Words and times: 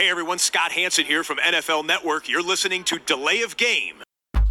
Hey 0.00 0.08
everyone, 0.08 0.38
Scott 0.38 0.72
Hanson 0.72 1.04
here 1.04 1.22
from 1.22 1.36
NFL 1.36 1.84
Network. 1.84 2.26
You're 2.26 2.40
listening 2.42 2.84
to 2.84 2.98
Delay 2.98 3.42
of 3.42 3.58
Game. 3.58 3.96
Delay 3.96 4.46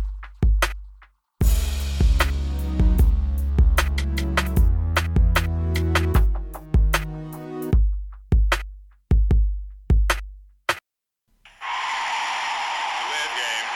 of 13.26 13.34
game. 13.34 13.70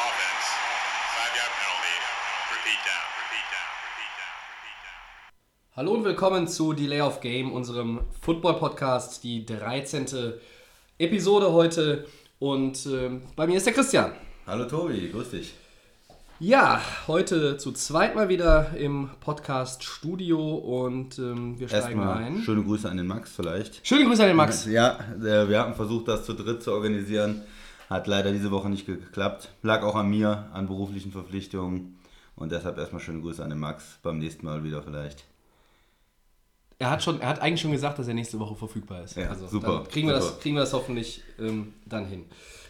Offense. 0.00 0.46
Five 1.12 1.36
yard 1.36 1.52
penalty. 1.60 1.96
Repeat 2.56 2.80
down. 2.88 3.04
Repeat 3.20 3.46
down. 3.52 3.68
Repeat 3.84 4.12
down. 4.16 4.32
Repeat 4.48 4.78
down. 4.80 5.04
Hallo 5.76 5.92
und 5.92 6.04
willkommen 6.04 6.48
zu 6.48 6.72
Delay 6.72 7.02
of 7.02 7.20
Game, 7.20 7.52
unserem 7.52 8.00
Football-Podcast, 8.22 9.22
die 9.24 9.44
13. 9.44 10.40
Episode 10.98 11.52
heute. 11.52 12.06
Und 12.38 12.86
ähm, 12.86 13.22
bei 13.34 13.46
mir 13.46 13.56
ist 13.56 13.66
der 13.66 13.72
Christian. 13.74 14.12
Hallo 14.46 14.64
Tobi, 14.64 15.10
grüß 15.10 15.30
dich. 15.30 15.54
Ja, 16.38 16.82
heute 17.06 17.56
zu 17.56 17.72
zweit 17.72 18.14
mal 18.14 18.28
wieder 18.28 18.76
im 18.76 19.08
Podcast-Studio 19.20 20.56
und 20.56 21.18
ähm, 21.18 21.58
wir 21.58 21.68
steigen 21.68 21.84
Erstmal 21.98 22.16
ein. 22.18 22.42
schöne 22.42 22.62
Grüße 22.62 22.90
an 22.90 22.98
den 22.98 23.06
Max 23.06 23.32
vielleicht. 23.34 23.86
Schöne 23.86 24.04
Grüße 24.04 24.22
an 24.22 24.28
den 24.28 24.36
Max. 24.36 24.66
Ja, 24.66 24.98
äh, 25.18 25.48
wir 25.48 25.58
haben 25.60 25.74
versucht, 25.74 26.08
das 26.08 26.24
zu 26.24 26.34
dritt 26.34 26.62
zu 26.62 26.72
organisieren. 26.72 27.42
Hat 27.88 28.06
leider 28.06 28.32
diese 28.32 28.50
Woche 28.50 28.68
nicht 28.68 28.84
geklappt. 28.84 29.50
Lag 29.62 29.82
auch 29.82 29.94
an 29.94 30.10
mir, 30.10 30.46
an 30.52 30.66
beruflichen 30.66 31.12
Verpflichtungen. 31.12 31.98
Und 32.34 32.52
deshalb 32.52 32.76
erstmal 32.76 33.00
schöne 33.00 33.20
Grüße 33.22 33.42
an 33.42 33.48
den 33.48 33.58
Max. 33.58 33.98
Beim 34.02 34.18
nächsten 34.18 34.44
Mal 34.44 34.62
wieder 34.62 34.82
vielleicht. 34.82 35.24
Er 36.78 36.90
hat, 36.90 37.02
schon, 37.02 37.20
er 37.20 37.28
hat 37.28 37.40
eigentlich 37.40 37.62
schon 37.62 37.72
gesagt, 37.72 37.98
dass 37.98 38.06
er 38.06 38.14
nächste 38.14 38.38
Woche 38.38 38.54
verfügbar 38.54 39.02
ist. 39.02 39.16
Ja, 39.16 39.30
also, 39.30 39.46
super, 39.46 39.78
Dann 39.78 39.88
kriegen, 39.88 40.08
wir 40.08 40.20
super. 40.20 40.32
das, 40.32 40.40
kriegen 40.40 40.56
wir 40.56 40.60
das 40.60 40.72
hoffentlich 40.74 41.22
ähm, 41.38 41.72
dann 41.86 42.06
hin. 42.06 42.26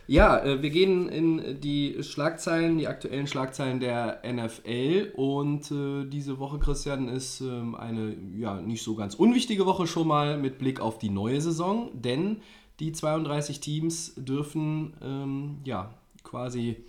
Ja, 0.06 0.38
äh, 0.44 0.62
wir 0.62 0.70
gehen 0.70 1.08
in 1.08 1.60
die 1.60 2.02
Schlagzeilen, 2.02 2.78
die 2.78 2.86
aktuellen 2.86 3.26
Schlagzeilen 3.26 3.80
der 3.80 4.22
NFL. 4.24 5.12
Und 5.16 5.70
äh, 5.72 6.08
diese 6.08 6.38
Woche, 6.38 6.60
Christian, 6.60 7.08
ist 7.08 7.40
ähm, 7.40 7.74
eine 7.74 8.14
ja, 8.38 8.60
nicht 8.60 8.84
so 8.84 8.94
ganz 8.94 9.14
unwichtige 9.14 9.66
Woche 9.66 9.88
schon 9.88 10.06
mal 10.06 10.38
mit 10.38 10.58
Blick 10.58 10.78
auf 10.80 10.98
die 10.98 11.10
neue 11.10 11.40
Saison. 11.40 11.90
Denn 11.92 12.42
die 12.78 12.92
32 12.92 13.58
Teams 13.58 14.14
dürfen 14.16 14.94
ähm, 15.02 15.58
ja 15.64 15.92
quasi 16.22 16.84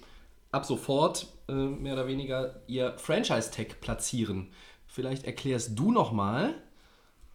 ab 0.52 0.66
sofort 0.66 1.28
äh, 1.50 1.54
mehr 1.54 1.94
oder 1.94 2.08
weniger 2.08 2.62
ihr 2.68 2.94
Franchise-Tag 2.98 3.82
platzieren. 3.82 4.50
Vielleicht 4.86 5.26
erklärst 5.26 5.78
du 5.78 5.92
noch 5.92 6.12
mal 6.12 6.54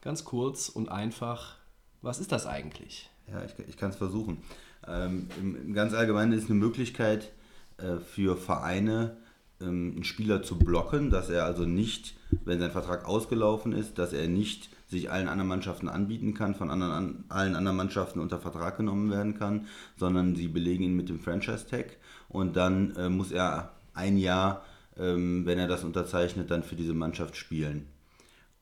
ganz 0.03 0.25
kurz 0.25 0.69
und 0.69 0.91
einfach, 0.91 1.57
was 2.03 2.19
ist 2.19 2.33
das 2.33 2.47
eigentlich? 2.47 3.09
Ja, 3.31 3.43
ich, 3.45 3.55
ich 3.69 3.77
kann 3.77 3.91
es 3.91 3.97
versuchen. 3.97 4.43
Ähm, 4.87 5.29
im, 5.41 5.57
im 5.57 5.73
ganz 5.73 5.95
Allgemeinen 5.95 6.33
ist 6.33 6.51
eine 6.51 6.59
Möglichkeit 6.59 7.33
äh, 7.79 7.97
für 7.97 8.37
Vereine, 8.37 9.17
ähm, 9.61 9.93
einen 9.95 10.05
Spieler 10.05 10.43
zu 10.43 10.59
blocken, 10.59 11.11
dass 11.11 11.31
er 11.31 11.45
also 11.45 11.65
nicht, 11.65 12.15
wenn 12.45 12.59
sein 12.59 12.73
Vertrag 12.73 13.07
ausgelaufen 13.07 13.73
ist, 13.73 13.99
dass 13.99 14.13
er 14.13 14.29
nicht 14.29 14.71
sich 14.89 15.11
allen 15.11 15.29
anderen 15.29 15.49
Mannschaften 15.49 15.89
anbieten 15.89 16.35
kann, 16.35 16.55
von 16.55 16.71
anderen, 16.71 16.93
an, 16.93 17.25
allen 17.29 17.57
anderen 17.57 17.77
Mannschaften 17.77 18.21
unter 18.21 18.41
Vertrag 18.41 18.77
genommen 18.77 19.11
werden 19.11 19.39
kann, 19.39 19.67
sondern 19.97 20.35
sie 20.35 20.49
belegen 20.49 20.85
ihn 20.85 20.97
mit 20.97 21.09
dem 21.09 21.21
Franchise-Tag 21.21 21.97
und 22.29 22.57
dann 22.57 22.95
äh, 22.97 23.09
muss 23.09 23.31
er 23.31 23.73
ein 23.95 24.19
Jahr, 24.19 24.65
ähm, 24.99 25.47
wenn 25.47 25.59
er 25.59 25.69
das 25.69 25.85
unterzeichnet, 25.85 26.51
dann 26.51 26.63
für 26.63 26.77
diese 26.77 26.95
Mannschaft 26.95 27.37
spielen. 27.37 27.87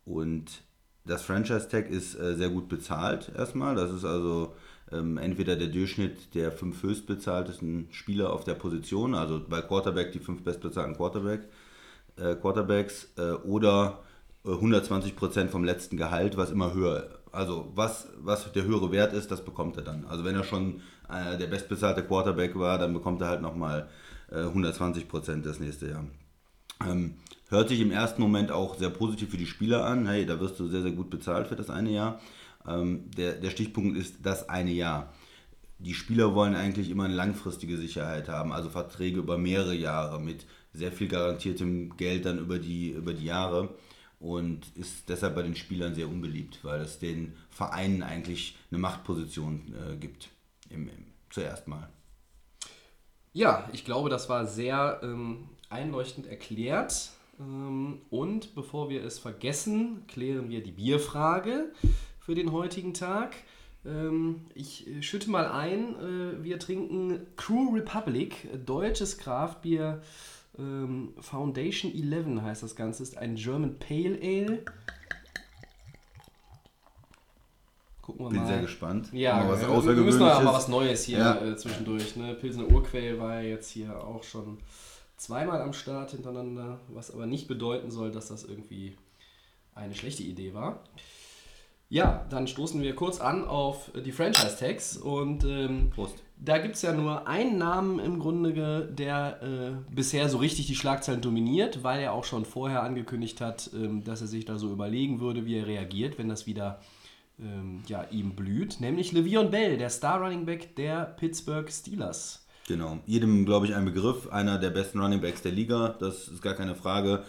Und 0.05 0.63
das 1.11 1.23
Franchise-Tag 1.23 1.91
ist 1.91 2.15
äh, 2.15 2.35
sehr 2.37 2.49
gut 2.49 2.69
bezahlt 2.69 3.33
erstmal. 3.37 3.75
Das 3.75 3.91
ist 3.91 4.05
also 4.05 4.55
ähm, 4.93 5.19
entweder 5.19 5.57
der 5.57 5.69
Durchschnitt 5.69 6.35
der 6.35 6.53
fünf 6.53 6.83
höchstbezahltesten 6.83 7.89
Spieler 7.91 8.33
auf 8.33 8.45
der 8.45 8.55
Position, 8.55 9.15
also 9.15 9.41
bei 9.47 9.61
Quarterback 9.61 10.13
die 10.13 10.21
fünf 10.21 10.43
bestbezahlten 10.43 10.97
Quarterback, 10.97 11.43
äh, 12.17 12.35
Quarterbacks, 12.37 13.09
äh, 13.19 13.33
oder 13.33 14.01
äh, 14.45 14.51
120% 14.51 15.49
vom 15.49 15.65
letzten 15.65 15.97
Gehalt, 15.97 16.37
was 16.37 16.51
immer 16.51 16.73
höher 16.75 17.19
Also 17.33 17.71
was, 17.75 18.09
was 18.21 18.51
der 18.53 18.65
höhere 18.65 18.93
Wert 18.93 19.13
ist, 19.13 19.31
das 19.31 19.45
bekommt 19.45 19.77
er 19.77 19.83
dann. 19.83 20.05
Also 20.07 20.25
wenn 20.25 20.37
er 20.37 20.45
schon 20.45 20.81
äh, 21.09 21.37
der 21.39 21.47
bestbezahlte 21.49 22.05
Quarterback 22.05 22.57
war, 22.57 22.79
dann 22.79 22.95
bekommt 22.95 23.21
er 23.21 23.29
halt 23.29 23.43
nochmal 23.43 23.89
äh, 24.31 24.43
120% 24.43 25.43
das 25.43 25.59
nächste 25.61 25.89
Jahr. 25.89 26.05
Ähm, 26.89 27.15
hört 27.51 27.69
sich 27.69 27.81
im 27.81 27.91
ersten 27.91 28.23
Moment 28.23 28.51
auch 28.51 28.79
sehr 28.79 28.91
positiv 28.91 29.31
für 29.31 29.37
die 29.37 29.47
Spieler 29.47 29.85
an. 29.85 30.07
Hey, 30.07 30.25
da 30.25 30.41
wirst 30.41 30.59
du 30.59 30.69
sehr, 30.69 30.83
sehr 30.83 30.93
gut 30.93 31.11
bezahlt 31.11 31.49
für 31.49 31.57
das 31.57 31.69
eine 31.69 31.91
Jahr. 31.91 32.21
Ähm, 32.67 33.11
der, 33.17 33.35
der 33.35 33.51
Stichpunkt 33.51 33.97
ist 33.99 34.17
das 34.23 34.49
eine 34.49 34.73
Jahr. 34.73 35.13
Die 35.79 35.95
Spieler 35.95 36.35
wollen 36.35 36.55
eigentlich 36.55 36.91
immer 36.91 37.05
eine 37.05 37.15
langfristige 37.15 37.77
Sicherheit 37.77 38.29
haben, 38.29 38.53
also 38.53 38.69
Verträge 38.69 39.19
über 39.19 39.39
mehrere 39.39 39.75
Jahre 39.75 40.21
mit 40.21 40.47
sehr 40.73 40.93
viel 40.93 41.09
garantiertem 41.09 41.97
Geld 41.97 42.27
dann 42.27 42.39
über 42.39 42.59
die, 42.59 42.91
über 42.91 43.15
die 43.15 43.25
Jahre 43.25 43.75
und 44.21 44.67
ist 44.77 45.09
deshalb 45.09 45.35
bei 45.35 45.43
den 45.43 45.57
Spielern 45.57 45.95
sehr 45.95 46.09
unbeliebt, 46.09 46.59
weil 46.63 46.83
es 46.83 46.99
den 46.99 47.35
Vereinen 47.49 48.03
eigentlich 48.03 48.57
eine 48.71 48.79
Machtposition 48.79 49.75
äh, 49.75 49.97
gibt. 49.97 50.29
Im, 50.69 50.89
im, 50.89 51.07
zuerst 51.31 51.67
mal. 51.67 51.89
Ja, 53.33 53.69
ich 53.73 53.85
glaube, 53.85 54.11
das 54.11 54.29
war 54.29 54.47
sehr 54.47 55.01
ähm, 55.03 55.49
einleuchtend 55.71 56.27
erklärt. 56.27 57.11
Ähm, 57.41 58.03
und 58.11 58.55
bevor 58.55 58.91
wir 58.91 59.03
es 59.05 59.19
vergessen, 59.19 60.05
klären 60.07 60.49
wir 60.51 60.63
die 60.63 60.73
Bierfrage 60.73 61.73
für 62.21 62.35
den 62.35 62.53
heutigen 62.53 62.93
Tag. 62.95 63.35
Ähm, 63.87 64.43
ich 64.55 64.87
äh, 64.87 65.03
schütte 65.03 65.31
mal 65.31 65.47
ein, 65.47 65.95
äh, 65.97 66.45
wir 66.45 66.59
trinken 66.59 67.27
Crew 67.37 67.75
Republic, 67.75 68.49
deutsches 68.67 69.17
Kraftbier. 69.19 70.03
Ähm, 70.59 71.15
Foundation 71.19 71.91
11 71.93 72.43
heißt 72.43 72.63
das 72.63 72.77
Ganze, 72.77 73.03
ist 73.03 73.17
ein 73.17 73.37
German 73.37 73.79
Pale 73.79 74.19
Ale. 74.23 74.63
Gucken 78.03 78.27
wir 78.27 78.31
Bin 78.31 78.41
mal. 78.41 78.47
sehr 78.49 78.61
gespannt. 78.61 79.09
Ja, 79.13 79.37
Mal 79.39 79.49
was 79.53 79.87
wir, 79.87 79.97
wir 79.97 80.03
müssen 80.03 80.21
ja 80.21 80.41
mal 80.41 80.53
was 80.53 80.69
Neues 80.69 81.05
hier 81.05 81.19
Ja. 81.19 81.43
äh, 81.43 81.57
zwischendurch. 81.57 82.17
Ne? 82.17 82.35
Pilsener 82.35 82.71
Urquell 82.71 83.19
war 83.19 83.41
jetzt 83.41 83.71
hier 83.71 83.97
auch 84.05 84.23
schon 84.25 84.59
zweimal 85.21 85.61
am 85.61 85.75
Start 85.75 86.13
hintereinander, 86.13 86.81
was 86.89 87.13
aber 87.13 87.27
nicht 87.27 87.47
bedeuten 87.47 87.91
soll, 87.91 88.11
dass 88.11 88.29
das 88.29 88.45
irgendwie 88.45 88.97
eine 89.75 89.95
schlechte 89.95 90.23
Idee 90.23 90.55
war. 90.55 90.83
Ja, 91.91 92.25
dann 92.31 92.47
stoßen 92.47 92.81
wir 92.81 92.95
kurz 92.95 93.21
an 93.21 93.45
auf 93.45 93.91
die 93.95 94.13
Franchise-Tags 94.13 94.97
und 94.97 95.45
ähm, 95.45 95.91
Prost. 95.91 96.23
da 96.39 96.59
gibt 96.59 96.77
es 96.77 96.83
ja 96.83 96.93
nur 96.93 97.27
einen 97.27 97.59
Namen 97.59 97.99
im 97.99 98.21
Grunde, 98.21 98.85
der 98.87 99.43
äh, 99.43 99.93
bisher 99.95 100.29
so 100.29 100.39
richtig 100.39 100.69
die 100.69 100.77
Schlagzeilen 100.77 101.21
dominiert, 101.21 101.83
weil 101.83 102.01
er 102.01 102.13
auch 102.13 102.25
schon 102.25 102.45
vorher 102.45 102.83
angekündigt 102.85 103.41
hat, 103.41 103.71
ähm, 103.75 104.05
dass 104.05 104.21
er 104.21 104.29
sich 104.29 104.45
da 104.45 104.57
so 104.57 104.71
überlegen 104.71 105.21
würde, 105.21 105.45
wie 105.47 105.59
er 105.59 105.67
reagiert, 105.67 106.17
wenn 106.17 106.29
das 106.29 106.47
wieder 106.47 106.81
ähm, 107.41 107.83
ja, 107.89 108.05
ihm 108.11 108.37
blüht, 108.37 108.81
nämlich 108.81 109.13
Le'Veon 109.13 109.49
Bell, 109.49 109.77
der 109.77 109.91
Star 109.91 110.23
Running 110.23 110.47
Back 110.47 110.77
der 110.77 111.05
Pittsburgh 111.05 111.71
Steelers. 111.71 112.40
Genau. 112.71 113.01
Jedem, 113.05 113.45
glaube 113.47 113.67
ich, 113.67 113.75
ein 113.75 113.85
Begriff. 113.85 114.29
Einer 114.31 114.57
der 114.59 114.71
besten 114.71 115.01
Running 115.01 115.21
Backs 115.21 115.43
der 115.43 115.51
Liga. 115.51 115.97
Das 115.99 116.29
ist 116.29 116.41
gar 116.41 116.55
keine 116.55 116.77
Frage. 116.77 117.25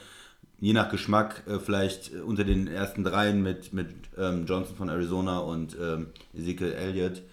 Je 0.60 0.74
nach 0.74 0.90
Geschmack 0.90 1.42
äh, 1.48 1.58
vielleicht 1.58 2.14
äh, 2.14 2.20
unter 2.20 2.44
den 2.44 2.68
ersten 2.68 3.04
dreien 3.04 3.42
mit, 3.42 3.74
mit 3.74 3.90
ähm, 4.20 4.46
Johnson 4.46 4.76
von 4.76 4.90
Arizona 4.90 5.40
und 5.40 5.76
ähm, 5.82 6.08
Ezekiel 6.38 6.74
Elliott. 6.74 7.24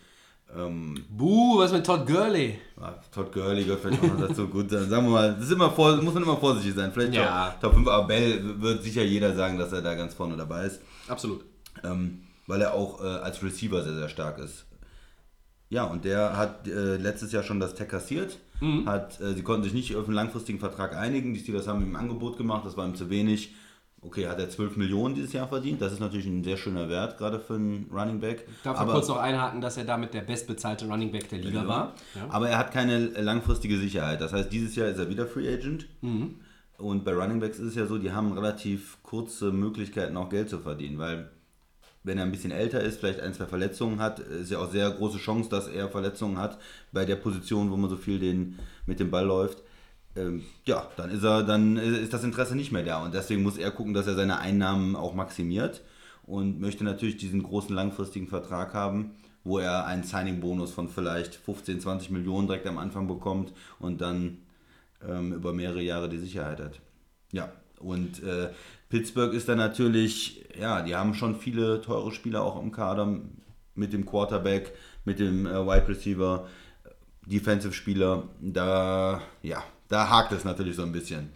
Ähm, 0.56 1.04
Buh, 1.10 1.58
was 1.58 1.70
mit 1.72 1.84
Todd 1.84 2.06
Gurley? 2.06 2.58
ah, 2.80 2.94
Todd 3.14 3.30
Gurley 3.30 3.64
gehört 3.64 3.80
vielleicht 3.82 4.02
auch 4.02 4.18
noch 4.18 4.28
dazu. 4.28 4.48
Gut, 4.56 4.72
dann 4.72 4.88
sagen 4.88 5.04
wir 5.04 5.10
mal, 5.12 5.34
das 5.34 5.44
ist 5.44 5.52
immer 5.52 5.70
vor, 5.70 5.94
muss 5.98 6.14
man 6.14 6.22
immer 6.22 6.38
vorsichtig 6.38 6.74
sein. 6.74 6.90
Vielleicht 6.90 7.12
Ja. 7.12 7.50
Top, 7.60 7.72
Top 7.72 7.74
5, 7.74 7.88
aber 7.88 8.06
Bell 8.06 8.58
wird 8.62 8.82
sicher 8.82 9.02
jeder 9.02 9.34
sagen, 9.36 9.58
dass 9.58 9.70
er 9.72 9.82
da 9.82 9.94
ganz 9.94 10.14
vorne 10.14 10.34
dabei 10.38 10.64
ist. 10.64 10.80
Absolut. 11.06 11.44
ähm, 11.84 12.20
weil 12.46 12.62
er 12.62 12.72
auch 12.72 13.04
äh, 13.04 13.06
als 13.06 13.42
Receiver 13.42 13.82
sehr, 13.84 13.94
sehr 13.94 14.08
stark 14.08 14.38
ist. 14.38 14.64
Ja, 15.70 15.84
und 15.84 16.04
der 16.04 16.36
hat 16.36 16.66
äh, 16.66 16.96
letztes 16.96 17.32
Jahr 17.32 17.42
schon 17.42 17.60
das 17.60 17.74
Tag 17.74 17.90
kassiert. 17.90 18.38
Hat, 18.86 19.20
äh, 19.20 19.34
sie 19.34 19.42
konnten 19.42 19.62
sich 19.62 19.74
nicht 19.74 19.94
auf 19.94 20.06
einen 20.06 20.14
langfristigen 20.14 20.58
Vertrag 20.58 20.96
einigen. 20.96 21.34
Die 21.34 21.40
Steelers 21.40 21.68
haben 21.68 21.82
ihm 21.82 21.94
ein 21.94 21.96
Angebot 21.96 22.36
gemacht, 22.38 22.64
das 22.64 22.76
war 22.76 22.86
ihm 22.86 22.94
zu 22.94 23.08
wenig. 23.10 23.54
Okay, 24.00 24.28
hat 24.28 24.38
er 24.38 24.48
12 24.48 24.76
Millionen 24.76 25.14
dieses 25.14 25.32
Jahr 25.32 25.48
verdient. 25.48 25.82
Das 25.82 25.92
ist 25.92 26.00
natürlich 26.00 26.26
ein 26.26 26.44
sehr 26.44 26.56
schöner 26.56 26.88
Wert, 26.88 27.18
gerade 27.18 27.40
für 27.40 27.54
einen 27.54 27.90
Running 27.92 28.20
Back. 28.20 28.46
Darf 28.62 28.76
ich 28.76 28.80
aber, 28.80 28.92
kurz 28.92 29.08
noch 29.08 29.18
einhaken, 29.18 29.60
dass 29.60 29.76
er 29.76 29.84
damit 29.84 30.14
der 30.14 30.22
bestbezahlte 30.22 30.86
Running 30.86 31.10
Back 31.10 31.28
der 31.28 31.40
Liga 31.40 31.66
war? 31.66 31.94
Ja. 32.14 32.26
aber 32.30 32.48
er 32.48 32.58
hat 32.58 32.72
keine 32.72 33.06
langfristige 33.06 33.76
Sicherheit. 33.78 34.20
Das 34.20 34.32
heißt, 34.32 34.52
dieses 34.52 34.76
Jahr 34.76 34.88
ist 34.88 34.98
er 34.98 35.08
wieder 35.08 35.26
Free 35.26 35.52
Agent. 35.52 35.86
Und 36.78 37.04
bei 37.04 37.12
Running 37.12 37.40
Backs 37.40 37.58
ist 37.58 37.70
es 37.70 37.74
ja 37.74 37.86
so, 37.86 37.98
die 37.98 38.12
haben 38.12 38.32
relativ 38.32 38.98
kurze 39.02 39.50
Möglichkeiten, 39.50 40.16
auch 40.16 40.28
Geld 40.30 40.48
zu 40.48 40.60
verdienen, 40.60 40.98
weil 40.98 41.28
wenn 42.08 42.18
er 42.18 42.24
ein 42.24 42.32
bisschen 42.32 42.50
älter 42.50 42.80
ist, 42.80 42.98
vielleicht 42.98 43.20
ein, 43.20 43.34
zwei 43.34 43.46
Verletzungen 43.46 44.00
hat, 44.00 44.18
ist 44.18 44.50
ja 44.50 44.58
auch 44.58 44.72
sehr 44.72 44.90
große 44.90 45.18
Chance, 45.18 45.48
dass 45.48 45.68
er 45.68 45.88
Verletzungen 45.88 46.38
hat 46.38 46.58
bei 46.90 47.04
der 47.04 47.16
Position, 47.16 47.70
wo 47.70 47.76
man 47.76 47.88
so 47.88 47.96
viel 47.96 48.18
den, 48.18 48.58
mit 48.86 48.98
dem 48.98 49.10
Ball 49.10 49.24
läuft. 49.24 49.62
Ähm, 50.16 50.42
ja, 50.64 50.88
dann 50.96 51.10
ist 51.10 51.22
er, 51.22 51.44
dann 51.44 51.76
ist 51.76 52.12
das 52.12 52.24
Interesse 52.24 52.56
nicht 52.56 52.72
mehr 52.72 52.82
da 52.82 53.04
und 53.04 53.14
deswegen 53.14 53.42
muss 53.42 53.58
er 53.58 53.70
gucken, 53.70 53.94
dass 53.94 54.06
er 54.06 54.16
seine 54.16 54.38
Einnahmen 54.38 54.96
auch 54.96 55.14
maximiert 55.14 55.82
und 56.24 56.60
möchte 56.60 56.82
natürlich 56.82 57.18
diesen 57.18 57.42
großen 57.42 57.74
langfristigen 57.74 58.26
Vertrag 58.26 58.74
haben, 58.74 59.12
wo 59.44 59.58
er 59.58 59.86
einen 59.86 60.02
Signing-Bonus 60.02 60.72
von 60.72 60.88
vielleicht 60.88 61.34
15, 61.36 61.80
20 61.80 62.10
Millionen 62.10 62.48
direkt 62.48 62.66
am 62.66 62.78
Anfang 62.78 63.06
bekommt 63.06 63.52
und 63.78 64.00
dann 64.00 64.38
ähm, 65.06 65.32
über 65.32 65.52
mehrere 65.52 65.82
Jahre 65.82 66.08
die 66.08 66.18
Sicherheit 66.18 66.60
hat. 66.60 66.80
Ja, 67.32 67.52
und 67.80 68.22
äh, 68.22 68.50
Pittsburgh 68.88 69.34
ist 69.34 69.48
dann 69.48 69.58
natürlich, 69.58 70.44
ja, 70.58 70.82
die 70.82 70.96
haben 70.96 71.14
schon 71.14 71.36
viele 71.36 71.80
teure 71.80 72.10
Spieler 72.12 72.42
auch 72.42 72.60
im 72.60 72.72
Kader 72.72 73.20
mit 73.74 73.92
dem 73.92 74.06
Quarterback, 74.06 74.72
mit 75.04 75.18
dem 75.18 75.46
äh, 75.46 75.66
Wide 75.66 75.88
Receiver, 75.88 76.46
Defensive-Spieler. 77.26 78.24
Da, 78.40 79.20
ja, 79.42 79.62
da 79.88 80.08
hakt 80.08 80.32
es 80.32 80.44
natürlich 80.44 80.76
so 80.76 80.82
ein 80.82 80.92
bisschen. 80.92 81.30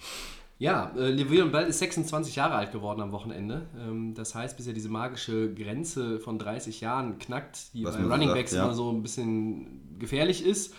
Ja, 0.58 0.92
äh, 0.96 1.10
Le'Veon 1.10 1.50
Bell 1.50 1.66
ist 1.66 1.80
26 1.80 2.36
Jahre 2.36 2.54
alt 2.54 2.72
geworden 2.72 3.00
am 3.00 3.12
Wochenende. 3.12 3.66
Ähm, 3.78 4.14
das 4.14 4.34
heißt, 4.34 4.56
bis 4.56 4.66
er 4.66 4.72
diese 4.72 4.88
magische 4.88 5.52
Grenze 5.52 6.20
von 6.20 6.38
30 6.38 6.80
Jahren 6.80 7.18
knackt, 7.18 7.74
die 7.74 7.84
Was 7.84 7.96
bei 7.96 8.04
Running 8.04 8.32
Backs 8.32 8.52
ja. 8.52 8.64
immer 8.64 8.74
so 8.74 8.90
ein 8.90 9.02
bisschen 9.02 9.98
gefährlich 9.98 10.46
ist, 10.46 10.72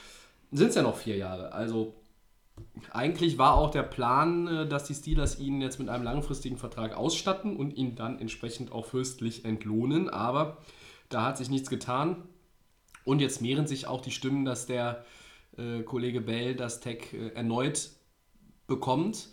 sind 0.51 0.69
es 0.69 0.75
ja 0.75 0.83
noch 0.83 0.97
vier 0.97 1.17
Jahre. 1.17 1.51
Also 1.51 1.93
eigentlich 2.91 3.37
war 3.37 3.55
auch 3.55 3.71
der 3.71 3.83
Plan, 3.83 4.47
äh, 4.47 4.67
dass 4.67 4.85
die 4.85 4.93
Steelers 4.93 5.39
ihn 5.39 5.61
jetzt 5.61 5.79
mit 5.79 5.89
einem 5.89 6.03
langfristigen 6.03 6.57
Vertrag 6.57 6.95
ausstatten 6.95 7.55
und 7.55 7.75
ihn 7.75 7.95
dann 7.95 8.19
entsprechend 8.19 8.71
auch 8.71 8.85
fürstlich 8.85 9.45
entlohnen. 9.45 10.09
Aber 10.09 10.57
da 11.09 11.23
hat 11.25 11.37
sich 11.37 11.49
nichts 11.49 11.69
getan. 11.69 12.23
Und 13.05 13.19
jetzt 13.19 13.41
mehren 13.41 13.67
sich 13.67 13.87
auch 13.87 14.01
die 14.01 14.11
Stimmen, 14.11 14.45
dass 14.45 14.65
der 14.65 15.05
äh, 15.57 15.81
Kollege 15.81 16.21
Bell 16.21 16.55
das 16.55 16.79
Tag 16.79 17.13
äh, 17.13 17.29
erneut 17.29 17.89
bekommt. 18.67 19.29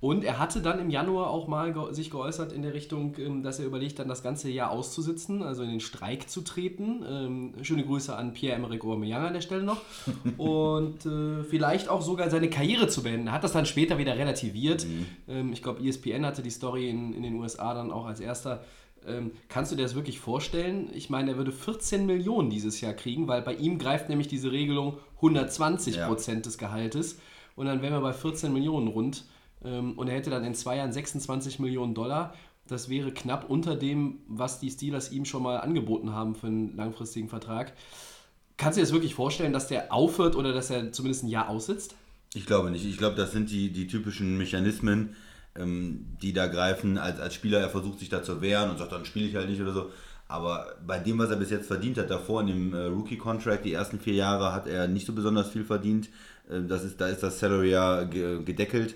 Und 0.00 0.24
er 0.24 0.38
hatte 0.38 0.62
dann 0.62 0.80
im 0.80 0.88
Januar 0.88 1.28
auch 1.28 1.46
mal 1.46 1.74
ge 1.74 1.92
sich 1.92 2.10
geäußert 2.10 2.52
in 2.52 2.62
der 2.62 2.72
Richtung, 2.72 3.14
ähm, 3.18 3.42
dass 3.42 3.58
er 3.58 3.66
überlegt, 3.66 3.98
dann 3.98 4.08
das 4.08 4.22
ganze 4.22 4.48
Jahr 4.48 4.70
auszusitzen, 4.70 5.42
also 5.42 5.62
in 5.62 5.68
den 5.68 5.80
Streik 5.80 6.30
zu 6.30 6.40
treten. 6.40 7.04
Ähm, 7.06 7.52
schöne 7.62 7.84
Grüße 7.84 8.16
an 8.16 8.32
Pierre-Emerick 8.32 8.82
Aubameyang 8.82 9.26
an 9.26 9.34
der 9.34 9.42
Stelle 9.42 9.62
noch. 9.62 9.82
Und 10.38 11.04
äh, 11.04 11.44
vielleicht 11.44 11.90
auch 11.90 12.00
sogar 12.00 12.30
seine 12.30 12.48
Karriere 12.48 12.88
zu 12.88 13.02
beenden. 13.02 13.26
Er 13.26 13.34
hat 13.34 13.44
das 13.44 13.52
dann 13.52 13.66
später 13.66 13.98
wieder 13.98 14.16
relativiert. 14.16 14.86
Ähm, 15.28 15.52
ich 15.52 15.62
glaube, 15.62 15.86
ESPN 15.86 16.24
hatte 16.24 16.42
die 16.42 16.50
Story 16.50 16.88
in, 16.88 17.12
in 17.12 17.22
den 17.22 17.34
USA 17.34 17.74
dann 17.74 17.92
auch 17.92 18.06
als 18.06 18.20
erster. 18.20 18.64
Ähm, 19.06 19.32
kannst 19.48 19.70
du 19.70 19.76
dir 19.76 19.82
das 19.82 19.94
wirklich 19.94 20.18
vorstellen? 20.18 20.88
Ich 20.94 21.10
meine, 21.10 21.32
er 21.32 21.36
würde 21.36 21.52
14 21.52 22.06
Millionen 22.06 22.48
dieses 22.48 22.80
Jahr 22.80 22.94
kriegen, 22.94 23.28
weil 23.28 23.42
bei 23.42 23.54
ihm 23.54 23.78
greift 23.78 24.08
nämlich 24.08 24.28
diese 24.28 24.50
Regelung 24.50 24.96
120 25.16 25.96
Ja. 25.96 26.06
Prozent 26.06 26.46
des 26.46 26.56
Gehaltes. 26.56 27.18
Und 27.54 27.66
dann 27.66 27.82
wären 27.82 27.92
wir 27.92 28.00
bei 28.00 28.14
14 28.14 28.50
Millionen 28.52 28.88
rund. 28.88 29.24
Ähm, 29.64 29.98
und 29.98 30.08
er 30.08 30.14
hätte 30.14 30.30
dann 30.30 30.44
in 30.44 30.54
zwei 30.54 30.76
Jahren 30.76 30.92
26 30.92 31.58
Millionen 31.58 31.94
Dollar. 31.94 32.34
Das 32.66 32.88
wäre 32.88 33.12
knapp 33.12 33.50
unter 33.50 33.76
dem, 33.76 34.20
was 34.28 34.60
die 34.60 34.70
Steelers 34.70 35.10
ihm 35.10 35.24
schon 35.24 35.42
mal 35.42 35.56
angeboten 35.56 36.12
haben 36.12 36.34
für 36.34 36.46
einen 36.46 36.76
langfristigen 36.76 37.28
Vertrag. 37.28 37.72
Kannst 38.56 38.76
du 38.76 38.80
dir 38.80 38.84
das 38.84 38.92
wirklich 38.92 39.14
vorstellen, 39.14 39.52
dass 39.52 39.68
der 39.68 39.92
aufhört 39.92 40.36
oder 40.36 40.52
dass 40.52 40.70
er 40.70 40.92
zumindest 40.92 41.24
ein 41.24 41.28
Jahr 41.28 41.48
aussitzt? 41.48 41.94
Ich 42.34 42.46
glaube 42.46 42.70
nicht. 42.70 42.84
Ich 42.84 42.98
glaube, 42.98 43.16
das 43.16 43.32
sind 43.32 43.50
die, 43.50 43.72
die 43.72 43.86
typischen 43.86 44.38
Mechanismen, 44.38 45.16
ähm, 45.56 46.06
die 46.22 46.32
da 46.32 46.46
greifen. 46.46 46.96
Als, 46.96 47.18
als 47.18 47.34
Spieler, 47.34 47.58
er 47.58 47.70
versucht 47.70 47.98
sich 47.98 48.08
da 48.08 48.22
zu 48.22 48.40
wehren 48.40 48.70
und 48.70 48.78
sagt, 48.78 48.92
dann 48.92 49.04
spiele 49.04 49.26
ich 49.26 49.34
halt 49.34 49.48
nicht 49.48 49.60
oder 49.60 49.72
so. 49.72 49.90
Aber 50.28 50.76
bei 50.86 51.00
dem, 51.00 51.18
was 51.18 51.30
er 51.30 51.36
bis 51.36 51.50
jetzt 51.50 51.66
verdient 51.66 51.98
hat, 51.98 52.08
davor 52.08 52.42
in 52.42 52.46
dem 52.46 52.74
äh, 52.74 52.84
Rookie-Contract, 52.84 53.64
die 53.64 53.72
ersten 53.72 53.98
vier 53.98 54.14
Jahre 54.14 54.52
hat 54.52 54.68
er 54.68 54.86
nicht 54.86 55.06
so 55.06 55.12
besonders 55.12 55.48
viel 55.48 55.64
verdient. 55.64 56.08
Äh, 56.48 56.62
das 56.68 56.84
ist, 56.84 57.00
da 57.00 57.08
ist 57.08 57.24
das 57.24 57.40
Salary 57.40 57.70
ja 57.70 58.04
ge 58.04 58.44
gedeckelt. 58.44 58.94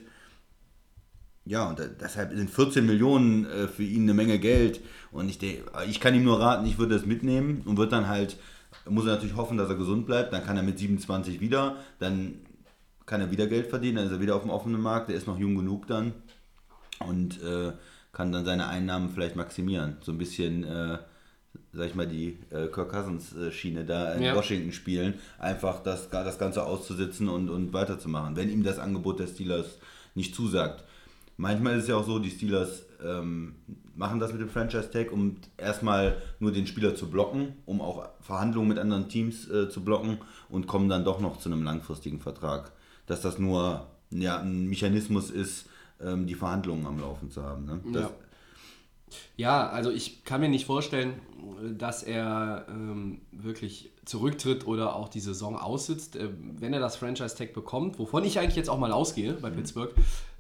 Ja, 1.47 1.69
und 1.69 1.79
deshalb 2.01 2.33
sind 2.35 2.51
14 2.51 2.87
Millionen 2.87 3.45
äh, 3.45 3.69
für 3.69 3.83
ihn 3.83 4.03
eine 4.05 4.15
Menge 4.15 4.39
Geld. 4.39 4.81
Und 5.13 5.29
ich, 5.29 5.39
de- 5.39 5.63
ich 5.89 6.01
kann 6.01 6.15
ihm 6.15 6.25
nur 6.25 6.41
raten, 6.41 6.67
ich 6.67 6.79
würde 6.79 6.95
das 6.95 7.05
mitnehmen 7.07 7.63
und 7.67 7.77
würde 7.77 7.91
dann 7.91 8.09
halt, 8.09 8.39
muss 8.89 9.05
er 9.05 9.13
natürlich 9.13 9.37
hoffen, 9.37 9.59
dass 9.59 9.69
er 9.69 9.75
gesund 9.77 10.07
bleibt. 10.07 10.33
Dann 10.33 10.43
kann 10.45 10.57
er 10.57 10.63
mit 10.63 10.79
27 10.79 11.41
wieder, 11.41 11.77
dann 11.99 12.37
kann 13.07 13.21
er 13.21 13.31
wieder 13.31 13.47
Geld 13.47 13.67
verdienen, 13.67 13.97
dann 13.97 14.07
ist 14.07 14.13
er 14.13 14.21
wieder 14.21 14.37
auf 14.37 14.43
dem 14.43 14.51
offenen 14.51 14.81
Markt, 14.81 15.11
der 15.11 15.17
ist 15.17 15.27
noch 15.27 15.39
jung 15.39 15.55
genug 15.55 15.87
dann 15.87 16.15
und 17.07 17.43
äh, 17.43 17.73
kann 18.13 18.33
dann 18.33 18.45
seine 18.47 18.69
Einnahmen 18.69 19.11
vielleicht 19.11 19.37
maximieren. 19.37 19.99
So 20.01 20.13
ein 20.13 20.19
bisschen, 20.19 20.65
äh, 20.65 20.99
sag 21.75 21.89
ich 21.89 21.95
mal, 21.95 22.07
die 22.07 22.39
äh, 22.51 22.69
Kirk 22.69 22.91
Cousins 22.91 23.35
äh, 23.37 23.51
Schiene 23.53 23.85
da 23.85 24.15
in 24.15 24.23
Ja. 24.23 24.35
Washington 24.35 24.73
spielen, 24.73 25.15
einfach 25.39 25.83
das, 25.83 26.09
das 26.09 26.39
Ganze 26.39 26.65
auszusitzen 26.65 27.29
und, 27.29 27.51
und 27.51 27.75
weiterzumachen, 27.75 28.37
wenn 28.37 28.49
ihm 28.51 28.63
das 28.63 28.79
Angebot 28.79 29.21
der 29.21 29.27
Steelers 29.27 29.79
nicht 30.15 30.35
zusagt. 30.35 30.85
Manchmal 31.37 31.77
ist 31.77 31.85
es 31.85 31.89
ja 31.89 31.97
auch 31.97 32.07
so, 32.07 32.19
die 32.19 32.31
Steelers 32.31 32.85
ähm, 33.05 33.57
machen 33.97 34.21
das 34.21 34.33
mit 34.33 34.41
dem 34.41 34.49
Franchise 34.49 34.91
Tag, 34.91 35.13
um 35.13 35.37
erstmal 35.57 36.17
nur 36.39 36.53
den 36.53 36.67
Spieler 36.67 36.95
zu 36.95 37.11
blocken, 37.11 37.55
um 37.67 37.81
auch 37.81 38.09
Verhandlungen 38.21 38.69
mit 38.69 38.79
anderen 38.79 39.09
Teams 39.09 39.49
äh, 39.51 39.69
zu 39.69 39.85
blocken 39.85 40.19
und 40.49 40.67
kommen 40.67 40.89
dann 40.89 41.05
doch 41.05 41.21
noch 41.21 41.39
zu 41.39 41.51
einem 41.51 41.63
langfristigen 41.63 42.21
Vertrag. 42.21 42.73
Dass 43.07 43.21
das 43.21 43.39
nur 43.39 43.87
ja, 44.11 44.39
ein 44.39 44.69
Mechanismus 44.69 45.31
ist, 45.31 45.67
ähm, 46.01 46.27
die 46.27 46.35
Verhandlungen 46.35 46.87
am 46.87 47.01
Laufen 47.01 47.31
zu 47.31 47.43
haben. 47.43 47.65
Ne? 47.67 47.81
Das, 47.93 48.03
Ja. 48.03 48.11
Ja, 49.37 49.69
also 49.69 49.91
ich 49.91 50.25
kann 50.25 50.41
mir 50.41 50.49
nicht 50.49 50.67
vorstellen, 50.67 51.21
dass 51.77 52.03
er 52.03 52.67
ähm, 52.69 53.21
wirklich 53.33 53.93
zurücktritt 54.05 54.67
oder 54.67 54.97
auch 54.97 55.09
die 55.09 55.21
Saison 55.21 55.57
aussitzt. 55.57 56.17
Äh, 56.17 56.31
wenn 56.59 56.73
er 56.73 56.81
das 56.81 56.97
Franchise-Tag 56.97 57.53
bekommt, 57.53 57.99
wovon 57.99 58.25
ich 58.25 58.39
eigentlich 58.39 58.57
jetzt 58.57 58.71
auch 58.71 58.79
mal 58.79 58.93
ausgehe 58.93 59.35
bei 59.35 59.51
Pittsburgh, 59.51 59.95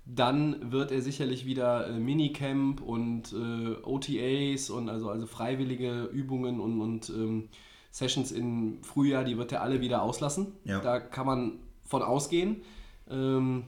dann 0.06 0.70
wird 0.72 0.92
er 0.92 1.00
sicherlich 1.00 1.46
wieder 1.46 1.88
äh, 1.88 1.98
Minicamp 1.98 2.80
und 2.80 3.32
äh, 3.32 3.76
OTAs 3.82 4.70
und 4.70 4.88
also, 4.88 5.08
also 5.08 5.26
freiwillige 5.26 6.04
Übungen 6.12 6.60
und, 6.60 6.80
und 6.80 7.08
ähm, 7.10 7.48
Sessions 7.90 8.32
im 8.32 8.82
Frühjahr, 8.82 9.24
die 9.24 9.38
wird 9.38 9.52
er 9.52 9.62
alle 9.62 9.80
wieder 9.80 10.02
auslassen. 10.02 10.52
Ja. 10.64 10.80
Da 10.80 11.00
kann 11.00 11.26
man 11.26 11.52
von 11.84 12.02
ausgehen. 12.02 12.62
Ähm, 13.08 13.64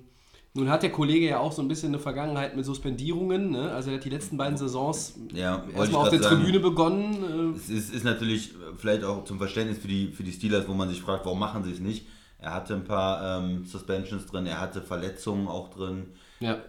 nun 0.52 0.70
hat 0.70 0.82
der 0.82 0.90
Kollege 0.90 1.26
ja 1.26 1.38
auch 1.38 1.52
so 1.52 1.62
ein 1.62 1.68
bisschen 1.68 1.90
eine 1.90 1.98
Vergangenheit 1.98 2.56
mit 2.56 2.64
Suspendierungen. 2.64 3.50
Ne? 3.50 3.70
Also 3.70 3.90
er 3.90 3.96
hat 3.96 4.04
die 4.04 4.10
letzten 4.10 4.36
beiden 4.36 4.56
Saisons 4.56 5.14
Ja, 5.32 5.64
erstmal 5.74 6.02
auf 6.02 6.08
der 6.08 6.22
sagen. 6.22 6.36
Tribüne 6.36 6.60
begonnen. 6.60 7.54
Es 7.54 7.68
ist, 7.68 7.94
ist 7.94 8.04
natürlich 8.04 8.54
vielleicht 8.78 9.04
auch 9.04 9.24
zum 9.24 9.38
Verständnis 9.38 9.78
für 9.78 9.88
die, 9.88 10.08
für 10.08 10.22
die 10.22 10.32
Steelers, 10.32 10.66
wo 10.66 10.72
man 10.72 10.88
sich 10.88 11.00
fragt, 11.00 11.26
warum 11.26 11.38
machen 11.38 11.62
sie 11.62 11.72
es 11.72 11.80
nicht. 11.80 12.06
Er 12.38 12.54
hatte 12.54 12.74
ein 12.74 12.84
paar 12.84 13.40
ähm, 13.42 13.64
Suspensions 13.64 14.26
drin, 14.26 14.46
er 14.46 14.60
hatte 14.60 14.82
Verletzungen 14.82 15.46
auch 15.46 15.68
drin. 15.70 16.06
Ja. 16.40 16.62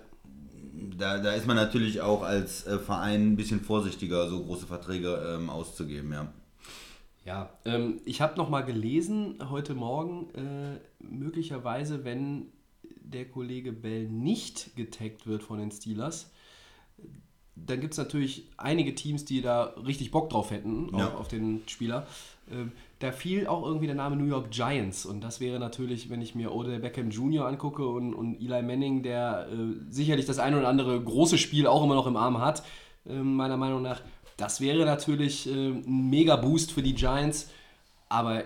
Da, 0.98 1.18
da 1.20 1.34
ist 1.34 1.48
man 1.48 1.56
natürlich 1.56 2.02
auch 2.02 2.24
als 2.24 2.66
äh, 2.68 2.80
Verein 2.80 3.34
ein 3.34 3.36
bisschen 3.36 3.62
vorsichtiger, 3.62 4.30
so 4.30 4.44
große 4.44 4.68
Verträge 4.68 5.36
ähm, 5.38 5.50
auszugeben, 5.50 6.12
ja. 6.12 6.32
Ja, 7.26 7.50
ähm, 7.66 8.00
ich 8.06 8.22
habe 8.22 8.38
noch 8.38 8.50
mal 8.50 8.62
gelesen 8.62 9.36
heute 9.50 9.74
Morgen, 9.74 10.30
äh, 10.34 10.80
möglicherweise, 11.04 12.06
wenn 12.06 12.48
der 12.84 13.26
Kollege 13.26 13.74
Bell 13.74 14.08
nicht 14.08 14.76
getaggt 14.76 15.28
wird 15.28 15.44
von 15.44 15.60
den 15.60 15.72
Steelers, 15.72 16.32
dann 17.56 17.82
gibt 17.82 17.94
es 17.94 17.98
natürlich 17.98 18.48
einige 18.58 18.94
Teams, 18.96 19.26
die 19.26 19.42
da 19.42 19.74
richtig 19.86 20.12
Bock 20.12 20.30
drauf 20.30 20.52
hätten, 20.52 20.90
Ja. 20.98 21.08
auf, 21.08 21.16
auf 21.22 21.28
den 21.28 21.64
Spieler. 21.68 22.08
Ähm, 22.52 22.72
da 23.00 23.12
fiel 23.12 23.48
auch 23.48 23.66
irgendwie 23.66 23.88
der 23.88 23.96
Name 23.96 24.16
New 24.16 24.26
York 24.26 24.52
Giants 24.52 25.06
und 25.06 25.22
das 25.22 25.40
wäre 25.40 25.60
natürlich, 25.60 26.10
wenn 26.10 26.22
ich 26.22 26.34
mir 26.34 26.54
Odell 26.54 26.80
Beckham 26.80 27.10
Jr. 27.10 27.46
angucke 27.46 27.86
und, 27.86 28.14
und 28.14 28.42
Eli 28.42 28.62
Manning, 28.64 29.04
der 29.04 29.48
äh, 29.52 29.92
sicherlich 29.92 30.26
das 30.26 30.40
ein 30.40 30.56
oder 30.56 30.68
andere 30.68 31.00
große 31.00 31.38
Spiel 31.38 31.68
auch 31.68 31.84
immer 31.84 31.96
noch 31.96 32.08
im 32.08 32.16
Arm 32.16 32.40
hat, 32.40 32.64
äh, 33.08 33.14
meiner 33.14 33.58
Meinung 33.58 33.82
nach, 33.82 34.02
das 34.38 34.62
wäre 34.62 34.86
natürlich 34.86 35.48
äh, 35.48 35.52
ein 35.52 36.10
mega 36.10 36.36
Boost 36.36 36.72
für 36.72 36.82
die 36.82 36.94
Giants, 36.94 37.50
aber 38.10 38.44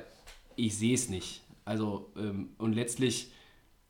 ich 0.56 0.78
sehe 0.78 0.96
es 0.96 1.10
nicht. 1.10 1.42
Also, 1.66 2.10
ähm, 2.18 2.50
und 2.58 2.74
letztlich, 2.74 3.32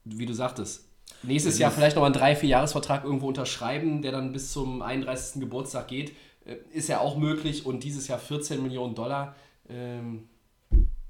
wie 0.04 0.26
du 0.26 0.34
sagtest, 0.34 0.86
nächstes 1.24 1.54
Es 1.54 1.60
Jahr 1.60 1.72
vielleicht 1.72 1.96
noch 1.96 2.04
einen 2.04 2.16
3-4-Jahres-Vertrag 2.16 3.04
irgendwo 3.04 3.28
unterschreiben, 3.28 4.02
der 4.02 4.12
dann 4.12 4.34
bis 4.34 4.52
zum 4.52 4.82
31. 4.82 5.40
Geburtstag 5.40 5.88
geht, 5.88 6.14
äh, 6.46 6.56
ist 6.74 6.90
ja 6.90 7.00
auch 7.00 7.18
möglich 7.18 7.66
und 7.66 7.84
dieses 7.84 8.08
Jahr 8.08 8.20
14 8.20 8.62
Millionen 8.62 8.96
Dollar. 8.96 9.36
Ähm, 9.72 10.28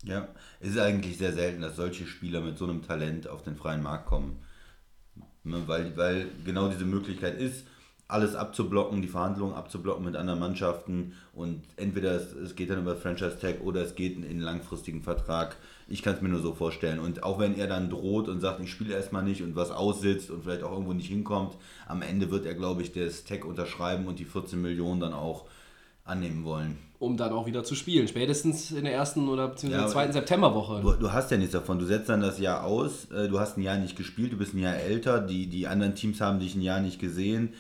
Ja, 0.03 0.27
es 0.59 0.69
ist 0.69 0.79
eigentlich 0.79 1.17
sehr 1.17 1.33
selten, 1.33 1.61
dass 1.61 1.75
solche 1.75 2.05
Spieler 2.07 2.41
mit 2.41 2.57
so 2.57 2.65
einem 2.65 2.81
Talent 2.81 3.27
auf 3.27 3.43
den 3.43 3.55
freien 3.55 3.83
Markt 3.83 4.07
kommen. 4.07 4.39
Ne, 5.43 5.63
Weil, 5.67 5.95
weil 5.97 6.27
genau 6.45 6.69
diese 6.69 6.85
Möglichkeit 6.85 7.39
ist, 7.39 7.65
alles 8.11 8.35
abzublocken, 8.35 9.01
die 9.01 9.07
Verhandlungen 9.07 9.55
abzublocken 9.55 10.03
mit 10.03 10.17
anderen 10.17 10.39
Mannschaften 10.39 11.13
und 11.33 11.63
entweder 11.77 12.11
es, 12.11 12.33
es 12.33 12.55
geht 12.55 12.69
dann 12.69 12.81
über 12.81 12.97
Franchise 12.97 13.39
Tag 13.39 13.61
oder 13.61 13.81
es 13.81 13.95
geht 13.95 14.17
in 14.17 14.25
einen 14.25 14.41
langfristigen 14.41 15.01
Vertrag. 15.01 15.55
Ich 15.87 16.03
kann 16.03 16.15
es 16.15 16.21
mir 16.21 16.27
nur 16.27 16.41
so 16.41 16.53
vorstellen. 16.53 16.99
Und 16.99 17.23
auch 17.23 17.39
wenn 17.39 17.55
er 17.57 17.67
dann 17.67 17.89
droht 17.89 18.27
und 18.27 18.41
sagt, 18.41 18.59
ich 18.59 18.69
spiele 18.69 18.93
erstmal 18.93 19.23
nicht 19.23 19.41
und 19.41 19.55
was 19.55 19.71
aussitzt 19.71 20.29
und 20.29 20.43
vielleicht 20.43 20.63
auch 20.63 20.73
irgendwo 20.73 20.91
nicht 20.93 21.07
hinkommt, 21.07 21.55
am 21.87 22.01
Ende 22.01 22.29
wird 22.31 22.45
er, 22.45 22.53
glaube 22.53 22.81
ich, 22.81 22.91
das 22.91 23.23
Tag 23.23 23.45
unterschreiben 23.45 24.05
und 24.07 24.19
die 24.19 24.25
14 24.25 24.61
Millionen 24.61 24.99
dann 24.99 25.13
auch 25.13 25.45
annehmen 26.03 26.43
wollen. 26.43 26.90
Um 27.01 27.17
dann 27.17 27.31
auch 27.33 27.45
wieder 27.47 27.63
zu 27.63 27.75
spielen. 27.75 28.07
Spätestens 28.07 28.71
in 28.71 28.83
der 28.85 28.93
ersten 28.93 29.27
oder 29.27 29.47
beziehungsweise 29.49 29.83
Ja, 29.85 29.89
zweiten 29.91 30.13
Septemberwoche. 30.13 30.81
Du, 30.81 30.91
du 30.93 31.11
hast 31.11 31.31
ja 31.31 31.37
nichts 31.37 31.53
davon. 31.53 31.79
Du 31.79 31.85
setzt 31.85 32.07
dann 32.09 32.21
das 32.21 32.39
Jahr 32.39 32.63
aus. 32.63 33.09
äh, 33.11 33.27
Du 33.27 33.39
hast 33.39 33.57
ein 33.57 33.61
Jahr 33.61 33.77
nicht 33.77 33.95
gespielt. 33.97 34.31
Du 34.33 34.37
bist 34.37 34.53
ein 34.53 34.59
Jahr 34.59 34.75
älter. 34.75 35.19
Die, 35.19 35.47
die 35.47 35.67
anderen 35.67 35.95
Teams 35.95 36.21
haben 36.21 36.39
dich 36.39 36.55
ein 36.55 36.61
Jahr 36.61 36.79
nicht 36.79 36.99
gesehen. 36.99 37.53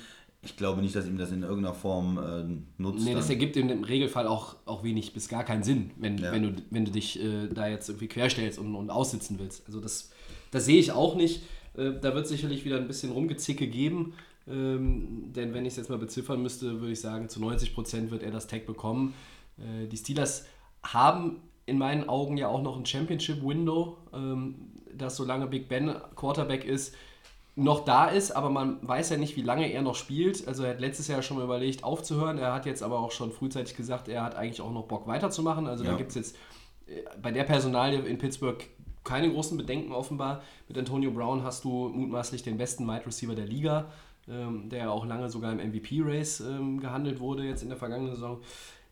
ich 0.43 0.57
glaube 0.57 0.81
nicht, 0.81 0.95
dass 0.95 1.05
ihm 1.07 1.17
das 1.17 1.31
in 1.31 1.43
irgendeiner 1.43 1.73
Form 1.75 2.17
äh, 2.17 2.81
nutzt. 2.81 3.03
Nee, 3.03 3.13
das 3.13 3.29
ergibt 3.29 3.57
im 3.57 3.83
Regelfall 3.83 4.27
auch, 4.27 4.55
auch 4.65 4.83
wenig 4.83 5.13
bis 5.13 5.27
gar 5.27 5.43
keinen 5.43 5.63
Sinn, 5.63 5.91
wenn, 5.97 6.17
Ja. 6.17 6.31
wenn, 6.31 6.43
du, 6.43 6.49
wenn 6.71 6.85
du 6.85 6.91
dich 6.91 7.19
äh, 7.21 7.47
da 7.53 7.67
jetzt 7.67 7.89
irgendwie 7.89 8.07
querstellst 8.07 8.57
und, 8.59 8.75
und 8.75 8.89
aussitzen 8.89 9.37
willst. 9.39 9.63
Also 9.67 9.79
das, 9.79 10.11
das 10.51 10.65
sehe 10.65 10.79
ich 10.79 10.91
auch 10.91 11.15
nicht. 11.15 11.41
Äh, 11.77 11.91
da 12.01 12.13
wird 12.15 12.27
sicherlich 12.27 12.63
wieder 12.65 12.77
ein 12.77 12.87
bisschen 12.87 13.11
Rumgezicke 13.11 13.67
geben. 13.67 14.13
Ähm, 14.47 15.31
denn 15.35 15.53
wenn 15.53 15.65
ich 15.65 15.73
es 15.73 15.77
jetzt 15.77 15.89
mal 15.91 15.99
beziffern 15.99 16.41
müsste, 16.41 16.79
würde 16.81 16.91
ich 16.93 16.99
sagen, 16.99 17.29
zu 17.29 17.39
90 17.39 17.75
Prozent 17.75 18.09
wird 18.11 18.23
er 18.23 18.31
das 18.31 18.47
Tag 18.47 18.65
bekommen. 18.65 19.13
Äh, 19.61 19.87
die 19.87 19.97
Steelers 19.97 20.45
haben 20.83 21.41
in 21.65 21.77
meinen 21.77 22.09
Augen 22.09 22.37
ja 22.37 22.47
auch 22.47 22.61
noch 22.61 22.77
ein 22.77 22.85
Championship-Window, 22.85 23.97
ähm, 24.13 24.55
das 24.93 25.15
solange 25.15 25.47
Big 25.47 25.69
Ben 25.69 25.95
Quarterback 26.15 26.65
ist, 26.65 26.95
noch 27.55 27.83
da 27.85 28.07
ist, 28.07 28.31
aber 28.31 28.49
man 28.49 28.77
weiß 28.87 29.09
ja 29.09 29.17
nicht, 29.17 29.35
wie 29.35 29.41
lange 29.41 29.71
er 29.71 29.81
noch 29.81 29.95
spielt. 29.95 30.47
Also 30.47 30.63
er 30.63 30.71
hat 30.71 30.79
letztes 30.79 31.07
Jahr 31.09 31.21
schon 31.21 31.37
mal 31.37 31.43
überlegt, 31.43 31.83
aufzuhören. 31.83 32.37
Er 32.37 32.53
hat 32.53 32.65
jetzt 32.65 32.81
aber 32.81 32.99
auch 32.99 33.11
schon 33.11 33.31
frühzeitig 33.31 33.75
gesagt, 33.75 34.07
er 34.07 34.23
hat 34.23 34.35
eigentlich 34.35 34.61
auch 34.61 34.71
noch 34.71 34.83
Bock 34.87 35.05
weiterzumachen. 35.05 35.67
Also 35.67 35.83
da 35.83 35.91
Ja. 35.91 35.97
gibt 35.97 36.09
es 36.09 36.15
jetzt 36.15 36.35
äh, 36.87 37.01
bei 37.21 37.31
der 37.31 37.43
Personalie 37.43 37.99
in 37.99 38.17
Pittsburgh 38.17 38.63
keine 39.03 39.31
großen 39.31 39.57
Bedenken 39.57 39.91
offenbar. 39.91 40.41
Mit 40.67 40.77
Antonio 40.77 41.11
Brown 41.11 41.43
hast 41.43 41.63
du 41.63 41.89
mutmaßlich 41.89 42.41
den 42.43 42.57
besten 42.57 42.87
Wide 42.87 43.05
Receiver 43.05 43.35
der 43.35 43.45
Liga, 43.47 43.91
ähm, 44.29 44.69
der 44.69 44.91
auch 44.91 45.05
lange 45.05 45.29
sogar 45.29 45.51
im 45.51 45.57
MVP-Race 45.59 46.39
ähm, 46.41 46.79
gehandelt 46.79 47.19
wurde 47.19 47.43
jetzt 47.43 47.63
in 47.63 47.69
der 47.69 47.77
vergangenen 47.77 48.13
Saison. 48.13 48.39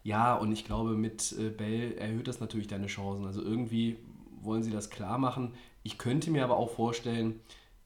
Ja, 0.04 0.36
und 0.36 0.52
ich 0.52 0.66
glaube, 0.66 0.92
mit 0.92 1.34
äh, 1.38 1.50
Bell 1.50 1.94
erhöht 1.98 2.28
das 2.28 2.40
natürlich 2.40 2.68
deine 2.68 2.88
Chancen. 2.88 3.26
Also 3.26 3.42
irgendwie 3.42 3.98
wollen 4.42 4.64
sie 4.64 4.72
das 4.72 4.90
klar 4.90 5.18
machen. 5.18 5.54
Ich 5.84 5.98
könnte 5.98 6.32
mir 6.32 6.44
aber 6.44 6.58
auch 6.58 6.70
vorstellen, 6.72 7.40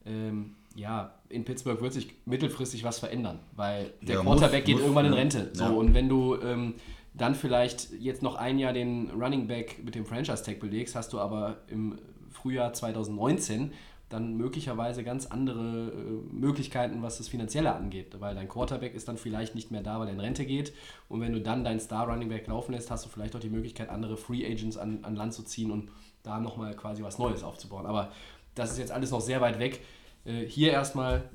ähm, 0.06 0.54
ja, 0.76 1.14
in 1.28 1.44
Pittsburgh 1.44 1.80
wird 1.80 1.92
sich 1.92 2.14
mittelfristig 2.26 2.84
was 2.84 2.98
verändern, 2.98 3.38
weil 3.56 3.92
der 4.02 4.16
Ja, 4.16 4.20
Quarterback 4.22 4.62
muss- 4.62 4.66
geht 4.66 4.74
muss, 4.76 4.82
irgendwann 4.82 5.06
in. 5.06 5.12
Rente. 5.12 5.50
So, 5.52 5.64
Ja. 5.64 5.70
Und 5.70 5.94
wenn 5.94 6.08
du 6.08 6.36
ähm, 6.40 6.74
dann 7.14 7.34
vielleicht 7.34 7.92
jetzt 8.00 8.22
noch 8.22 8.34
ein 8.36 8.58
Jahr 8.58 8.72
den 8.72 9.10
Running 9.10 9.46
Back 9.46 9.84
mit 9.84 9.94
dem 9.94 10.04
Franchise-Tag 10.04 10.58
belegst, 10.60 10.96
hast 10.96 11.12
du 11.12 11.20
aber 11.20 11.58
im 11.68 11.98
Frühjahr 12.30 12.72
2019 12.72 13.72
dann 14.14 14.36
möglicherweise 14.36 15.02
ganz 15.02 15.26
andere 15.26 15.88
äh, 15.90 16.32
Möglichkeiten, 16.32 17.02
was 17.02 17.18
das 17.18 17.28
Finanzielle 17.28 17.74
angeht, 17.74 18.14
weil 18.20 18.34
dein 18.34 18.48
Quarterback 18.48 18.94
ist 18.94 19.08
dann 19.08 19.18
vielleicht 19.18 19.54
nicht 19.54 19.70
mehr 19.70 19.82
da, 19.82 19.98
weil 19.98 20.06
er 20.06 20.14
in 20.14 20.20
Rente 20.20 20.46
geht 20.46 20.72
und 21.08 21.20
wenn 21.20 21.32
du 21.32 21.40
dann 21.40 21.64
deinen 21.64 21.80
Star 21.80 22.08
Running 22.08 22.28
Back 22.28 22.46
laufen 22.46 22.72
lässt, 22.72 22.90
hast 22.90 23.04
du 23.04 23.08
vielleicht 23.08 23.34
auch 23.34 23.40
die 23.40 23.50
Möglichkeit, 23.50 23.88
andere 23.88 24.16
Free 24.16 24.46
Agents 24.46 24.76
an, 24.76 25.00
an 25.02 25.16
Land 25.16 25.34
zu 25.34 25.42
ziehen 25.42 25.70
und 25.70 25.90
da 26.22 26.38
nochmal 26.40 26.74
quasi 26.76 27.02
was 27.02 27.18
Neues 27.18 27.42
aufzubauen. 27.42 27.86
Aber 27.86 28.12
das 28.54 28.70
ist 28.70 28.78
jetzt 28.78 28.92
alles 28.92 29.10
noch 29.10 29.20
sehr 29.20 29.40
weit 29.40 29.58
weg. 29.58 29.80
Äh, 30.24 30.46
hier 30.46 30.70
erstmal, 30.70 31.28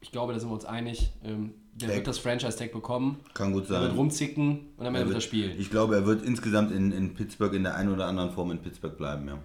ich 0.00 0.10
glaube, 0.10 0.32
da 0.32 0.40
sind 0.40 0.48
wir 0.50 0.54
uns 0.54 0.64
einig, 0.64 1.12
ähm, 1.24 1.54
der 1.74 1.88
Tag. 1.88 1.96
wird 1.98 2.06
das 2.08 2.18
Franchise-Tag 2.18 2.72
bekommen, 2.72 3.20
Kann 3.34 3.52
gut 3.52 3.64
er 3.64 3.80
wird 3.80 3.90
sein. 3.90 3.96
rumzicken 3.96 4.60
und 4.76 4.86
am 4.86 4.94
Ende 4.94 5.08
wird 5.08 5.18
er 5.18 5.20
spielen. 5.20 5.58
ich 5.60 5.70
glaube, 5.70 5.94
er 5.94 6.06
wird 6.06 6.24
insgesamt 6.24 6.72
in, 6.72 6.90
in 6.90 7.14
Pittsburgh 7.14 7.54
in 7.54 7.62
der 7.62 7.76
einen 7.76 7.92
oder 7.92 8.06
anderen 8.06 8.30
Form 8.30 8.50
in 8.50 8.58
Pittsburgh 8.58 8.96
bleiben, 8.96 9.28
ja. 9.28 9.38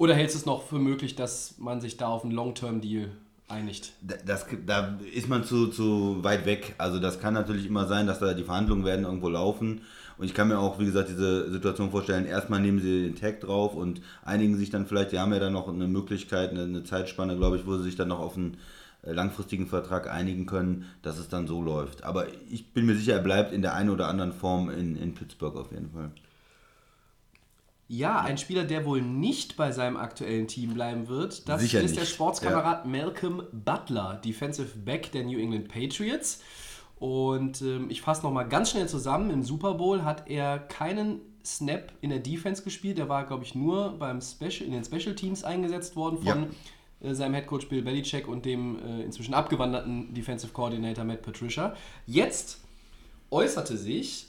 Oder 0.00 0.14
hältst 0.14 0.34
du 0.34 0.38
es 0.38 0.46
noch 0.46 0.62
für 0.62 0.78
möglich, 0.78 1.14
dass 1.14 1.56
man 1.58 1.82
sich 1.82 1.98
da 1.98 2.08
auf 2.08 2.24
einen 2.24 2.32
Long-Term-Deal 2.32 3.10
einigt? 3.48 3.92
Da- 4.00 4.14
Das, 4.24 4.46
da 4.66 4.98
ist 5.12 5.28
man 5.28 5.44
zu, 5.44 5.66
zu 5.66 6.24
weit 6.24 6.46
weg. 6.46 6.74
Also 6.78 6.98
das 6.98 7.20
kann 7.20 7.34
natürlich 7.34 7.66
immer 7.66 7.86
sein, 7.86 8.06
dass 8.06 8.18
da 8.18 8.32
die 8.32 8.44
Verhandlungen 8.44 8.86
werden 8.86 9.04
irgendwo 9.04 9.28
laufen. 9.28 9.82
Und 10.16 10.24
ich 10.24 10.32
kann 10.32 10.48
mir 10.48 10.58
auch, 10.58 10.78
wie 10.78 10.86
gesagt, 10.86 11.10
diese 11.10 11.50
Situation 11.52 11.90
vorstellen, 11.90 12.24
erstmal 12.24 12.60
nehmen 12.60 12.80
sie 12.80 13.02
den 13.02 13.14
Tag 13.14 13.40
drauf 13.42 13.74
und 13.74 14.00
einigen 14.24 14.56
sich 14.56 14.70
dann 14.70 14.86
vielleicht, 14.86 15.12
die 15.12 15.18
haben 15.18 15.34
ja 15.34 15.38
dann 15.38 15.52
noch 15.52 15.68
eine 15.68 15.86
Möglichkeit, 15.86 16.48
eine, 16.48 16.62
eine 16.62 16.82
Zeitspanne, 16.82 17.36
glaube 17.36 17.58
ich, 17.58 17.66
wo 17.66 17.76
sie 17.76 17.84
sich 17.84 17.96
dann 17.96 18.08
noch 18.08 18.20
auf 18.20 18.38
einen 18.38 18.56
äh, 19.02 19.12
langfristigen 19.12 19.66
Vertrag 19.66 20.10
einigen 20.10 20.46
können, 20.46 20.86
dass 21.02 21.18
es 21.18 21.28
dann 21.28 21.46
so 21.46 21.60
läuft. 21.60 22.04
Aber 22.04 22.26
ich 22.50 22.72
bin 22.72 22.86
mir 22.86 22.96
sicher, 22.96 23.12
er 23.12 23.22
bleibt 23.22 23.52
in 23.52 23.60
der 23.60 23.74
einen 23.74 23.90
oder 23.90 24.08
anderen 24.08 24.32
Form 24.32 24.70
in, 24.70 24.96
in 24.96 25.12
Pittsburgh 25.14 25.56
auf 25.58 25.72
jeden 25.72 25.90
Fall. 25.90 26.10
Ja, 27.92 28.20
ein 28.20 28.38
Spieler, 28.38 28.62
der 28.62 28.86
wohl 28.86 29.02
nicht 29.02 29.56
bei 29.56 29.72
seinem 29.72 29.96
aktuellen 29.96 30.46
Team 30.46 30.74
bleiben 30.74 31.08
wird, 31.08 31.48
das 31.48 31.60
Sicher 31.60 31.80
ist 31.80 31.96
der 31.96 32.04
nicht. 32.04 32.12
Sportskamerad 32.12 32.86
Malcolm 32.86 33.42
Butler, 33.50 34.20
Defensive 34.24 34.78
Back 34.78 35.10
der 35.10 35.24
New 35.24 35.40
England 35.40 35.66
Patriots. 35.66 36.40
Und 37.00 37.62
ähm, 37.62 37.90
ich 37.90 38.00
fasse 38.00 38.22
nochmal 38.22 38.48
ganz 38.48 38.70
schnell 38.70 38.88
zusammen. 38.88 39.30
Im 39.30 39.42
Super 39.42 39.74
Bowl 39.74 40.04
hat 40.04 40.30
er 40.30 40.60
keinen 40.60 41.20
Snap 41.44 41.92
in 42.00 42.10
der 42.10 42.20
Defense 42.20 42.62
gespielt. 42.62 42.96
Er 42.96 43.08
war, 43.08 43.26
glaube 43.26 43.42
ich, 43.42 43.56
nur 43.56 43.98
beim 43.98 44.20
Special, 44.20 44.68
in 44.68 44.70
den 44.70 44.84
Special 44.84 45.16
Teams 45.16 45.42
eingesetzt 45.42 45.96
worden 45.96 46.22
von 46.22 46.50
äh, 47.00 47.12
seinem 47.12 47.34
Headcoach 47.34 47.68
Bill 47.68 47.82
Belichick 47.82 48.28
und 48.28 48.44
dem 48.44 48.78
äh, 48.78 49.02
inzwischen 49.02 49.34
abgewanderten 49.34 50.14
Defensive 50.14 50.52
Coordinator 50.52 51.04
Matt 51.04 51.22
Patricia. 51.22 51.74
Jetzt 52.06 52.60
äußerte 53.32 53.76
sich 53.76 54.28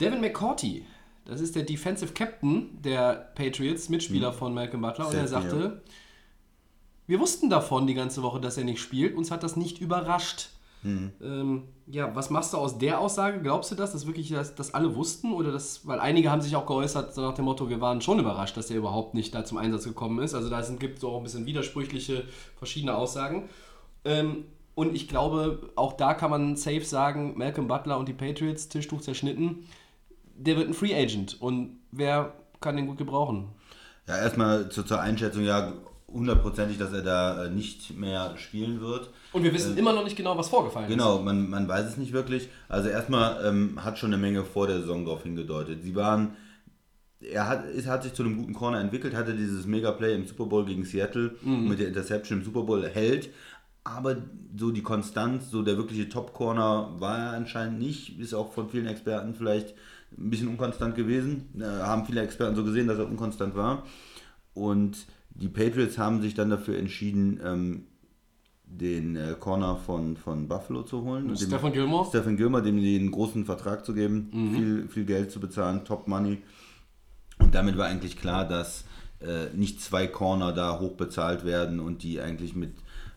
Devin 0.00 0.22
McCourty, 0.22 0.86
das 1.28 1.40
ist 1.40 1.54
der 1.54 1.62
Defensive 1.62 2.12
Captain 2.12 2.82
der 2.82 3.30
Patriots, 3.34 3.88
Mitspieler 3.88 4.32
von 4.32 4.52
Malcolm 4.54 4.82
Butler, 4.82 5.08
und 5.08 5.14
er 5.14 5.28
sagte, 5.28 5.82
wir 7.06 7.20
wussten 7.20 7.48
davon 7.48 7.86
die 7.86 7.94
ganze 7.94 8.22
Woche, 8.22 8.40
dass 8.40 8.58
er 8.58 8.64
nicht 8.64 8.80
spielt, 8.80 9.16
uns 9.16 9.30
hat 9.30 9.42
das 9.42 9.56
nicht 9.56 9.80
überrascht. 9.80 10.48
Ähm, 10.84 11.64
ja, 11.86 12.14
was 12.14 12.30
machst 12.30 12.52
du 12.52 12.56
aus 12.56 12.78
der 12.78 13.00
Aussage? 13.00 13.40
Glaubst 13.40 13.70
du 13.70 13.74
das, 13.74 13.92
dass 13.92 14.06
wirklich 14.06 14.30
das, 14.30 14.54
das 14.54 14.74
alle 14.74 14.94
wussten? 14.94 15.32
Oder 15.32 15.50
das, 15.52 15.86
weil 15.86 16.00
einige 16.00 16.30
haben 16.30 16.40
sich 16.40 16.54
auch 16.54 16.66
geäußert 16.66 17.14
so 17.14 17.22
nach 17.22 17.34
dem 17.34 17.46
Motto, 17.46 17.68
wir 17.68 17.80
waren 17.80 18.00
schon 18.00 18.18
überrascht, 18.18 18.56
dass 18.56 18.70
er 18.70 18.76
überhaupt 18.76 19.14
nicht 19.14 19.34
da 19.34 19.44
zum 19.44 19.58
Einsatz 19.58 19.84
gekommen 19.84 20.20
ist. 20.22 20.34
Also 20.34 20.48
da 20.48 20.60
gibt 20.60 20.98
es 20.98 21.04
auch 21.04 21.16
ein 21.16 21.24
bisschen 21.24 21.46
widersprüchliche 21.46 22.24
verschiedene 22.56 22.96
Aussagen. 22.96 23.48
Ähm, 24.04 24.44
und 24.74 24.94
ich 24.94 25.08
glaube, 25.08 25.70
auch 25.74 25.94
da 25.94 26.14
kann 26.14 26.30
man 26.30 26.54
safe 26.54 26.84
sagen, 26.84 27.36
Malcolm 27.36 27.66
Butler 27.66 27.98
und 27.98 28.08
die 28.08 28.12
Patriots, 28.12 28.68
Tischtuch 28.68 29.00
zerschnitten, 29.00 29.66
der 30.38 30.56
wird 30.56 30.68
ein 30.68 30.74
Free 30.74 30.94
Agent. 30.94 31.40
Und 31.40 31.80
wer 31.90 32.34
kann 32.60 32.76
den 32.76 32.86
gut 32.86 32.98
gebrauchen? 32.98 33.48
Ja, 34.06 34.16
erstmal 34.16 34.70
zur, 34.70 34.86
zur 34.86 35.00
Einschätzung, 35.00 35.44
ja, 35.44 35.72
hundertprozentig, 36.10 36.78
dass 36.78 36.92
er 36.92 37.02
da 37.02 37.44
äh, 37.44 37.50
nicht 37.50 37.98
mehr 37.98 38.34
spielen 38.38 38.80
wird. 38.80 39.10
Und 39.32 39.44
wir 39.44 39.52
wissen 39.52 39.76
immer 39.76 39.92
noch 39.92 40.04
nicht 40.04 40.16
genau, 40.16 40.36
was 40.38 40.48
vorgefallen 40.48 40.88
Genau, 40.88 41.18
man, 41.20 41.50
man 41.50 41.68
weiß 41.68 41.86
es 41.86 41.96
nicht 41.98 42.12
wirklich. 42.12 42.48
Also 42.68 42.88
erstmal 42.88 43.44
ähm, 43.44 43.84
hat 43.84 43.98
schon 43.98 44.12
eine 44.12 44.20
Menge 44.20 44.44
vor 44.44 44.66
der 44.66 44.80
Saison 44.80 45.04
darauf 45.04 45.24
hingedeutet. 45.24 45.82
Sie 45.82 45.94
waren, 45.94 46.36
er 47.20 47.46
hat, 47.46 47.66
ist, 47.66 47.86
hat 47.86 48.04
sich 48.04 48.14
zu 48.14 48.22
einem 48.22 48.38
guten 48.38 48.54
Corner 48.54 48.80
entwickelt, 48.80 49.14
hatte 49.14 49.34
dieses 49.34 49.66
Mega-Play 49.66 50.14
im 50.14 50.26
Super 50.26 50.46
Bowl 50.46 50.64
gegen 50.64 50.84
Seattle 50.84 51.34
mit 51.42 51.78
der 51.78 51.88
Interception 51.88 52.38
im 52.38 52.44
Super 52.44 52.62
Bowl 52.62 52.88
hält. 52.88 53.28
Aber 53.84 54.16
so 54.56 54.70
die 54.70 54.82
Konstanz, 54.82 55.50
so 55.50 55.62
der 55.62 55.76
wirkliche 55.76 56.08
Top-Corner 56.08 56.94
war 56.98 57.18
er 57.18 57.30
anscheinend 57.32 57.78
nicht. 57.78 58.18
Ist 58.18 58.34
auch 58.34 58.52
von 58.52 58.68
vielen 58.68 58.86
Experten 58.86 59.34
vielleicht 59.34 59.74
ein 60.16 60.30
bisschen 60.30 60.48
unkonstant 60.48 60.94
gewesen. 60.94 61.60
Äh, 61.60 61.64
haben 61.64 62.06
viele 62.06 62.22
Experten 62.22 62.56
so 62.56 62.64
gesehen, 62.64 62.86
dass 62.86 62.98
er 62.98 63.06
unkonstant 63.06 63.54
war. 63.54 63.84
Und 64.54 65.06
die 65.30 65.48
Patriots 65.48 65.98
haben 65.98 66.20
sich 66.20 66.34
dann 66.34 66.50
dafür 66.50 66.78
entschieden, 66.78 67.40
ähm, 67.44 67.86
den 68.64 69.16
äh, 69.16 69.34
Corner 69.38 69.76
von, 69.76 70.16
von 70.16 70.48
Buffalo 70.48 70.82
zu 70.82 71.02
holen. 71.02 71.30
Und 71.30 71.38
Stephen 71.38 71.72
Gilmore? 71.72 72.06
Stephen 72.08 72.36
Gilmore, 72.36 72.62
dem 72.62 72.80
den 72.80 73.10
großen 73.10 73.44
Vertrag 73.44 73.84
zu 73.84 73.94
geben, 73.94 74.30
viel, 74.54 74.88
viel 74.88 75.04
Geld 75.04 75.30
zu 75.30 75.40
bezahlen, 75.40 75.84
Top 75.84 76.06
Money. 76.06 76.42
Und 77.38 77.54
damit 77.54 77.78
war 77.78 77.86
eigentlich 77.86 78.18
klar, 78.18 78.46
dass 78.46 78.84
äh, 79.20 79.46
nicht 79.54 79.80
zwei 79.80 80.06
Corner 80.06 80.52
da 80.52 80.80
hoch 80.80 80.96
bezahlt 80.96 81.44
werden 81.44 81.80
und 81.80 82.02
die 82.02 82.20
eigentlich 82.20 82.54
mit 82.54 82.74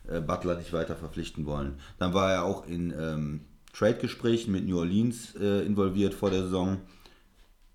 äh, 0.08 0.20
Butler 0.20 0.56
nicht 0.56 0.72
weiter 0.72 0.96
verpflichten 0.96 1.46
wollen. 1.46 1.74
Dann 1.98 2.14
war 2.14 2.32
er 2.32 2.44
auch 2.44 2.66
in 2.66 2.92
ähm, 2.98 3.40
Trade-Gesprächen 3.72 4.52
mit 4.52 4.66
New 4.66 4.78
Orleans 4.78 5.34
äh, 5.36 5.64
involviert 5.64 6.14
vor 6.14 6.30
der 6.30 6.42
Saison. 6.42 6.78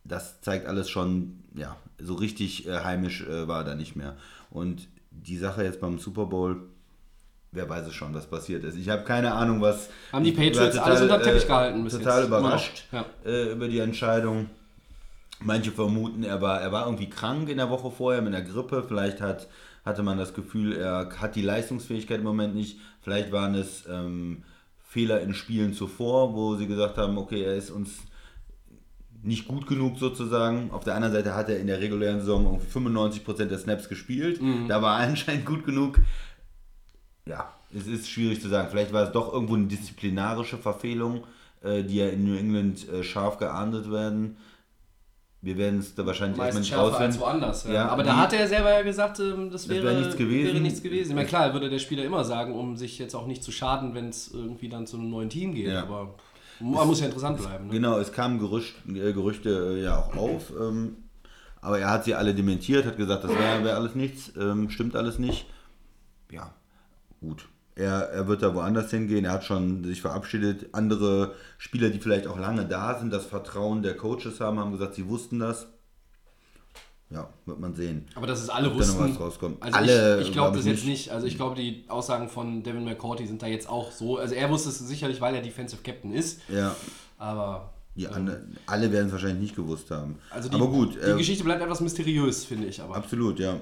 Das 0.03 0.41
zeigt 0.41 0.67
alles 0.67 0.89
schon, 0.89 1.43
ja, 1.55 1.75
so 1.99 2.13
richtig 2.15 2.67
äh, 2.67 2.79
heimisch 2.83 3.21
äh, 3.27 3.47
war 3.47 3.59
er 3.61 3.63
da 3.65 3.75
nicht 3.75 3.95
mehr. 3.95 4.15
Und 4.49 4.87
die 5.11 5.37
Sache 5.37 5.63
jetzt 5.63 5.81
beim 5.81 5.97
Super 5.99 6.25
Bowl, 6.27 6.69
wer 7.51 7.67
weiß 7.67 7.87
es 7.87 7.93
schon, 7.95 8.13
was 8.13 8.27
passiert 8.27 8.63
ist. 8.63 8.77
Ich 8.77 8.89
habe 8.89 9.03
keine 9.03 9.33
Ahnung, 9.33 9.61
was. 9.61 9.89
Haben 10.11 10.23
die 10.23 10.31
Patriots 10.31 10.77
alles 10.77 11.01
unter 11.01 11.21
Teppich 11.21 11.47
gehalten 11.47 11.83
bis 11.83 11.93
Total 11.93 12.19
jetzt. 12.19 12.27
Überrascht 12.27 12.83
Ja. 12.91 13.05
äh, 13.25 13.51
über 13.51 13.67
die 13.67 13.79
Entscheidung. 13.79 14.49
Manche 15.39 15.71
vermuten, 15.71 16.23
er 16.23 16.41
war, 16.41 16.61
er 16.61 16.71
war 16.71 16.85
irgendwie 16.85 17.09
krank 17.09 17.49
in 17.49 17.57
der 17.57 17.69
Woche 17.69 17.91
vorher 17.91 18.21
mit 18.21 18.33
einer 18.33 18.43
Grippe. 18.43 18.83
Vielleicht 18.87 19.21
hat, 19.21 19.47
hatte 19.85 20.01
man 20.03 20.17
das 20.17 20.33
Gefühl, 20.33 20.75
er 20.75 21.09
hat 21.19 21.35
die 21.35 21.43
Leistungsfähigkeit 21.43 22.19
im 22.19 22.23
Moment 22.23 22.55
nicht. 22.55 22.79
Vielleicht 23.01 23.31
waren 23.31 23.53
es 23.53 23.85
ähm, 23.87 24.43
Fehler 24.97 25.21
in 25.21 25.35
Spielen 25.35 25.73
zuvor, 25.73 26.33
wo 26.33 26.55
sie 26.55 26.65
gesagt 26.65 26.97
haben, 26.97 27.19
okay, 27.19 27.43
er 27.43 27.55
ist 27.55 27.69
uns 27.69 27.99
nicht 29.21 29.47
gut 29.47 29.67
genug 29.67 29.99
sozusagen. 29.99 30.71
Auf 30.71 30.85
der 30.85 30.95
anderen 30.95 31.13
Seite 31.13 31.35
hat 31.35 31.49
er 31.49 31.59
in 31.59 31.67
der 31.67 31.79
regulären 31.79 32.19
Saison 32.19 32.45
irgendwie 32.45 33.19
95% 33.19 33.45
der 33.45 33.59
Snaps 33.59 33.89
gespielt. 33.89 34.39
Da 34.67 34.81
war 34.81 34.99
er 34.99 35.07
anscheinend 35.09 35.45
gut 35.45 35.65
genug. 35.65 35.99
Ja, 37.27 37.53
es 37.75 37.85
ist 37.85 38.09
schwierig 38.09 38.41
zu 38.41 38.47
sagen. 38.47 38.69
Vielleicht 38.71 38.91
war 38.91 39.03
es 39.03 39.11
doch 39.11 39.31
irgendwo 39.31 39.53
eine 39.53 39.67
disziplinarische 39.67 40.57
Verfehlung, 40.57 41.25
äh, 41.61 41.83
die 41.83 41.97
ja 41.97 42.07
in 42.07 42.23
New 42.23 42.35
England 42.35 42.89
äh, 42.89 43.03
scharf 43.03 43.37
geahndet 43.37 43.91
werden. 43.91 44.37
Wir 45.41 45.58
werden 45.58 45.79
es 45.79 45.94
da 45.94 46.06
wahrscheinlich 46.06 46.39
erstmal 46.39 46.62
nicht 46.62 46.70
schärfer 46.70 46.84
als 46.86 46.94
rausfinden. 46.94 47.20
woanders. 47.20 47.63
Ja. 47.65 47.74
Ja, 47.74 47.89
aber 47.89 48.03
da 48.03 48.17
hat 48.17 48.34
er 48.34 48.48
selber 48.48 48.72
ja 48.72 48.82
gesagt, 48.82 49.20
ähm, 49.20 49.51
das 49.51 49.70
wäre, 49.70 49.84
wäre 49.84 50.00
nichts 50.00 50.17
gewesen. 50.17 50.48
wäre 50.48 50.60
nichts 50.60 50.82
gewesen. 50.82 51.10
Ich 51.12 51.15
meine, 51.15 51.27
klar, 51.27 51.53
würde 51.53 51.70
der 51.70 51.79
Spieler 51.79 52.03
immer 52.03 52.24
sagen, 52.24 52.56
um 52.56 52.75
sich 52.75 52.98
jetzt 52.98 53.15
auch 53.15 53.27
nicht 53.27 53.44
zu 53.44 53.51
schaden, 53.51 53.94
wenn 53.94 54.10
es 54.10 54.32
irgendwie 54.34 54.70
dann 54.70 54.88
zu 54.88 54.98
einem 54.98 55.10
neuen 55.10 55.29
Team 55.29 55.53
geht. 55.53 55.67
Ja. 55.67 55.84
Aber 55.84 56.15
man 56.60 56.88
muss 56.88 57.00
ja 57.00 57.06
interessant 57.06 57.38
bleiben. 57.38 57.67
Ne? 57.67 57.74
Genau, 57.74 58.00
es 58.00 58.12
kamen 58.12 58.39
Gerücht, 58.39 58.75
äh, 58.88 59.13
Gerüchte 59.13 59.77
äh, 59.77 59.84
ja 59.84 60.00
auch 60.00 60.15
auf, 60.15 60.51
ähm, 60.60 60.98
aber 61.62 61.79
er 61.79 61.91
hat 61.91 62.06
sie 62.06 62.15
alle 62.15 62.34
dementiert, 62.34 62.86
hat 62.86 62.98
gesagt, 62.98 63.24
das 63.24 63.32
wäre 63.32 63.63
wär 63.63 63.75
alles 63.75 63.94
nichts, 63.94 64.32
ähm, 64.39 64.70
stimmt 64.70 64.96
alles 64.96 65.20
nicht. 65.20 65.46
Ja, 66.32 66.53
gut. 67.22 67.48
Er, 67.77 68.10
er 68.10 68.27
wird 68.27 68.41
da 68.41 68.55
woanders 68.55 68.89
hingehen, 68.89 69.24
er 69.25 69.34
hat 69.34 69.43
schon 69.43 69.84
sich 69.84 70.01
verabschiedet. 70.01 70.74
Andere 70.74 71.34
Spieler, 71.60 71.89
die 71.89 72.00
vielleicht 72.00 72.25
auch 72.25 72.39
lange 72.39 72.65
da 72.65 72.98
sind, 72.98 73.13
das 73.13 73.25
Vertrauen 73.25 73.84
der 73.84 73.96
Coaches 73.96 74.39
haben, 74.39 74.60
haben 74.60 74.72
gesagt, 74.72 74.96
sie 74.96 75.07
wussten 75.07 75.39
das. 75.39 75.67
Ja, 77.10 77.29
wird 77.46 77.60
man 77.60 77.74
sehen. 77.74 78.05
Aber 78.15 78.27
dass 78.27 78.41
es 78.41 78.50
alle 78.50 78.67
Ob 78.69 78.74
da 78.74 78.79
noch 78.79 78.98
wussten. 78.98 79.13
was 79.13 79.19
rauskommt. 79.19 79.63
Also 79.63 79.77
Alle, 79.77 80.22
ich, 80.22 80.27
ich 80.27 80.34
glaube 80.34 80.50
glaub 80.51 80.55
das 80.57 80.65
jetzt 80.65 80.86
nicht. 80.86 81.10
Also 81.12 81.25
ich 81.27 81.38
glaube, 81.38 81.55
die 81.55 81.86
Aussagen 81.88 82.27
von 82.27 82.63
Devin 82.63 82.84
McCourty 82.84 83.25
sind 83.27 83.41
da 83.41 83.48
jetzt 83.48 83.69
auch 83.69 83.91
so. 83.91 84.17
Also 84.17 84.34
er 84.36 84.50
wusste 84.50 84.69
es 84.69 84.79
sicherlich, 84.79 85.22
weil 85.22 85.36
er 85.36 85.41
Defensive 85.41 85.81
Captain 85.84 86.12
ist. 86.12 86.41
Ja, 86.50 86.75
Aber 87.17 87.74
die 87.96 88.07
alle, 88.07 88.48
alle 88.65 88.91
werden 88.91 89.07
es 89.07 89.12
wahrscheinlich 89.12 89.39
nicht 89.39 89.55
gewusst 89.55 89.89
haben. 89.89 90.19
also 90.29 90.50
die, 90.50 90.55
aber 90.55 90.67
gut, 90.67 90.96
die 90.96 91.10
äh, 91.12 91.17
Geschichte 91.17 91.43
bleibt 91.43 91.62
etwas 91.62 91.79
mysteriös, 91.81 92.43
finde 92.43 92.67
ich. 92.67 92.81
Aber 92.81 92.96
absolut, 92.96 93.39
ja. 93.39 93.57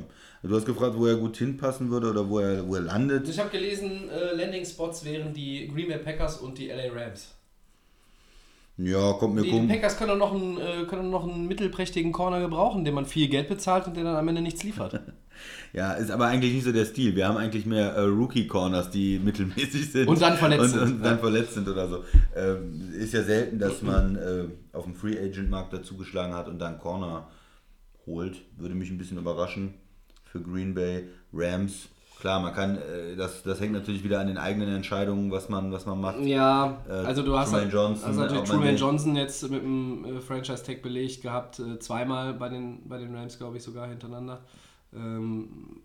Du 0.48 0.56
hast 0.56 0.66
gefragt, 0.66 0.96
wo 0.98 1.08
er 1.08 1.16
gut 1.16 1.38
hinpassen 1.38 1.90
würde 1.90 2.12
oder 2.12 2.30
wo 2.30 2.40
er, 2.40 2.68
wo 2.68 2.76
er 2.76 2.82
landet. 2.82 3.28
ich 3.28 3.40
habe 3.40 3.50
gelesen, 3.50 4.10
äh, 4.10 4.36
Landing 4.36 4.66
Spots 4.66 5.04
wären 5.04 5.34
die 5.34 5.68
Green 5.68 5.88
Bay 5.88 5.98
Packers 5.98 6.38
und 6.38 6.58
die 6.58 6.68
LA 6.68 6.92
Rams. 6.94 7.34
Ja, 8.78 9.14
kommt 9.14 9.36
mir 9.36 9.42
Die, 9.44 9.52
die. 9.52 9.68
Packers 9.68 9.98
können 9.98 10.20
doch 10.20 10.34
noch 10.34 10.34
einen, 10.34 10.58
äh, 10.58 10.86
können 10.86 11.10
noch 11.10 11.24
einen 11.24 11.48
mittelprächtigen 11.48 12.12
Corner 12.12 12.42
gebrauchen, 12.42 12.84
dem 12.84 12.94
man 12.96 13.06
viel 13.06 13.30
Geld 13.30 13.48
bezahlt 13.48 13.88
und 13.88 13.96
der 13.96 14.04
dann 14.04 14.18
am 14.18 14.28
Ende 14.28 14.42
nichts 14.42 14.64
liefert. 14.64 15.02
Ja, 15.74 15.92
ist 15.92 16.12
aber 16.12 16.28
eigentlich 16.28 16.54
nicht 16.54 16.64
so 16.64 16.72
der 16.72 16.86
Stil. 16.86 17.14
Wir 17.14 17.28
haben 17.28 17.36
eigentlich 17.36 17.66
mehr 17.66 17.92
äh, 17.92 18.04
Rookie-Corners, 18.04 18.90
die 18.90 19.20
mittelmäßig 19.24 19.92
sind. 19.92 20.08
Und 20.08 20.22
dann 20.22 20.38
verletzt 20.38 20.64
und, 20.64 20.70
sind, 20.70 20.82
Und 20.82 21.04
dann 21.04 21.16
ja. 21.16 21.18
verletzt 21.18 21.54
sind 21.56 21.68
oder 21.68 21.90
so. 21.90 22.06
Ähm, 22.34 22.94
ist 22.98 23.14
ja 23.14 23.22
selten, 23.22 23.60
dass 23.60 23.82
man 23.82 24.16
äh, 24.16 24.46
auf 24.72 24.86
dem 24.86 24.96
Free-Agent-Markt 24.96 25.74
dazugeschlagen 25.74 26.34
hat 26.34 26.48
und 26.48 26.60
dann 26.60 26.80
Corner 26.80 27.28
holt. 28.06 28.38
Würde 28.56 28.76
mich 28.76 28.90
ein 28.90 28.98
bisschen 28.98 29.18
überraschen 29.18 29.74
für 30.36 30.42
Green 30.42 30.74
Bay. 30.74 31.06
Rams, 31.34 31.88
klar, 32.20 32.42
man 32.42 32.54
kann, 32.54 32.78
äh, 32.78 33.16
das, 33.16 33.44
das 33.44 33.60
hängt 33.60 33.74
natürlich 33.74 34.04
wieder 34.04 34.20
an 34.20 34.28
den 34.28 34.38
eigenen 34.38 34.74
Entscheidungen, 34.76 35.32
was 35.32 35.50
man, 35.50 35.72
was 35.72 35.86
man 35.86 36.02
macht. 36.02 36.20
Ja, 36.22 36.82
Äh, 36.90 36.92
also 36.92 37.24
du 37.24 37.38
hast, 37.38 37.52
Truman 37.52 37.70
Johnson, 37.70 38.10
hast 38.10 38.18
natürlich 38.18 38.44
Truman 38.44 38.78
Johnson 38.78 39.16
jetzt 39.16 39.50
mit 39.50 39.62
dem 39.62 40.06
äh, 40.06 40.22
Franchise-Tag 40.22 40.82
belegt 40.82 41.22
gehabt, 41.22 41.62
zweimal 41.80 42.34
bei 42.34 42.50
den, 42.50 42.88
bei 42.88 42.98
den 42.98 43.16
Rams, 43.16 43.38
glaube 43.38 43.58
ich, 43.58 43.64
sogar 43.64 43.88
hintereinander. 43.88 44.42
Ähm, 44.94 45.82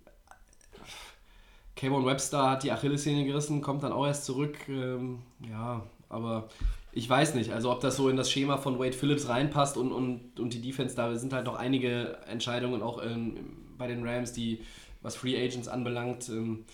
Kayvon 1.76 2.04
Webster 2.04 2.50
hat 2.50 2.62
die 2.62 2.72
Achillessehne 2.72 3.24
gerissen, 3.24 3.62
kommt 3.62 3.82
dann 3.82 3.92
auch 3.92 4.06
erst 4.06 4.24
zurück. 4.24 4.56
Ähm, 4.68 5.20
ja, 5.48 5.82
aber 6.08 6.48
ich 6.92 7.08
weiß 7.08 7.34
nicht, 7.34 7.52
also 7.52 7.70
ob 7.70 7.80
das 7.80 7.96
so 7.96 8.08
in 8.08 8.16
das 8.16 8.30
Schema 8.30 8.56
von 8.56 8.78
Wade 8.78 8.92
Phillips 8.92 9.28
reinpasst 9.28 9.76
und, 9.76 9.92
und, 9.92 10.38
und 10.40 10.52
die 10.54 10.60
Defense, 10.60 10.96
da 10.96 11.14
sind 11.14 11.32
halt 11.32 11.46
noch 11.46 11.54
einige 11.54 12.18
Entscheidungen 12.28 12.82
auch 12.82 13.00
ähm, 13.04 13.36
bei 13.80 13.88
den 13.88 14.06
Rams, 14.06 14.32
die 14.32 14.60
was 15.02 15.16
Free 15.16 15.36
Agents 15.36 15.66
anbelangt, 15.66 16.28
ähm, 16.28 16.64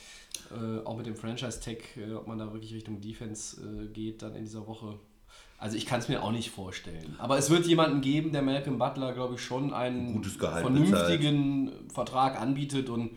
äh, 0.51 0.85
auch 0.85 0.97
mit 0.97 1.07
dem 1.07 1.17
Franchise-Tag, 1.17 1.97
äh, 1.97 2.13
ob 2.13 2.27
man 2.27 2.39
da 2.39 2.53
wirklich 2.53 2.75
Richtung 2.75 3.01
Defense 3.01 3.61
äh, 3.63 3.87
geht 3.87 4.21
dann 4.21 4.35
in 4.35 4.45
dieser 4.45 4.67
Woche. 4.67 4.99
Also 5.59 5.77
ich 5.77 5.87
kann 5.87 6.01
es 6.01 6.09
mir 6.09 6.23
auch 6.23 6.33
nicht 6.33 6.51
vorstellen. 6.51 7.17
Aber 7.19 7.39
es 7.39 7.49
wird 7.49 7.67
jemanden 7.67 8.03
geben, 8.03 8.33
der 8.33 8.43
Malcolm 8.43 8.77
Butler, 8.79 9.15
glaube 9.15 9.37
ich, 9.37 9.41
schon 9.41 9.73
einen 9.73 10.21
Gehalt 10.21 10.63
vernünftigen 10.63 11.73
Vertrag 11.93 12.39
anbietet 12.39 12.91
und 12.91 13.17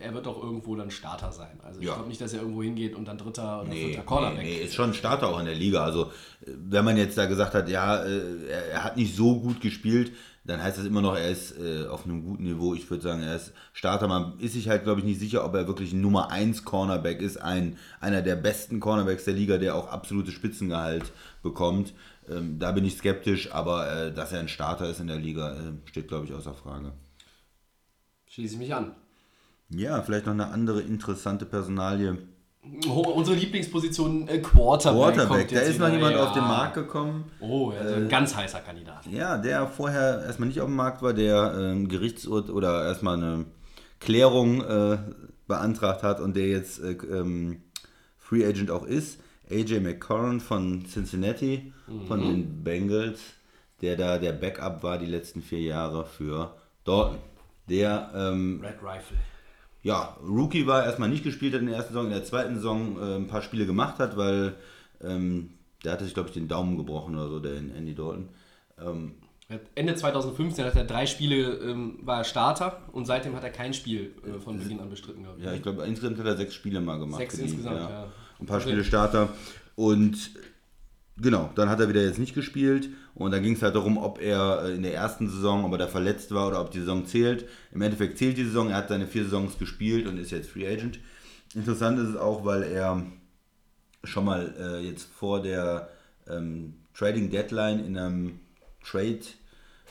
er 0.00 0.14
wird 0.14 0.26
auch 0.26 0.42
irgendwo 0.42 0.74
dann 0.76 0.90
Starter 0.90 1.30
sein. 1.30 1.60
Also 1.62 1.80
ich 1.80 1.86
Ja. 1.86 1.94
glaube 1.94 2.08
nicht, 2.08 2.20
dass 2.20 2.32
er 2.32 2.40
irgendwo 2.40 2.62
hingeht 2.62 2.94
und 2.94 3.06
dann 3.06 3.18
dritter 3.18 3.60
oder 3.60 3.68
Nee, 3.68 3.86
vierter 3.86 4.00
nee, 4.00 4.06
Cornerback. 4.06 4.42
nee, 4.42 4.56
ist 4.56 4.74
schon 4.74 4.90
ein 4.90 4.94
Starter 4.94 5.28
auch 5.28 5.38
in 5.38 5.44
der 5.46 5.54
Liga. 5.54 5.84
Also, 5.84 6.06
äh, 6.40 6.52
wenn 6.56 6.84
man 6.84 6.96
jetzt 6.96 7.18
da 7.18 7.26
gesagt 7.26 7.54
hat, 7.54 7.68
ja, 7.68 8.02
äh, 8.02 8.46
er, 8.72 8.84
hat 8.84 8.96
nicht 8.96 9.14
so 9.14 9.38
gut 9.40 9.60
gespielt, 9.60 10.12
dann 10.44 10.62
heißt 10.62 10.78
das 10.78 10.86
immer 10.86 11.02
noch, 11.02 11.14
er 11.14 11.28
ist 11.28 11.58
äh, 11.58 11.86
auf 11.86 12.04
einem 12.06 12.22
guten 12.24 12.44
Niveau. 12.44 12.72
Ich 12.74 12.88
würde 12.88 13.02
sagen, 13.02 13.22
er 13.22 13.36
ist 13.36 13.52
Starter. 13.74 14.08
Man 14.08 14.38
ist 14.38 14.54
sich 14.54 14.70
halt, 14.70 14.84
glaube 14.84 15.00
ich, 15.00 15.06
nicht 15.06 15.20
sicher, 15.20 15.44
ob 15.44 15.54
er 15.54 15.66
wirklich 15.68 15.92
ein 15.92 16.00
Nummer 16.00 16.30
1 16.30 16.64
Cornerback 16.64 17.20
ist. 17.20 17.36
Ein, 17.36 17.76
einer 18.00 18.22
der 18.22 18.36
besten 18.36 18.80
Cornerbacks 18.80 19.24
der 19.24 19.34
Liga, 19.34 19.58
der 19.58 19.74
auch 19.74 19.88
absolute 19.88 20.32
Spitzengehalt 20.32 21.12
bekommt. 21.42 21.92
Ähm, 22.30 22.58
da 22.58 22.72
bin 22.72 22.86
ich 22.86 22.96
skeptisch, 22.96 23.52
aber 23.52 23.90
äh, 24.06 24.14
dass 24.14 24.32
er 24.32 24.40
ein 24.40 24.48
Starter 24.48 24.88
ist 24.88 25.00
in 25.00 25.08
der 25.08 25.18
Liga, 25.18 25.52
äh, 25.54 25.72
steht, 25.84 26.08
glaube 26.08 26.24
ich, 26.24 26.32
außer 26.32 26.54
Frage. 26.54 26.92
Schließe 28.28 28.54
ich 28.54 28.60
mich 28.60 28.74
an. 28.74 28.94
Ja, 29.70 30.00
vielleicht 30.02 30.26
noch 30.26 30.32
eine 30.32 30.48
andere 30.48 30.80
interessante 30.80 31.44
Personalie. 31.44 32.18
Oh, 32.88 33.00
unsere 33.14 33.36
Lieblingsposition 33.36 34.28
äh, 34.28 34.38
Quarterback. 34.38 35.14
Quarterback, 35.14 35.48
da 35.48 35.60
ist 35.60 35.78
noch 35.78 35.90
jemand 35.90 36.16
ja. 36.16 36.24
auf 36.24 36.32
den 36.32 36.42
Markt 36.42 36.74
gekommen. 36.74 37.24
Oh, 37.40 37.70
also 37.70 37.94
ein 37.94 38.08
ganz 38.08 38.34
heißer 38.34 38.60
Kandidat. 38.60 39.06
Ja, 39.06 39.38
der 39.38 39.66
vorher 39.66 40.22
erstmal 40.24 40.48
nicht 40.48 40.60
auf 40.60 40.66
dem 40.66 40.76
Markt 40.76 41.02
war, 41.02 41.14
der 41.14 41.54
ähm, 41.58 41.88
Gerichtsurteil 41.88 42.54
oder 42.54 42.84
erstmal 42.84 43.16
eine 43.16 43.46
Klärung 44.00 44.62
äh, 44.62 44.98
beantragt 45.46 46.02
hat 46.02 46.20
und 46.20 46.36
der 46.36 46.48
jetzt 46.48 46.80
äh, 46.80 46.92
ähm, 46.92 47.62
Free 48.18 48.44
Agent 48.44 48.70
auch 48.70 48.86
ist. 48.86 49.20
AJ 49.50 49.80
McCorran 49.80 50.40
von 50.40 50.84
Cincinnati, 50.86 51.72
von 52.06 52.20
den 52.20 52.62
Bengals, 52.62 53.20
der 53.80 53.96
da 53.96 54.18
der 54.18 54.32
Backup 54.32 54.82
war 54.82 54.98
die 54.98 55.06
letzten 55.06 55.40
vier 55.40 55.62
Jahre 55.62 56.04
für 56.04 56.54
Dortmund. 56.84 57.22
Der 57.70 58.10
ähm, 58.14 58.60
Red 58.62 58.82
Rifle. 58.82 59.16
Ja, 59.88 60.18
Rookie 60.22 60.66
war, 60.66 60.84
erstmal 60.84 61.08
nicht 61.08 61.24
gespielt 61.24 61.54
hat 61.54 61.62
in 61.62 61.68
der 61.68 61.76
ersten 61.76 61.94
Saison, 61.94 62.06
in 62.08 62.12
der 62.12 62.24
zweiten 62.24 62.56
Saison 62.56 62.98
äh, 63.00 63.16
ein 63.16 63.26
paar 63.26 63.40
Spiele 63.40 63.64
gemacht 63.64 63.98
hat, 63.98 64.18
weil 64.18 64.54
ähm, 65.02 65.54
der 65.82 65.92
hatte 65.92 66.04
sich, 66.04 66.12
glaube 66.12 66.28
ich, 66.28 66.34
den 66.34 66.46
Daumen 66.46 66.76
gebrochen 66.76 67.14
oder 67.14 67.28
so, 67.28 67.38
der 67.40 67.54
in 67.56 67.74
Andy 67.74 67.94
Dalton. 67.94 68.28
Ähm, 68.78 69.14
Ende 69.74 69.94
2015 69.94 70.62
hat 70.66 70.76
er 70.76 70.84
drei 70.84 71.06
Spiele, 71.06 71.54
ähm, 71.70 72.00
war 72.02 72.18
er 72.18 72.24
Starter 72.24 72.82
und 72.92 73.06
seitdem 73.06 73.34
hat 73.34 73.44
er 73.44 73.50
kein 73.50 73.72
Spiel 73.72 74.12
äh, 74.26 74.38
von 74.38 74.58
Beginn 74.58 74.78
an 74.78 74.90
bestritten, 74.90 75.22
glaube 75.22 75.38
ich. 75.38 75.46
ja, 75.46 75.54
ich 75.54 75.62
glaube, 75.62 75.82
insgesamt 75.86 76.18
hat 76.18 76.26
er 76.26 76.36
sechs 76.36 76.54
Spiele 76.54 76.82
mal 76.82 76.98
gemacht. 76.98 77.20
Sechs 77.20 77.38
insgesamt, 77.38 77.80
ja. 77.80 78.08
Ein 78.38 78.44
paar 78.44 78.56
Also- 78.56 78.68
Spiele 78.68 78.84
Starter. 78.84 79.30
Und 79.74 80.32
genau, 81.20 81.50
dann 81.54 81.68
hat 81.68 81.80
er 81.80 81.88
wieder 81.88 82.02
jetzt 82.02 82.18
nicht 82.18 82.34
gespielt. 82.34 82.88
Und 83.14 83.32
dann 83.32 83.42
ging 83.42 83.54
es 83.54 83.62
halt 83.62 83.74
darum, 83.74 83.98
ob 83.98 84.20
er 84.20 84.64
äh, 84.64 84.74
in 84.74 84.82
der 84.82 84.94
ersten 84.94 85.28
Saison, 85.28 85.64
ob 85.64 85.72
er 85.72 85.78
da 85.78 85.86
verletzt 85.88 86.32
war 86.32 86.48
oder 86.48 86.60
ob 86.60 86.70
die 86.70 86.80
Saison 86.80 87.06
zählt. 87.06 87.46
Im 87.72 87.82
Endeffekt 87.82 88.18
zählt 88.18 88.36
die 88.36 88.44
Saison. 88.44 88.70
Er 88.70 88.76
hat 88.76 88.88
seine 88.88 89.06
vier 89.06 89.24
Saisons 89.24 89.58
gespielt 89.58 90.06
und 90.06 90.18
ist 90.18 90.30
jetzt 90.30 90.50
Free 90.50 90.66
Agent. 90.66 91.00
Interessant 91.54 91.98
ist 91.98 92.08
es 92.08 92.16
auch, 92.16 92.44
weil 92.44 92.62
er 92.62 93.06
schon 94.04 94.24
mal 94.24 94.54
äh, 94.58 94.86
jetzt 94.86 95.08
vor 95.12 95.42
der 95.42 95.88
ähm, 96.28 96.74
Trading 96.94 97.30
Deadline 97.30 97.84
in 97.84 97.98
einem 97.98 98.40
Trade 98.84 99.20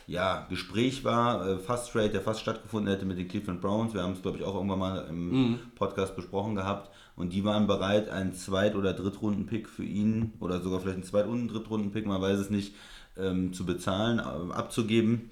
ja, 0.07 0.47
Gespräch 0.49 1.03
war, 1.03 1.45
äh, 1.45 1.59
fast 1.59 1.91
Trade, 1.91 2.09
der 2.09 2.21
fast 2.21 2.39
stattgefunden 2.39 2.91
hätte 2.91 3.05
mit 3.05 3.17
den 3.17 3.27
Cleveland 3.27 3.61
Browns. 3.61 3.93
Wir 3.93 4.03
haben 4.03 4.13
es, 4.13 4.21
glaube 4.21 4.37
ich, 4.37 4.43
auch 4.43 4.55
irgendwann 4.55 4.79
mal 4.79 5.05
im 5.09 5.59
Podcast 5.75 6.15
besprochen 6.15 6.55
gehabt. 6.55 6.89
Und 7.17 7.33
die 7.33 7.43
waren 7.43 7.67
bereit, 7.67 8.09
einen 8.09 8.33
Zweit- 8.33 8.75
oder 8.75 8.93
Drittrunden-Pick 8.93 9.67
für 9.67 9.83
ihn, 9.83 10.33
oder 10.39 10.61
sogar 10.61 10.79
vielleicht 10.79 10.97
einen 10.97 11.03
Zweit- 11.03 11.25
und 11.25 11.39
einen 11.39 11.47
Drittrunden-Pick, 11.49 12.05
man 12.05 12.21
weiß 12.21 12.39
es 12.39 12.49
nicht, 12.49 12.75
ähm, 13.17 13.51
zu 13.51 13.65
bezahlen, 13.65 14.19
äh, 14.19 14.53
abzugeben. 14.53 15.31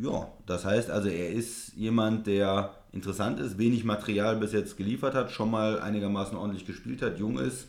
Ja, 0.00 0.28
das 0.46 0.64
heißt 0.64 0.90
also, 0.90 1.08
er 1.08 1.30
ist 1.30 1.74
jemand, 1.76 2.26
der 2.26 2.74
interessant 2.92 3.38
ist, 3.38 3.58
wenig 3.58 3.84
Material 3.84 4.36
bis 4.36 4.52
jetzt 4.52 4.76
geliefert 4.76 5.14
hat, 5.14 5.30
schon 5.30 5.50
mal 5.50 5.78
einigermaßen 5.78 6.36
ordentlich 6.36 6.66
gespielt 6.66 7.02
hat, 7.02 7.18
jung 7.18 7.38
ist 7.38 7.68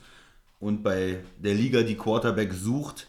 und 0.60 0.84
bei 0.84 1.20
der 1.38 1.54
Liga, 1.54 1.82
die 1.84 1.96
Quarterback 1.96 2.54
sucht, 2.54 3.08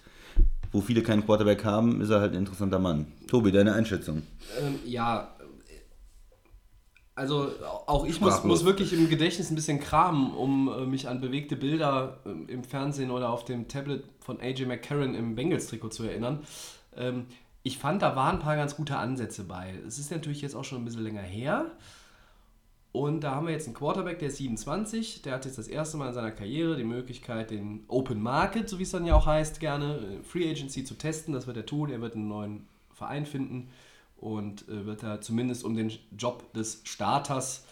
wo 0.73 0.81
viele 0.81 1.03
keinen 1.03 1.25
Quarterback 1.25 1.65
haben, 1.65 2.01
ist 2.01 2.11
er 2.11 2.21
halt 2.21 2.33
ein 2.33 2.39
interessanter 2.39 2.79
Mann. 2.79 3.07
Tobi, 3.27 3.51
deine 3.51 3.73
Einschätzung? 3.73 4.23
Ähm, 4.61 4.79
ja, 4.85 5.35
also 7.21 7.53
auch 7.85 8.07
ich 8.07 8.19
muss, 8.23 8.43
muss 8.45 8.65
wirklich 8.65 8.95
im 8.95 9.11
Gedächtnis 9.11 9.51
ein 9.51 9.55
bisschen 9.55 9.79
kramen, 9.79 10.33
um 10.33 10.73
äh, 10.73 10.87
mich 10.87 11.07
an 11.07 11.21
bewegte 11.21 11.55
Bilder 11.55 12.17
ähm, 12.25 12.49
im 12.49 12.65
Fernsehen 12.65 13.11
oder 13.11 13.29
auf 13.29 13.45
dem 13.45 13.69
Tablet 13.69 14.05
von 14.21 14.41
AJ 14.41 14.65
McCarron 14.65 15.15
im 15.15 15.35
Bengals-Trikot 15.35 15.91
zu 15.91 16.05
erinnern. 16.05 16.41
Ähm, 16.97 17.27
ich 17.63 17.77
fand, 17.77 18.01
da 18.01 18.17
waren 18.17 18.37
ein 18.37 18.41
paar 18.41 18.57
ganz 18.57 18.75
gute 18.75 18.97
Ansätze 18.97 19.45
bei. 19.45 19.75
Es 19.87 19.99
ist 19.99 20.11
natürlich 20.11 20.41
jetzt 20.41 20.55
auch 20.55 20.65
schon 20.65 20.81
ein 20.81 20.87
bisschen 20.87 21.05
länger 21.05 21.21
her. 21.21 21.67
Und 22.93 23.21
da 23.21 23.35
haben 23.35 23.47
wir 23.47 23.53
jetzt 23.53 23.67
einen 23.67 23.77
Quarterback, 23.77 24.19
der 24.19 24.29
ist 24.29 24.39
27, 24.39 25.21
der 25.21 25.35
hat 25.35 25.45
jetzt 25.45 25.59
das 25.59 25.69
erste 25.69 25.99
Mal 25.99 26.09
in 26.09 26.15
seiner 26.15 26.33
Karriere 26.33 26.77
die 26.77 26.85
Möglichkeit, 26.85 27.51
den 27.51 27.85
Open 27.87 28.21
Market, 28.23 28.67
so 28.69 28.79
wie 28.79 28.85
es 28.85 28.91
dann 28.93 29.05
ja 29.05 29.15
auch 29.15 29.27
heißt, 29.27 29.61
gerne 29.61 29.99
äh, 29.99 30.23
Free 30.23 30.51
Agency 30.51 30.85
zu 30.85 30.95
testen. 30.95 31.35
Das 31.35 31.47
wird 31.47 31.59
er 31.59 31.67
tun. 31.67 31.91
Er 31.91 32.01
wird 32.01 32.15
einen 32.15 32.29
neuen 32.29 32.67
Verein 32.95 33.27
finden 33.27 33.69
und 34.21 34.69
äh, 34.69 34.87
wird 34.87 35.03
da 35.03 35.21
zumindest 35.21 35.65
um 35.65 35.75
den 35.75 35.91
Job 36.17 36.53
des 36.53 36.83
Starters 36.85 37.65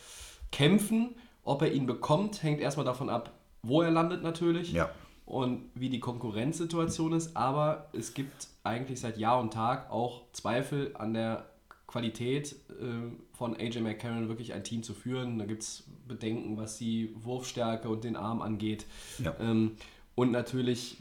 kämpfen. 0.50 1.14
Ob 1.44 1.62
er 1.62 1.72
ihn 1.72 1.86
bekommt, 1.86 2.42
hängt 2.42 2.60
erstmal 2.60 2.86
davon 2.86 3.08
ab, 3.08 3.32
wo 3.62 3.82
er 3.82 3.90
landet 3.90 4.22
natürlich. 4.22 4.72
Ja. 4.72 4.90
und 5.26 5.70
wie 5.74 5.90
die 5.90 6.00
Konkurrenzsituation 6.00 7.12
ist, 7.12 7.36
aber 7.36 7.88
es 7.92 8.14
gibt 8.14 8.48
eigentlich 8.64 8.98
seit 8.98 9.18
Jahr 9.18 9.38
und 9.40 9.52
Tag 9.52 9.90
auch 9.90 10.22
Zweifel 10.32 10.96
an 10.96 11.12
der 11.12 11.44
Qualität 11.86 12.52
äh, 12.70 13.10
von 13.32 13.56
AJ 13.56 13.80
McCarron 13.80 14.28
wirklich 14.28 14.54
ein 14.54 14.64
Team 14.64 14.82
zu 14.82 14.94
führen. 14.94 15.38
Da 15.38 15.46
gibt 15.46 15.62
es 15.62 15.84
Bedenken, 16.06 16.56
was 16.56 16.78
die 16.78 17.14
Wurfstärke 17.22 17.88
und 17.88 18.04
den 18.04 18.16
Arm 18.16 18.40
angeht. 18.42 18.86
Ja. 19.18 19.34
Ähm, 19.40 19.76
und 20.14 20.30
natürlich 20.30 20.98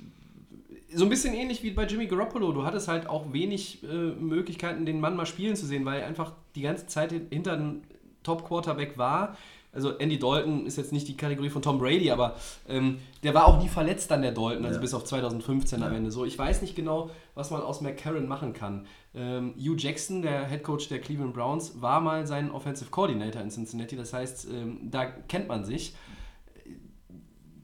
so 0.94 1.04
ein 1.04 1.10
bisschen 1.10 1.34
ähnlich 1.34 1.64
wie 1.64 1.72
bei 1.72 1.86
Jimmy 1.86 2.08
Garoppolo. 2.08 2.52
Du 2.54 2.64
hattest 2.66 2.88
halt 2.88 3.08
auch 3.10 3.34
wenig 3.34 3.84
äh, 3.84 3.88
Möglichkeiten, 3.88 4.86
den 4.86 5.00
Mann 5.00 5.16
mal 5.16 5.26
spielen 5.26 5.56
zu 5.56 5.66
sehen, 5.66 5.86
weil 5.86 6.00
er 6.02 6.08
einfach 6.08 6.34
die 6.56 6.62
ganze 6.62 6.88
Zeit 6.88 7.12
hinter 7.30 7.54
einem 7.54 7.82
Top-Quarterback 8.24 8.98
war. 8.98 9.36
Also 9.74 9.92
Andy 9.98 10.18
Dalton 10.18 10.66
ist 10.66 10.78
jetzt 10.78 10.92
nicht 10.92 11.08
die 11.08 11.16
Kategorie 11.18 11.50
von 11.50 11.62
Tom 11.62 11.78
Brady, 11.78 12.10
aber 12.10 12.36
ähm, 12.68 12.98
der 13.22 13.34
war 13.36 13.46
auch 13.46 13.62
nie 13.62 13.68
verletzt 13.68 14.12
an 14.12 14.22
der 14.24 14.32
Dalton, 14.32 14.64
also 14.66 14.78
Ja. 14.78 14.82
bis 14.82 14.94
auf 14.94 15.04
2015 15.04 15.84
am 15.84 15.92
Ja. 15.92 15.98
Ende. 15.98 16.10
So, 16.10 16.26
ich 16.26 16.38
weiß 16.40 16.62
nicht 16.62 16.76
genau, 16.76 17.12
was 17.36 17.52
man 17.52 17.62
aus 17.62 17.82
McCarron 17.82 18.28
machen 18.28 18.54
kann. 18.54 18.88
Ähm, 19.14 19.54
Hugh 19.58 19.76
Jackson, 19.78 20.22
der 20.24 20.48
Head 20.48 20.64
Coach 20.64 20.88
der 20.90 21.00
Cleveland 21.00 21.34
Browns, 21.34 21.80
war 21.82 22.02
mal 22.02 22.26
sein 22.26 22.50
Offensive 22.50 22.90
Coordinator 22.90 23.42
in 23.42 23.52
Cincinnati. 23.52 23.96
Das 23.96 24.14
heißt, 24.14 24.48
ähm, 24.52 24.80
da 24.90 25.06
kennt 25.06 25.48
man 25.48 25.64
sich 25.64 25.94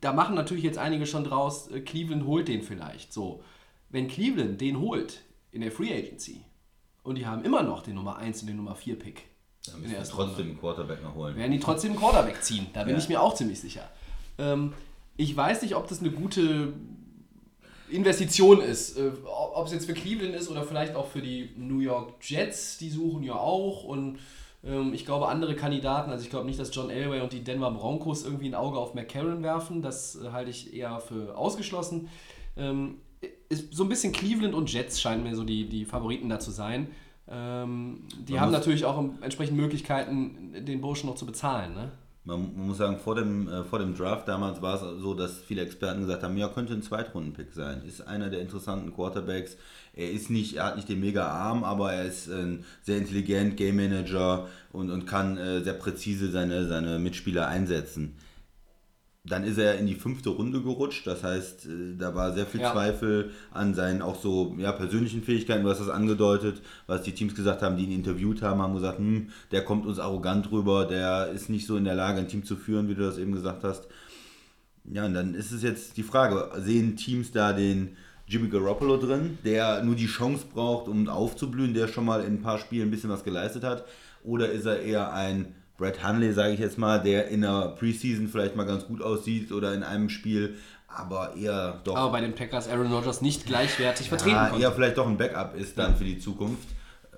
da 0.04 0.14
machen 0.14 0.36
natürlich 0.36 0.64
jetzt 0.64 0.78
einige 0.78 1.06
schon 1.06 1.24
draus, 1.24 1.70
äh, 1.72 1.80
Cleveland 1.82 2.26
holt 2.26 2.48
den 2.48 2.62
vielleicht. 2.64 3.14
So, 3.14 3.44
wenn 3.90 4.08
Cleveland 4.08 4.60
den 4.62 4.80
holt 4.80 5.22
in 5.52 5.62
der 5.62 5.72
Free 5.72 5.94
Agency 5.94 6.42
und 7.04 7.18
die 7.18 7.26
haben 7.26 7.44
immer 7.44 7.64
noch 7.64 7.84
den 7.84 7.96
Nummer 7.96 8.18
1 8.18 8.42
und 8.42 8.48
den 8.48 8.58
Nummer 8.58 8.76
4 8.76 8.98
Pick, 9.00 9.24
Da 9.66 9.74
in 9.76 9.82
müssen 9.82 9.96
ersten 9.96 10.16
trotzdem 10.16 10.48
einen 10.50 10.60
Quarterback 10.60 11.02
noch 11.04 11.16
holen. 11.16 11.36
werden 11.36 11.52
die 11.52 11.60
trotzdem 11.60 11.92
einen 11.92 12.00
Quarterback 12.00 12.44
ziehen. 12.44 12.68
Da 12.74 12.84
bin 12.84 12.94
Ja. 12.96 13.00
ich 13.00 13.08
mir 13.10 13.22
auch 13.22 13.34
ziemlich 13.36 13.60
sicher. 13.60 13.90
Ähm, 14.38 14.74
ich 15.16 15.36
weiß 15.38 15.62
nicht, 15.62 15.76
ob 15.76 15.88
das 15.88 16.00
eine 16.00 16.10
gute 16.12 16.74
Investition 17.90 18.62
ist. 18.62 18.98
Äh, 18.98 19.12
ob 19.26 19.68
es 19.68 19.74
jetzt 19.74 19.86
für 19.86 19.94
Cleveland 19.94 20.34
ist 20.36 20.50
oder 20.50 20.64
vielleicht 20.64 20.96
auch 20.96 21.08
für 21.08 21.22
die 21.22 21.52
New 21.58 21.80
York 21.80 22.14
Jets, 22.22 22.78
die 22.78 22.90
suchen 22.90 23.24
ja 23.24 23.36
auch. 23.36 23.84
Und 23.84 24.18
ich 24.94 25.06
glaube, 25.06 25.28
andere 25.28 25.56
Kandidaten, 25.56 26.10
also 26.10 26.24
ich 26.24 26.30
glaube 26.30 26.46
nicht, 26.46 26.58
dass 26.58 26.74
John 26.74 26.90
Elway 26.90 27.20
und 27.20 27.34
die 27.34 27.44
Denver 27.44 27.72
Broncos 27.72 28.24
irgendwie 28.24 28.48
ein 28.48 28.56
Auge 28.56 28.78
auf 28.78 28.94
McCarron 28.94 29.44
werfen. 29.44 29.82
Das 29.82 30.16
äh, 30.16 30.32
halte 30.32 30.52
ich 30.52 30.74
eher 30.74 31.02
für 31.02 31.38
ausgeschlossen. 31.38 32.08
Ähm, 32.56 33.00
ist 33.50 33.74
so 33.74 33.84
ein 33.84 33.90
bisschen 33.90 34.14
Cleveland 34.14 34.54
und 34.54 34.72
Jets 34.72 35.02
scheinen 35.02 35.24
mir 35.24 35.36
so 35.36 35.44
die, 35.44 35.68
die 35.68 35.84
Favoriten 35.84 36.30
da 36.30 36.40
zu 36.40 36.52
sein. 36.52 36.88
Ähm, 37.28 38.04
die 38.28 38.34
Man 38.34 38.42
haben 38.42 38.52
natürlich 38.52 38.86
auch 38.86 39.04
entsprechend 39.22 39.58
Möglichkeiten, 39.58 40.54
den 40.66 40.80
Burschen 40.80 41.10
noch 41.10 41.16
zu 41.16 41.26
bezahlen. 41.26 41.74
Ne? 41.74 41.92
Man, 42.26 42.54
muss 42.56 42.78
sagen, 42.78 43.00
vor 43.00 43.16
dem, 43.16 43.50
äh, 43.50 43.64
vor 43.66 43.80
dem 43.80 43.96
Draft 43.96 44.30
damals 44.30 44.62
war 44.62 44.76
es 44.76 45.02
so, 45.02 45.14
dass 45.14 45.40
viele 45.40 45.62
Experten 45.62 46.02
gesagt 46.02 46.24
haben, 46.24 46.38
ja, 46.38 46.48
könnte 46.48 46.74
ein 46.74 46.82
Zweitrunden-Pick 46.82 47.52
sein. 47.54 47.84
Ist 47.86 48.08
einer 48.08 48.30
der 48.30 48.40
interessanten 48.40 48.94
Quarterbacks. 48.94 49.58
Er 49.94 50.10
ist 50.10 50.30
nicht, 50.30 50.56
er 50.56 50.66
hat 50.68 50.76
nicht 50.78 50.88
den 50.88 51.02
mega 51.02 51.28
Arm, 51.28 51.66
aber 51.66 51.92
er 51.92 52.06
ist 52.06 52.30
ein 52.30 52.64
sehr 52.82 52.98
intelligent, 52.98 53.58
Game 53.58 53.76
Manager 53.76 54.48
und, 54.72 54.90
und 54.90 55.06
kann 55.06 55.38
äh, 55.38 55.62
sehr 55.64 55.74
präzise 55.74 56.32
seine, 56.32 56.66
seine 56.68 56.98
Mitspieler 56.98 57.48
einsetzen. 57.48 58.16
Dann 59.26 59.46
ist 59.46 59.58
er 59.58 59.80
in 59.80 59.88
die 59.88 59.96
fünfte 59.96 60.30
Runde 60.30 60.62
gerutscht, 60.62 61.08
das 61.08 61.24
heißt, 61.24 61.66
äh, 61.66 61.96
da 61.98 62.14
war 62.14 62.34
sehr 62.34 62.46
viel 62.46 62.60
Ja. 62.60 62.74
Zweifel 62.74 63.32
an 63.52 63.74
seinen 63.74 64.02
auch 64.02 64.20
so 64.22 64.54
ja, 64.58 64.74
persönlichen 64.74 65.24
Fähigkeiten. 65.24 65.64
Du 65.64 65.70
hast 65.70 65.80
das 65.80 65.90
angedeutet, 65.90 66.62
was 66.88 67.04
die 67.04 67.14
Teams 67.14 67.34
gesagt 67.34 67.62
haben, 67.62 67.78
die 67.78 67.86
ihn 67.86 67.94
interviewt 67.94 68.42
haben, 68.42 68.62
haben 68.62 68.74
gesagt, 68.74 68.98
hm, 68.98 69.30
der 69.52 69.64
kommt 69.64 69.86
uns 69.86 69.98
arrogant 69.98 70.52
rüber, 70.52 70.86
der 70.86 71.30
ist 71.30 71.50
nicht 71.50 71.66
so 71.68 71.78
in 71.78 71.86
der 71.86 71.96
Lage, 71.96 72.20
ein 72.20 72.28
Team 72.28 72.44
zu 72.44 72.58
führen, 72.58 72.90
wie 72.90 72.96
du 72.96 73.02
das 73.04 73.18
eben 73.18 73.32
gesagt 73.32 73.64
hast. 73.64 73.88
Ja, 74.92 75.06
und 75.06 75.14
dann 75.14 75.36
ist 75.36 75.54
es 75.54 75.64
jetzt 75.64 75.96
die 75.96 76.04
Frage, 76.04 76.52
sehen 76.62 76.98
Teams 76.98 77.32
da 77.32 77.54
den 77.54 77.96
Jimmy 78.28 78.50
Garoppolo 78.50 78.98
drin, 78.98 79.38
der 79.46 79.84
nur 79.84 79.96
die 79.96 80.08
Chance 80.08 80.46
braucht, 80.54 80.90
um 80.90 81.08
aufzublühen, 81.08 81.74
der 81.74 81.88
schon 81.88 82.04
mal 82.04 82.26
in 82.26 82.34
ein 82.34 82.42
paar 82.42 82.60
Spielen 82.60 82.90
ein 82.90 82.92
bisschen 82.92 83.10
was 83.10 83.24
geleistet 83.24 83.64
hat? 83.64 83.86
Oder 84.24 84.52
ist 84.52 84.66
er 84.66 84.82
eher 84.82 85.14
ein 85.14 85.56
Brett 85.84 86.02
Hundley, 86.02 86.32
sage 86.32 86.54
ich 86.54 86.62
jetzt 86.62 86.78
mal, 86.78 87.04
der 87.04 87.28
in 87.28 87.42
der 87.42 87.76
Preseason 87.78 88.30
vielleicht 88.30 88.56
mal 88.56 88.64
ganz 88.64 88.86
gut 88.86 89.02
aussieht 89.02 89.52
oder 89.52 89.74
in 89.74 89.84
einem 89.84 90.08
Spiel, 90.08 90.56
aber 90.88 91.36
eher 91.36 91.82
doch 91.84 91.98
Aber 91.98 92.14
bei 92.14 92.22
den 92.22 92.34
Packers 92.34 92.70
Aaron 92.70 92.90
Rodgers 92.90 93.22
nicht 93.22 93.46
gleichwertig 93.46 94.08
vertreten 94.08 94.36
ja, 94.38 94.48
konnte. 94.48 94.64
eher 94.64 94.72
vielleicht 94.72 94.98
doch 94.98 95.08
ein 95.08 95.18
Backup 95.18 95.58
ist 95.58 95.78
dann 95.78 95.98
für 95.98 96.06
die 96.06 96.20
Zukunft. 96.20 96.70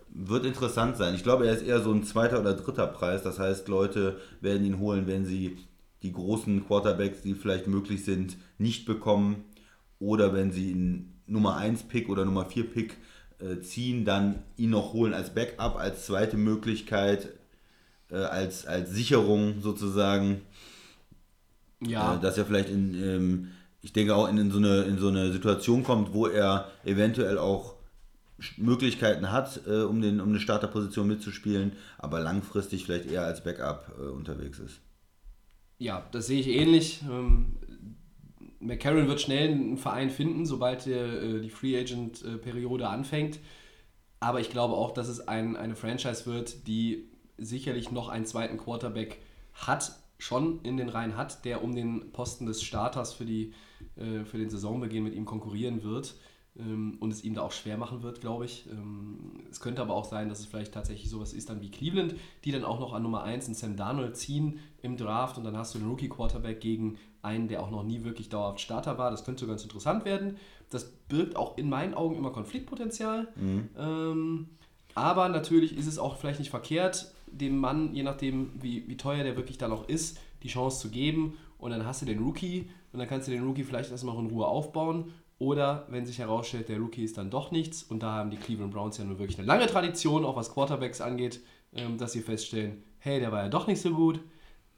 Wird 0.09 0.47
interessant 0.47 0.97
sein. 0.97 1.13
Ich 1.13 1.21
glaube, 1.21 1.45
er 1.45 1.53
ist 1.53 1.61
eher 1.61 1.79
so 1.79 1.91
ein 1.91 2.03
zweiter 2.05 2.39
oder 2.39 2.55
dritter 2.55 2.87
Preis. 2.87 3.21
Das 3.21 3.37
heißt, 3.37 3.67
Leute 3.67 4.19
werden 4.41 4.65
ihn 4.65 4.79
holen, 4.79 5.05
wenn 5.05 5.25
sie 5.25 5.59
die 6.01 6.11
großen 6.11 6.65
Quarterbacks, 6.65 7.21
die 7.21 7.35
vielleicht 7.35 7.67
möglich 7.67 8.03
sind, 8.03 8.35
nicht 8.57 8.87
bekommen. 8.87 9.43
Oder 9.99 10.33
wenn 10.33 10.51
sie 10.51 10.71
einen 10.71 11.21
Nummer 11.27 11.57
1 11.57 11.83
Pick 11.83 12.09
oder 12.09 12.25
Nummer 12.25 12.45
4 12.45 12.71
Pick 12.71 12.97
äh, 13.39 13.59
ziehen, 13.59 14.05
dann 14.05 14.41
ihn 14.57 14.71
noch 14.71 14.93
holen 14.93 15.13
als 15.13 15.35
Backup, 15.35 15.75
als 15.75 16.07
zweite 16.07 16.37
Möglichkeit, 16.37 17.29
äh, 18.15 18.25
als, 18.25 18.65
als 18.65 18.91
Sicherung 18.91 19.61
sozusagen. 19.61 20.41
Ja, 21.81 22.15
Äh, 22.15 22.19
dass 22.21 22.37
er 22.37 22.45
vielleicht 22.45 22.69
in, 22.69 22.95
ähm, 22.95 23.51
ich 23.81 23.93
denke 23.93 24.15
auch 24.15 24.27
in, 24.29 24.37
in, 24.37 24.51
so 24.51 24.57
eine, 24.57 24.83
in 24.83 24.97
so 24.97 25.09
eine 25.09 25.31
Situation 25.31 25.83
kommt, 25.83 26.13
wo 26.13 26.27
er 26.27 26.71
eventuell 26.83 27.37
auch 27.37 27.75
Möglichkeiten 28.57 29.31
hat, 29.31 29.61
äh, 29.67 29.81
um, 29.83 30.01
den, 30.01 30.19
um 30.21 30.29
eine 30.29 30.39
Starterposition 30.39 31.07
mitzuspielen, 31.07 31.73
aber 31.97 32.19
langfristig 32.19 32.85
vielleicht 32.85 33.05
eher 33.11 33.23
als 33.23 33.43
Backup 33.43 33.93
äh, 33.99 34.09
unterwegs 34.09 34.59
ist. 34.59 34.81
ja, 35.77 36.07
das 36.11 36.27
sehe 36.27 36.39
ich 36.39 36.47
ähnlich. 36.47 37.01
Ähm, 37.09 37.57
McCarron 38.59 39.07
wird 39.07 39.21
schnell 39.21 39.51
einen 39.51 39.77
Verein 39.77 40.09
finden, 40.09 40.45
sobald 40.45 40.85
der, 40.85 41.21
äh, 41.21 41.41
die 41.41 41.49
Free 41.49 41.77
Agent-Periode 41.79 42.87
anfängt. 42.87 43.39
Aber 44.19 44.39
ich 44.39 44.49
glaube 44.49 44.75
auch, 44.75 44.91
dass 44.93 45.07
es 45.07 45.27
ein, 45.27 45.55
eine 45.55 45.75
Franchise 45.75 46.25
wird, 46.25 46.67
die 46.67 47.09
sicherlich 47.37 47.91
noch 47.91 48.09
einen 48.09 48.25
zweiten 48.25 48.57
Quarterback 48.57 49.19
hat, 49.53 49.97
schon 50.17 50.61
in 50.61 50.77
den 50.77 50.89
Reihen 50.89 51.17
hat, 51.17 51.45
der 51.45 51.63
um 51.63 51.75
den 51.75 52.11
Posten 52.11 52.45
des 52.45 52.63
Starters 52.63 53.13
für, 53.13 53.25
die, 53.25 53.53
äh, 53.97 54.23
für 54.23 54.37
den 54.37 54.49
Saisonbeginn 54.49 55.03
mit 55.03 55.13
ihm 55.13 55.25
konkurrieren 55.25 55.83
wird 55.83 56.15
ähm, 56.57 56.97
und 56.99 57.11
es 57.11 57.23
ihm 57.23 57.33
da 57.33 57.41
auch 57.41 57.51
schwer 57.51 57.77
machen 57.77 58.01
wird, 58.01 58.21
glaube 58.21 58.45
ich. 58.45 58.67
Ähm, 58.71 59.43
es 59.51 59.59
könnte 59.59 59.81
aber 59.81 59.93
auch 59.93 60.05
sein, 60.05 60.29
dass 60.29 60.39
es 60.39 60.45
vielleicht 60.45 60.73
tatsächlich 60.73 61.09
sowas 61.09 61.33
ist 61.33 61.49
dann 61.49 61.61
wie 61.61 61.69
Cleveland, 61.69 62.15
die 62.43 62.51
dann 62.51 62.63
auch 62.63 62.79
noch 62.79 62.93
an 62.93 63.03
Nummer 63.03 63.23
1 63.23 63.47
in 63.47 63.53
Sam 63.53 63.75
Darnold 63.75 64.15
ziehen 64.15 64.59
im 64.81 64.97
Draft 64.97 65.37
und 65.37 65.43
dann 65.43 65.57
hast 65.57 65.75
du 65.75 65.79
einen 65.79 65.89
Rookie-Quarterback 65.89 66.61
gegen 66.61 66.97
einen, 67.21 67.47
der 67.47 67.61
auch 67.61 67.71
noch 67.71 67.83
nie 67.83 68.03
wirklich 68.03 68.29
dauerhaft 68.29 68.61
Starter 68.61 68.97
war. 68.97 69.11
Das 69.11 69.25
könnte 69.25 69.47
ganz 69.47 69.63
interessant 69.63 70.05
werden. 70.05 70.37
Das 70.69 70.85
birgt 71.09 71.35
auch 71.35 71.57
in 71.57 71.69
meinen 71.69 71.93
Augen 71.93 72.15
immer 72.15 72.31
Konfliktpotenzial. 72.31 73.27
Ähm, 73.77 74.49
aber 74.93 75.27
natürlich 75.27 75.77
ist 75.77 75.87
es 75.87 75.99
auch 75.99 76.17
vielleicht 76.17 76.39
nicht 76.39 76.51
verkehrt, 76.51 77.11
dem 77.37 77.57
Mann, 77.57 77.93
je 77.93 78.03
nachdem, 78.03 78.51
wie, 78.61 78.87
wie 78.87 78.97
teuer 78.97 79.23
der 79.23 79.35
wirklich 79.35 79.57
dann 79.57 79.71
auch 79.71 79.87
ist, 79.87 80.17
die 80.43 80.47
Chance 80.47 80.79
zu 80.79 80.89
geben. 80.89 81.37
Und 81.57 81.71
dann 81.71 81.85
hast 81.85 82.01
du 82.01 82.05
den 82.05 82.19
Rookie 82.19 82.69
und 82.91 82.99
dann 82.99 83.07
kannst 83.07 83.27
du 83.27 83.31
den 83.31 83.43
Rookie 83.43 83.63
vielleicht 83.63 83.91
erstmal 83.91 84.17
in 84.19 84.27
Ruhe 84.27 84.47
aufbauen. 84.47 85.11
Oder 85.37 85.85
wenn 85.89 86.05
sich 86.05 86.19
herausstellt, 86.19 86.69
der 86.69 86.79
Rookie 86.79 87.03
ist 87.03 87.17
dann 87.17 87.29
doch 87.29 87.51
nichts 87.51 87.83
und 87.83 88.01
da 88.01 88.13
haben 88.13 88.29
die 88.29 88.37
Cleveland 88.37 88.73
Browns 88.73 88.97
ja 88.97 89.03
nun 89.03 89.19
wirklich 89.19 89.37
eine 89.37 89.47
lange 89.47 89.67
Tradition, 89.67 90.23
auch 90.23 90.37
was 90.37 90.53
Quarterbacks 90.53 91.01
angeht, 91.01 91.41
ähm, 91.73 91.97
dass 91.97 92.13
sie 92.13 92.21
feststellen, 92.21 92.83
hey, 92.99 93.19
der 93.19 93.33
war 93.33 93.43
ja 93.43 93.49
doch 93.49 93.67
nicht 93.67 93.81
so 93.81 93.91
gut, 93.91 94.21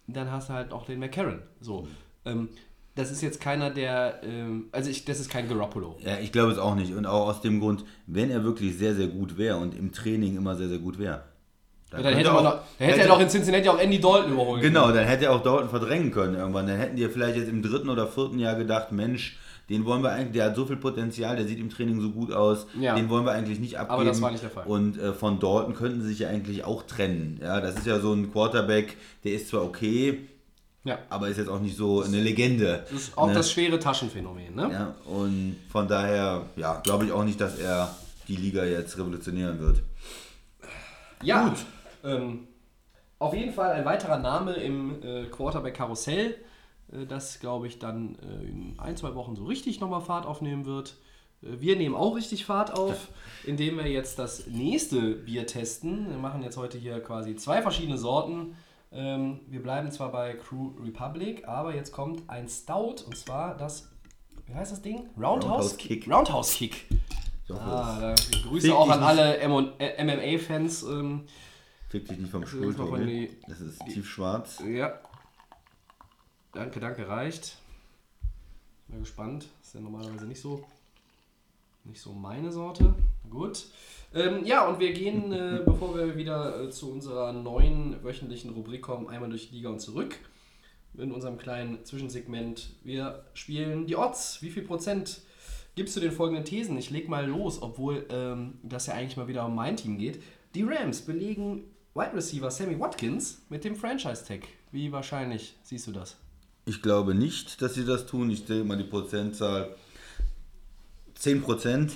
dann 0.08 0.32
hast 0.32 0.50
du 0.50 0.54
halt 0.54 0.72
auch 0.72 0.86
den 0.86 1.00
McCarron. 1.00 1.42
So. 1.62 1.88
Ähm, 2.26 2.50
das 2.96 3.12
ist 3.12 3.22
jetzt 3.22 3.40
keiner, 3.40 3.70
der, 3.70 4.22
ähm, 4.24 4.70
also 4.72 4.90
ich, 4.90 5.06
das 5.06 5.20
ist 5.20 5.30
kein 5.30 5.48
Garoppolo. 5.48 5.98
Ja, 6.04 6.18
ich 6.18 6.32
glaube 6.32 6.52
es 6.52 6.58
auch 6.58 6.74
nicht. 6.74 6.94
Und 6.94 7.06
auch 7.06 7.28
aus 7.28 7.42
dem 7.42 7.60
Grund, 7.60 7.86
wenn 8.08 8.32
er 8.32 8.44
wirklich 8.44 8.76
sehr, 8.76 8.96
sehr 8.96 9.08
gut 9.08 9.38
wäre 9.38 9.58
und 9.58 9.76
im 9.76 9.92
Training 9.92 10.36
immer 10.36 10.56
sehr, 10.56 10.70
sehr 10.70 10.80
gut 10.80 10.98
wäre. 10.98 11.24
Ja, 11.92 12.02
dann 12.02 12.14
hätte, 12.16 12.32
man 12.34 12.44
noch, 12.44 12.60
dann 12.80 12.88
hätte 12.90 13.00
er 13.02 13.08
doch 13.08 13.20
in 13.22 13.30
Cincinnati 13.30 13.70
auch 13.70 13.80
Andy 13.80 14.00
Dalton 14.02 14.34
überholen 14.34 14.62
können. 14.62 14.74
Genau, 14.74 14.92
dann 14.92 15.06
hätte 15.06 15.26
er 15.26 15.34
auch 15.34 15.42
Dalton 15.42 15.70
verdrängen 15.70 16.12
können 16.12 16.36
irgendwann. 16.36 16.68
Dann 16.68 16.78
hätten 16.78 16.98
die 16.98 17.08
vielleicht 17.08 17.38
jetzt 17.38 17.48
im 17.48 17.62
dritten 17.62 17.90
oder 17.90 18.08
vierten 18.08 18.40
Jahr 18.40 18.56
gedacht, 18.56 18.92
Mensch, 18.92 19.38
den 19.70 19.86
wollen 19.86 20.02
wir 20.02 20.12
eigentlich, 20.12 20.34
der 20.34 20.46
hat 20.48 20.56
so 20.58 20.66
viel 20.66 20.76
Potenzial, 20.78 21.38
der 21.38 21.46
sieht 21.46 21.60
im 21.60 21.70
Training 21.70 22.02
so 22.02 22.12
gut 22.12 22.32
aus, 22.34 22.68
Ja. 22.80 22.96
den 22.96 23.10
wollen 23.10 23.26
wir 23.26 23.32
eigentlich 23.32 23.60
nicht 23.60 23.78
abgeben. 23.78 23.94
Aber 23.94 24.06
das 24.06 24.22
war 24.22 24.32
nicht 24.32 24.44
der 24.44 24.50
Fall. 24.50 24.66
Und 24.66 24.98
äh, 24.98 25.14
von 25.14 25.40
Dalton 25.40 25.76
könnten 25.76 26.02
sie 26.02 26.10
sich 26.10 26.20
ja 26.20 26.30
eigentlich 26.30 26.66
auch 26.66 26.84
trennen. 26.84 27.40
Ja, 27.42 27.62
das 27.62 27.76
ist 27.76 27.86
ja 27.86 28.00
so 28.00 28.14
ein 28.14 28.32
Quarterback, 28.34 28.98
der 29.24 29.34
ist 29.34 29.48
zwar 29.50 29.64
okay, 29.64 30.28
Ja. 30.84 31.00
aber 31.10 31.30
ist 31.30 31.38
jetzt 31.38 31.50
auch 31.50 31.60
nicht 31.62 31.78
so 31.78 32.02
eine 32.02 32.20
Legende. 32.22 32.84
Das 32.92 33.02
ist 33.02 33.18
auch 33.18 33.28
ne? 33.28 33.34
das 33.34 33.50
schwere 33.52 33.80
Taschenphänomen, 33.80 34.56
ne? 34.56 34.70
Ja, 34.72 34.96
und 35.06 35.56
von 35.72 35.88
daher, 35.88 36.44
ja, 36.58 36.82
glaube 36.84 37.06
ich 37.06 37.12
auch 37.14 37.24
nicht, 37.24 37.40
dass 37.40 37.58
er 37.60 37.94
die 38.28 38.36
Liga 38.36 38.64
jetzt 38.66 38.98
revolutionieren 38.98 39.60
wird. 39.60 39.82
Ja, 41.24 41.48
gut. 41.50 41.58
Ähm, 42.04 42.48
auf 43.20 43.34
jeden 43.34 43.54
Fall 43.54 43.72
ein 43.72 43.86
weiterer 43.86 44.20
Name 44.20 44.54
im 44.54 45.02
äh, 45.02 45.26
Quarterback-Karussell, 45.26 46.36
äh, 46.92 47.06
das, 47.06 47.40
glaube 47.40 47.68
ich, 47.68 47.80
dann 47.80 48.18
äh, 48.20 48.48
in 48.48 48.76
ein, 48.80 48.98
zwei 48.98 49.16
Wochen 49.16 49.36
so 49.36 49.46
richtig 49.46 49.80
nochmal 49.80 50.02
Fahrt 50.02 50.26
aufnehmen 50.26 50.66
wird. 50.66 50.96
Äh, 51.42 51.60
wir 51.60 51.76
nehmen 51.76 51.96
auch 51.96 52.16
richtig 52.16 52.46
Fahrt 52.46 52.78
auf, 52.78 53.08
indem 53.46 53.78
wir 53.78 53.88
jetzt 53.88 54.20
das 54.20 54.48
nächste 54.48 55.14
Bier 55.14 55.48
testen. 55.48 56.10
Wir 56.10 56.18
machen 56.18 56.44
jetzt 56.44 56.58
heute 56.58 56.78
hier 56.78 57.00
quasi 57.02 57.36
zwei 57.36 57.62
verschiedene 57.62 57.98
Sorten. 57.98 58.56
Ähm, 58.92 59.42
wir 59.48 59.62
bleiben 59.62 59.92
zwar 59.92 60.12
bei 60.12 60.34
Crew 60.34 60.72
Republic, 60.84 61.48
aber 61.48 61.76
jetzt 61.76 61.92
kommt 61.92 62.30
ein 62.30 62.48
Stout 62.48 63.04
und 63.06 63.18
zwar 63.18 63.58
das 63.58 63.90
wie 64.48 64.56
heißt 64.56 64.72
das 64.72 64.82
Ding? 64.82 65.10
Roundhouse, 65.18 65.44
Roundhouse 65.44 65.78
Kick. 65.78 66.08
Roundhouse 66.10 66.54
Kick. 66.54 66.86
Ah, 67.50 68.16
Grüße 68.48 68.74
auch 68.76 68.90
an 68.90 69.04
alle 69.04 69.40
MMA-Fans. 69.48 70.84
Ähm, 70.84 71.24
fick 71.90 72.08
dich 72.08 72.18
nicht 72.18 72.32
vom 72.32 72.46
Stuhl, 72.46 72.74
Tobi. 72.74 73.30
Es 73.48 73.62
ist 73.62 73.86
tiefschwarz. 73.86 74.62
ja. 74.68 75.00
Danke, 76.54 76.80
danke, 76.80 77.08
reicht. 77.08 77.58
Mal 78.88 79.00
gespannt. 79.00 79.48
Ist 79.62 79.76
ja 79.76 79.82
normalerweise 79.82 80.26
nicht 80.26 80.42
so, 80.42 80.66
nicht 81.84 82.02
so 82.02 82.14
meine 82.14 82.52
Sorte. 82.52 82.96
Gut. 83.30 83.66
Ähm, 84.14 84.46
ja, 84.46 84.68
und 84.68 84.80
wir 84.80 84.94
gehen, 84.94 85.32
äh, 85.32 85.62
bevor 85.66 85.96
wir 85.96 86.18
wieder 86.18 86.64
äh, 86.64 86.70
zu 86.70 86.92
unserer 86.92 87.34
neuen 87.34 88.02
wöchentlichen 88.04 88.52
Rubrik 88.52 88.82
kommen, 88.82 89.08
einmal 89.10 89.30
durch 89.30 89.50
die 89.50 89.58
Liga 89.58 89.70
und 89.70 89.80
zurück. 89.80 90.18
In 90.98 91.12
unserem 91.12 91.38
kleinen 91.38 91.86
Zwischensegment. 91.86 92.72
Wir 92.84 93.24
spielen 93.36 93.86
die 93.86 93.96
Odds. 93.96 94.42
Wie 94.42 94.50
viel 94.50 94.64
Prozent 94.64 95.22
gibst 95.76 95.96
du 95.96 96.00
den 96.00 96.12
folgenden 96.12 96.44
Thesen? 96.44 96.76
Ich 96.78 96.90
leg 96.90 97.08
mal 97.08 97.28
los, 97.28 97.62
obwohl 97.62 98.08
ähm, 98.10 98.58
das 98.64 98.88
ja 98.88 98.96
eigentlich 98.96 99.18
mal 99.18 99.28
wieder 99.28 99.46
um 99.46 99.54
mein 99.54 99.78
Team 99.78 100.00
geht. 100.00 100.24
Die 100.56 100.64
Rams 100.64 101.02
belegen 101.02 101.66
Wide 101.98 102.14
Receiver 102.14 102.52
Sammy 102.52 102.80
Watkins 102.80 103.42
mit 103.50 103.64
dem 103.64 103.76
Franchise-Tag. 103.76 104.48
Wie 104.72 104.92
wahrscheinlich 104.92 105.56
siehst 105.64 105.88
du 105.88 105.92
das? 105.92 106.16
Ich 106.66 106.84
glaube 106.84 107.16
nicht, 107.16 107.60
dass 107.64 107.74
sie 107.74 107.86
das 107.86 108.06
tun. 108.06 108.30
Ich 108.30 108.46
denke 108.46 108.66
mal 108.66 108.78
die 108.78 108.84
Prozentzahl 108.84 109.76
10% 111.20 111.94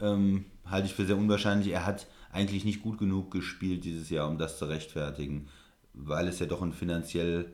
ähm, 0.00 0.44
halte 0.66 0.88
ich 0.88 0.94
für 0.94 1.06
sehr 1.06 1.16
unwahrscheinlich. 1.16 1.68
Er 1.72 1.86
hat 1.86 2.06
eigentlich 2.30 2.66
nicht 2.66 2.82
gut 2.82 2.98
genug 2.98 3.30
gespielt 3.30 3.84
dieses 3.84 4.10
Jahr, 4.10 4.28
um 4.28 4.36
das 4.36 4.58
zu 4.58 4.66
rechtfertigen, 4.66 5.48
weil 5.94 6.28
es 6.28 6.38
ja 6.38 6.44
doch 6.44 6.60
ein 6.60 6.74
finanziell 6.74 7.50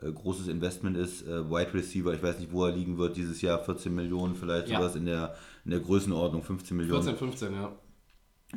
äh, 0.00 0.10
großes 0.10 0.48
Investment 0.48 0.96
ist. 0.96 1.26
Äh, 1.26 1.50
Wide 1.50 1.74
Receiver, 1.74 2.14
ich 2.14 2.22
weiß 2.22 2.38
nicht, 2.38 2.52
wo 2.52 2.64
er 2.64 2.72
liegen 2.74 2.96
wird 2.96 3.18
dieses 3.18 3.42
Jahr, 3.42 3.62
14 3.62 3.94
Millionen, 3.94 4.34
vielleicht 4.34 4.68
Ja. 4.68 4.78
sowas 4.78 4.96
in 4.96 5.04
der, 5.04 5.36
in 5.66 5.72
der 5.72 5.80
Größenordnung, 5.80 6.42
15 6.42 6.74
Millionen. 6.74 7.02
14, 7.02 7.18
15, 7.18 7.52
ja. 7.52 7.76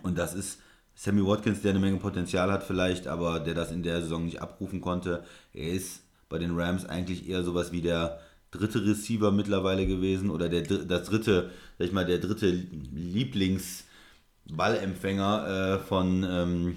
Und 0.03 0.17
das 0.17 0.33
ist 0.33 0.61
Sammy 0.95 1.25
Watkins, 1.25 1.61
der 1.61 1.71
eine 1.71 1.79
Menge 1.79 1.97
Potenzial 1.97 2.51
hat 2.51 2.63
vielleicht, 2.63 3.07
aber 3.07 3.39
der 3.39 3.53
das 3.53 3.71
in 3.71 3.83
der 3.83 4.01
Saison 4.01 4.25
nicht 4.25 4.41
abrufen 4.41 4.81
konnte. 4.81 5.23
Er 5.53 5.71
ist 5.71 6.01
bei 6.29 6.37
den 6.37 6.57
Rams 6.57 6.85
eigentlich 6.85 7.27
eher 7.29 7.43
sowas 7.43 7.71
wie 7.71 7.81
der 7.81 8.19
dritte 8.51 8.85
Receiver 8.85 9.31
mittlerweile 9.31 9.87
gewesen 9.87 10.29
oder 10.29 10.49
der 10.49 10.61
das 10.61 11.07
dritte, 11.07 11.49
sag 11.77 11.87
ich 11.87 11.93
mal, 11.93 12.05
der 12.05 12.19
dritte 12.19 12.51
Lieblingsballempfänger 12.93 15.47
äh, 15.47 15.79
von 15.79 16.25
ähm, 16.29 16.75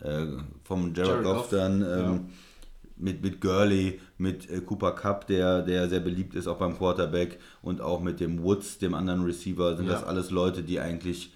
äh, 0.00 0.26
vom 0.64 0.94
Jared, 0.94 1.08
Jared 1.08 1.24
Goff 1.24 1.36
Goff, 1.36 1.50
dann 1.50 1.82
ähm, 1.82 1.88
ja. 1.88 2.20
mit, 2.96 3.22
mit 3.22 3.40
Gurley, 3.40 4.00
mit 4.16 4.48
äh, 4.48 4.60
Cooper 4.60 4.92
Cup, 4.92 5.26
der, 5.26 5.62
der 5.62 5.88
sehr 5.88 6.00
beliebt 6.00 6.34
ist 6.36 6.46
auch 6.46 6.58
beim 6.58 6.76
Quarterback 6.76 7.38
und 7.62 7.80
auch 7.80 8.00
mit 8.00 8.20
dem 8.20 8.42
Woods, 8.42 8.78
dem 8.78 8.94
anderen 8.94 9.24
Receiver, 9.24 9.76
sind 9.76 9.86
Ja. 9.86 9.94
das 9.94 10.04
alles 10.04 10.30
Leute, 10.30 10.62
die 10.62 10.78
eigentlich 10.78 11.32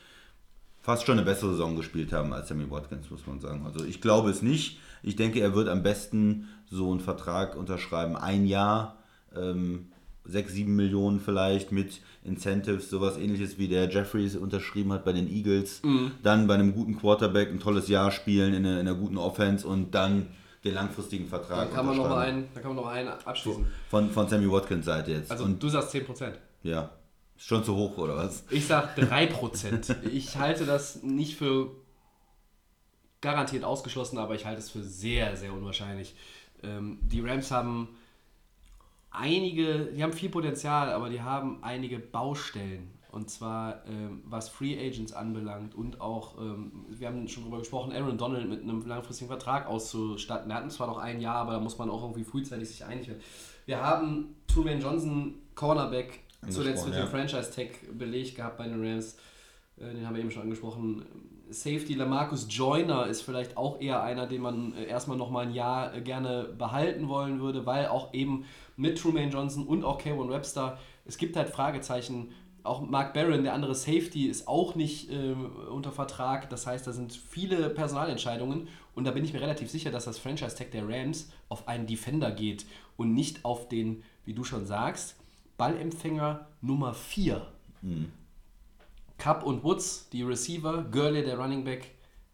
fast 0.83 1.07
schon 1.07 1.17
eine 1.17 1.25
bessere 1.25 1.53
Saison 1.53 1.77
gespielt 1.77 2.13
haben 2.13 2.33
als 2.33 2.49
Sammy 2.49 2.71
Watkins, 2.71 3.11
muss 3.11 3.27
man 3.27 3.41
sagen. 3.41 3.65
Also 3.65 3.85
ich 3.85 4.01
glaube 4.01 4.31
es 4.31 4.43
nicht. 4.43 4.79
Ich 5.03 5.17
denke, 5.17 5.41
er 5.41 5.55
wird 5.55 5.69
am 5.69 5.83
besten 5.83 6.49
so 6.71 6.91
einen 6.91 7.01
Vertrag 7.01 7.57
unterschreiben. 7.57 8.17
Ein 8.17 8.47
Jahr, 8.47 8.99
ähm, 9.35 9.87
6, 10.25 10.53
7 10.53 10.77
Millionen 10.77 11.21
vielleicht 11.21 11.73
mit 11.73 12.01
Incentives, 12.25 12.91
sowas 12.91 13.17
ähnliches 13.17 13.59
wie 13.59 13.69
der 13.69 13.89
Jeffries 13.91 14.37
unterschrieben 14.37 14.93
hat 14.93 15.05
bei 15.05 15.13
den 15.13 15.29
Eagles. 15.29 15.83
Mhm. 15.83 16.13
Dann 16.23 16.47
bei 16.47 16.55
einem 16.55 16.75
guten 16.75 16.97
Quarterback 16.97 17.51
ein 17.51 17.61
tolles 17.61 17.89
Jahr 17.89 18.11
spielen 18.11 18.55
in 18.55 18.67
einer, 18.67 18.81
in 18.81 18.89
einer 18.89 18.97
guten 18.97 19.19
Offense 19.19 19.67
und 19.67 19.95
dann 19.95 20.29
den 20.65 20.75
langfristigen 20.75 21.27
Vertrag 21.27 21.71
Da 21.71 21.77
kann 21.77 21.87
man 21.87 21.97
noch 21.97 22.17
einen, 22.17 22.49
da 22.55 22.61
kann 22.61 22.75
man 22.75 22.85
noch 22.85 22.91
einen 22.91 23.09
abschließen. 23.09 23.67
Von, 23.91 24.11
von 24.11 24.29
Sammy 24.29 24.51
Watkins 24.51 24.87
Seite 24.87 25.13
jetzt. 25.13 25.31
Also 25.31 25.45
und 25.45 25.61
du 25.61 25.69
sagst 25.69 25.93
10%. 25.93 26.33
ja, 26.63 26.91
schon 27.45 27.65
zu 27.65 27.75
hoch, 27.75 27.99
oder 27.99 28.17
was? 28.17 28.45
Ich 28.51 28.67
sag 28.67 28.97
3%. 28.97 30.05
ich 30.13 30.37
halte 30.37 30.65
das 30.65 31.03
nicht 31.03 31.37
für 31.37 31.71
garantiert 33.21 33.65
ausgeschlossen, 33.65 34.19
aber 34.19 34.35
ich 34.35 34.47
halte 34.47 34.61
es 34.61 34.71
für 34.71 34.83
sehr, 34.83 35.37
sehr 35.37 35.53
unwahrscheinlich. 35.53 36.15
Ähm, 36.63 36.99
die 37.03 37.21
Rams 37.21 37.51
haben 37.51 37.89
einige, 39.11 39.87
die 39.87 40.03
haben 40.03 40.13
viel 40.13 40.29
Potenzial, 40.29 40.93
aber 40.93 41.09
die 41.09 41.23
haben 41.23 41.63
einige 41.63 41.99
Baustellen. 41.99 42.91
Und 43.11 43.29
zwar 43.29 43.85
ähm, 43.87 44.23
was 44.25 44.49
Free 44.49 44.75
Agents 44.79 45.13
anbelangt 45.13 45.75
und 45.75 46.01
auch, 46.01 46.39
ähm, 46.39 46.87
wir 46.89 47.09
haben 47.09 47.29
schon 47.29 47.43
darüber 47.43 47.59
gesprochen, 47.59 47.93
Aaron 47.93 48.17
Donald 48.17 48.49
mit 48.49 48.63
einem 48.63 48.87
langfristigen 48.87 49.29
Vertrag 49.29 49.67
auszustatten. 49.67 50.49
Der 50.49 50.57
hatten 50.57 50.71
zwar 50.71 50.87
noch 50.87 50.97
ein 50.97 51.21
Jahr, 51.21 51.37
aber 51.37 51.53
da 51.53 51.61
muss 51.61 51.77
man 51.77 51.91
auch 51.91 52.03
irgendwie 52.03 52.25
frühzeitig 52.25 52.69
sich 52.69 52.85
einig 52.87 53.09
werden. 53.09 53.21
Wir 53.67 53.83
haben 53.83 54.35
Truman 54.47 54.81
Johnson, 54.81 55.35
Cornerback, 55.55 56.21
zuletzt 56.49 56.87
mit 56.87 56.95
ja. 56.95 57.03
dem 57.03 57.09
Franchise-Tag 57.09 57.97
belegt 57.97 58.37
gehabt 58.37 58.59
bei 58.59 58.69
den 58.69 58.85
Rams. 58.85 59.17
Äh, 59.79 59.95
Den 59.95 60.07
haben 60.07 60.15
wir 60.15 60.21
eben 60.21 60.31
schon 60.31 60.43
angesprochen. 60.43 61.05
Safety 61.51 61.95
Lamarcus 61.95 62.47
Joyner 62.49 63.07
ist 63.07 63.23
vielleicht 63.23 63.57
auch 63.57 63.81
eher 63.81 64.03
einer, 64.03 64.27
den 64.27 64.43
man 64.43 64.75
äh, 64.75 64.85
erstmal 64.85 65.17
nochmal 65.17 65.47
ein 65.47 65.53
Jahr 65.53 65.95
äh, 65.95 66.01
gerne 66.01 66.45
behalten 66.57 67.09
wollen 67.09 67.41
würde, 67.41 67.67
weil 67.67 67.87
auch 67.87 68.13
eben 68.15 68.45
mit 68.77 68.99
Truman 68.99 69.31
Johnson 69.31 69.67
und 69.67 69.85
auch 69.85 70.01
K1 70.01 70.31
Webster, 70.31 70.79
es 71.05 71.19
gibt 71.19 71.37
halt 71.37 71.51
Fragezeichen. 71.51 72.33
Auch 72.65 72.81
Mark 72.81 73.13
Barron, 73.13 73.43
der 73.43 73.55
andere 73.55 73.75
Safety, 73.75 74.27
ist 74.27 74.47
auch 74.47 74.77
nicht 74.77 75.11
äh, 75.11 75.35
unter 75.69 75.91
Vertrag. 75.91 76.49
Das 76.49 76.65
heißt, 76.65 76.87
da 76.87 76.93
sind 76.93 77.13
viele 77.13 77.71
Personalentscheidungen 77.71 78.69
und 78.95 79.05
da 79.05 79.11
bin 79.11 79.25
ich 79.25 79.33
mir 79.33 79.41
relativ 79.41 79.69
sicher, 79.69 79.91
dass 79.91 80.05
das 80.05 80.19
Franchise-Tag 80.19 80.71
der 80.71 80.89
Rams 80.89 81.31
auf 81.49 81.67
einen 81.67 81.87
Defender 81.89 82.31
geht 82.31 82.65
und 82.97 83.15
nicht 83.15 83.45
auf 83.45 83.69
den, 83.69 84.05
wie 84.25 84.33
du 84.33 84.45
schon 84.45 84.65
sagst, 84.65 85.17
Ballempfänger 85.57 86.47
Nummer 86.61 86.95
4. 86.95 87.47
Cup 89.19 89.45
und 89.45 89.63
Woods, 89.65 90.09
die 90.13 90.23
Receiver, 90.23 90.85
Gurley, 90.91 91.25
der 91.25 91.39
Running 91.39 91.65
Back. 91.65 91.91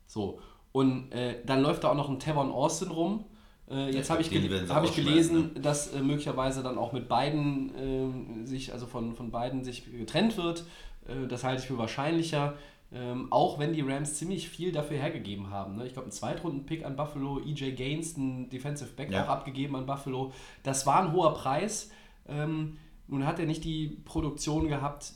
So. 0.07 0.40
Und 0.72 1.12
äh, 1.12 1.37
dann 1.44 1.62
läuft 1.62 1.85
da 1.85 1.90
auch 1.90 1.94
noch 1.94 2.09
ein 2.09 2.18
Tavon 2.18 2.50
Austin 2.50 2.88
rum. 2.88 3.24
Äh, 3.70 3.90
jetzt 3.90 4.11
habe 4.11 4.22
ich, 4.22 4.31
gel 4.31 4.68
hab 4.68 4.85
ich 4.85 4.94
gelesen, 4.94 5.50
dass 5.61 5.92
äh, 5.92 6.00
möglicherweise 6.00 6.62
dann 6.62 6.78
auch 6.78 6.92
mit 6.92 7.09
beiden 7.09 7.72
ähm, 7.78 8.46
sich, 8.46 8.72
also 8.72 8.87
von, 8.87 9.14
von 9.14 9.31
beiden 9.31 9.64
sich 9.64 9.85
getrennt 9.90 10.37
wird. 10.37 10.64
Äh, 11.07 11.26
das 11.26 11.44
halte 11.44 11.62
ich 11.62 11.68
für 11.68 11.78
wahrscheinlicher. 11.78 12.54
Ähm, 12.90 13.26
auch 13.31 13.59
wenn 13.59 13.74
die 13.74 13.83
Rams 13.83 14.14
ziemlich 14.14 14.48
viel 14.48 14.72
dafür 14.72 14.96
hergegeben 14.96 15.50
haben. 15.50 15.76
Ne? 15.76 15.87
Ich 15.87 15.92
glaube, 15.92 16.07
einen 16.07 16.12
Zweitrunden-Pick 16.12 16.87
an 16.87 16.96
Buffalo, 16.96 17.38
EJ 17.38 17.72
Gaines, 17.72 18.16
ein 18.16 18.48
Defensive 18.48 18.92
Back 18.96 19.11
Ja. 19.11 19.24
auch 19.24 19.28
abgegeben 19.28 19.76
an 19.76 19.85
Buffalo. 19.85 20.33
Das 20.62 20.87
war 20.87 21.02
ein 21.02 21.12
hoher 21.12 21.35
Preis. 21.35 21.90
Ähm, 22.26 22.78
nun 23.09 23.27
hat 23.27 23.38
er 23.38 23.47
nicht 23.47 23.64
die 23.64 23.99
Produktion 24.05 24.68
gehabt, 24.68 25.12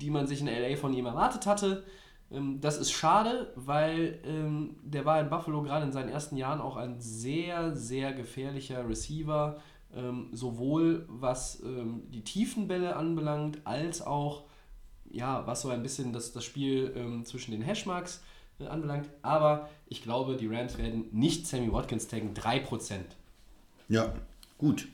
die 0.00 0.10
man 0.10 0.26
sich 0.26 0.40
in 0.40 0.46
LA 0.46 0.76
von 0.76 0.92
ihm 0.94 1.06
erwartet 1.06 1.46
hatte. 1.46 1.84
Ähm, 2.30 2.60
das 2.60 2.78
ist 2.78 2.92
schade, 2.92 3.52
weil 3.56 4.20
ähm, 4.24 4.76
der 4.82 5.04
war 5.04 5.20
in 5.20 5.30
Buffalo 5.30 5.62
gerade 5.62 5.86
in 5.86 5.92
seinen 5.92 6.08
ersten 6.08 6.36
Jahren 6.36 6.60
auch 6.60 6.76
ein 6.76 7.00
sehr, 7.00 7.74
sehr 7.74 8.12
gefährlicher 8.12 8.88
Receiver, 8.88 9.60
ähm, 9.94 10.28
sowohl 10.32 11.06
was 11.08 11.62
die 11.62 12.22
tiefen 12.22 12.68
Bälle 12.68 12.96
anbelangt, 12.96 13.58
als 13.64 14.04
auch 14.04 14.44
ja, 15.10 15.46
was 15.46 15.62
so 15.62 15.68
ein 15.68 15.82
bisschen 15.82 16.12
das, 16.12 16.32
das 16.32 16.44
Spiel 16.44 17.22
zwischen 17.24 17.52
den 17.52 17.62
Hashmarks 17.62 18.20
äh, 18.60 18.66
anbelangt. 18.66 19.08
Aber 19.22 19.68
ich 19.88 20.02
glaube, 20.02 20.36
die 20.36 20.46
Rams 20.46 20.78
werden 20.78 21.06
nicht 21.12 21.46
Sammy 21.46 21.72
Watkins 21.72 22.06
taggen, 22.06 22.34
3%. 22.34 22.98
Ja, 23.88 24.12
gut. 24.58 24.88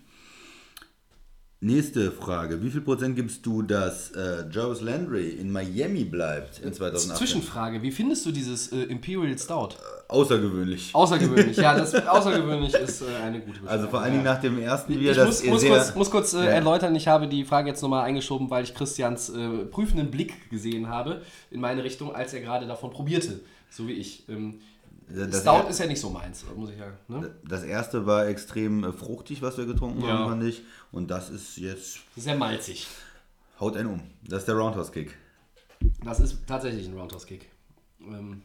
Nächste 1.63 2.11
Frage. 2.11 2.63
Wie 2.63 2.71
viel 2.71 2.81
Prozent 2.81 3.17
gibst 3.17 3.45
du, 3.45 3.61
dass 3.61 4.13
äh, 4.13 4.45
Jarvis 4.51 4.81
Landry 4.81 5.29
in 5.29 5.53
Miami 5.53 6.05
bleibt 6.05 6.59
in 6.61 6.73
2018? 6.73 7.17
Zwischenfrage, 7.17 7.83
wie 7.83 7.91
findest 7.91 8.25
du 8.25 8.33
dieses 8.33 8.73
äh, 8.73 8.85
Imperial 8.85 9.39
Stout? 9.39 9.75
Außergewöhnlich. 10.09 10.89
Außergewöhnlich, 10.95 11.59
ja, 11.59 11.77
das 11.77 11.95
außergewöhnlich 12.09 12.73
ist 12.73 13.03
äh, 13.03 13.05
eine 13.23 13.41
gute 13.41 13.61
Beschreibung. 13.61 13.69
Also 13.69 13.89
vor 13.89 14.01
allen 14.01 14.13
Dingen 14.13 14.25
ja. 14.25 14.33
nach 14.33 14.41
dem 14.41 14.59
ersten 14.59 14.95
Bier, 14.99 15.11
Ich 15.11 15.17
das 15.19 15.45
muss, 15.45 15.63
muss 15.63 15.67
kurz, 15.67 15.95
muss 15.95 16.11
kurz 16.11 16.33
äh, 16.33 16.39
Ja. 16.39 16.45
erläutern, 16.45 16.97
ich 16.97 17.07
habe 17.07 17.29
die 17.29 17.45
Frage 17.45 17.69
jetzt 17.69 17.83
nochmal 17.83 18.07
eingeschoben, 18.07 18.49
weil 18.49 18.65
ich 18.65 18.75
Christians 18.75 19.29
äh, 19.29 19.67
prüfenden 19.67 20.11
Blick 20.11 20.49
gesehen 20.49 20.89
habe 20.89 21.21
in 21.51 21.61
meine 21.61 21.85
Richtung, 21.85 22.15
als 22.15 22.33
er 22.33 22.41
gerade 22.41 22.67
davon 22.67 22.91
probierte, 22.91 23.39
so 23.69 23.87
wie 23.87 23.93
ich. 23.93 24.27
Ähm, 24.31 24.61
das, 25.15 25.43
Stout 25.43 25.69
ist 25.69 25.79
ja 25.81 25.87
nicht 25.87 26.01
so 26.01 26.11
meins, 26.11 26.45
muss 26.57 26.71
ich 26.71 26.79
sagen. 26.79 26.97
Ne? 27.09 27.35
das 27.49 27.63
erste 27.63 28.07
war 28.07 28.27
extrem 28.27 28.85
äh, 28.85 28.93
fruchtig, 28.93 29.43
was 29.43 29.57
wir 29.59 29.67
getrunken 29.67 30.03
Ja. 30.03 30.19
haben, 30.19 30.29
fand 30.31 30.45
ich. 30.45 30.63
Und 30.93 31.11
das 31.11 31.31
ist 31.31 31.57
jetzt... 31.57 31.99
Sehr 32.17 32.37
malzig. 32.37 32.87
Haut 33.59 33.77
einen 33.77 33.89
um. 33.89 34.03
Das 34.23 34.41
ist 34.41 34.49
der 34.49 34.55
Roundhouse-Kick. 34.57 35.17
Das 36.05 36.21
ist 36.21 36.39
tatsächlich 36.47 36.87
ein 36.87 36.97
Roundhouse-Kick. 36.97 37.49
Ähm, 38.01 38.43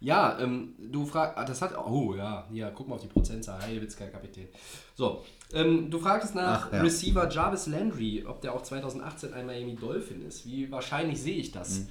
ja, 0.00 0.38
ähm, 0.38 0.74
du 0.78 1.06
fragst, 1.06 1.48
das 1.48 1.62
hat, 1.62 1.76
oh 1.76 2.14
ja, 2.14 2.46
ja, 2.52 2.70
guck 2.70 2.86
mal 2.88 2.96
auf 2.96 3.00
die 3.00 3.08
Prozentzahl, 3.08 3.60
Hi, 3.62 3.80
Witzka, 3.80 4.06
Kapitän. 4.06 4.46
So, 4.94 5.24
ähm, 5.52 5.90
du 5.90 5.98
fragtest 5.98 6.34
nach 6.34 6.66
Ach, 6.68 6.72
ja. 6.72 6.82
Receiver 6.82 7.28
Jarvis 7.30 7.66
Landry, 7.66 8.24
ob 8.26 8.40
der 8.42 8.54
auch 8.54 8.62
2018 8.62 9.32
ein 9.32 9.46
Miami 9.46 9.74
Dolphin 9.74 10.24
ist. 10.26 10.46
Wie 10.46 10.70
wahrscheinlich 10.70 11.20
sehe 11.20 11.36
ich 11.36 11.50
das? 11.50 11.80
Mhm. 11.80 11.88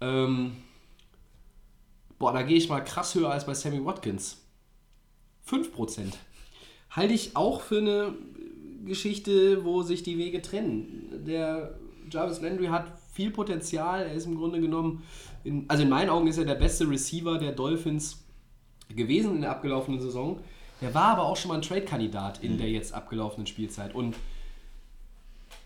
Ähm, 0.00 0.56
boah, 2.18 2.32
da 2.32 2.42
gehe 2.42 2.56
ich 2.56 2.68
mal 2.68 2.80
krass 2.80 3.14
höher 3.14 3.30
als 3.30 3.46
bei 3.46 3.54
Sammy 3.54 3.84
Watkins. 3.84 4.42
5%. 5.48 6.12
Halte 6.90 7.14
ich 7.14 7.36
auch 7.36 7.60
für 7.60 7.78
eine 7.78 8.14
Geschichte, 8.84 9.64
wo 9.64 9.82
sich 9.82 10.02
die 10.02 10.18
Wege 10.18 10.42
trennen. 10.42 11.24
Der 11.26 11.78
Jarvis 12.10 12.40
Landry 12.40 12.66
hat 12.66 12.92
viel 13.12 13.30
Potenzial. 13.30 14.02
Er 14.02 14.12
ist 14.12 14.26
im 14.26 14.36
Grunde 14.36 14.60
genommen, 14.60 15.02
in, 15.44 15.64
also 15.68 15.82
in 15.82 15.88
meinen 15.88 16.10
Augen 16.10 16.26
ist 16.26 16.38
er 16.38 16.44
der 16.44 16.54
beste 16.54 16.88
Receiver 16.88 17.38
der 17.38 17.52
Dolphins 17.52 18.24
gewesen 18.88 19.36
in 19.36 19.40
der 19.42 19.50
abgelaufenen 19.50 20.00
Saison. 20.00 20.40
Der 20.80 20.94
war 20.94 21.08
aber 21.08 21.24
auch 21.24 21.36
schon 21.36 21.48
mal 21.48 21.56
ein 21.56 21.62
Trade-Kandidat 21.62 22.42
in 22.42 22.58
der 22.58 22.70
jetzt 22.70 22.92
abgelaufenen 22.92 23.46
Spielzeit. 23.46 23.94
Und 23.94 24.14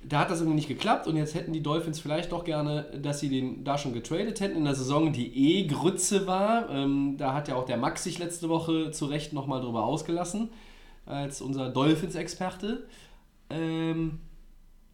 da 0.03 0.21
hat 0.21 0.31
das 0.31 0.41
irgendwie 0.41 0.57
nicht 0.57 0.69
geklappt 0.69 1.07
und 1.07 1.17
jetzt 1.17 1.35
hätten 1.35 1.53
die 1.53 1.63
Dolphins 1.63 2.01
vielleicht 2.01 2.33
doch 2.33 2.45
gerne, 2.45 2.87
dass 3.03 3.21
sie 3.21 3.29
den 3.29 3.65
da 3.65 3.77
schon 3.77 3.93
getradet 3.93 4.41
hätten 4.41 4.57
in 4.57 4.65
der 4.65 4.75
Saison, 4.75 5.13
die 5.13 5.61
eh 5.61 5.67
Grütze 5.67 6.27
war. 6.27 6.71
Ähm, 6.71 7.17
da 7.19 7.35
hat 7.35 7.49
ja 7.49 7.57
auch 7.57 7.67
der 7.67 7.77
Max 7.77 8.05
sich 8.05 8.19
letzte 8.19 8.49
Woche 8.49 8.93
zu 8.93 9.07
Recht 9.07 9.33
nochmal 9.35 9.61
drüber 9.61 9.85
ausgelassen, 9.85 10.49
als 11.05 11.43
unser 11.43 11.69
Dolphins-Experte. 11.69 12.87
Ähm, 13.51 14.21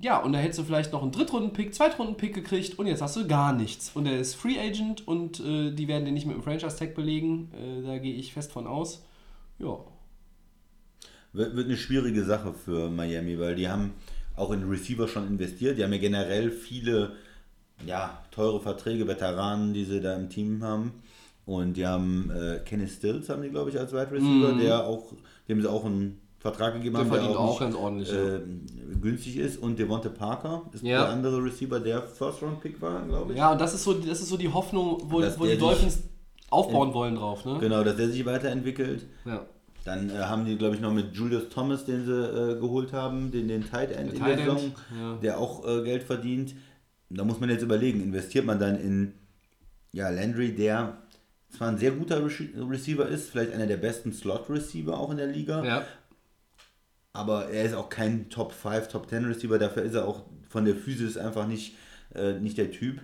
ja, 0.01 0.19
und 0.19 0.33
da 0.33 0.41
hättest 0.41 0.59
du 0.59 0.65
vielleicht 0.65 0.93
noch 0.93 1.03
einen 1.03 1.13
Drittrunden-Pick, 1.13 1.73
Zweitrunden-Pick 1.73 2.35
gekriegt 2.35 2.79
und 2.79 2.89
jetzt 2.89 3.01
hast 3.01 3.15
du 3.15 3.29
gar 3.29 3.53
nichts. 3.53 3.93
Und 3.95 4.07
er 4.07 4.19
ist 4.19 4.35
Free 4.35 4.59
Agent 4.59 5.07
und 5.07 5.39
äh, 5.39 5.71
die 5.71 5.87
werden 5.87 6.05
den 6.05 6.15
nicht 6.15 6.27
mit 6.27 6.35
dem 6.35 6.43
Franchise-Tag 6.43 6.97
belegen. 6.97 7.53
Äh, 7.55 7.83
da 7.87 7.99
gehe 7.99 8.15
ich 8.15 8.33
fest 8.33 8.51
von 8.51 8.67
aus. 8.67 9.05
Ja. 9.61 9.79
Wird, 11.33 11.55
wird 11.55 11.67
eine 11.67 11.77
schwierige 11.77 12.25
Sache 12.25 12.53
für 12.53 12.91
Miami, 12.91 13.39
weil 13.39 13.55
die 13.55 13.69
haben 13.69 13.95
auch 14.37 14.51
in 14.53 14.69
Receiver 14.69 15.09
schon 15.09 15.27
investiert. 15.27 15.79
Die 15.79 15.85
haben 15.85 15.93
ja 15.93 15.99
generell 15.99 16.51
viele 16.51 17.13
ja, 17.85 18.19
teure 18.31 18.61
Verträge, 18.61 19.07
Veteranen, 19.07 19.75
die 19.75 19.85
sie 19.85 20.01
da 20.01 20.15
im 20.15 20.29
Team 20.31 20.63
haben. 20.63 20.93
Und 21.45 21.77
die 21.77 21.87
haben 21.87 22.31
äh, 22.31 22.59
Kenny 22.65 22.89
Stills, 22.89 23.29
haben 23.29 23.43
die, 23.43 23.51
glaube 23.51 23.71
ich, 23.71 23.79
als 23.79 23.93
Wide 23.93 24.11
Receiver, 24.11 24.53
der 24.61 24.85
auch, 24.85 25.13
dem 25.49 25.61
sie 25.61 25.71
auch 25.71 25.85
einen 25.85 26.21
Vertrag 26.39 26.75
gegeben 26.75 26.97
Mhm. 26.97 26.99
Der 26.99 27.05
haben, 27.05 27.11
verdient 27.19 27.37
auch 27.37 27.51
nicht, 27.51 27.61
ganz 27.61 27.75
ordentlich, 27.77 28.13
äh, 28.13 28.41
günstig 29.01 29.37
ist. 29.37 29.59
Und 29.63 29.79
Devonte 29.79 30.11
Parker 30.11 30.63
ist 30.73 30.83
Ja. 30.83 31.03
der 31.05 31.09
andere 31.11 31.43
Receiver, 31.45 31.79
der 31.81 32.03
First-Round-Pick 32.03 32.81
war, 32.81 33.03
glaube 33.05 33.33
ich. 33.33 33.39
Ja, 33.39 33.53
und 33.53 33.61
das 33.61 33.75
ist 33.75 33.85
so, 33.85 33.93
das 33.95 34.21
ist 34.21 34.29
so 34.29 34.37
die 34.37 34.53
Hoffnung, 34.53 35.03
wo, 35.05 35.23
wo 35.39 35.45
die 35.47 35.57
Dolphins 35.57 36.03
aufbauen 36.51 36.93
wollen 36.95 37.15
drauf. 37.17 37.45
Ne? 37.45 37.59
Genau, 37.61 37.83
dass 37.85 37.97
der 37.97 38.09
sich 38.09 38.25
weiterentwickelt. 38.27 39.07
Ja. 39.25 39.45
Dann 39.87 40.11
äh, 40.11 40.15
haben 40.15 40.45
die, 40.45 40.59
glaube 40.59 40.75
ich, 40.75 40.81
noch 40.81 40.93
mit 40.93 41.15
Julius 41.15 41.49
Thomas, 41.49 41.85
den 41.85 42.05
sie 42.05 42.13
äh, 42.13 42.59
geholt 42.59 42.93
haben, 42.93 43.31
den, 43.31 43.47
den 43.47 43.65
Tight 43.65 43.93
End 43.93 44.13
in 44.13 44.19
Tight 44.19 44.39
der 44.39 44.45
Saison, 44.45 44.75
ja. 44.99 45.17
der 45.23 45.39
auch 45.39 45.65
äh, 45.65 45.85
Geld 45.85 46.03
verdient. 46.03 46.57
Da 47.09 47.23
muss 47.23 47.39
man 47.39 47.49
jetzt 47.51 47.63
überlegen, 47.63 48.03
investiert 48.03 48.45
man 48.45 48.59
dann 48.59 48.81
in 48.81 49.15
ja, 49.93 50.09
Landry, 50.09 50.57
der 50.57 50.99
zwar 51.51 51.69
ein 51.69 51.79
sehr 51.79 51.93
guter 51.93 52.25
Re 52.25 52.31
Receiver 52.69 53.07
ist, 53.07 53.31
vielleicht 53.31 53.53
einer 53.53 53.69
der 53.69 53.77
besten 53.77 54.13
Slot-Receiver 54.13 54.99
auch 54.99 55.13
in 55.13 55.19
der 55.19 55.29
Liga, 55.29 55.65
ja. 55.65 55.85
aber 57.13 57.49
er 57.51 57.65
ist 57.65 57.75
auch 57.75 57.89
kein 57.89 58.29
Top 58.29 58.51
5, 58.51 58.89
Top 58.89 59.09
10 59.09 59.25
Receiver, 59.25 59.57
dafür 59.57 59.85
ist 59.85 59.95
er 59.95 60.09
auch 60.09 60.25
von 60.49 60.65
der 60.65 60.75
Physis 60.75 61.17
einfach 61.17 61.47
nicht, 61.47 61.77
äh, 62.13 62.33
nicht 62.41 62.59
der 62.59 62.73
Typ. 62.73 63.01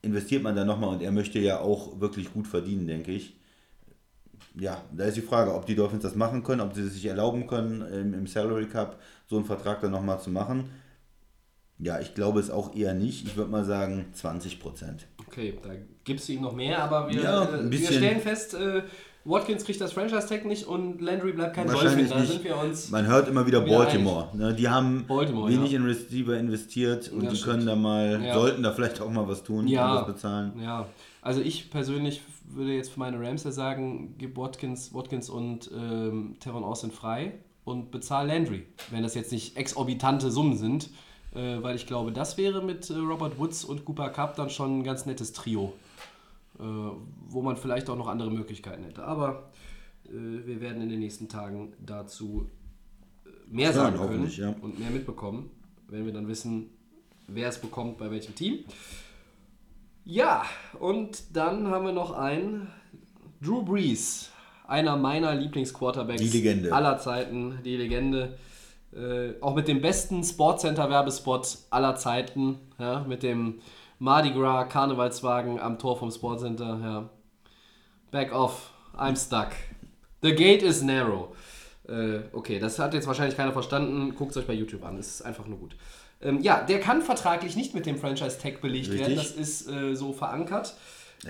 Investiert 0.00 0.42
man 0.42 0.56
da 0.56 0.64
nochmal 0.64 0.88
und 0.88 1.02
er 1.02 1.12
möchte 1.12 1.38
ja 1.38 1.60
auch 1.60 2.00
wirklich 2.00 2.32
gut 2.32 2.46
verdienen, 2.46 2.86
denke 2.86 3.12
ich. 3.12 3.36
Ja, 4.54 4.82
da 4.92 5.04
ist 5.04 5.16
die 5.16 5.22
Frage, 5.22 5.54
ob 5.54 5.66
die 5.66 5.74
Dolphins 5.74 6.02
das 6.02 6.14
machen 6.14 6.42
können, 6.42 6.60
ob 6.60 6.74
sie 6.74 6.82
es 6.82 6.94
sich 6.94 7.06
erlauben 7.06 7.46
können, 7.46 7.80
im, 7.80 8.14
im 8.14 8.26
Salary 8.26 8.66
Cup 8.66 9.00
so 9.26 9.36
einen 9.36 9.44
Vertrag 9.46 9.80
dann 9.80 9.92
nochmal 9.92 10.20
zu 10.20 10.30
machen. 10.30 10.70
Ja, 11.78 11.98
ich 12.00 12.14
glaube 12.14 12.38
es 12.38 12.50
auch 12.50 12.74
eher 12.76 12.94
nicht. 12.94 13.26
Ich 13.26 13.36
würde 13.36 13.50
mal 13.50 13.64
sagen 13.64 14.06
20 14.12 14.60
Prozent. 14.60 15.06
Okay, 15.26 15.58
da 15.62 15.70
gibst 16.04 16.28
du 16.28 16.34
ihm 16.34 16.42
noch 16.42 16.54
mehr, 16.54 16.82
aber 16.82 17.08
wir, 17.08 17.22
Ja, 17.22 17.44
äh, 17.44 17.70
wir 17.70 17.86
stellen 17.86 18.20
fest, 18.20 18.54
äh, 18.54 18.82
Watkins 19.24 19.64
kriegt 19.64 19.80
das 19.80 19.92
Franchise-Tag 19.92 20.44
nicht 20.46 20.66
und 20.66 21.00
Landry 21.00 21.32
bleibt 21.32 21.54
kein 21.54 21.68
Wahrscheinlich 21.68 22.08
Dolphin. 22.08 22.10
Da 22.10 22.20
nicht. 22.20 22.32
sind 22.32 22.44
wir 22.44 22.56
uns. 22.58 22.90
Man 22.90 23.06
hört 23.06 23.28
immer 23.28 23.46
wieder 23.46 23.60
Baltimore. 23.60 24.28
Ne? 24.36 24.52
Die 24.54 24.68
haben 24.68 25.04
Baltimore, 25.06 25.48
wenig 25.50 25.70
ja. 25.72 25.78
in 25.78 25.84
Receiver 25.84 26.36
investiert 26.36 27.08
und 27.10 27.22
Ja, 27.24 27.30
die 27.30 27.36
stimmt. 27.36 27.52
können 27.52 27.66
da 27.66 27.76
mal, 27.76 28.20
Ja. 28.24 28.34
sollten 28.34 28.62
da 28.62 28.72
vielleicht 28.72 29.00
auch 29.00 29.10
mal 29.10 29.28
was 29.28 29.42
tun 29.44 29.68
Ja. 29.68 29.92
und 29.92 29.98
was 30.00 30.06
bezahlen. 30.14 30.52
Ja, 30.60 30.86
also 31.20 31.40
ich 31.40 31.70
persönlich 31.70 32.20
würde 32.48 32.72
jetzt 32.72 32.90
für 32.90 32.98
meine 33.00 33.20
Rams 33.20 33.44
ja 33.44 33.52
sagen, 33.52 34.16
gib 34.18 34.36
Watkins, 34.36 34.92
Watkins 34.92 35.30
und 35.30 35.70
ähm, 35.72 36.34
Teron 36.40 36.64
Austin 36.64 36.90
frei 36.90 37.32
und 37.64 37.92
bezahl 37.92 38.26
Landry, 38.26 38.66
wenn 38.90 39.04
das 39.04 39.14
jetzt 39.14 39.30
nicht 39.30 39.56
exorbitante 39.56 40.30
Summen 40.32 40.56
sind, 40.56 40.90
äh, 41.34 41.62
weil 41.62 41.76
ich 41.76 41.86
glaube, 41.86 42.10
das 42.10 42.36
wäre 42.38 42.60
mit 42.60 42.90
äh, 42.90 42.94
Robert 42.94 43.38
Woods 43.38 43.64
und 43.64 43.84
Cooper 43.84 44.10
Cup 44.10 44.34
dann 44.34 44.50
schon 44.50 44.80
ein 44.80 44.84
ganz 44.84 45.06
nettes 45.06 45.32
Trio, 45.32 45.72
wo 46.62 47.42
man 47.42 47.56
vielleicht 47.56 47.88
auch 47.90 47.96
noch 47.96 48.08
andere 48.08 48.30
Möglichkeiten 48.30 48.84
hätte. 48.84 49.04
Aber 49.04 49.50
äh, 50.06 50.10
wir 50.10 50.60
werden 50.60 50.82
in 50.82 50.88
den 50.88 51.00
nächsten 51.00 51.28
Tagen 51.28 51.72
dazu 51.84 52.50
äh, 53.24 53.28
mehr 53.48 53.68
Ja, 53.68 53.72
sagen 53.72 53.96
können 53.96 54.30
ja. 54.30 54.54
und 54.60 54.78
mehr 54.78 54.90
mitbekommen, 54.90 55.50
wenn 55.88 56.04
wir 56.04 56.12
dann 56.12 56.28
wissen, 56.28 56.70
wer 57.26 57.48
es 57.48 57.60
bekommt 57.60 57.98
bei 57.98 58.10
welchem 58.10 58.34
Team. 58.34 58.60
Ja, 60.04 60.44
und 60.80 61.36
dann 61.36 61.68
haben 61.68 61.86
wir 61.86 61.92
noch 61.92 62.12
einen 62.12 62.68
Drew 63.40 63.62
Brees, 63.62 64.30
einer 64.66 64.96
meiner 64.96 65.34
Lieblingsquarterbacks 65.34 66.72
aller 66.72 66.98
Zeiten, 66.98 67.58
die 67.64 67.76
Legende. 67.76 68.36
Äh, 68.92 69.40
auch 69.40 69.54
mit 69.54 69.68
dem 69.68 69.80
besten 69.80 70.22
Sportcenter-Werbespot 70.22 71.58
aller 71.70 71.96
Zeiten, 71.96 72.58
ja, 72.78 73.04
mit 73.08 73.22
dem 73.22 73.60
Mardi 74.02 74.32
Gras 74.32 74.68
Karnevalswagen 74.68 75.60
am 75.60 75.78
Tor 75.78 75.96
vom 75.96 76.10
Sportcenter. 76.10 76.80
Ja. 76.82 77.08
Back 78.10 78.34
off, 78.34 78.72
I'm 78.98 79.16
stuck. 79.16 79.52
The 80.22 80.34
gate 80.34 80.62
is 80.62 80.82
narrow. 80.82 81.28
Äh, 81.88 82.22
okay, 82.32 82.58
das 82.58 82.80
hat 82.80 82.94
jetzt 82.94 83.06
wahrscheinlich 83.06 83.36
keiner 83.36 83.52
verstanden. 83.52 84.16
Guckt 84.16 84.32
es 84.32 84.38
euch 84.38 84.46
bei 84.48 84.54
YouTube 84.54 84.82
an, 84.82 84.98
es 84.98 85.06
ist 85.06 85.22
einfach 85.22 85.46
nur 85.46 85.56
gut. 85.56 85.76
Ähm, 86.20 86.40
ja, 86.42 86.62
der 86.64 86.80
kann 86.80 87.00
vertraglich 87.00 87.54
nicht 87.54 87.74
mit 87.74 87.86
dem 87.86 87.96
Franchise-Tag 87.96 88.60
belegt 88.60 88.90
werden, 88.92 89.14
das 89.14 89.30
ist 89.30 89.70
äh, 89.70 89.94
so 89.94 90.12
verankert. 90.12 90.74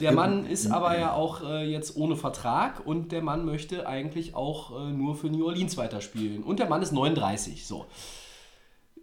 Der 0.00 0.12
Mann 0.12 0.46
ist 0.46 0.70
aber 0.70 0.98
ja 0.98 1.12
auch 1.12 1.42
äh, 1.44 1.70
jetzt 1.70 1.96
ohne 1.96 2.16
Vertrag 2.16 2.86
und 2.86 3.12
der 3.12 3.20
Mann 3.20 3.44
möchte 3.44 3.86
eigentlich 3.86 4.34
auch 4.34 4.80
äh, 4.80 4.92
nur 4.92 5.14
für 5.14 5.26
New 5.26 5.44
Orleans 5.44 5.76
weiterspielen. 5.76 6.42
Und 6.42 6.58
der 6.58 6.70
Mann 6.70 6.80
ist 6.80 6.92
39, 6.92 7.66
so. 7.66 7.84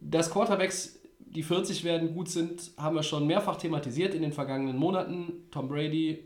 Dass 0.02 0.32
Quarterbacks, 0.32 0.99
die 1.34 1.44
40 1.44 1.84
werden, 1.84 2.14
gut 2.14 2.30
sind, 2.30 2.72
haben 2.78 2.96
wir 2.96 3.04
schon 3.04 3.28
mehrfach 3.28 3.58
thematisiert 3.58 4.14
in 4.14 4.22
den 4.22 4.34
vergangenen 4.34 4.78
Monaten. 4.78 5.48
Tom 5.52 5.68
Brady, 5.68 6.24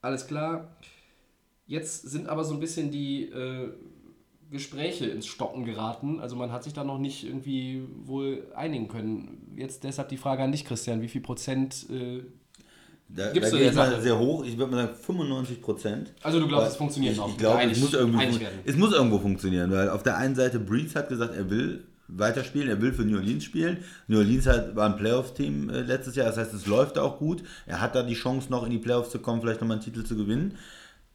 alles 0.00 0.26
klar. 0.26 0.76
Jetzt 1.66 2.02
sind 2.02 2.28
aber 2.28 2.44
so 2.44 2.54
ein 2.54 2.60
bisschen 2.60 2.90
die 2.90 3.24
äh, 3.24 3.72
Gespräche 4.50 5.06
ins 5.06 5.26
Stocken 5.26 5.64
geraten. 5.64 6.20
Also 6.20 6.36
man 6.36 6.52
hat 6.52 6.64
sich 6.64 6.74
da 6.74 6.84
noch 6.84 6.98
nicht 6.98 7.24
irgendwie 7.24 7.82
wohl 8.04 8.46
einigen 8.54 8.88
können. 8.88 9.54
Jetzt 9.56 9.84
deshalb 9.84 10.10
die 10.10 10.18
Frage 10.18 10.42
an 10.42 10.52
dich, 10.52 10.64
Christian. 10.64 11.00
Wie 11.00 11.08
viel 11.08 11.22
Prozent... 11.22 11.86
Äh, 11.90 12.22
Da, 13.14 13.30
Gibst 13.30 13.52
da 13.52 13.58
gehe 13.58 13.68
ich 13.68 13.74
mal 13.74 14.00
sehr 14.00 14.18
hoch. 14.18 14.42
Ich 14.44 14.56
würde 14.56 14.74
mal 14.74 14.86
sagen 14.86 14.96
95 14.96 15.60
Prozent. 15.60 16.14
Also 16.22 16.40
du 16.40 16.48
glaubst, 16.48 16.70
es 16.70 16.76
funktioniert 16.76 17.12
ich, 17.12 17.18
noch. 17.18 17.28
Ich 17.28 17.36
glaube, 17.36 17.62
es 17.62 17.78
muss 17.78 17.92
irgendwie 17.92 18.46
es 18.64 18.76
muss 18.76 18.92
irgendwo 18.92 19.18
funktionieren, 19.18 19.70
weil 19.70 19.90
auf 19.90 20.02
der 20.02 20.16
einen 20.16 20.34
Seite 20.34 20.58
Breeze 20.58 20.98
hat 20.98 21.10
gesagt, 21.10 21.34
er 21.34 21.50
will 21.50 21.84
weiterspielen, 22.16 22.68
er 22.68 22.80
will 22.80 22.92
für 22.92 23.02
New 23.02 23.16
Orleans 23.16 23.44
spielen. 23.44 23.78
New 24.08 24.18
Orleans 24.18 24.46
hat, 24.46 24.74
war 24.76 24.86
ein 24.88 24.96
Playoff-Team 24.96 25.70
äh, 25.70 25.80
letztes 25.82 26.14
Jahr, 26.16 26.26
das 26.26 26.36
heißt, 26.38 26.54
es 26.54 26.66
läuft 26.66 26.98
auch 26.98 27.18
gut. 27.18 27.42
Er 27.66 27.80
hat 27.80 27.94
da 27.94 28.02
die 28.02 28.14
Chance 28.14 28.50
noch 28.50 28.64
in 28.64 28.70
die 28.70 28.78
Playoffs 28.78 29.10
zu 29.10 29.18
kommen, 29.18 29.40
vielleicht 29.40 29.60
nochmal 29.60 29.76
einen 29.78 29.84
Titel 29.84 30.04
zu 30.04 30.16
gewinnen. 30.16 30.56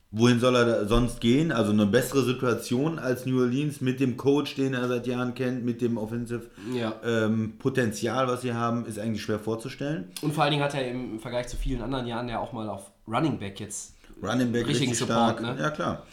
Wohin 0.10 0.40
soll 0.40 0.56
er 0.56 0.88
sonst 0.88 1.20
gehen? 1.20 1.52
Also 1.52 1.74
eine 1.74 1.86
bessere 1.86 2.24
Situation 2.24 2.98
als 2.98 3.26
New 3.26 3.42
Orleans 3.42 3.82
mit 3.82 4.00
dem 4.00 4.16
Coach, 4.16 4.56
den 4.56 4.74
er 4.74 4.88
seit 4.88 5.06
Jahren 5.06 5.34
kennt, 5.34 5.66
mit 5.66 5.82
dem 5.82 5.98
Offensive 5.98 6.50
Ja. 6.74 6.96
ähm, 7.04 7.56
Potenzial, 7.60 8.26
was 8.30 8.42
sie 8.42 8.54
haben, 8.54 8.86
ist 8.86 8.98
eigentlich 9.00 9.22
schwer 9.22 9.38
vorzustellen. 9.38 10.06
Und 10.22 10.34
vor 10.34 10.44
allen 10.46 10.52
Dingen 10.52 10.64
hat 10.64 10.74
er 10.76 10.90
im 10.90 11.20
Vergleich 11.20 11.50
zu 11.50 11.58
vielen 11.58 11.82
anderen 11.82 12.08
Jahren 12.08 12.30
ja 12.30 12.40
auch 12.40 12.54
mal 12.54 12.70
auf 12.70 12.90
Running 13.06 13.38
Back 13.38 13.60
jetzt 13.60 13.96
Running 14.24 14.52
Back 14.54 14.68
richtigen 14.68 14.92
richtig 14.92 14.98
Support, 15.08 15.40
stark. 15.40 15.42
ne? 15.42 15.62
Ja, 15.62 15.70
klar. 15.72 16.06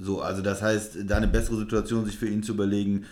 So, 0.00 0.20
also 0.20 0.42
das 0.42 0.60
heißt, 0.60 0.98
da 1.06 1.16
eine 1.18 1.28
bessere 1.28 1.56
Situation 1.56 2.04
sich 2.04 2.18
für 2.18 2.28
ihn 2.28 2.42
zu 2.42 2.52
überlegen, 2.54 3.04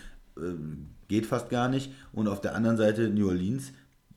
geht 1.07 1.25
fast 1.25 1.49
gar 1.49 1.69
nicht. 1.69 1.91
Und 2.13 2.27
auf 2.27 2.41
der 2.41 2.55
anderen 2.55 2.77
Seite 2.77 3.09
New 3.09 3.27
Orleans, 3.27 3.73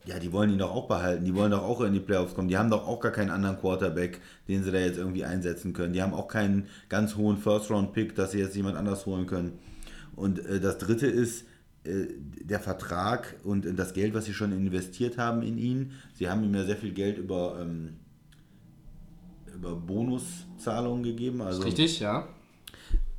ja, 0.07 0.19
die 0.19 0.33
wollen 0.33 0.51
ihn 0.51 0.59
doch 0.59 0.75
auch 0.75 0.87
behalten. 0.87 1.25
Die 1.25 1.35
wollen 1.35 1.51
doch 1.51 1.63
auch 1.63 1.81
in 1.81 1.93
die 1.93 2.01
Playoffs 2.01 2.35
kommen. 2.35 2.49
Die 2.49 2.59
haben 2.59 2.71
doch 2.71 2.87
auch 2.87 3.01
gar 3.01 3.13
keinen 3.13 3.31
anderen 3.31 3.59
Quarterback, 3.59 4.21
den 4.49 4.63
sie 4.63 4.71
da 4.71 4.79
jetzt 4.79 4.99
irgendwie 4.99 5.25
einsetzen 5.25 5.73
können. 5.73 5.93
Die 5.93 6.03
haben 6.03 6.15
auch 6.15 6.29
keinen 6.29 6.67
ganz 6.89 7.17
hohen 7.17 7.39
First-Round-Pick, 7.39 8.15
dass 8.15 8.33
sie 8.33 8.39
jetzt 8.39 8.55
jemand 8.55 8.77
anders 8.77 9.07
holen 9.07 9.27
können. 9.27 9.59
Und 10.15 10.45
äh, 10.45 10.61
das 10.61 10.79
dritte 10.79 11.07
ist, 11.07 11.47
äh, 11.85 12.07
der 12.41 12.61
Vertrag 12.61 13.37
und 13.45 13.67
äh, 13.67 13.75
das 13.75 13.93
Geld, 13.93 14.15
was 14.15 14.25
sie 14.25 14.33
schon 14.35 14.53
investiert 14.53 15.19
haben 15.19 15.43
in 15.43 15.59
ihn. 15.59 15.93
Sie 16.15 16.29
haben 16.29 16.43
ihm 16.45 16.55
ja 16.55 16.65
sehr 16.65 16.77
viel 16.77 16.93
Geld 16.93 17.19
über, 17.19 17.59
ähm, 17.61 17.97
über 19.55 19.75
Bonuszahlungen 19.75 21.03
gegeben. 21.03 21.43
Also 21.43 21.63
Richtig, 21.63 22.01
ja. 22.01 22.29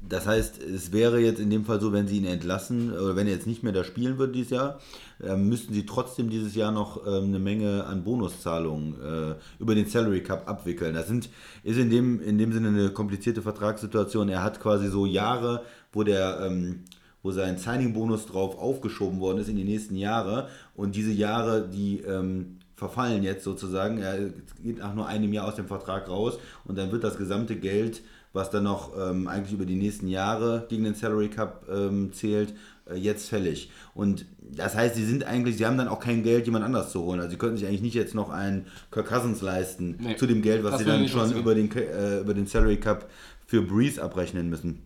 Das 0.10 0.28
heißt, 0.28 0.62
es 0.62 0.91
wäre 0.91 1.20
jetzt 1.20 1.39
in 1.39 1.49
dem 1.49 1.66
Fall 1.66 1.80
so, 1.80 1.91
wenn 1.93 2.08
sie 2.08 2.18
ihn 2.18 2.26
entlassen 2.26 2.91
oder 2.91 3.16
wenn 3.16 3.28
er 3.28 3.34
jetzt 3.34 3.47
nicht 3.47 3.64
mehr 3.64 3.74
da 3.74 3.84
spielen 3.84 4.18
würde 4.18 4.34
dieses 4.34 4.51
Jahr, 4.51 4.80
äh, 5.24 5.36
müssten 5.36 5.74
sie 5.74 5.86
trotzdem 5.86 6.30
dieses 6.30 6.56
Jahr 6.56 6.72
noch 6.72 7.06
ähm, 7.08 7.26
eine 7.26 7.39
Menge 7.39 7.86
an 7.86 8.03
Bonuszahlungen 8.03 8.95
äh, 9.01 9.36
über 9.60 9.76
den 9.76 9.88
Salary 9.88 10.22
Cup 10.22 10.49
abwickeln. 10.49 10.93
Das 10.93 11.08
sind, 11.08 11.30
ist 11.64 11.78
in 11.78 11.89
dem, 11.89 12.22
in 12.22 12.38
dem 12.38 12.53
Sinne 12.53 12.70
eine 12.70 12.89
komplizierte 12.89 13.41
Vertragssituation. 13.41 14.30
Er 14.30 14.43
hat 14.43 14.60
quasi 14.60 14.89
so 14.89 15.06
Jahre, 15.06 15.64
wo 15.91 16.03
der, 16.03 16.39
ähm, 16.41 16.84
wo 17.24 17.32
sein 17.32 17.58
Signing-Bonus 17.58 18.28
drauf 18.28 18.58
aufgeschoben 18.58 19.20
worden 19.20 19.39
ist 19.39 19.49
in 19.49 19.56
die 19.56 19.64
nächsten 19.64 19.95
Jahre. 19.95 20.49
Und 20.76 20.95
diese 20.95 21.12
Jahre, 21.12 21.68
die 21.68 22.01
ähm, 22.01 22.58
verfallen 22.76 23.24
jetzt 23.24 23.43
sozusagen. 23.43 23.99
Er 23.99 24.30
geht 24.62 24.80
nach 24.80 24.93
nur 24.93 25.08
einem 25.08 25.32
Jahr 25.34 25.47
aus 25.47 25.56
dem 25.56 25.68
Vertrag 25.68 26.10
raus 26.10 26.38
und 26.66 26.78
dann 26.78 26.91
wird 26.91 27.03
das 27.03 27.18
gesamte 27.18 27.56
Geld, 27.56 28.01
was 28.36 28.49
dann 28.49 28.65
noch 28.65 28.91
ähm, 28.99 29.29
eigentlich 29.29 29.53
über 29.53 29.65
die 29.65 29.77
nächsten 29.77 30.09
Jahre 30.09 30.65
gegen 30.67 30.83
den 30.83 30.93
Salary 30.93 31.29
Cup 31.29 31.67
ähm, 31.71 32.11
zählt, 32.11 32.53
äh, 32.86 32.95
jetzt 32.95 33.29
fällig. 33.29 33.71
Und 33.93 34.25
das 34.41 34.75
heißt, 34.75 34.95
sie 34.95 35.05
sind 35.05 35.23
eigentlich, 35.23 35.55
sie 35.55 35.65
haben 35.65 35.77
dann 35.77 35.88
auch 35.88 36.01
kein 36.01 36.21
Geld, 36.21 36.45
jemand 36.45 36.65
anders 36.65 36.91
zu 36.91 37.01
holen. 37.01 37.21
Also 37.21 37.31
sie 37.31 37.38
könnten 37.38 37.57
sich 37.57 37.65
eigentlich 37.65 37.81
nicht 37.81 37.95
jetzt 37.95 38.13
noch 38.13 38.29
einen 38.29 38.67
Kirk 38.91 39.07
Cousins 39.07 39.41
leisten 39.41 39.95
Nee, 39.99 40.17
zu 40.17 40.27
dem 40.27 40.41
Geld, 40.41 40.65
was 40.65 40.79
sie 40.79 40.86
dann 40.86 41.07
schon 41.07 41.31
über 41.33 41.55
den, 41.55 41.71
äh, 41.71 42.19
über 42.19 42.33
den 42.33 42.45
Salary 42.45 42.77
Cup 42.77 43.09
für 43.47 43.61
Breeze 43.61 44.03
abrechnen 44.03 44.49
müssen. 44.49 44.81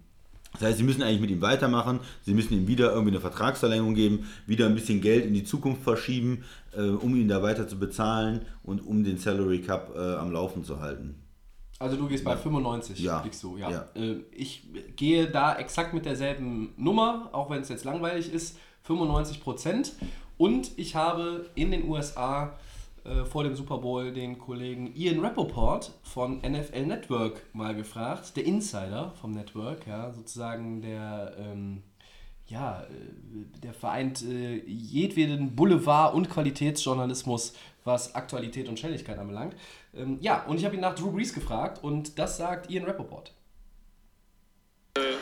Das 0.53 0.61
heißt, 0.61 0.77
sie 0.77 0.83
müssen 0.83 1.01
eigentlich 1.01 1.21
mit 1.21 1.31
ihm 1.31 1.41
weitermachen, 1.41 2.01
sie 2.25 2.35
müssen 2.35 2.53
ihm 2.53 2.67
wieder 2.67 2.91
irgendwie 2.91 3.11
eine 3.11 3.19
Vertragsverlängerung 3.19 3.95
geben, 3.95 4.27
wieder 4.45 4.67
ein 4.67 4.75
bisschen 4.75 5.01
Geld 5.01 5.25
in 5.25 5.33
die 5.33 5.43
Zukunft 5.43 5.81
verschieben, 5.83 6.43
äh, 6.77 6.81
um 6.81 7.15
ihn 7.15 7.27
da 7.27 7.41
weiter 7.41 7.67
zu 7.67 7.79
bezahlen 7.79 8.41
und 8.63 8.85
um 8.85 9.03
den 9.03 9.17
Salary 9.17 9.61
Cup 9.61 9.95
äh, 9.95 9.99
am 9.99 10.31
Laufen 10.31 10.63
zu 10.63 10.81
halten. 10.81 11.15
Also 11.79 11.95
du 11.95 12.07
gehst 12.07 12.25
bei 12.25 12.35
95, 12.35 12.99
Ja. 12.99 13.21
liegst 13.23 13.41
du, 13.41 13.55
ja. 13.57 13.69
Ja. 13.71 13.85
Äh, 13.95 14.17
Ich 14.31 14.63
gehe 14.97 15.27
da 15.27 15.55
exakt 15.57 15.93
mit 15.93 16.05
derselben 16.05 16.73
Nummer, 16.77 17.29
auch 17.31 17.49
wenn 17.49 17.61
es 17.61 17.69
jetzt 17.69 17.85
langweilig 17.85 18.31
ist, 18.33 18.57
95 18.83 19.41
Prozent. 19.41 19.93
Und 20.37 20.71
ich 20.77 20.95
habe 20.95 21.49
in 21.55 21.71
den 21.71 21.87
USA 21.89 22.57
äh, 23.05 23.23
vor 23.23 23.43
dem 23.45 23.55
Super 23.55 23.77
Bowl 23.77 24.11
den 24.11 24.37
Kollegen 24.37 24.93
Ian 24.93 25.19
Rappaport 25.21 25.93
von 26.03 26.39
NFL 26.41 26.85
Network 26.85 27.41
mal 27.53 27.73
gefragt, 27.73 28.35
der 28.35 28.45
Insider 28.45 29.13
vom 29.21 29.31
Network, 29.31 29.87
ja, 29.87 30.11
sozusagen 30.11 30.81
der, 30.81 31.33
ähm, 31.39 31.81
ja, 32.47 32.81
äh, 32.83 33.59
der 33.63 33.73
vereint 33.73 34.21
äh, 34.23 34.57
jedweden 34.65 35.55
Boulevard- 35.55 36.13
und 36.13 36.29
Qualitätsjournalismus, 36.29 37.53
was 37.85 38.15
Aktualität 38.15 38.67
und 38.67 38.77
Schnelligkeit 38.79 39.17
anbelangt. 39.17 39.55
Ähm, 39.95 40.17
ja, 40.21 40.43
und 40.47 40.57
ich 40.57 40.65
habe 40.65 40.75
ihn 40.75 40.81
nach 40.81 40.95
Drew 40.95 41.11
Brees 41.11 41.33
gefragt 41.33 41.83
und 41.83 42.19
das 42.19 42.37
sagt 42.37 42.69
Ian 42.69 42.85
Rappaport. 42.85 43.31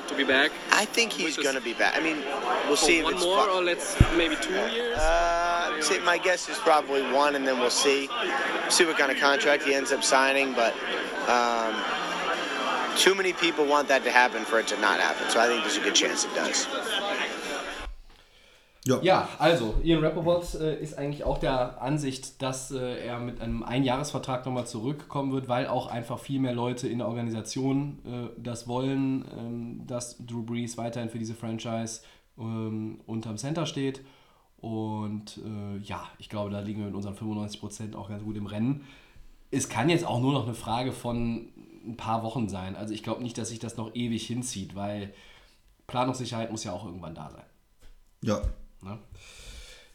to 0.08 0.16
be 0.16 0.24
back? 0.24 0.52
I 0.72 0.86
think 0.86 1.12
he's 1.12 1.38
going 1.38 1.56
to 1.56 1.62
be 1.62 1.74
back. 1.74 1.96
I 1.96 2.00
mean, 2.00 2.24
we'll 2.68 2.78
see 2.78 3.00
if 3.00 3.06
one 3.06 3.14
it's 3.14 3.24
more 3.24 3.46
fu- 3.46 3.52
or 3.52 3.64
let's 3.64 3.96
maybe 4.16 4.36
two 4.36 4.54
years? 4.54 4.98
Uh, 4.98 5.82
see, 5.82 6.00
my 6.00 6.18
guess 6.18 6.50
is 6.50 6.58
probably 6.60 7.02
one, 7.12 7.36
and 7.36 7.46
then 7.48 7.60
we'll 7.60 7.70
see 7.70 8.10
see 8.70 8.86
what 8.86 8.98
kind 8.98 9.12
of 9.12 9.18
contract 9.18 9.64
he 9.64 9.74
ends 9.74 9.92
up 9.92 10.04
signing. 10.04 10.54
But 10.54 10.74
um, 11.28 11.76
too 12.98 13.14
many 13.14 13.34
people 13.34 13.66
want 13.66 13.88
that 13.90 14.04
to 14.04 14.12
happen 14.12 14.44
for 14.46 14.60
it 14.60 14.68
to 14.68 14.80
not 14.80 15.00
happen. 15.00 15.30
So 15.30 15.40
I 15.40 15.48
think 15.48 15.62
there's 15.64 15.78
a 15.78 15.82
good 15.82 15.96
chance 15.96 16.26
it 16.26 16.34
does. 16.34 16.66
Ja, 19.02 19.28
also, 19.38 19.76
Ian 19.84 20.04
Rappaport 20.04 20.56
äh, 20.56 20.80
ist 20.82 20.98
eigentlich 20.98 21.24
auch 21.24 21.38
der 21.38 21.82
Ansicht, 21.82 22.42
dass 22.42 22.72
äh, 22.72 23.06
er 23.06 23.20
mit 23.20 23.42
einem 23.42 23.64
Einjahresvertrag 23.64 24.46
nochmal 24.46 24.68
zurückkommen 24.68 25.32
wird, 25.32 25.48
weil 25.48 25.68
auch 25.68 25.88
einfach 25.88 26.20
viel 26.20 26.40
mehr 26.40 26.54
Leute 26.54 26.88
in 26.88 27.00
der 27.00 27.08
Organisation 27.08 28.00
äh, 28.06 28.42
das 28.42 28.68
wollen, 28.68 29.26
ähm, 29.38 29.88
dass 29.88 30.18
Drew 30.26 30.44
Brees 30.44 30.78
weiterhin 30.78 31.10
für 31.10 31.20
diese 31.20 31.36
Franchise 31.36 32.02
ähm, 32.40 33.00
unterm 33.06 33.38
Center 33.38 33.66
steht. 33.66 34.02
Und 34.60 35.40
äh, 35.46 35.78
ja, 35.84 36.04
ich 36.18 36.30
glaube, 36.30 36.50
da 36.50 36.60
liegen 36.60 36.80
wir 36.80 36.88
mit 36.88 36.96
unseren 36.96 37.16
95% 37.16 37.96
auch 37.96 38.10
ganz 38.10 38.24
gut 38.24 38.38
im 38.38 38.48
Rennen. 38.48 38.86
Es 39.52 39.70
kann 39.70 39.90
jetzt 39.90 40.06
auch 40.06 40.20
nur 40.20 40.34
noch 40.34 40.46
eine 40.46 40.56
Frage 40.56 40.92
von 40.92 41.50
ein 41.86 41.96
paar 41.96 42.24
Wochen 42.24 42.50
sein. 42.50 42.76
Also 42.76 42.94
ich 42.94 43.04
glaube 43.04 43.24
nicht, 43.24 43.38
dass 43.38 43.50
sich 43.50 43.60
das 43.60 43.78
noch 43.78 43.96
ewig 43.96 44.26
hinzieht, 44.26 44.76
weil 44.76 45.14
Planungssicherheit 45.86 46.52
muss 46.52 46.64
ja 46.64 46.74
auch 46.74 46.86
irgendwann 46.86 47.16
da 47.16 47.30
sein. 47.30 47.46
Ja. 48.22 48.42
Ne? 48.82 48.98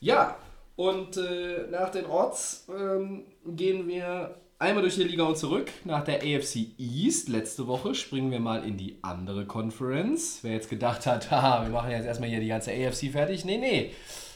Ja, 0.00 0.36
und 0.76 1.16
äh, 1.16 1.66
nach 1.70 1.90
den 1.90 2.06
Orts 2.06 2.66
ähm, 2.68 3.24
gehen 3.46 3.86
wir 3.86 4.34
einmal 4.58 4.82
durch 4.82 4.94
die 4.94 5.04
Liga 5.04 5.24
und 5.24 5.36
zurück. 5.36 5.70
Nach 5.84 6.04
der 6.04 6.22
AFC 6.22 6.78
East 6.78 7.28
letzte 7.28 7.66
Woche 7.66 7.94
springen 7.94 8.30
wir 8.30 8.40
mal 8.40 8.64
in 8.64 8.76
die 8.76 8.98
andere 9.02 9.44
Conference. 9.46 10.38
Wer 10.42 10.52
jetzt 10.52 10.70
gedacht 10.70 11.06
hat, 11.06 11.30
haha, 11.30 11.64
wir 11.64 11.70
machen 11.70 11.90
jetzt 11.90 12.06
erstmal 12.06 12.30
hier 12.30 12.40
die 12.40 12.48
ganze 12.48 12.70
AFC 12.72 13.10
fertig. 13.10 13.44
Nee, 13.44 13.58
nee. 13.58 13.92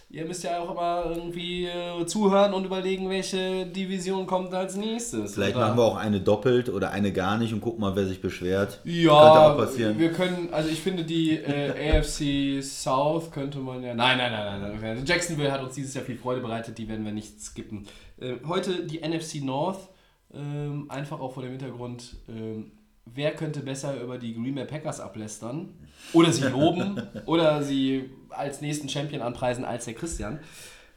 Ihr 0.09 0.25
müsst 0.25 0.45
ja 0.45 0.61
auch 0.61 0.71
immer 0.71 1.05
irgendwie 1.17 1.67
äh, 1.67 2.07
zuhören 2.07 2.55
und 2.55 2.65
überlegen, 2.65 3.11
welche 3.11 3.67
Division 3.67 4.25
kommt 4.27 4.55
als 4.55 4.77
nächstes. 4.77 5.35
Vielleicht 5.35 5.57
Oder- 5.57 5.67
machen 5.67 5.79
wir 5.79 5.85
auch 5.85 5.97
eine 5.97 6.21
doppelt 6.21 6.69
oder 6.69 6.93
eine 6.93 7.13
gar 7.13 7.39
nicht 7.39 7.53
und 7.53 7.61
gucken 7.61 7.81
mal, 7.81 7.97
wer 7.97 8.07
sich 8.07 8.21
beschwert. 8.21 8.81
Ja, 8.85 9.11
Könnte 9.11 9.41
auch 9.41 9.57
passieren. 9.59 9.99
wir 9.99 10.13
können, 10.13 10.49
also 10.53 10.69
ich 10.69 10.81
finde 10.81 11.03
die 11.05 11.33
äh, 11.33 11.97
AFC 11.99 12.63
South 12.63 13.33
könnte 13.33 13.59
man 13.59 13.83
ja. 13.83 13.95
Nein, 13.95 14.17
nein, 14.19 14.31
nein, 14.31 14.61
nein, 14.63 14.79
nein. 14.81 15.03
Jacksonville 15.05 15.51
hat 15.51 15.63
uns 15.63 15.75
dieses 15.75 15.93
Jahr 15.95 16.05
viel 16.05 16.17
Freude 16.19 16.41
bereitet, 16.41 16.79
die 16.79 16.89
werden 16.89 17.05
wir 17.05 17.13
nicht 17.13 17.41
skippen. 17.43 17.87
Äh, 18.21 18.35
heute 18.47 18.87
die 18.87 19.01
NFC 19.01 19.43
North, 19.43 19.89
ähm, 20.33 20.87
einfach 20.89 21.19
auch 21.21 21.35
vor 21.35 21.43
dem 21.43 21.51
Hintergrund, 21.51 22.15
ähm, 22.29 22.71
wer 23.13 23.33
könnte 23.33 23.61
besser 23.61 24.01
über 24.01 24.19
die 24.19 24.35
Green 24.35 24.55
Bay 24.55 24.65
Packers 24.67 25.01
ablästern 25.01 25.71
oder 26.13 26.31
sie 26.33 26.47
loben 26.49 27.01
oder 27.27 27.63
sie 27.63 28.11
als 28.37 28.61
nächsten 28.61 28.89
Champion 28.89 29.22
anpreisen 29.22 29.64
als 29.64 29.84
der 29.84 29.95
Christian. 29.95 30.41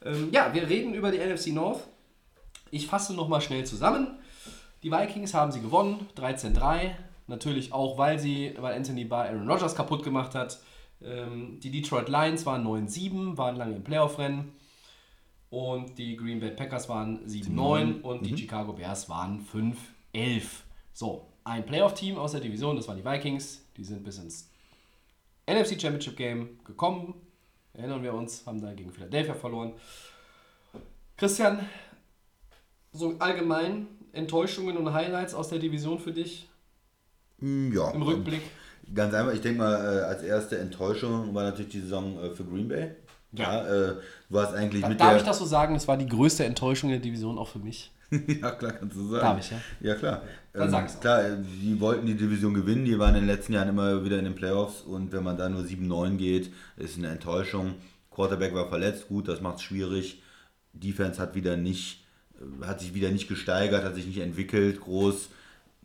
Ähm, 0.03 0.29
ja, 0.31 0.53
wir 0.53 0.69
reden 0.69 0.93
über 0.93 1.11
die 1.11 1.17
NFC 1.17 1.47
North. 1.47 1.81
Ich 2.71 2.87
fasse 2.87 3.13
nochmal 3.13 3.41
schnell 3.41 3.65
zusammen. 3.65 4.19
Die 4.83 4.91
Vikings 4.91 5.33
haben 5.33 5.51
sie 5.51 5.61
gewonnen, 5.61 6.07
13-3. 6.15 6.91
Natürlich 7.27 7.73
auch, 7.73 7.97
weil 7.97 8.17
sie, 8.17 8.53
weil 8.57 8.75
Anthony 8.75 9.05
Barr 9.05 9.25
Aaron 9.25 9.49
Rodgers 9.49 9.75
kaputt 9.75 10.03
gemacht 10.03 10.35
hat. 10.35 10.59
Ähm, 11.01 11.59
die 11.61 11.71
Detroit 11.71 12.09
Lions 12.09 12.45
waren 12.45 12.65
9-7, 12.65 13.37
waren 13.37 13.55
lange 13.55 13.75
im 13.75 13.83
Playoff-Rennen. 13.83 14.53
Und 15.49 15.97
die 15.97 16.15
Green 16.15 16.39
Bay 16.39 16.51
Packers 16.51 16.87
waren 16.89 17.25
7-9 17.25 18.01
und 18.01 18.25
die 18.25 18.37
Chicago 18.37 18.73
Bears 18.73 19.09
waren 19.09 19.45
5-11. 20.13 20.43
So, 20.93 21.27
ein 21.43 21.65
Playoff-Team 21.65 22.17
aus 22.17 22.33
der 22.33 22.41
Division, 22.41 22.75
das 22.75 22.87
waren 22.87 22.97
die 22.97 23.05
Vikings. 23.05 23.65
Die 23.75 23.83
sind 23.83 24.03
bis 24.03 24.19
ins 24.19 24.51
NFC 25.49 25.81
Championship 25.81 26.15
Game 26.15 26.59
gekommen. 26.63 27.15
Erinnern 27.79 28.03
wir 28.03 28.13
uns, 28.13 28.45
haben 28.45 28.61
da 28.61 28.73
gegen 28.73 28.91
Philadelphia 28.91 29.33
verloren. 29.33 29.71
Christian, 31.15 31.59
so 32.91 33.15
allgemein 33.19 33.87
Enttäuschungen 34.11 34.75
und 34.75 34.91
Highlights 34.93 35.33
aus 35.33 35.47
der 35.47 35.59
Division 35.59 35.97
für 35.97 36.11
dich 36.11 36.49
Hm, 37.39 37.71
Ja. 37.73 37.91
im 37.91 38.01
Rückblick? 38.01 38.41
Ganz 38.93 39.13
einfach, 39.13 39.33
ich 39.33 39.39
denke 39.39 39.59
mal, 39.59 39.75
äh, 39.75 40.01
als 40.01 40.23
erste 40.23 40.57
Enttäuschung 40.57 41.33
war 41.33 41.43
natürlich 41.43 41.71
die 41.71 41.79
Saison 41.79 42.21
äh, 42.21 42.31
für 42.31 42.43
Green 42.43 42.67
Bay. 42.67 42.91
Ja. 43.31 43.63
äh, 43.65 43.87
du 43.95 44.01
warst 44.29 44.53
eigentlich 44.53 44.85
mit 44.85 44.99
Darf 44.99 45.15
ich 45.15 45.23
das 45.23 45.37
so 45.39 45.45
sagen? 45.45 45.73
Es 45.75 45.87
war 45.87 45.95
die 45.95 46.07
größte 46.07 46.43
Enttäuschung 46.43 46.89
der 46.89 46.99
Division 46.99 47.37
auch 47.37 47.47
für 47.47 47.59
mich. 47.59 47.91
ja, 48.41 48.51
klar, 48.51 48.71
kannst 48.71 48.95
du 48.95 49.07
sagen. 49.07 49.21
Darf 49.21 49.39
ich, 49.39 49.51
ja? 49.51 49.61
Ja, 49.81 49.95
klar. 49.95 50.21
Dann 50.53 50.71
sag's 50.71 50.95
auch. 50.95 51.01
Klar, 51.01 51.23
die 51.37 51.79
wollten 51.79 52.07
die 52.07 52.15
Division 52.15 52.53
gewinnen, 52.53 52.85
die 52.85 52.97
waren 52.97 53.15
in 53.15 53.21
den 53.21 53.27
letzten 53.27 53.53
Jahren 53.53 53.69
immer 53.69 54.03
wieder 54.03 54.17
in 54.17 54.25
den 54.25 54.35
Playoffs 54.35 54.81
und 54.81 55.11
wenn 55.11 55.23
man 55.23 55.37
da 55.37 55.47
nur 55.47 55.61
7-9 55.61 56.17
geht, 56.17 56.51
ist 56.77 56.97
eine 56.97 57.09
Enttäuschung. 57.09 57.75
Quarterback 58.09 58.53
war 58.53 58.67
verletzt, 58.67 59.07
gut, 59.07 59.27
das 59.27 59.41
macht 59.41 59.57
es 59.57 59.63
schwierig. 59.63 60.21
Defense 60.73 61.21
hat 61.21 61.35
wieder 61.35 61.55
nicht, 61.55 62.05
äh, 62.39 62.65
hat 62.65 62.79
sich 62.79 62.93
wieder 62.93 63.11
nicht 63.11 63.27
gesteigert, 63.27 63.83
hat 63.83 63.95
sich 63.95 64.07
nicht 64.07 64.19
entwickelt, 64.19 64.81
groß. 64.81 65.29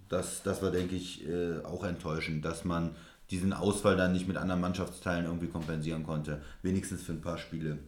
Das, 0.09 0.43
das 0.43 0.62
war, 0.62 0.70
denke 0.70 0.97
ich, 0.97 1.29
äh, 1.29 1.62
auch 1.64 1.85
enttäuschend, 1.85 2.45
dass 2.45 2.64
man 2.64 2.91
diesen 3.31 3.53
Ausfall 3.53 3.97
dann 3.97 4.12
nicht 4.12 4.29
mit 4.29 4.37
anderen 4.37 4.61
Mannschaftsteilen 4.61 5.27
irgendwie 5.27 5.49
kompensieren 5.49 6.05
konnte. 6.05 6.43
Wenigstens 6.62 7.03
für 7.03 7.12
ein 7.12 7.20
paar 7.20 7.39
Spiele. 7.39 7.79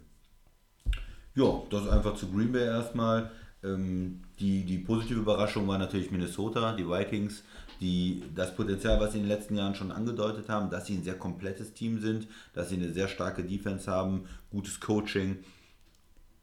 Ja, 1.35 1.63
das 1.71 1.89
einfach 1.89 2.15
zu 2.17 2.31
Green 2.31 2.53
Bay 2.53 2.65
erstmal. 2.65 3.31
Ähm, 3.63 4.23
die, 4.39 4.65
die 4.65 4.79
positive 4.79 5.21
Überraschung 5.21 5.67
war 5.67 5.79
natürlich 5.79 6.11
Minnesota, 6.11 6.73
die 6.73 6.87
Vikings, 6.87 7.43
die 7.81 8.23
das 8.35 8.55
Potenzial, 8.55 9.01
was 9.01 9.13
sie 9.13 9.19
in 9.19 9.25
den 9.25 9.31
letzten 9.31 9.57
Jahren 9.57 9.75
schon 9.75 9.93
angedeutet 9.93 10.49
haben, 10.49 10.71
dass 10.71 10.87
sie 10.87 10.95
ein 10.95 11.05
sehr 11.05 11.19
komplettes 11.19 11.73
Team 11.75 12.01
sind, 12.01 12.27
dass 12.55 12.69
sie 12.69 12.77
eine 12.77 12.93
sehr 12.93 13.09
starke 13.09 13.45
Defense 13.45 13.91
haben, 13.91 14.25
gutes 14.51 14.81
Coaching, 14.81 15.39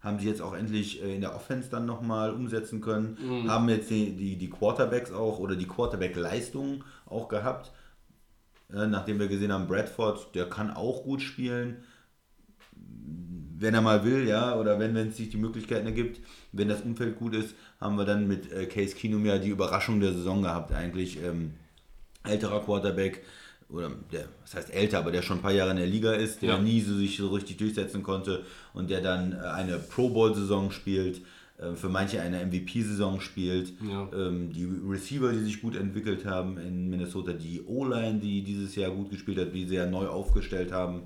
haben 0.02 0.20
sie 0.20 0.28
jetzt 0.28 0.42
auch 0.42 0.54
endlich 0.54 1.02
äh, 1.02 1.16
in 1.16 1.22
der 1.22 1.36
Offense 1.36 1.70
dann 1.70 1.86
nochmal 1.86 2.32
umsetzen 2.34 2.82
können, 2.82 3.18
haben 3.48 3.70
jetzt 3.70 3.90
die, 3.90 4.16
die, 4.16 4.38
die 4.38 4.50
Quarterbacks 4.50 5.12
auch 5.12 5.40
oder 5.40 5.56
die 5.56 5.68
Quarterback-Leistungen 5.68 6.84
auch 7.06 7.30
gehabt. 7.30 7.72
Äh, 8.72 8.88
nachdem 8.88 9.20
wir 9.20 9.28
gesehen 9.28 9.54
haben, 9.54 9.68
Bradford, 9.68 10.36
der 10.36 10.50
kann 10.50 10.72
auch 10.72 11.04
gut 11.04 11.22
spielen 11.22 11.84
wenn 13.64 13.74
er 13.74 13.82
mal 13.82 14.04
will, 14.04 14.28
ja, 14.28 14.56
oder 14.60 14.78
wenn 14.80 14.96
es 14.98 15.18
sich 15.18 15.30
die 15.30 15.38
Möglichkeiten 15.38 15.86
ergibt, 15.88 16.20
wenn 16.52 16.68
das 16.68 16.82
Umfeld 16.82 17.18
gut 17.18 17.34
ist, 17.34 17.56
haben 17.80 17.96
wir 17.98 18.06
dann 18.06 18.28
mit 18.28 18.52
äh, 18.52 18.66
Case 18.66 18.96
Keenum 18.96 19.26
ja 19.26 19.38
die 19.38 19.50
Überraschung 19.50 20.00
der 20.00 20.14
Saison 20.14 20.42
gehabt, 20.44 20.74
eigentlich 20.74 21.18
ähm, 21.24 21.52
älterer 22.24 22.62
Quarterback 22.62 23.24
oder 23.70 23.90
der, 24.12 24.26
was 24.42 24.54
heißt 24.56 24.74
älter, 24.74 25.00
aber 25.00 25.12
der 25.12 25.22
schon 25.22 25.38
ein 25.38 25.42
paar 25.42 25.52
Jahre 25.54 25.72
in 25.72 25.78
der 25.78 25.88
Liga 25.88 26.14
ist, 26.14 26.42
der 26.42 26.50
Ja. 26.56 26.60
nie 26.60 26.82
so 26.82 26.96
sich 26.96 27.18
so 27.18 27.30
richtig 27.30 27.58
durchsetzen 27.58 28.04
konnte 28.04 28.44
und 28.74 28.90
der 28.90 29.02
dann 29.02 29.32
äh, 29.34 29.38
eine 29.38 29.78
Pro 29.80 30.10
Bowl 30.10 30.36
Saison 30.36 30.70
spielt, 30.70 31.22
äh, 31.58 31.74
für 31.76 31.90
manche 31.90 32.22
eine 32.22 32.46
MVP 32.46 32.82
Saison 32.82 33.20
spielt, 33.22 33.74
Ja. 33.82 34.10
ähm, 34.14 34.52
die 34.52 34.68
Receiver, 34.88 35.32
die 35.32 35.40
sich 35.44 35.62
gut 35.62 35.76
entwickelt 35.76 36.26
haben 36.26 36.58
in 36.58 36.90
Minnesota, 36.90 37.32
die 37.34 37.62
O-Line, 37.66 38.20
die 38.20 38.44
dieses 38.44 38.76
Jahr 38.76 38.92
gut 38.92 39.10
gespielt 39.10 39.40
hat, 39.40 39.54
die 39.54 39.66
sehr 39.66 39.86
neu 39.90 40.08
aufgestellt 40.08 40.72
haben. 40.72 41.04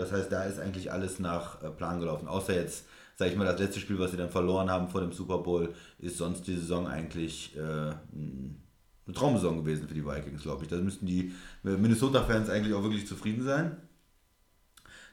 Das 0.00 0.12
heißt, 0.12 0.32
da 0.32 0.44
ist 0.44 0.58
eigentlich 0.58 0.90
alles 0.90 1.18
nach 1.18 1.62
äh, 1.62 1.68
Plan 1.68 2.00
gelaufen. 2.00 2.26
Außer 2.26 2.54
jetzt, 2.54 2.86
sage 3.16 3.32
ich 3.32 3.36
mal, 3.36 3.44
das 3.44 3.60
letzte 3.60 3.80
Spiel, 3.80 3.98
was 3.98 4.10
sie 4.10 4.16
dann 4.16 4.30
verloren 4.30 4.70
haben 4.70 4.88
vor 4.88 5.02
dem 5.02 5.12
Super 5.12 5.38
Bowl, 5.38 5.74
ist 5.98 6.16
sonst 6.16 6.46
die 6.46 6.56
Saison 6.56 6.86
eigentlich 6.86 7.54
äh, 7.54 7.60
eine 7.60 9.14
Traumsaison 9.14 9.58
gewesen 9.58 9.86
für 9.86 9.94
die 9.94 10.06
Vikings, 10.06 10.42
glaube 10.42 10.64
ich. 10.64 10.70
Da 10.70 10.76
müssten 10.78 11.04
die 11.04 11.34
Minnesota-Fans 11.62 12.48
eigentlich 12.48 12.72
auch 12.72 12.82
wirklich 12.82 13.06
zufrieden 13.06 13.44
sein. 13.44 13.76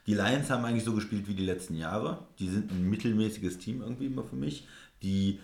Die 0.06 0.14
Lions 0.14 0.48
haben 0.48 0.64
eigentlich 0.64 0.84
so 0.84 0.94
gespielt 0.94 1.28
wie 1.28 1.34
die 1.34 1.44
letzten 1.44 1.74
Jahre. 1.74 2.26
Die 2.38 2.48
sind 2.48 2.70
ein 2.70 2.88
mittelmäßiges 2.88 3.58
Team 3.58 3.82
irgendwie 3.82 4.06
immer 4.06 4.24
für 4.24 4.36
mich. 4.36 4.66
Die 5.02 5.38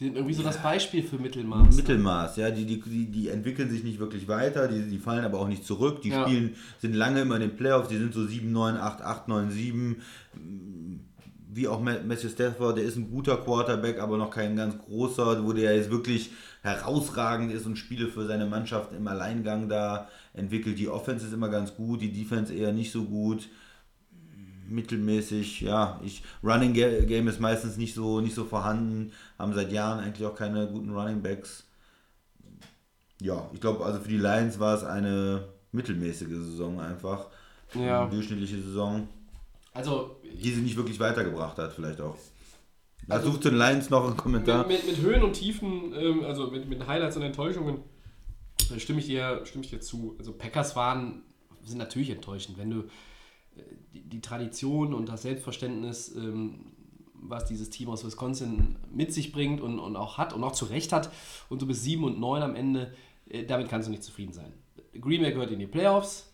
Die 0.00 0.04
sind 0.06 0.16
irgendwie 0.16 0.34
so 0.34 0.42
das 0.42 0.62
Beispiel 0.62 1.02
für 1.02 1.18
Mittelmaß. 1.18 1.68
ne? 1.68 1.76
Mittelmaß, 1.76 2.36
ja, 2.38 2.50
die, 2.50 2.64
die, 2.64 2.80
die, 2.80 3.04
die 3.10 3.28
entwickeln 3.28 3.68
sich 3.68 3.84
nicht 3.84 3.98
wirklich 3.98 4.26
weiter, 4.28 4.66
die, 4.66 4.88
die 4.88 4.98
fallen 4.98 5.24
aber 5.26 5.38
auch 5.38 5.46
nicht 5.48 5.64
zurück, 5.64 6.00
die 6.00 6.08
Ja. 6.08 6.22
spielen, 6.26 6.54
sind 6.78 6.94
lange 6.94 7.20
immer 7.20 7.34
in 7.36 7.42
den 7.42 7.56
Playoffs, 7.56 7.88
die 7.88 7.98
sind 7.98 8.14
so 8.14 8.24
7, 8.26 8.50
9, 8.50 8.76
8, 8.78 9.02
8, 9.02 9.28
9, 9.28 9.50
7, 9.50 9.96
wie 11.52 11.68
auch 11.68 11.80
Ma- 11.82 11.98
Matthew 12.06 12.28
Stafford, 12.30 12.78
der 12.78 12.84
ist 12.84 12.96
ein 12.96 13.10
guter 13.10 13.36
Quarterback, 13.36 13.98
aber 14.00 14.16
noch 14.16 14.30
kein 14.30 14.56
ganz 14.56 14.78
großer, 14.78 15.44
wo 15.44 15.52
der 15.52 15.76
jetzt 15.76 15.90
wirklich 15.90 16.30
herausragend 16.62 17.52
ist 17.52 17.66
und 17.66 17.76
Spiele 17.76 18.08
für 18.08 18.24
seine 18.26 18.46
Mannschaft 18.46 18.92
im 18.92 19.06
Alleingang 19.08 19.68
da 19.68 20.08
entwickelt. 20.32 20.78
Die 20.78 20.88
Offense 20.88 21.26
ist 21.26 21.32
immer 21.32 21.48
ganz 21.48 21.74
gut, 21.74 22.00
die 22.02 22.12
Defense 22.12 22.54
eher 22.54 22.72
nicht 22.72 22.92
so 22.92 23.04
gut 23.04 23.48
mittelmäßig, 24.70 25.60
ja, 25.60 26.00
ich 26.04 26.22
Running 26.42 26.72
Ga- 26.74 27.00
Game 27.04 27.28
ist 27.28 27.40
meistens 27.40 27.76
nicht 27.76 27.94
so 27.94 28.20
nicht 28.20 28.34
so 28.34 28.44
vorhanden, 28.44 29.12
haben 29.38 29.52
seit 29.54 29.72
Jahren 29.72 30.00
eigentlich 30.00 30.26
auch 30.26 30.34
keine 30.34 30.66
guten 30.68 30.90
Running 30.90 31.22
Backs. 31.22 31.64
Ja, 33.20 33.50
ich 33.52 33.60
glaube, 33.60 33.84
also 33.84 34.00
für 34.00 34.08
die 34.08 34.16
Lions 34.18 34.58
war 34.58 34.74
es 34.74 34.84
eine 34.84 35.48
mittelmäßige 35.72 36.28
Saison 36.28 36.80
einfach. 36.80 37.26
Ja. 37.74 38.02
Eine 38.02 38.10
durchschnittliche 38.10 38.60
Saison, 38.62 39.06
Also 39.72 40.16
die 40.42 40.50
sie 40.50 40.60
nicht 40.62 40.76
wirklich 40.76 40.98
weitergebracht 40.98 41.58
hat, 41.58 41.72
vielleicht 41.72 42.00
auch. 42.00 42.16
Da 43.06 43.20
sucht 43.20 43.42
zu 43.42 43.50
den 43.50 43.58
Lions 43.58 43.90
noch 43.90 44.06
einen 44.06 44.16
Kommentar. 44.16 44.66
mit, 44.66 44.86
mit, 44.86 44.96
mit 44.96 45.04
Höhen 45.04 45.22
und 45.22 45.32
Tiefen, 45.34 45.92
ähm, 45.94 46.24
also 46.24 46.50
mit, 46.50 46.68
mit 46.68 46.86
Highlights 46.86 47.16
und 47.16 47.22
Enttäuschungen, 47.22 47.78
äh, 48.74 48.78
stimme 48.78 49.00
ich 49.00 49.06
dir, 49.06 49.40
stimme 49.44 49.64
ich 49.64 49.70
dir 49.70 49.80
zu. 49.80 50.16
Also 50.18 50.32
Packers 50.32 50.76
waren, 50.76 51.22
sind 51.64 51.78
natürlich 51.78 52.10
enttäuschend, 52.10 52.58
wenn 52.58 52.70
du 52.70 52.84
die, 53.92 54.02
die 54.02 54.20
Tradition 54.20 54.94
und 54.94 55.08
das 55.08 55.22
Selbstverständnis, 55.22 56.14
ähm, 56.14 56.72
was 57.14 57.44
dieses 57.44 57.70
Team 57.70 57.90
aus 57.90 58.04
Wisconsin 58.04 58.76
mit 58.92 59.12
sich 59.12 59.32
bringt 59.32 59.60
und, 59.60 59.78
und 59.78 59.96
auch 59.96 60.18
hat 60.18 60.32
und 60.32 60.42
auch 60.42 60.52
zu 60.52 60.64
Recht 60.66 60.92
hat, 60.92 61.10
und 61.48 61.62
du 61.62 61.66
bist 61.66 61.82
7 61.82 62.02
und 62.04 62.18
9 62.18 62.42
am 62.42 62.54
Ende, 62.54 62.92
äh, 63.28 63.44
damit 63.44 63.68
kannst 63.68 63.88
du 63.88 63.90
nicht 63.90 64.02
zufrieden 64.02 64.32
sein. 64.32 64.52
Green 65.00 65.22
Bay 65.22 65.32
gehört 65.32 65.50
in 65.50 65.58
die 65.58 65.66
Playoffs. 65.66 66.32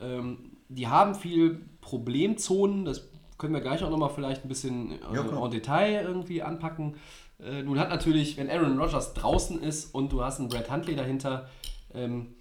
Ähm, 0.00 0.56
die 0.68 0.86
haben 0.86 1.14
viel 1.14 1.60
Problemzonen, 1.80 2.84
das 2.84 3.08
können 3.38 3.54
wir 3.54 3.60
gleich 3.60 3.82
auch 3.82 3.90
nochmal 3.90 4.10
vielleicht 4.10 4.44
ein 4.44 4.48
bisschen 4.48 4.92
äh, 4.92 5.14
Ja, 5.14 5.22
en 5.22 5.50
Detail 5.50 6.02
irgendwie 6.04 6.42
anpacken. 6.42 6.96
Äh, 7.40 7.62
nun 7.62 7.78
hat 7.78 7.88
natürlich, 7.88 8.36
wenn 8.36 8.50
Aaron 8.50 8.78
Rodgers 8.78 9.14
draußen 9.14 9.62
ist 9.62 9.94
und 9.94 10.12
du 10.12 10.22
hast 10.22 10.40
einen 10.40 10.48
Brad 10.48 10.70
Huntley 10.70 10.96
dahinter, 10.96 11.48
ähm, 11.94 12.34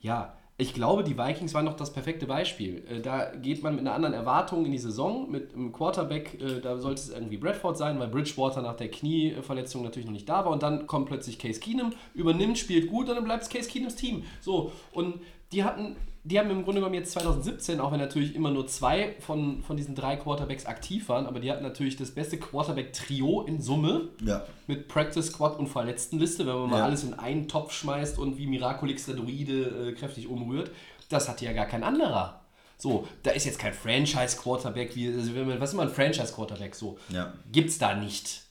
ja, 0.00 0.36
ich 0.62 0.74
glaube, 0.74 1.02
die 1.02 1.18
Vikings 1.18 1.54
waren 1.54 1.66
doch 1.66 1.74
das 1.74 1.92
perfekte 1.92 2.26
Beispiel. 2.26 2.84
Äh, 2.88 3.00
da 3.00 3.32
geht 3.34 3.62
man 3.62 3.74
mit 3.74 3.80
einer 3.80 3.94
anderen 3.94 4.14
Erwartung 4.14 4.64
in 4.64 4.72
die 4.72 4.78
Saison, 4.78 5.30
mit 5.30 5.54
einem 5.54 5.72
Quarterback, 5.72 6.40
äh, 6.40 6.60
da 6.60 6.78
sollte 6.78 7.00
es 7.00 7.10
irgendwie 7.10 7.36
Bradford 7.36 7.76
sein, 7.76 7.98
weil 7.98 8.08
Bridgewater 8.08 8.62
nach 8.62 8.76
der 8.76 8.88
Knieverletzung 8.88 9.82
natürlich 9.82 10.06
noch 10.06 10.12
nicht 10.12 10.28
da 10.28 10.44
war 10.44 10.52
und 10.52 10.62
dann 10.62 10.86
kommt 10.86 11.06
plötzlich 11.06 11.38
Case 11.38 11.60
Keenum, 11.60 11.92
übernimmt, 12.14 12.58
spielt 12.58 12.88
gut 12.88 13.08
und 13.08 13.16
dann 13.16 13.24
bleibt 13.24 13.42
es 13.42 13.48
Case 13.48 13.68
Keenums 13.68 13.96
Team. 13.96 14.22
So, 14.40 14.72
und 14.92 15.20
die 15.50 15.64
hatten, 15.64 15.96
die 16.24 16.38
haben 16.38 16.50
im 16.50 16.62
Grunde 16.62 16.80
genommen 16.80 16.94
jetzt 16.94 17.12
2017, 17.12 17.80
auch 17.80 17.90
wenn 17.90 17.98
natürlich 17.98 18.34
immer 18.36 18.50
nur 18.52 18.66
zwei 18.68 19.16
von, 19.20 19.62
von 19.62 19.76
diesen 19.76 19.94
drei 19.96 20.16
Quarterbacks 20.16 20.66
aktiv 20.66 21.08
waren, 21.08 21.26
aber 21.26 21.40
die 21.40 21.50
hatten 21.50 21.64
natürlich 21.64 21.96
das 21.96 22.12
beste 22.12 22.38
Quarterback-Trio 22.38 23.42
in 23.42 23.60
Summe 23.60 24.10
Ja, 24.24 24.44
mit 24.66 24.88
Practice 24.88 25.26
Squad 25.26 25.58
und 25.58 25.66
Verletztenliste, 25.68 26.46
wenn 26.46 26.54
man 26.54 26.70
mal 26.70 26.78
Ja. 26.78 26.84
alles 26.84 27.02
in 27.04 27.14
einen 27.14 27.48
Topf 27.48 27.72
schmeißt 27.72 28.18
und 28.18 28.38
wie 28.38 28.46
Miraculix 28.46 29.06
der 29.06 29.16
Druide 29.16 29.88
äh, 29.90 29.92
kräftig 29.94 30.28
umrührt, 30.28 30.70
das 31.08 31.28
hat 31.28 31.40
ja 31.40 31.52
gar 31.52 31.66
kein 31.66 31.82
anderer. 31.82 32.40
So, 32.78 33.06
da 33.22 33.30
ist 33.32 33.44
jetzt 33.44 33.58
kein 33.58 33.72
Franchise-Quarterback, 33.72 34.94
wie, 34.96 35.08
also 35.08 35.30
man, 35.32 35.60
was 35.60 35.70
ist 35.70 35.74
immer 35.74 35.82
ein 35.84 35.88
Franchise-Quarterback? 35.88 36.74
So, 36.74 36.98
Ja. 37.10 37.32
gibt's 37.50 37.78
da 37.78 37.94
nicht 37.94 38.42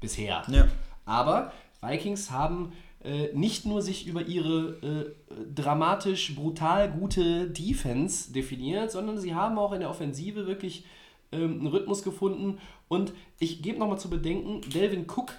bisher. 0.00 0.42
Ja. 0.48 0.68
Aber 1.04 1.52
Vikings 1.80 2.30
haben 2.30 2.72
nicht 3.34 3.66
nur 3.66 3.82
sich 3.82 4.06
über 4.06 4.26
ihre 4.26 5.14
äh, 5.28 5.44
dramatisch, 5.54 6.34
brutal 6.36 6.90
gute 6.90 7.50
Defense 7.50 8.32
definiert, 8.32 8.92
sondern 8.92 9.18
sie 9.18 9.34
haben 9.34 9.58
auch 9.58 9.72
in 9.72 9.80
der 9.80 9.90
Offensive 9.90 10.46
wirklich 10.46 10.84
ähm, 11.32 11.60
einen 11.60 11.66
Rhythmus 11.66 12.02
gefunden. 12.02 12.58
Und 12.88 13.12
ich 13.38 13.62
gebe 13.62 13.78
nochmal 13.78 13.98
zu 13.98 14.08
bedenken, 14.08 14.60
Delvin 14.70 15.06
Cook, 15.08 15.32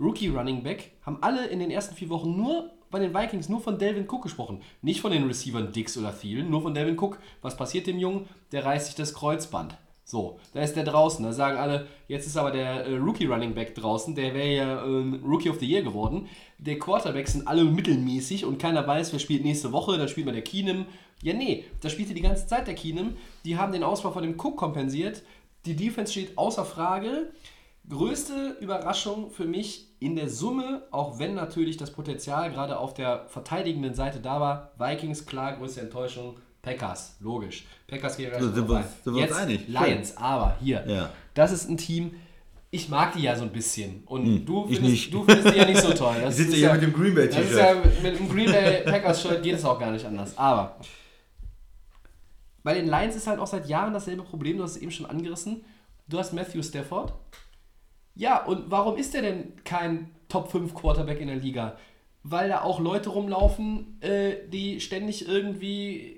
Rookie 0.00 0.28
Running 0.28 0.62
Back, 0.64 0.92
haben 1.02 1.22
alle 1.22 1.46
in 1.46 1.60
den 1.60 1.70
ersten 1.70 1.94
vier 1.94 2.08
Wochen 2.08 2.36
nur 2.36 2.72
bei 2.90 2.98
den 2.98 3.14
Vikings 3.14 3.48
nur 3.48 3.60
von 3.60 3.78
Delvin 3.78 4.08
Cook 4.08 4.22
gesprochen. 4.22 4.62
Nicht 4.80 5.00
von 5.00 5.12
den 5.12 5.24
Receivern 5.24 5.72
Dix 5.72 5.96
oder 5.98 6.16
Thielen, 6.16 6.50
nur 6.50 6.62
von 6.62 6.74
Delvin 6.74 6.98
Cook. 6.98 7.18
Was 7.42 7.56
passiert 7.56 7.86
dem 7.86 7.98
Jungen? 7.98 8.28
Der 8.52 8.64
reißt 8.64 8.86
sich 8.86 8.94
das 8.94 9.14
Kreuzband. 9.14 9.76
So, 10.04 10.38
da 10.52 10.60
ist 10.60 10.76
der 10.76 10.84
draußen. 10.84 11.24
Da 11.24 11.32
sagen 11.32 11.56
alle, 11.56 11.86
jetzt 12.08 12.26
ist 12.26 12.36
aber 12.36 12.50
der 12.50 12.86
äh, 12.86 12.96
Rookie 12.96 13.26
Running 13.26 13.54
Back 13.54 13.74
draußen, 13.74 14.14
der 14.14 14.34
wäre 14.34 14.52
ja 14.52 14.84
ähm, 14.84 15.22
Rookie 15.24 15.48
of 15.48 15.58
the 15.58 15.66
Year 15.66 15.82
geworden. 15.82 16.28
Der 16.58 16.78
Quarterbacks 16.78 17.32
sind 17.32 17.48
alle 17.48 17.64
mittelmäßig 17.64 18.44
und 18.44 18.58
keiner 18.58 18.86
weiß, 18.86 19.12
wer 19.12 19.18
spielt 19.18 19.44
nächste 19.44 19.72
Woche, 19.72 19.96
dann 19.96 20.08
spielt 20.08 20.26
man 20.26 20.34
der 20.34 20.44
Keenum. 20.44 20.86
Ja, 21.22 21.32
nee, 21.32 21.64
da 21.80 21.88
spielte 21.88 22.12
die 22.12 22.20
ganze 22.20 22.46
Zeit 22.46 22.66
der 22.66 22.74
Keenum. 22.74 23.16
Die 23.46 23.56
haben 23.56 23.72
den 23.72 23.82
Ausfall 23.82 24.12
von 24.12 24.22
dem 24.22 24.38
Cook 24.38 24.56
kompensiert. 24.56 25.22
Die 25.64 25.74
Defense 25.74 26.12
steht 26.12 26.36
außer 26.36 26.66
Frage. 26.66 27.32
Größte 27.88 28.56
Überraschung 28.60 29.30
für 29.30 29.46
mich 29.46 29.88
in 30.00 30.16
der 30.16 30.28
Summe, 30.28 30.82
auch 30.90 31.18
wenn 31.18 31.34
natürlich 31.34 31.78
das 31.78 31.92
Potenzial 31.92 32.50
gerade 32.50 32.78
auf 32.78 32.92
der 32.92 33.26
verteidigenden 33.28 33.94
Seite 33.94 34.20
da 34.20 34.40
war. 34.40 34.72
Vikings, 34.78 35.24
klar, 35.24 35.56
größte 35.56 35.80
Enttäuschung. 35.80 36.36
Packers, 36.64 37.16
logisch. 37.20 37.64
Packers 37.86 38.16
gleich 38.16 38.32
So, 38.40 38.52
sind 38.52 38.68
wir 38.68 38.82
sind 39.04 39.14
wir 39.14 39.22
uns 39.22 39.30
Jetzt 39.30 39.34
einig. 39.34 39.60
Schön. 39.66 39.72
Lions, 39.74 40.16
aber 40.16 40.56
hier, 40.60 40.84
Ja. 40.86 41.10
das 41.34 41.52
ist 41.52 41.68
ein 41.68 41.76
Team, 41.76 42.14
ich 42.70 42.88
mag 42.88 43.12
die 43.12 43.22
ja 43.22 43.36
so 43.36 43.44
ein 43.44 43.52
bisschen. 43.52 44.02
Und 44.06 44.24
Hm, 44.24 44.46
du, 44.46 44.62
findest, 44.64 44.82
nicht. 44.82 45.14
du 45.14 45.24
findest 45.24 45.54
die 45.54 45.58
ja 45.58 45.64
nicht 45.66 45.80
so 45.80 45.92
toll. 45.94 46.16
Das 46.22 46.38
Ich 46.38 46.44
sitze 46.46 46.56
hier 46.56 46.72
mit 46.72 46.82
dem 46.82 46.92
Green 46.92 47.14
Bay 47.14 47.28
T-Shirt. 47.28 47.56
ja 47.56 47.74
mit 48.02 48.18
dem 48.18 48.28
Green 48.28 48.50
Bay 48.50 48.82
Packers 48.84 49.22
Shirt 49.22 49.42
geht 49.42 49.54
es 49.54 49.64
auch 49.64 49.78
gar 49.78 49.90
nicht 49.92 50.04
anders. 50.04 50.36
Aber 50.36 50.76
bei 52.62 52.74
den 52.74 52.86
Lions 52.86 53.14
ist 53.14 53.26
halt 53.26 53.38
auch 53.38 53.46
seit 53.46 53.68
Jahren 53.68 53.92
dasselbe 53.92 54.22
Problem, 54.22 54.56
du 54.56 54.62
hast 54.64 54.72
es 54.72 54.82
eben 54.82 54.90
schon 54.90 55.06
angerissen. 55.06 55.64
Du 56.08 56.18
hast 56.18 56.32
Matthew 56.32 56.62
Stafford. 56.62 57.12
Ja, 58.14 58.44
und 58.44 58.70
warum 58.70 58.96
ist 58.96 59.14
der 59.14 59.22
denn 59.22 59.52
kein 59.64 60.10
Top 60.28 60.50
5 60.50 60.74
Quarterback 60.74 61.20
in 61.20 61.28
der 61.28 61.36
Liga? 61.36 61.76
Weil 62.22 62.48
da 62.48 62.62
auch 62.62 62.80
Leute 62.80 63.10
rumlaufen, 63.10 64.00
äh, 64.00 64.48
die 64.48 64.80
ständig 64.80 65.28
irgendwie, 65.28 66.13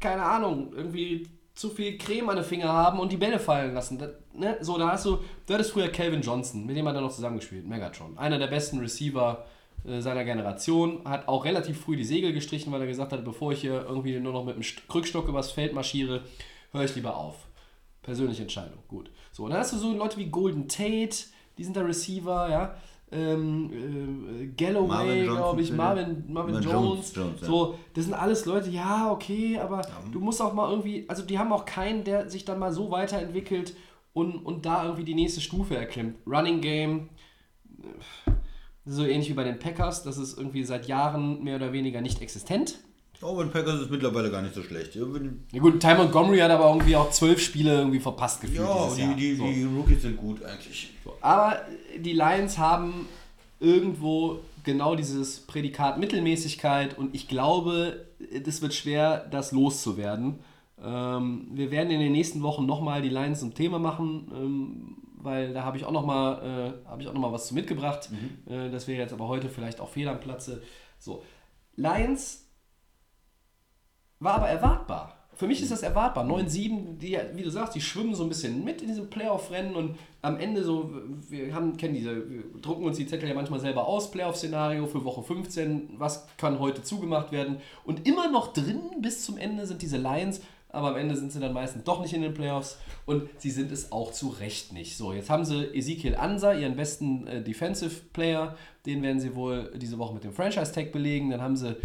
keine 0.00 0.22
Ahnung, 0.22 0.72
irgendwie 0.74 1.28
zu 1.54 1.68
viel 1.68 1.98
Creme 1.98 2.30
an 2.30 2.36
den 2.36 2.44
Finger 2.44 2.68
haben 2.68 2.98
und 2.98 3.12
die 3.12 3.18
Bälle 3.18 3.38
fallen 3.38 3.74
lassen. 3.74 3.98
Das, 3.98 4.10
ne? 4.32 4.56
So, 4.60 4.78
da 4.78 4.92
hast 4.92 5.04
du, 5.04 5.18
du 5.46 5.54
hattest 5.54 5.72
früher 5.72 5.88
Calvin 5.88 6.22
Johnson, 6.22 6.64
mit 6.64 6.76
dem 6.76 6.88
hat 6.88 6.94
er 6.94 7.02
noch 7.02 7.12
zusammengespielt, 7.12 7.66
Megatron. 7.66 8.16
Einer 8.16 8.38
der 8.38 8.46
besten 8.46 8.78
Receiver 8.78 9.44
äh, 9.84 10.00
seiner 10.00 10.24
Generation, 10.24 11.02
hat 11.04 11.28
auch 11.28 11.44
relativ 11.44 11.80
früh 11.80 11.96
die 11.96 12.04
Segel 12.04 12.32
gestrichen, 12.32 12.72
weil 12.72 12.80
er 12.80 12.86
gesagt 12.86 13.12
hat, 13.12 13.24
bevor 13.24 13.52
ich 13.52 13.60
hier 13.60 13.84
irgendwie 13.86 14.18
nur 14.18 14.32
noch 14.32 14.44
mit 14.44 14.56
dem 14.56 14.62
St- 14.62 14.86
Krückstock 14.88 15.28
übers 15.28 15.50
Feld 15.50 15.74
marschiere, 15.74 16.22
höre 16.72 16.84
ich 16.84 16.94
lieber 16.94 17.16
auf. 17.16 17.46
Persönliche 18.02 18.42
Entscheidung, 18.42 18.78
gut. 18.88 19.10
So, 19.32 19.44
und 19.44 19.50
dann 19.50 19.60
hast 19.60 19.74
du 19.74 19.76
so 19.76 19.92
Leute 19.94 20.16
wie 20.16 20.30
Golden 20.30 20.66
Tate, 20.68 21.26
die 21.58 21.64
sind 21.64 21.76
der 21.76 21.86
Receiver, 21.86 22.48
ja. 22.48 22.74
Ähm, 23.12 23.70
äh, 23.72 24.46
Galloway, 24.56 25.24
glaube 25.24 25.60
ich, 25.60 25.68
bitte. 25.68 25.76
Marvin, 25.76 26.24
Marvin 26.28 26.54
Marvin 26.54 26.70
Jones. 26.70 27.12
Jones, 27.12 27.14
Jones, 27.16 27.40
ja. 27.40 27.46
So, 27.46 27.78
das 27.94 28.04
sind 28.04 28.14
alles 28.14 28.46
Leute, 28.46 28.70
ja, 28.70 29.10
okay, 29.10 29.58
aber 29.58 29.82
du 30.12 30.20
musst 30.20 30.40
auch 30.40 30.52
mal 30.54 30.70
irgendwie, 30.70 31.06
also 31.08 31.24
die 31.24 31.38
haben 31.38 31.52
auch 31.52 31.64
keinen, 31.64 32.04
der 32.04 32.30
sich 32.30 32.44
dann 32.44 32.60
mal 32.60 32.72
so 32.72 32.90
weiterentwickelt 32.90 33.74
und, 34.12 34.36
und 34.36 34.64
da 34.64 34.84
irgendwie 34.84 35.04
die 35.04 35.14
nächste 35.14 35.40
Stufe 35.40 35.76
erklimmt. 35.76 36.16
Running 36.24 36.60
Game, 36.60 37.08
äh, 37.82 38.30
so 38.84 39.04
ähnlich 39.04 39.28
wie 39.28 39.34
bei 39.34 39.44
den 39.44 39.58
Packers, 39.58 40.04
das 40.04 40.16
ist 40.16 40.38
irgendwie 40.38 40.62
seit 40.62 40.86
Jahren 40.86 41.42
mehr 41.42 41.56
oder 41.56 41.72
weniger 41.72 42.00
nicht 42.00 42.22
existent. 42.22 42.78
Oh, 43.22 43.32
und 43.32 43.52
Packers 43.52 43.82
ist 43.82 43.90
mittlerweile 43.90 44.30
gar 44.30 44.40
nicht 44.40 44.54
so 44.54 44.62
schlecht. 44.62 44.94
Ja, 44.94 45.04
gut, 45.04 45.80
Ty 45.80 45.94
Montgomery 45.94 46.38
hat 46.38 46.50
aber 46.50 46.70
irgendwie 46.70 46.96
auch 46.96 47.10
zwölf 47.10 47.40
Spiele 47.40 47.78
irgendwie 47.78 48.00
verpasst 48.00 48.40
gefühlt 48.40 48.60
Ja, 48.60 48.88
die, 48.96 49.14
die, 49.14 49.34
so. 49.34 49.44
die 49.44 49.64
Rookies 49.64 50.02
sind 50.02 50.16
gut 50.16 50.42
eigentlich. 50.42 50.90
Aber 51.20 51.60
die 51.98 52.14
Lions 52.14 52.56
haben 52.56 53.06
irgendwo 53.58 54.40
genau 54.64 54.94
dieses 54.94 55.40
Prädikat 55.40 55.98
Mittelmäßigkeit 55.98 56.96
und 56.96 57.14
ich 57.14 57.28
glaube, 57.28 58.06
das 58.42 58.62
wird 58.62 58.72
schwer, 58.72 59.26
das 59.30 59.52
loszuwerden. 59.52 60.38
Ähm, 60.82 61.48
wir 61.52 61.70
werden 61.70 61.90
in 61.90 62.00
den 62.00 62.12
nächsten 62.12 62.42
Wochen 62.42 62.64
nochmal 62.64 63.02
die 63.02 63.10
Lions 63.10 63.40
zum 63.40 63.54
Thema 63.54 63.78
machen, 63.78 64.30
ähm, 64.34 64.96
weil 65.22 65.52
da 65.52 65.62
habe 65.64 65.76
ich 65.76 65.84
auch 65.84 65.92
nochmal 65.92 66.74
äh, 66.86 66.88
habe 66.88 67.02
ich 67.02 67.08
auch 67.08 67.12
noch 67.12 67.20
mal 67.20 67.32
was 67.32 67.48
zu 67.48 67.54
mitgebracht. 67.54 68.08
Äh, 68.46 68.70
das 68.70 68.88
wäre 68.88 68.98
jetzt 69.02 69.12
aber 69.12 69.28
heute 69.28 69.50
vielleicht 69.50 69.78
auch 69.80 69.90
fehl 69.90 70.08
am 70.08 70.20
Platze. 70.20 70.62
So, 70.98 71.22
Lions 71.76 72.46
war 74.20 74.34
aber 74.34 74.48
erwartbar. 74.48 75.16
Für 75.34 75.46
mich 75.46 75.62
ist 75.62 75.72
das 75.72 75.82
erwartbar. 75.82 76.26
9-7, 76.26 76.98
die, 76.98 77.18
wie 77.34 77.42
du 77.42 77.50
sagst, 77.50 77.74
die 77.74 77.80
schwimmen 77.80 78.14
so 78.14 78.22
ein 78.24 78.28
bisschen 78.28 78.62
mit 78.62 78.82
in 78.82 78.88
diesem 78.88 79.08
Playoff-Rennen 79.08 79.74
und 79.74 79.96
am 80.20 80.38
Ende 80.38 80.62
so, 80.62 80.90
wir 81.30 81.54
haben, 81.54 81.78
kennen 81.78 81.94
diese, 81.94 82.14
drucken 82.60 82.84
uns 82.84 82.98
die 82.98 83.06
Zettel 83.06 83.26
ja 83.26 83.34
manchmal 83.34 83.58
selber 83.58 83.86
aus, 83.86 84.10
Playoff-Szenario 84.10 84.86
für 84.86 85.02
Woche 85.02 85.22
15, 85.22 85.94
was 85.96 86.28
kann 86.36 86.58
heute 86.58 86.82
zugemacht 86.82 87.32
werden. 87.32 87.56
Und 87.84 88.06
immer 88.06 88.30
noch 88.30 88.52
drin 88.52 88.80
bis 89.00 89.24
zum 89.24 89.38
Ende 89.38 89.66
sind 89.66 89.80
diese 89.80 89.96
Lions, 89.96 90.42
aber 90.68 90.88
am 90.88 90.96
Ende 90.96 91.16
sind 91.16 91.32
sie 91.32 91.40
dann 91.40 91.54
meistens 91.54 91.84
doch 91.84 92.02
nicht 92.02 92.12
in 92.12 92.20
den 92.20 92.34
Playoffs 92.34 92.78
und 93.06 93.28
sie 93.38 93.50
sind 93.50 93.72
es 93.72 93.92
auch 93.92 94.12
zu 94.12 94.28
Recht 94.28 94.74
nicht. 94.74 94.98
So, 94.98 95.14
jetzt 95.14 95.30
haben 95.30 95.46
sie 95.46 95.64
Ezekiel 95.74 96.16
Ansa, 96.16 96.52
ihren 96.52 96.76
besten 96.76 97.26
äh, 97.26 97.42
Defensive 97.42 98.02
Player, 98.12 98.56
den 98.84 99.02
werden 99.02 99.20
sie 99.20 99.34
wohl 99.34 99.72
diese 99.76 99.98
Woche 99.98 100.12
mit 100.12 100.22
dem 100.22 100.34
Franchise-Tag 100.34 100.92
belegen, 100.92 101.30
dann 101.30 101.40
haben 101.40 101.56
sie 101.56 101.76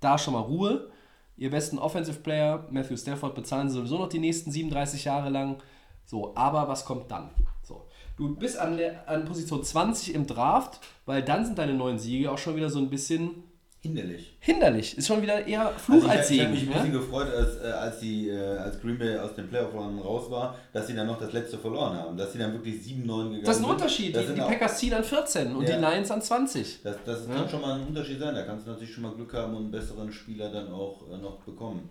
da 0.00 0.18
schon 0.18 0.34
mal 0.34 0.40
Ruhe. 0.40 0.90
Ihr 1.36 1.50
besten 1.50 1.78
Offensive 1.78 2.20
Player, 2.20 2.66
Matthew 2.70 2.96
Stafford, 2.96 3.34
bezahlen 3.34 3.68
sie 3.68 3.76
sowieso 3.76 3.98
noch 3.98 4.08
die 4.08 4.18
nächsten 4.18 4.50
37 4.50 5.04
Jahre 5.04 5.30
lang. 5.30 5.62
So, 6.04 6.34
aber 6.36 6.68
was 6.68 6.84
kommt 6.84 7.10
dann? 7.10 7.30
So, 7.62 7.86
du 8.16 8.36
bist 8.36 8.58
an, 8.58 8.76
der, 8.76 9.08
an 9.08 9.24
Position 9.24 9.64
20 9.64 10.14
im 10.14 10.26
Draft, 10.26 10.80
weil 11.06 11.22
dann 11.22 11.44
sind 11.44 11.58
deine 11.58 11.74
neuen 11.74 11.98
Siege 11.98 12.30
auch 12.30 12.38
schon 12.38 12.56
wieder 12.56 12.70
so 12.70 12.78
ein 12.78 12.90
bisschen 12.90 13.42
Hinderlich. 13.84 14.32
hinderlich. 14.40 14.96
Ist 14.96 15.06
schon 15.08 15.20
wieder 15.20 15.46
eher 15.46 15.68
Fluch 15.72 15.96
Also 15.96 16.08
als 16.08 16.30
ich, 16.30 16.38
ich 16.38 16.44
habe 16.46 16.56
Segen. 16.56 16.66
mich 16.68 16.76
ein 16.76 16.82
bisschen 16.82 16.92
ne? 16.94 17.06
gefreut, 17.06 17.28
als, 17.34 17.56
äh, 17.62 17.66
als, 17.70 17.98
die, 18.00 18.28
äh, 18.30 18.56
als 18.56 18.80
Green 18.80 18.96
Bay 18.98 19.18
aus 19.18 19.34
dem 19.34 19.46
Playoff-Run 19.48 19.98
raus 19.98 20.30
war, 20.30 20.58
dass 20.72 20.86
sie 20.86 20.94
dann 20.94 21.06
noch 21.06 21.18
das 21.18 21.32
letzte 21.34 21.58
verloren 21.58 21.94
haben. 21.98 22.16
Dass 22.16 22.32
sie 22.32 22.38
dann 22.38 22.54
wirklich 22.54 22.76
7-9 22.82 23.04
gegangen 23.04 23.42
Das 23.44 23.56
ist 23.56 23.62
ein 23.62 23.64
sind. 23.66 23.72
Unterschied. 23.74 24.16
Die, 24.16 24.24
sind 24.24 24.36
die 24.38 24.40
Packers 24.40 24.78
ziehen 24.78 24.94
an 24.94 25.04
14 25.04 25.54
und 25.54 25.68
Ja. 25.68 25.76
die 25.76 25.82
Lions 25.82 26.10
an 26.10 26.22
20. 26.22 26.80
Das, 26.82 26.96
das 27.04 27.28
kann 27.28 27.46
schon 27.46 27.60
mal 27.60 27.78
ein 27.78 27.86
Unterschied 27.86 28.18
sein. 28.18 28.34
Da 28.34 28.42
kannst 28.44 28.66
du 28.66 28.70
natürlich 28.70 28.94
schon 28.94 29.02
mal 29.02 29.12
Glück 29.14 29.34
haben 29.34 29.52
und 29.54 29.62
einen 29.64 29.70
besseren 29.70 30.10
Spieler 30.10 30.50
dann 30.50 30.72
auch 30.72 31.02
äh, 31.12 31.18
noch 31.18 31.36
bekommen. 31.40 31.90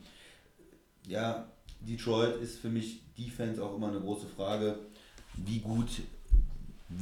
Ja, 1.07 1.45
Detroit 1.81 2.41
ist 2.41 2.59
für 2.59 2.69
mich 2.69 3.01
Defense 3.17 3.63
auch 3.63 3.75
immer 3.75 3.89
eine 3.89 3.99
große 3.99 4.25
Frage. 4.35 4.75
Wie 5.35 5.59
gut 5.59 5.87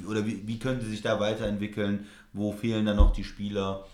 oder 0.09 0.25
wie, 0.25 0.45
wie 0.47 0.57
können 0.59 0.81
sie 0.81 0.89
sich 0.89 1.01
da 1.01 1.19
weiterentwickeln? 1.19 2.07
Wo 2.33 2.51
fehlen 2.51 2.85
dann 2.85 2.97
noch 2.97 3.13
die 3.13 3.23
Spieler? 3.23 3.85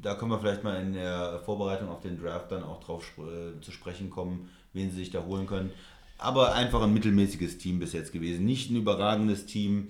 Da 0.00 0.14
können 0.14 0.30
wir 0.30 0.38
vielleicht 0.38 0.64
mal 0.64 0.80
in 0.80 0.92
der 0.92 1.40
Vorbereitung 1.44 1.88
auf 1.88 2.00
den 2.00 2.20
Draft 2.20 2.52
dann 2.52 2.62
auch 2.62 2.82
drauf 2.82 3.04
äh, 3.18 3.60
zu 3.60 3.72
sprechen 3.72 4.10
kommen, 4.10 4.48
wen 4.72 4.90
sie 4.90 4.96
sich 4.96 5.10
da 5.10 5.24
holen 5.24 5.46
können. 5.46 5.70
Aber 6.18 6.54
einfach 6.54 6.82
ein 6.82 6.92
mittelmäßiges 6.92 7.58
Team 7.58 7.78
bis 7.78 7.92
jetzt 7.92 8.12
gewesen. 8.12 8.44
Nicht 8.44 8.70
ein 8.70 8.76
überragendes 8.76 9.46
Team. 9.46 9.88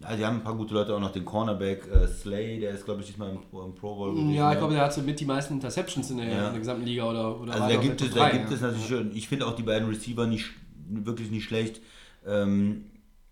Ja, 0.00 0.14
die 0.16 0.24
haben 0.24 0.36
ein 0.36 0.44
paar 0.44 0.54
gute 0.54 0.74
Leute, 0.74 0.94
auch 0.94 1.00
noch 1.00 1.12
den 1.12 1.24
Cornerback 1.24 1.88
äh, 1.90 2.06
Slay, 2.06 2.60
der 2.60 2.70
ist, 2.70 2.84
glaube 2.84 3.00
ich, 3.00 3.08
diesmal 3.08 3.30
im, 3.30 3.36
im 3.36 3.74
Pro 3.74 3.96
Bowl 3.96 4.12
gewesen. 4.12 4.30
Ja, 4.32 4.50
ich 4.50 4.54
ne? 4.54 4.58
glaube, 4.60 4.74
der 4.74 4.84
hatte 4.84 5.02
mit 5.02 5.18
die 5.18 5.24
meisten 5.24 5.54
Interceptions 5.54 6.10
in 6.10 6.18
der, 6.18 6.28
Ja. 6.28 6.46
in 6.46 6.52
der 6.52 6.58
gesamten 6.60 6.84
Liga 6.84 7.10
oder, 7.10 7.40
oder 7.40 7.54
Also 7.54 7.68
da 7.68 7.76
gibt, 7.80 8.00
es, 8.00 8.14
da 8.14 8.30
gibt 8.30 8.50
es 8.50 8.60
natürlich 8.60 8.86
schon, 8.86 9.14
ich 9.14 9.28
finde 9.28 9.46
auch 9.46 9.56
die 9.56 9.64
beiden 9.64 9.88
Receiver 9.88 10.26
nicht 10.26 10.46
wirklich 10.88 11.30
nicht 11.30 11.44
schlecht. 11.44 11.80
Ähm, 12.26 12.84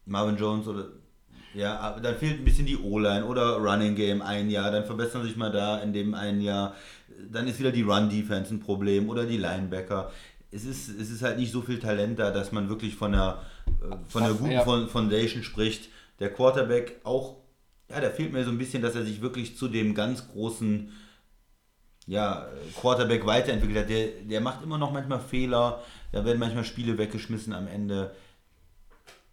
Marvin 0.06 0.36
Jones 0.36 0.66
oder 0.66 0.88
ja, 1.56 1.78
aber 1.78 2.00
dann 2.00 2.16
fehlt 2.16 2.38
ein 2.38 2.44
bisschen 2.44 2.66
die 2.66 2.76
O-Line 2.76 3.24
oder 3.24 3.56
Running 3.56 3.94
Game 3.94 4.20
ein 4.20 4.50
Jahr, 4.50 4.70
dann 4.70 4.84
verbessern 4.84 5.24
sich 5.24 5.36
mal 5.36 5.50
da 5.50 5.78
in 5.78 5.94
dem 5.94 6.12
einen 6.12 6.42
Jahr. 6.42 6.74
Dann 7.32 7.48
ist 7.48 7.58
wieder 7.58 7.72
die 7.72 7.82
Run-Defense 7.82 8.52
ein 8.52 8.60
Problem 8.60 9.08
oder 9.08 9.24
die 9.24 9.38
Linebacker. 9.38 10.12
Es 10.50 10.66
ist, 10.66 10.88
es 10.88 11.10
ist 11.10 11.22
halt 11.22 11.38
nicht 11.38 11.50
so 11.50 11.62
viel 11.62 11.78
Talent 11.78 12.18
da, 12.18 12.30
dass 12.30 12.52
man 12.52 12.68
wirklich 12.68 12.94
von 12.94 13.14
einer, 13.14 13.42
äh, 13.66 13.96
von 14.06 14.22
einer 14.22 14.34
guten 14.34 14.50
Ja. 14.50 14.64
Foundation 14.64 15.42
spricht. 15.42 15.88
Der 16.20 16.30
Quarterback 16.30 17.00
auch, 17.04 17.36
ja, 17.88 18.00
da 18.00 18.10
fehlt 18.10 18.34
mir 18.34 18.44
so 18.44 18.50
ein 18.50 18.58
bisschen, 18.58 18.82
dass 18.82 18.94
er 18.94 19.04
sich 19.04 19.22
wirklich 19.22 19.56
zu 19.56 19.68
dem 19.68 19.94
ganz 19.94 20.28
großen 20.28 20.92
ja, 22.06 22.48
Quarterback 22.78 23.24
weiterentwickelt 23.24 23.78
hat. 23.78 23.88
Der, 23.88 24.08
der 24.22 24.40
macht 24.42 24.62
immer 24.62 24.76
noch 24.76 24.92
manchmal 24.92 25.20
Fehler, 25.20 25.82
da 26.12 26.22
werden 26.22 26.38
manchmal 26.38 26.64
Spiele 26.64 26.98
weggeschmissen 26.98 27.54
am 27.54 27.66
Ende. 27.66 28.10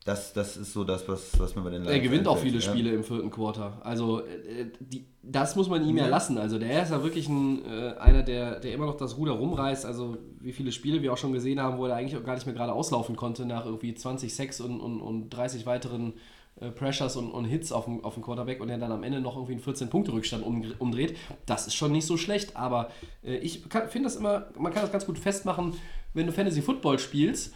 Das, 0.06 0.34
das 0.34 0.58
ist 0.58 0.74
so 0.74 0.84
das, 0.84 1.08
was, 1.08 1.40
was 1.40 1.56
mir 1.56 1.62
bei 1.62 1.70
den 1.70 1.86
Er 1.86 1.92
Lions 1.92 2.04
gewinnt 2.04 2.28
auch 2.28 2.38
viele 2.38 2.60
ja. 2.60 2.62
Spiele 2.62 2.92
im 2.92 3.06
vierten 3.06 3.30
Quarter. 3.30 3.80
Also 3.84 4.20
äh, 4.20 4.66
die, 4.82 5.06
das 5.22 5.56
muss 5.56 5.70
man 5.70 5.88
ihm 5.88 5.96
ja 5.96 6.08
lassen. 6.08 6.38
Also 6.38 6.60
der 6.60 6.84
ist 6.84 6.92
ja 6.92 7.02
wirklich 7.04 7.30
ein, 7.30 7.64
äh, 7.66 7.94
einer, 8.00 8.22
der, 8.22 8.60
der 8.60 8.74
immer 8.74 8.86
noch 8.86 8.98
das 8.98 9.18
Ruder 9.18 9.32
rumreißt. 9.34 9.86
Also 9.86 10.18
wie 10.42 10.52
viele 10.52 10.74
Spiele 10.74 11.02
wir 11.02 11.14
auch 11.14 11.18
schon 11.18 11.32
gesehen 11.32 11.62
haben, 11.62 11.78
wo 11.78 11.86
er 11.86 11.96
eigentlich 11.96 12.18
auch 12.18 12.26
gar 12.26 12.36
nicht 12.36 12.46
mehr 12.46 12.56
gerade 12.56 12.74
auslaufen 12.74 13.16
konnte 13.16 13.46
nach 13.46 13.66
irgendwie 13.66 13.96
20 13.96 14.36
Sex 14.36 14.60
und, 14.60 14.82
und, 14.82 15.00
und 15.00 15.30
30 15.30 15.66
weiteren 15.66 16.14
äh, 16.60 16.70
Pressures 16.70 17.16
und, 17.16 17.32
und 17.32 17.46
Hits 17.46 17.72
auf 17.72 17.86
dem, 17.86 18.04
auf 18.04 18.16
dem 18.16 18.24
Quarterback 18.24 18.60
und 18.60 18.68
er 18.68 18.78
dann 18.78 18.92
am 18.92 19.04
Ende 19.04 19.22
noch 19.22 19.38
irgendwie 19.38 19.54
einen 19.54 19.64
14-Punkte-Rückstand 19.64 20.46
um, 20.46 20.66
umdreht. 20.80 21.16
Das 21.46 21.66
ist 21.66 21.76
schon 21.76 21.94
nicht 21.94 22.06
so 22.06 22.18
schlecht. 22.18 22.58
Aber 22.58 22.90
äh, 23.24 23.38
ich 23.38 23.64
finde 23.90 24.08
das 24.08 24.18
immer, 24.18 24.48
man 24.58 24.74
kann 24.74 24.82
das 24.82 24.92
ganz 24.92 25.06
gut 25.06 25.18
festmachen, 25.18 25.76
wenn 26.14 26.26
du 26.26 26.34
Fantasy 26.34 26.62
Football 26.62 27.00
spielst 27.00 27.54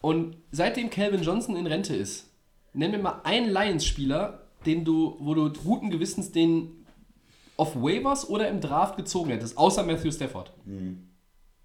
und 0.00 0.36
seitdem 0.50 0.90
Calvin 0.90 1.22
Johnson 1.22 1.56
in 1.56 1.66
Rente 1.66 1.94
ist, 1.94 2.30
nenn 2.72 2.90
mir 2.90 2.98
mal 2.98 3.20
einen 3.24 3.50
Lions-Spieler, 3.50 4.46
den 4.66 4.84
du, 4.84 5.16
wo 5.20 5.34
du 5.34 5.52
guten 5.52 5.90
Gewissens 5.90 6.32
den 6.32 6.86
auf 7.56 7.74
Waivers 7.74 8.28
oder 8.28 8.48
im 8.48 8.60
Draft 8.60 8.96
gezogen 8.96 9.30
hättest, 9.30 9.58
außer 9.58 9.82
Matthew 9.82 10.12
Stafford. 10.12 10.52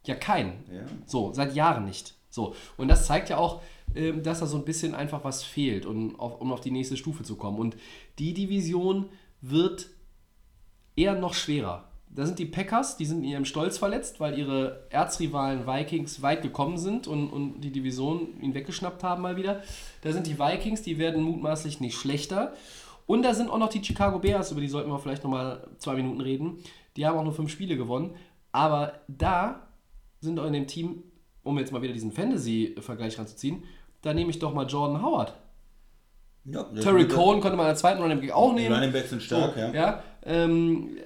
Ja, 0.05 0.15
keinen. 0.15 0.63
Ja. 0.71 0.85
So, 1.05 1.31
seit 1.33 1.55
Jahren 1.55 1.85
nicht. 1.85 2.15
So, 2.29 2.55
und 2.77 2.87
das 2.87 3.05
zeigt 3.05 3.29
ja 3.29 3.37
auch, 3.37 3.61
ähm, 3.95 4.23
dass 4.23 4.39
da 4.39 4.47
so 4.47 4.57
ein 4.57 4.65
bisschen 4.65 4.95
einfach 4.95 5.23
was 5.23 5.43
fehlt, 5.43 5.85
um 5.85 6.19
auf, 6.19 6.41
um 6.41 6.51
auf 6.51 6.61
die 6.61 6.71
nächste 6.71 6.97
Stufe 6.97 7.23
zu 7.23 7.35
kommen. 7.35 7.59
Und 7.59 7.77
die 8.17 8.33
Division 8.33 9.09
wird 9.41 9.89
eher 10.95 11.15
noch 11.15 11.35
schwerer. 11.35 11.91
Da 12.15 12.25
sind 12.25 12.37
die 12.37 12.45
Packers, 12.45 12.95
die 12.97 13.05
sind 13.05 13.23
in 13.23 13.29
ihrem 13.29 13.45
Stolz 13.45 13.79
verletzt, 13.79 14.19
weil 14.19 14.37
ihre 14.37 14.85
Erzrivalen 14.89 15.65
Vikings 15.65 16.21
weit 16.21 16.43
gekommen 16.43 16.77
sind 16.77 17.07
und, 17.07 17.29
und 17.29 17.61
die 17.61 17.71
Division 17.71 18.39
ihn 18.39 18.53
weggeschnappt 18.53 19.03
haben 19.03 19.23
mal 19.23 19.35
wieder. 19.35 19.63
Da 20.01 20.11
sind 20.11 20.27
die 20.27 20.37
Vikings, 20.37 20.83
die 20.83 20.99
werden 20.99 21.23
mutmaßlich 21.23 21.79
nicht 21.79 21.97
schlechter. 21.97 22.53
Und 23.07 23.23
da 23.23 23.33
sind 23.33 23.49
auch 23.49 23.57
noch 23.57 23.69
die 23.69 23.83
Chicago 23.83 24.19
Bears, 24.19 24.51
über 24.51 24.61
die 24.61 24.67
sollten 24.67 24.91
wir 24.91 24.99
vielleicht 24.99 25.23
nochmal 25.23 25.67
zwei 25.79 25.95
Minuten 25.95 26.21
reden. 26.21 26.59
Die 26.95 27.05
haben 27.05 27.17
auch 27.17 27.23
nur 27.23 27.33
fünf 27.33 27.51
Spiele 27.51 27.77
gewonnen. 27.77 28.11
Aber 28.51 28.93
da 29.07 29.67
sind 30.19 30.39
auch 30.39 30.45
in 30.45 30.53
dem 30.53 30.67
Team, 30.67 31.03
um 31.41 31.57
jetzt 31.57 31.71
mal 31.71 31.81
wieder 31.81 31.93
diesen 31.93 32.11
Fantasy-Vergleich 32.11 33.17
ranzuziehen, 33.17 33.63
da 34.03 34.13
nehme 34.13 34.29
ich 34.29 34.37
doch 34.37 34.53
mal 34.53 34.67
Jordan 34.67 35.01
Howard. 35.01 35.33
Ja, 36.45 36.63
der 36.63 36.83
Terry 36.83 37.07
Cohen 37.07 37.39
konnte 37.39 37.57
man 37.57 37.67
als 37.67 37.79
zweiten 37.79 38.01
Running 38.01 38.19
Back 38.19 38.31
auch 38.31 38.53
nehmen. 38.53 38.73
Running 38.73 38.91
Backs 38.91 39.09
sind 39.09 39.23
stark, 39.23 39.53
So, 39.53 39.59
ja. 39.59 39.73
ja 39.73 40.03
ähm, 40.25 40.97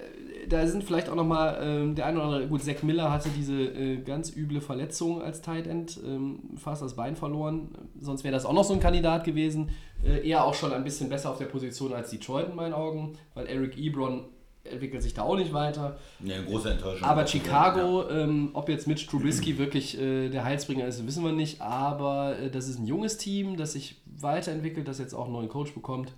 da 0.47 0.65
sind 0.67 0.83
vielleicht 0.83 1.09
auch 1.09 1.15
nochmal 1.15 1.59
ähm, 1.61 1.95
der 1.95 2.05
eine 2.05 2.17
oder 2.17 2.27
andere, 2.27 2.47
gut, 2.47 2.63
Zach 2.63 2.83
Miller 2.83 3.11
hatte 3.11 3.29
diese 3.29 3.53
äh, 3.63 3.97
ganz 3.97 4.35
üble 4.35 4.61
Verletzung 4.61 5.21
als 5.21 5.41
Tight 5.41 5.67
End, 5.67 5.99
ähm, 6.05 6.39
fast 6.57 6.81
das 6.81 6.95
Bein 6.95 7.15
verloren. 7.15 7.69
Sonst 7.99 8.23
wäre 8.23 8.33
das 8.33 8.45
auch 8.45 8.53
noch 8.53 8.63
so 8.63 8.73
ein 8.73 8.79
Kandidat 8.79 9.23
gewesen. 9.23 9.69
Äh, 10.03 10.27
eher 10.27 10.43
auch 10.43 10.53
schon 10.53 10.73
ein 10.73 10.83
bisschen 10.83 11.09
besser 11.09 11.31
auf 11.31 11.37
der 11.37 11.45
Position 11.45 11.93
als 11.93 12.09
Detroit 12.09 12.49
in 12.49 12.55
meinen 12.55 12.73
Augen, 12.73 13.17
weil 13.33 13.47
Eric 13.47 13.77
Ebron 13.77 14.25
entwickelt 14.63 15.01
sich 15.01 15.13
da 15.13 15.21
auch 15.23 15.37
nicht 15.37 15.53
weiter. 15.53 15.97
Ja, 16.23 16.35
eine 16.35 16.45
große 16.45 16.71
Enttäuschung. 16.71 17.07
Aber 17.07 17.21
Ja. 17.21 17.27
Chicago, 17.27 18.09
ähm, 18.09 18.49
ob 18.53 18.67
jetzt 18.69 18.85
Mitch 18.87 19.07
Trubisky 19.07 19.57
wirklich 19.57 19.99
äh, 19.99 20.29
der 20.29 20.43
Heilsbringer 20.43 20.85
ist, 20.85 21.05
wissen 21.07 21.23
wir 21.23 21.31
nicht. 21.31 21.61
Aber 21.61 22.37
äh, 22.37 22.49
das 22.49 22.67
ist 22.67 22.79
ein 22.79 22.85
junges 22.85 23.17
Team, 23.17 23.55
das 23.57 23.73
sich 23.73 24.01
weiterentwickelt, 24.05 24.87
das 24.87 24.99
jetzt 24.99 25.13
auch 25.13 25.25
einen 25.25 25.33
neuen 25.33 25.49
Coach 25.49 25.73
bekommt. 25.73 26.13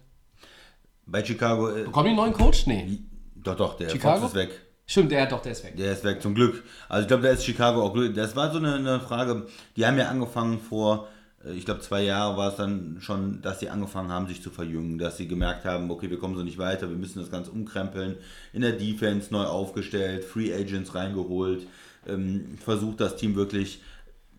Bei 1.06 1.24
Chicago, 1.24 1.70
äh, 1.70 1.84
Bekommen 1.84 2.06
die 2.06 2.10
einen 2.10 2.18
neuen 2.18 2.34
Coach? 2.34 2.66
Nee. 2.68 3.00
Doch, 3.44 3.56
doch, 3.56 3.78
der 3.78 3.90
Chicago? 3.90 4.22
Fox 4.22 4.34
ist 4.34 4.36
weg. 4.36 4.62
Stimmt, 4.86 5.12
der 5.12 5.28
doch, 5.28 5.42
der 5.42 5.52
ist 5.52 5.64
weg. 5.64 5.78
Der 5.78 5.94
ist 5.94 6.04
weg, 6.04 6.22
zum 6.22 6.34
Glück. 6.34 6.64
Also 6.88 7.04
ich 7.04 7.08
glaube, 7.08 7.24
da 7.24 7.30
ist 7.30 7.46
Chicago 7.46 7.84
auch 7.84 7.94
glücklich. 7.94 8.16
Das 8.16 8.36
war 8.36 8.52
so 8.52 8.58
eine, 8.58 8.74
eine 8.76 9.00
Frage, 9.00 9.46
die 9.76 9.86
haben 9.86 9.98
ja 10.00 10.10
angefangen 10.10 10.60
vor, 10.60 11.08
äh, 11.46 11.54
ich 11.54 11.66
glaube 11.66 11.82
zwei 11.82 12.02
Jahre 12.02 12.38
war 12.38 12.50
es 12.50 12.56
dann 12.56 12.98
schon, 13.00 13.42
dass 13.42 13.60
sie 13.60 13.70
angefangen 13.70 14.10
haben, 14.10 14.28
sich 14.28 14.42
zu 14.42 14.50
verjüngen, 14.50 14.98
dass 14.98 15.18
sie 15.18 15.28
gemerkt 15.28 15.66
haben, 15.66 15.92
okay, 15.92 16.10
wir 16.10 16.18
kommen 16.18 16.36
so 16.36 16.42
nicht 16.42 16.58
weiter, 16.58 16.90
wir 16.90 16.98
müssen 16.98 17.20
das 17.20 17.30
Ganze 17.30 17.52
umkrempeln. 17.52 18.18
In 18.52 18.62
der 18.62 18.72
Defense 18.72 19.32
neu 19.32 19.44
aufgestellt, 19.44 20.26
Free 20.26 20.54
Agents 20.54 20.96
reingeholt, 20.96 21.68
ähm, 22.08 22.58
versucht 22.64 23.00
das 23.00 23.16
Team 23.16 23.36
wirklich 23.36 23.82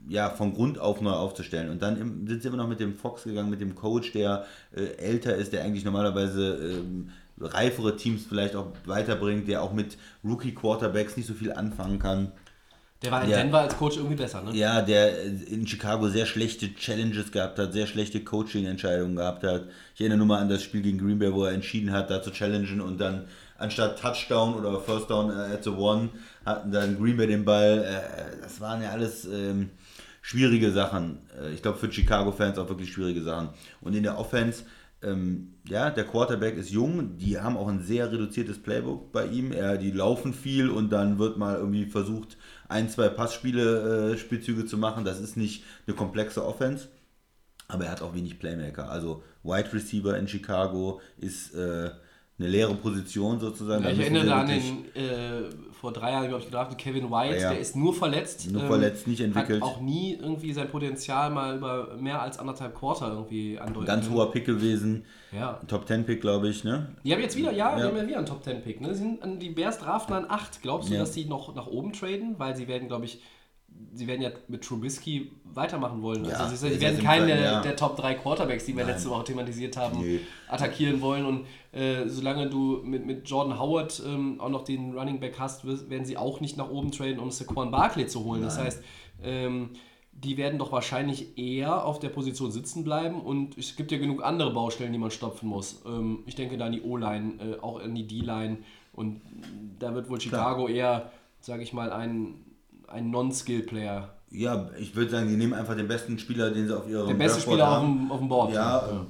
ja, 0.08 0.30
von 0.30 0.54
Grund 0.54 0.78
auf 0.78 1.00
neu 1.00 1.12
aufzustellen. 1.12 1.70
Und 1.70 1.82
dann 1.82 2.26
sind 2.26 2.42
sie 2.42 2.48
immer 2.48 2.56
noch 2.56 2.68
mit 2.68 2.80
dem 2.80 2.96
Fox 2.96 3.24
gegangen, 3.24 3.50
mit 3.50 3.60
dem 3.60 3.74
Coach, 3.74 4.12
der 4.12 4.46
äh, 4.74 4.96
älter 4.96 5.36
ist, 5.36 5.52
der 5.52 5.62
eigentlich 5.62 5.84
normalerweise 5.84 6.56
ähm, 6.56 7.10
reifere 7.40 7.96
Teams 7.96 8.24
vielleicht 8.28 8.54
auch 8.56 8.68
weiterbringt, 8.84 9.48
der 9.48 9.62
auch 9.62 9.72
mit 9.72 9.96
Rookie-Quarterbacks 10.24 11.16
nicht 11.16 11.26
so 11.26 11.34
viel 11.34 11.52
anfangen 11.52 11.98
kann. 11.98 12.32
Der 13.02 13.10
war 13.10 13.24
in 13.24 13.30
Ja. 13.30 13.38
Denver 13.38 13.60
als 13.60 13.76
Coach 13.78 13.96
irgendwie 13.96 14.16
besser, 14.16 14.42
ne? 14.42 14.54
Ja, 14.54 14.82
der 14.82 15.22
in 15.24 15.66
Chicago 15.66 16.08
sehr 16.08 16.26
schlechte 16.26 16.74
Challenges 16.74 17.32
gehabt 17.32 17.58
hat, 17.58 17.72
sehr 17.72 17.86
schlechte 17.86 18.22
Coaching-Entscheidungen 18.22 19.16
gehabt 19.16 19.42
hat. 19.42 19.68
Ich 19.94 20.00
erinnere 20.02 20.18
nur 20.18 20.26
mal 20.26 20.38
an 20.40 20.50
das 20.50 20.62
Spiel 20.62 20.82
gegen 20.82 20.98
Green 20.98 21.18
Bay, 21.18 21.32
wo 21.32 21.44
er 21.44 21.52
entschieden 21.52 21.92
hat, 21.92 22.10
da 22.10 22.22
zu 22.22 22.30
challengen 22.30 22.82
und 22.82 23.00
dann 23.00 23.24
anstatt 23.56 23.98
Touchdown 23.98 24.54
oder 24.54 24.78
First 24.80 25.08
Down 25.08 25.30
äh, 25.30 25.54
at 25.54 25.64
the 25.64 25.70
One 25.70 26.10
hatten 26.44 26.72
dann 26.72 26.98
Green 26.98 27.16
Bay 27.16 27.26
den 27.26 27.46
Ball. 27.46 27.78
Äh, 27.84 28.42
das 28.42 28.60
waren 28.60 28.82
ja 28.82 28.90
alles 28.90 29.24
ähm, 29.24 29.70
schwierige 30.20 30.70
Sachen. 30.70 31.20
Äh, 31.42 31.54
ich 31.54 31.62
glaube 31.62 31.78
für 31.78 31.90
Chicago-Fans 31.90 32.58
auch 32.58 32.68
wirklich 32.68 32.92
schwierige 32.92 33.22
Sachen. 33.22 33.48
Und 33.80 33.94
in 33.94 34.02
der 34.02 34.18
Offense 34.18 34.64
Ähm, 35.02 35.54
ja, 35.70 35.90
der 35.90 36.04
Quarterback 36.04 36.56
ist 36.56 36.70
jung, 36.70 37.16
die 37.16 37.38
haben 37.38 37.56
auch 37.56 37.68
ein 37.68 37.80
sehr 37.80 38.10
reduziertes 38.10 38.60
Playbook 38.60 39.12
bei 39.12 39.26
ihm. 39.26 39.52
Er, 39.52 39.78
die 39.78 39.92
laufen 39.92 40.34
viel 40.34 40.68
und 40.68 40.90
dann 40.90 41.18
wird 41.18 41.38
mal 41.38 41.56
irgendwie 41.56 41.86
versucht, 41.86 42.36
ein, 42.68 42.88
zwei 42.88 43.08
Passspiele, 43.08 44.12
äh, 44.12 44.18
Spielzüge 44.18 44.66
zu 44.66 44.78
machen. 44.78 45.04
Das 45.04 45.20
ist 45.20 45.36
nicht 45.36 45.64
eine 45.86 45.94
komplexe 45.94 46.44
Offense, 46.44 46.88
aber 47.68 47.84
er 47.84 47.92
hat 47.92 48.02
auch 48.02 48.14
wenig 48.14 48.38
Playmaker. 48.38 48.90
Also 48.90 49.22
Wide 49.44 49.72
Receiver 49.72 50.18
in 50.18 50.26
Chicago 50.26 51.00
ist 51.18 51.54
äh, 51.54 51.90
eine 52.38 52.48
leere 52.48 52.74
Position 52.74 53.38
sozusagen. 53.38 53.84
Ja, 53.84 53.90
ich 53.90 54.00
erinnere 54.00 54.34
an 54.34 54.48
den, 54.48 54.94
äh, 54.94 55.42
vor 55.80 55.92
drei 55.92 56.10
Jahren, 56.12 56.28
glaube 56.28 56.40
ich, 56.42 56.46
gedraftet, 56.50 56.76
Kevin 56.76 57.10
White, 57.10 57.36
Ja, 57.36 57.40
ja. 57.42 57.50
der 57.52 57.58
ist 57.60 57.74
nur 57.74 57.94
verletzt. 57.94 58.46
ähm, 58.46 58.52
Nur 58.52 58.62
verletzt, 58.66 59.06
nicht 59.08 59.20
entwickelt. 59.20 59.62
Hat 59.62 59.68
auch 59.68 59.80
nie 59.80 60.14
irgendwie 60.20 60.52
sein 60.52 60.68
Potenzial 60.68 61.30
mal 61.30 61.56
über 61.56 61.96
mehr 61.98 62.20
als 62.20 62.38
anderthalb 62.38 62.74
Quarter 62.74 63.08
irgendwie 63.08 63.58
andeuten 63.58 63.86
Ganz 63.86 64.08
hoher 64.10 64.30
Pick 64.30 64.44
gewesen. 64.44 65.04
Ja. 65.32 65.58
Top 65.68 65.86
10 65.88 66.04
Pick, 66.04 66.20
glaube 66.20 66.48
ich, 66.48 66.64
ne? 66.64 66.88
Die 67.02 67.12
haben 67.14 67.20
jetzt 67.22 67.36
wieder, 67.36 67.50
ja, 67.52 67.74
die 67.74 67.80
Ja. 67.80 67.88
haben 67.88 67.96
ja 67.96 68.06
wieder 68.06 68.18
einen 68.18 68.26
Top 68.26 68.44
10 68.44 68.60
Pick. 68.62 68.80
Ne? 68.82 68.94
Sie 68.94 69.00
sind 69.00 69.40
die 69.40 69.48
Bears 69.50 69.78
draften 69.78 70.14
an 70.14 70.26
8. 70.28 70.60
Glaubst 70.60 70.90
du, 70.90 70.98
dass 70.98 71.12
die 71.12 71.24
noch 71.24 71.54
nach 71.54 71.66
oben 71.66 71.92
traden? 71.94 72.34
Weil 72.38 72.54
sie 72.56 72.68
werden, 72.68 72.86
glaube 72.88 73.06
ich, 73.06 73.22
sie 73.92 74.06
werden 74.06 74.22
ja 74.22 74.30
mit 74.48 74.62
Trubisky 74.62 75.32
weitermachen 75.44 76.02
wollen. 76.02 76.24
Ja, 76.24 76.36
also 76.36 76.54
sie, 76.54 76.80
werden 76.80 77.02
keinen 77.02 77.26
der, 77.26 77.40
Jahr. 77.40 77.62
der 77.62 77.76
Top 77.76 77.96
3 77.96 78.14
Quarterbacks, 78.14 78.64
die 78.64 78.76
wir 78.76 78.84
Nein. 78.84 78.94
letzte 78.94 79.10
Woche 79.10 79.24
thematisiert 79.24 79.76
haben, 79.76 80.00
Nee. 80.00 80.20
attackieren 80.48 81.00
wollen. 81.00 81.24
Und 81.26 81.46
äh, 81.72 82.08
solange 82.08 82.48
du 82.48 82.80
mit, 82.84 83.06
mit 83.06 83.28
Jordan 83.28 83.58
Howard 83.58 84.02
ähm, 84.06 84.40
auch 84.40 84.48
noch 84.48 84.64
den 84.64 84.96
Running 84.96 85.20
Back 85.20 85.38
hast, 85.38 85.66
werden 85.66 86.04
sie 86.04 86.16
auch 86.16 86.40
nicht 86.40 86.56
nach 86.56 86.70
oben 86.70 86.92
traden, 86.92 87.18
um 87.18 87.30
Saquon 87.30 87.70
Barkley 87.70 88.06
zu 88.06 88.24
holen. 88.24 88.42
Das 88.42 88.58
heißt, 88.58 88.82
ähm, 89.22 89.70
die 90.12 90.36
werden 90.36 90.58
doch 90.58 90.72
wahrscheinlich 90.72 91.38
eher 91.38 91.84
auf 91.84 91.98
der 91.98 92.10
Position 92.10 92.50
sitzen 92.50 92.84
bleiben 92.84 93.20
und 93.20 93.56
es 93.56 93.76
gibt 93.76 93.90
ja 93.90 93.98
genug 93.98 94.22
andere 94.22 94.52
Baustellen, 94.52 94.92
die 94.92 94.98
man 94.98 95.10
stopfen 95.10 95.48
muss. 95.48 95.82
Ähm, 95.86 96.20
ich 96.26 96.34
denke 96.34 96.58
da 96.58 96.66
an 96.66 96.72
die 96.72 96.82
O-Line, 96.82 97.56
äh, 97.56 97.60
auch 97.60 97.80
an 97.80 97.94
die 97.94 98.06
D-Line 98.06 98.58
und 98.92 99.20
da 99.78 99.94
wird 99.94 100.10
wohl 100.10 100.20
Chicago 100.20 100.68
eher, 100.68 101.10
sage 101.40 101.62
ich 101.62 101.72
mal, 101.72 101.90
ein, 101.92 102.34
ein 102.90 103.10
Non-Skill-Player. 103.10 104.10
Ja, 104.32 104.70
ich 104.78 104.94
würde 104.94 105.10
sagen, 105.10 105.28
die 105.28 105.36
nehmen 105.36 105.54
einfach 105.54 105.76
den 105.76 105.88
besten 105.88 106.16
Spieler, 106.18 106.50
den 106.50 106.68
sie 106.68 106.76
auf 106.76 106.88
ihrem 106.88 107.08
Der 107.08 107.14
beste 107.14 107.40
Spieler 107.40 107.68
auf 107.68 107.74
haben. 107.76 107.98
dem, 107.98 108.12
auf 108.12 108.18
dem 108.20 108.28
Board. 108.28 108.54
Ja, 108.54 108.78
und, 108.78 109.08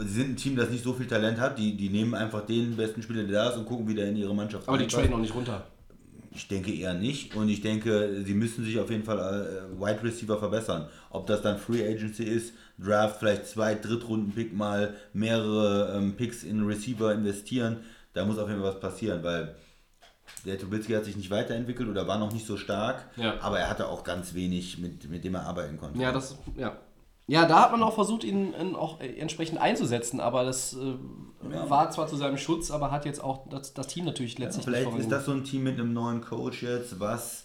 äh, 0.00 0.04
sie 0.04 0.14
sind 0.14 0.30
ein 0.30 0.36
Team, 0.36 0.54
das 0.54 0.68
nicht 0.68 0.84
so 0.84 0.92
viel 0.92 1.06
Talent 1.06 1.40
hat. 1.40 1.58
Die, 1.58 1.76
die 1.76 1.88
nehmen 1.88 2.14
einfach 2.14 2.44
den 2.44 2.76
besten 2.76 3.02
Spieler, 3.02 3.24
der 3.24 3.44
da 3.44 3.50
ist 3.50 3.56
und 3.56 3.64
gucken, 3.64 3.88
wie 3.88 3.94
der 3.94 4.08
in 4.08 4.16
ihre 4.16 4.34
Mannschaft 4.34 4.68
Aber 4.68 4.76
die 4.76 4.86
traden 4.86 5.14
auch 5.14 5.18
nicht 5.18 5.34
runter. 5.34 5.64
Ich 6.32 6.46
denke 6.46 6.72
eher 6.72 6.92
nicht. 6.92 7.34
Und 7.34 7.48
ich 7.48 7.62
denke, 7.62 8.22
sie 8.24 8.34
müssen 8.34 8.62
sich 8.64 8.78
auf 8.78 8.90
jeden 8.90 9.02
Fall 9.02 9.18
äh, 9.18 9.80
Wide 9.80 10.04
Receiver 10.04 10.38
verbessern. 10.38 10.88
Ob 11.08 11.26
das 11.26 11.40
dann 11.40 11.56
Free 11.58 11.82
Agency 11.86 12.24
ist, 12.24 12.52
Draft, 12.78 13.18
vielleicht 13.18 13.46
zwei 13.46 13.74
Drittrunden-Pick 13.74 14.54
mal, 14.54 14.94
mehrere 15.14 15.96
ähm, 15.96 16.16
Picks 16.16 16.44
in 16.44 16.64
Receiver 16.64 17.12
investieren. 17.14 17.78
Da 18.12 18.26
muss 18.26 18.38
auf 18.38 18.48
jeden 18.48 18.60
Fall 18.60 18.74
was 18.74 18.80
passieren, 18.80 19.22
weil 19.22 19.54
der 20.44 20.58
Trubisky 20.58 20.92
hat 20.92 21.04
sich 21.04 21.16
nicht 21.16 21.30
weiterentwickelt 21.30 21.88
oder 21.88 22.06
war 22.08 22.18
noch 22.18 22.32
nicht 22.32 22.46
so 22.46 22.56
stark. 22.56 23.08
Ja. 23.16 23.34
Aber 23.40 23.58
er 23.58 23.68
hatte 23.68 23.88
auch 23.88 24.04
ganz 24.04 24.34
wenig, 24.34 24.78
mit, 24.78 25.08
mit 25.10 25.24
dem 25.24 25.34
er 25.34 25.44
arbeiten 25.46 25.76
konnte. 25.76 26.00
Ja, 26.00 26.12
das, 26.12 26.36
ja. 26.56 26.76
Ja, 27.26 27.46
da 27.46 27.62
hat 27.62 27.70
man 27.70 27.80
auch 27.84 27.94
versucht, 27.94 28.24
ihn 28.24 28.74
auch 28.74 28.98
entsprechend 29.00 29.60
einzusetzen, 29.60 30.18
aber 30.18 30.42
das 30.44 30.74
äh, 30.74 30.94
war 31.68 31.88
zwar 31.92 32.08
zu 32.08 32.16
seinem 32.16 32.38
Schutz, 32.38 32.72
aber 32.72 32.90
hat 32.90 33.04
jetzt 33.04 33.22
auch 33.22 33.48
das, 33.48 33.72
das 33.72 33.86
Team 33.86 34.04
natürlich 34.04 34.36
letztlich 34.38 34.64
Vielleicht 34.64 34.90
nicht 34.90 35.02
ist 35.02 35.12
das 35.12 35.26
so 35.26 35.32
ein 35.32 35.44
Team 35.44 35.62
mit 35.62 35.78
einem 35.78 35.92
neuen 35.92 36.22
Coach 36.22 36.64
jetzt, 36.64 36.98
was 36.98 37.44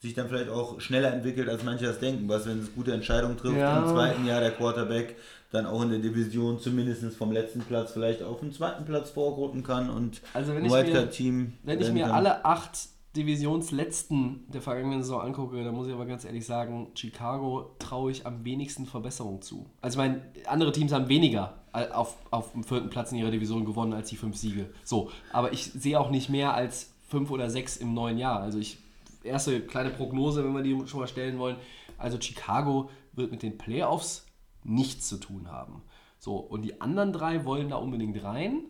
sich 0.00 0.14
dann 0.14 0.28
vielleicht 0.28 0.48
auch 0.48 0.80
schneller 0.80 1.12
entwickelt, 1.12 1.48
als 1.48 1.62
manche 1.62 1.84
das 1.84 1.98
denken. 1.98 2.28
Was, 2.28 2.46
wenn 2.46 2.60
es 2.60 2.74
gute 2.74 2.92
Entscheidungen 2.94 3.36
trifft, 3.36 3.58
Ja. 3.58 3.82
im 3.82 3.88
zweiten 3.88 4.24
Jahr 4.24 4.40
der 4.40 4.52
Quarterback 4.52 5.16
dann 5.52 5.66
auch 5.66 5.80
in 5.82 5.90
der 5.90 5.98
Division 6.00 6.58
zumindest 6.58 7.04
vom 7.16 7.32
letzten 7.32 7.60
Platz 7.60 7.92
vielleicht 7.92 8.22
auf 8.22 8.40
den 8.40 8.52
zweiten 8.52 8.84
Platz 8.84 9.10
vorrücken 9.10 9.62
kann 9.62 9.90
und 9.90 10.20
Also 10.34 10.50
wenn 10.52 10.58
ein 10.58 10.64
ich 10.66 10.72
mir- 10.72 10.78
Wildcard-Team 10.84 11.52
Wenn 11.62 11.80
ich 11.80 11.92
mir 11.92 12.04
kann. 12.06 12.12
alle 12.14 12.44
acht 12.44 12.88
Divisionsletzten 13.16 14.44
der 14.52 14.60
vergangenen 14.60 15.02
Saison 15.02 15.22
angucke, 15.22 15.62
dann 15.64 15.74
muss 15.74 15.86
ich 15.86 15.92
aber 15.94 16.04
ganz 16.04 16.24
ehrlich 16.24 16.44
sagen, 16.44 16.88
Chicago 16.94 17.70
traue 17.78 18.10
ich 18.10 18.26
am 18.26 18.44
wenigsten 18.44 18.84
Verbesserung 18.86 19.40
zu. 19.40 19.66
Also 19.80 19.98
ich 20.00 20.06
meine, 20.06 20.22
andere 20.46 20.72
Teams 20.72 20.92
haben 20.92 21.08
weniger 21.08 21.54
auf, 21.94 22.16
auf 22.30 22.52
dem 22.52 22.64
vierten 22.64 22.90
Platz 22.90 23.12
in 23.12 23.18
ihrer 23.18 23.30
Division 23.30 23.64
gewonnen 23.64 23.92
als 23.94 24.08
die 24.10 24.16
fünf 24.16 24.36
Siege. 24.36 24.66
So, 24.84 25.10
aber 25.32 25.52
ich 25.52 25.64
sehe 25.64 25.98
auch 25.98 26.10
nicht 26.10 26.28
mehr 26.28 26.54
als 26.54 26.92
fünf 27.08 27.30
oder 27.30 27.48
sechs 27.48 27.76
im 27.76 27.94
neuen 27.94 28.18
Jahr. 28.18 28.40
Also 28.40 28.58
ich, 28.58 28.78
erste 29.22 29.60
kleine 29.60 29.90
Prognose, 29.90 30.44
wenn 30.44 30.52
wir 30.52 30.62
die 30.62 30.86
schon 30.86 31.00
mal 31.00 31.06
stellen 31.06 31.38
wollen. 31.38 31.56
Also 31.98 32.20
Chicago 32.20 32.90
wird 33.14 33.30
mit 33.30 33.42
den 33.42 33.56
Playoffs 33.56 34.25
nichts 34.66 35.08
zu 35.08 35.18
tun 35.18 35.50
haben. 35.50 35.82
So, 36.18 36.36
und 36.36 36.62
die 36.62 36.80
anderen 36.80 37.12
drei 37.12 37.44
wollen 37.44 37.68
da 37.68 37.76
unbedingt 37.76 38.22
rein. 38.22 38.64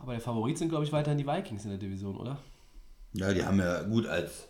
Aber 0.00 0.12
der 0.12 0.20
Favorit 0.20 0.58
sind, 0.58 0.70
glaube 0.70 0.84
ich, 0.84 0.92
weiterhin 0.92 1.18
die 1.18 1.26
Vikings 1.26 1.64
in 1.64 1.70
der 1.70 1.78
Division, 1.78 2.16
oder? 2.16 2.38
Ja, 3.12 3.32
die 3.32 3.44
haben 3.44 3.58
ja 3.58 3.82
gut 3.82 4.06
als, 4.06 4.48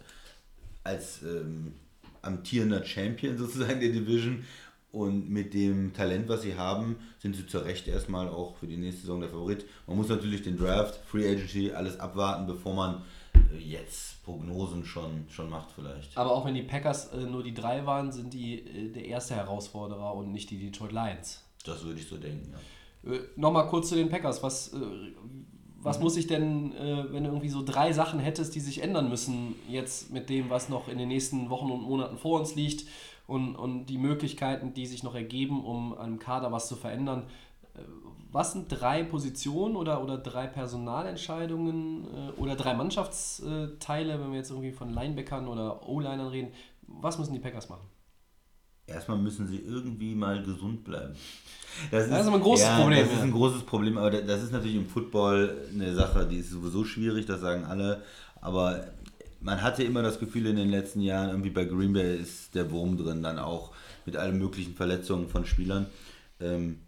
als 0.84 1.22
ähm, 1.22 1.74
amtierender 2.22 2.84
Champion 2.84 3.36
sozusagen 3.38 3.80
der 3.80 3.90
Division 3.90 4.44
und 4.92 5.30
mit 5.30 5.54
dem 5.54 5.92
Talent, 5.92 6.28
was 6.28 6.42
sie 6.42 6.56
haben, 6.56 6.96
sind 7.18 7.36
sie 7.36 7.46
zu 7.46 7.58
Recht 7.58 7.86
erstmal 7.86 8.28
auch 8.28 8.56
für 8.56 8.66
die 8.66 8.76
nächste 8.76 9.02
Saison 9.02 9.20
der 9.20 9.30
Favorit. 9.30 9.64
Man 9.86 9.96
muss 9.96 10.08
natürlich 10.08 10.42
den 10.42 10.56
Draft, 10.56 11.00
Free 11.06 11.28
Agency, 11.30 11.70
alles 11.70 12.00
abwarten, 12.00 12.46
bevor 12.46 12.74
man 12.74 13.02
jetzt 13.58 14.22
Prognosen 14.24 14.84
schon, 14.84 15.26
schon 15.28 15.50
macht 15.50 15.72
vielleicht. 15.72 16.16
Aber 16.16 16.32
auch 16.32 16.44
wenn 16.44 16.54
die 16.54 16.62
Packers 16.62 17.12
äh, 17.12 17.18
nur 17.20 17.42
die 17.42 17.54
drei 17.54 17.86
waren, 17.86 18.12
sind 18.12 18.32
die 18.32 18.60
äh, 18.60 18.92
der 18.92 19.06
erste 19.06 19.34
Herausforderer 19.34 20.14
und 20.14 20.32
nicht 20.32 20.50
die 20.50 20.58
Detroit 20.58 20.92
Lions. 20.92 21.44
Das 21.64 21.84
würde 21.84 22.00
ich 22.00 22.08
so 22.08 22.16
denken, 22.16 22.52
ja. 22.52 23.12
Äh, 23.12 23.20
Nochmal 23.36 23.66
kurz 23.68 23.88
zu 23.88 23.94
den 23.94 24.08
Packers. 24.08 24.42
Was, 24.42 24.72
äh, 24.72 24.78
was 25.82 26.00
muss 26.00 26.16
ich 26.16 26.26
denn, 26.26 26.74
äh, 26.74 27.12
wenn 27.12 27.24
du 27.24 27.30
irgendwie 27.30 27.48
so 27.48 27.62
drei 27.62 27.92
Sachen 27.92 28.20
hättest, 28.20 28.54
die 28.54 28.60
sich 28.60 28.82
ändern 28.82 29.08
müssen, 29.08 29.54
jetzt 29.68 30.10
mit 30.10 30.28
dem, 30.28 30.50
was 30.50 30.68
noch 30.68 30.88
in 30.88 30.98
den 30.98 31.08
nächsten 31.08 31.50
Wochen 31.50 31.70
und 31.70 31.82
Monaten 31.82 32.18
vor 32.18 32.38
uns 32.38 32.54
liegt 32.54 32.86
und, 33.26 33.56
und 33.56 33.86
die 33.86 33.98
Möglichkeiten, 33.98 34.74
die 34.74 34.86
sich 34.86 35.02
noch 35.02 35.14
ergeben, 35.14 35.64
um 35.64 35.94
am 35.94 36.18
Kader 36.18 36.52
was 36.52 36.68
zu 36.68 36.76
verändern? 36.76 37.24
Was 38.32 38.52
sind 38.52 38.68
drei 38.68 39.02
Positionen 39.02 39.74
oder, 39.76 40.02
oder 40.02 40.18
drei 40.18 40.46
Personalentscheidungen 40.46 42.04
äh, 42.04 42.40
oder 42.40 42.54
drei 42.56 42.74
Mannschaftsteile, 42.74 44.20
wenn 44.20 44.30
wir 44.30 44.38
jetzt 44.38 44.50
irgendwie 44.50 44.72
von 44.72 44.90
Linebackern 44.90 45.48
oder 45.48 45.86
O-Linern 45.88 46.28
reden? 46.28 46.52
Was 46.86 47.18
müssen 47.18 47.32
die 47.34 47.40
Packers 47.40 47.68
machen? 47.68 47.86
Erstmal 48.86 49.18
müssen 49.18 49.46
sie 49.46 49.58
irgendwie 49.58 50.14
mal 50.14 50.42
gesund 50.42 50.84
bleiben. 50.84 51.14
Das 51.90 52.06
ist 52.06 52.12
aber 52.12 52.36
ein 52.36 52.42
großes 52.42 52.68
Problem, 52.76 52.98
Das 53.04 53.12
ist 53.12 53.18
ja. 53.18 53.22
ein 53.24 53.30
großes 53.32 53.62
Problem, 53.62 53.98
aber 53.98 54.10
da- 54.10 54.20
das 54.20 54.42
ist 54.42 54.52
natürlich 54.52 54.76
im 54.76 54.86
Football 54.86 55.56
eine 55.72 55.94
Sache, 55.94 56.26
die 56.26 56.38
ist 56.38 56.50
sowieso 56.50 56.84
schwierig, 56.84 57.26
das 57.26 57.40
sagen 57.40 57.64
alle. 57.64 58.02
Aber 58.40 58.84
man 59.40 59.62
hatte 59.62 59.84
immer 59.84 60.02
das 60.02 60.18
Gefühl 60.18 60.46
in 60.46 60.56
den 60.56 60.70
letzten 60.70 61.00
Jahren, 61.00 61.30
irgendwie 61.30 61.50
bei 61.50 61.64
Green 61.64 61.92
Bay 61.92 62.16
ist 62.18 62.54
der 62.56 62.70
Wurm 62.72 62.96
drin, 62.96 63.22
dann 63.22 63.38
auch 63.38 63.72
mit 64.06 64.16
allen 64.16 64.38
möglichen 64.38 64.74
Verletzungen 64.74 65.28
von 65.28 65.46
Spielern. 65.46 65.86
Ähm, 66.40 66.80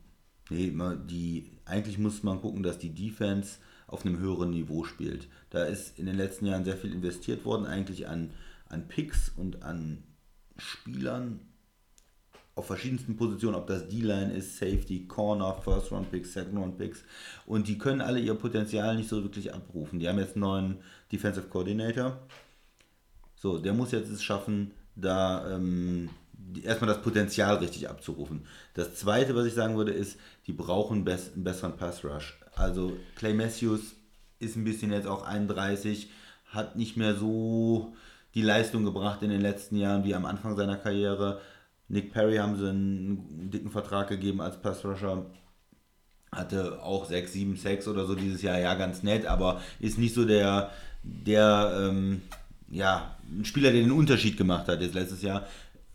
nee, 0.51 0.73
die, 1.09 1.51
eigentlich 1.65 1.99
muss 1.99 2.23
man 2.23 2.41
gucken, 2.41 2.63
dass 2.63 2.79
die 2.79 2.95
Defense 2.95 3.59
auf 3.87 4.05
einem 4.05 4.19
höheren 4.19 4.51
Niveau 4.51 4.85
spielt. 4.85 5.29
Da 5.51 5.65
ist 5.65 5.99
in 5.99 6.07
den 6.07 6.17
letzten 6.17 6.47
Jahren 6.47 6.65
sehr 6.65 6.77
viel 6.77 6.93
investiert 6.93 7.45
worden, 7.45 7.67
eigentlich 7.67 8.09
an, 8.09 8.31
an 8.69 8.89
Picks 8.89 9.31
und 9.37 9.63
an 9.63 10.03
Spielern 10.57 11.41
auf 12.55 12.67
verschiedensten 12.67 13.17
Positionen, 13.17 13.55
ob 13.55 13.67
das 13.67 13.89
D-Line 13.89 14.33
ist, 14.35 14.59
Safety, 14.59 15.07
Corner, 15.07 15.55
First-Round-Picks, 15.55 16.35
Second-Round-Picks. 16.35 17.03
Und 17.47 17.67
die 17.67 17.79
können 17.79 18.03
alle 18.03 18.21
ihr 18.21 18.35
Potenzial 18.35 18.97
nicht 18.97 19.09
so 19.09 19.23
wirklich 19.23 19.55
abrufen. 19.55 19.99
Die 19.99 20.09
haben 20.09 20.19
jetzt 20.19 20.35
einen 20.35 20.43
neuen 20.43 20.77
Defensive 21.11 21.49
Coordinator. 21.49 22.19
So, 23.37 23.59
der 23.59 23.73
muss 23.73 23.93
jetzt 23.93 24.11
es 24.11 24.23
schaffen, 24.23 24.73
da 24.95 25.57
ähm, 25.57 26.11
erstmal 26.65 26.89
das 26.89 27.03
Potenzial 27.03 27.57
richtig 27.57 27.89
abzurufen. 27.89 28.47
Das 28.75 28.95
zweite, 28.95 29.35
was 29.35 29.47
ich 29.47 29.55
sagen 29.55 29.77
würde, 29.77 29.93
ist, 29.93 30.19
die 30.47 30.53
brauchen 30.53 31.05
bess 31.05 31.33
einen 31.35 31.45
besseren 31.45 31.77
Pass-Rush. 31.77 32.39
Also 32.55 32.97
Clay 33.17 33.35
Matthews 33.35 33.95
ist 34.39 34.57
ein 34.57 34.65
bisschen 34.65 34.93
jetzt 34.93 35.07
auch 35.07 35.25
31, 35.25 36.11
hat 36.47 36.77
nicht 36.77 36.97
mehr 36.97 37.15
so 37.15 37.95
die 38.35 38.43
Leistung 38.43 38.85
gebracht 38.85 39.23
in 39.23 39.31
den 39.31 39.41
letzten 39.41 39.77
Jahren 39.77 40.05
wie 40.05 40.15
am 40.15 40.25
Anfang 40.25 40.57
seiner 40.57 40.77
Karriere. 40.77 41.41
Nick 41.89 42.13
Perry 42.13 42.37
haben 42.37 42.57
sie 42.57 42.69
einen 42.69 43.51
dicken 43.51 43.71
Vertrag 43.71 44.09
gegeben 44.09 44.41
als 44.41 44.61
Pass-Rusher 44.61 45.27
hatte 46.33 46.83
auch 46.83 47.05
6, 47.05 47.33
7, 47.33 47.57
6 47.57 47.89
oder 47.89 48.07
so 48.07 48.15
dieses 48.15 48.41
Jahr, 48.41 48.59
ja, 48.59 48.75
ganz 48.75 49.03
nett, 49.03 49.27
aber 49.27 49.61
ist 49.81 49.99
nicht 49.99 50.15
so 50.15 50.25
der, 50.25 50.71
der 51.03 51.89
ähm, 51.91 52.23
ja, 52.71 53.17
ein 53.31 53.45
Spieler, 53.45 53.71
der 53.71 53.83
den 53.83 53.93
Unterschied 53.93 54.39
gemacht 54.39 54.67
hat 54.67 54.81
jetzt 54.81 54.95
letztes 54.95 55.23
Jahr. 55.23 55.47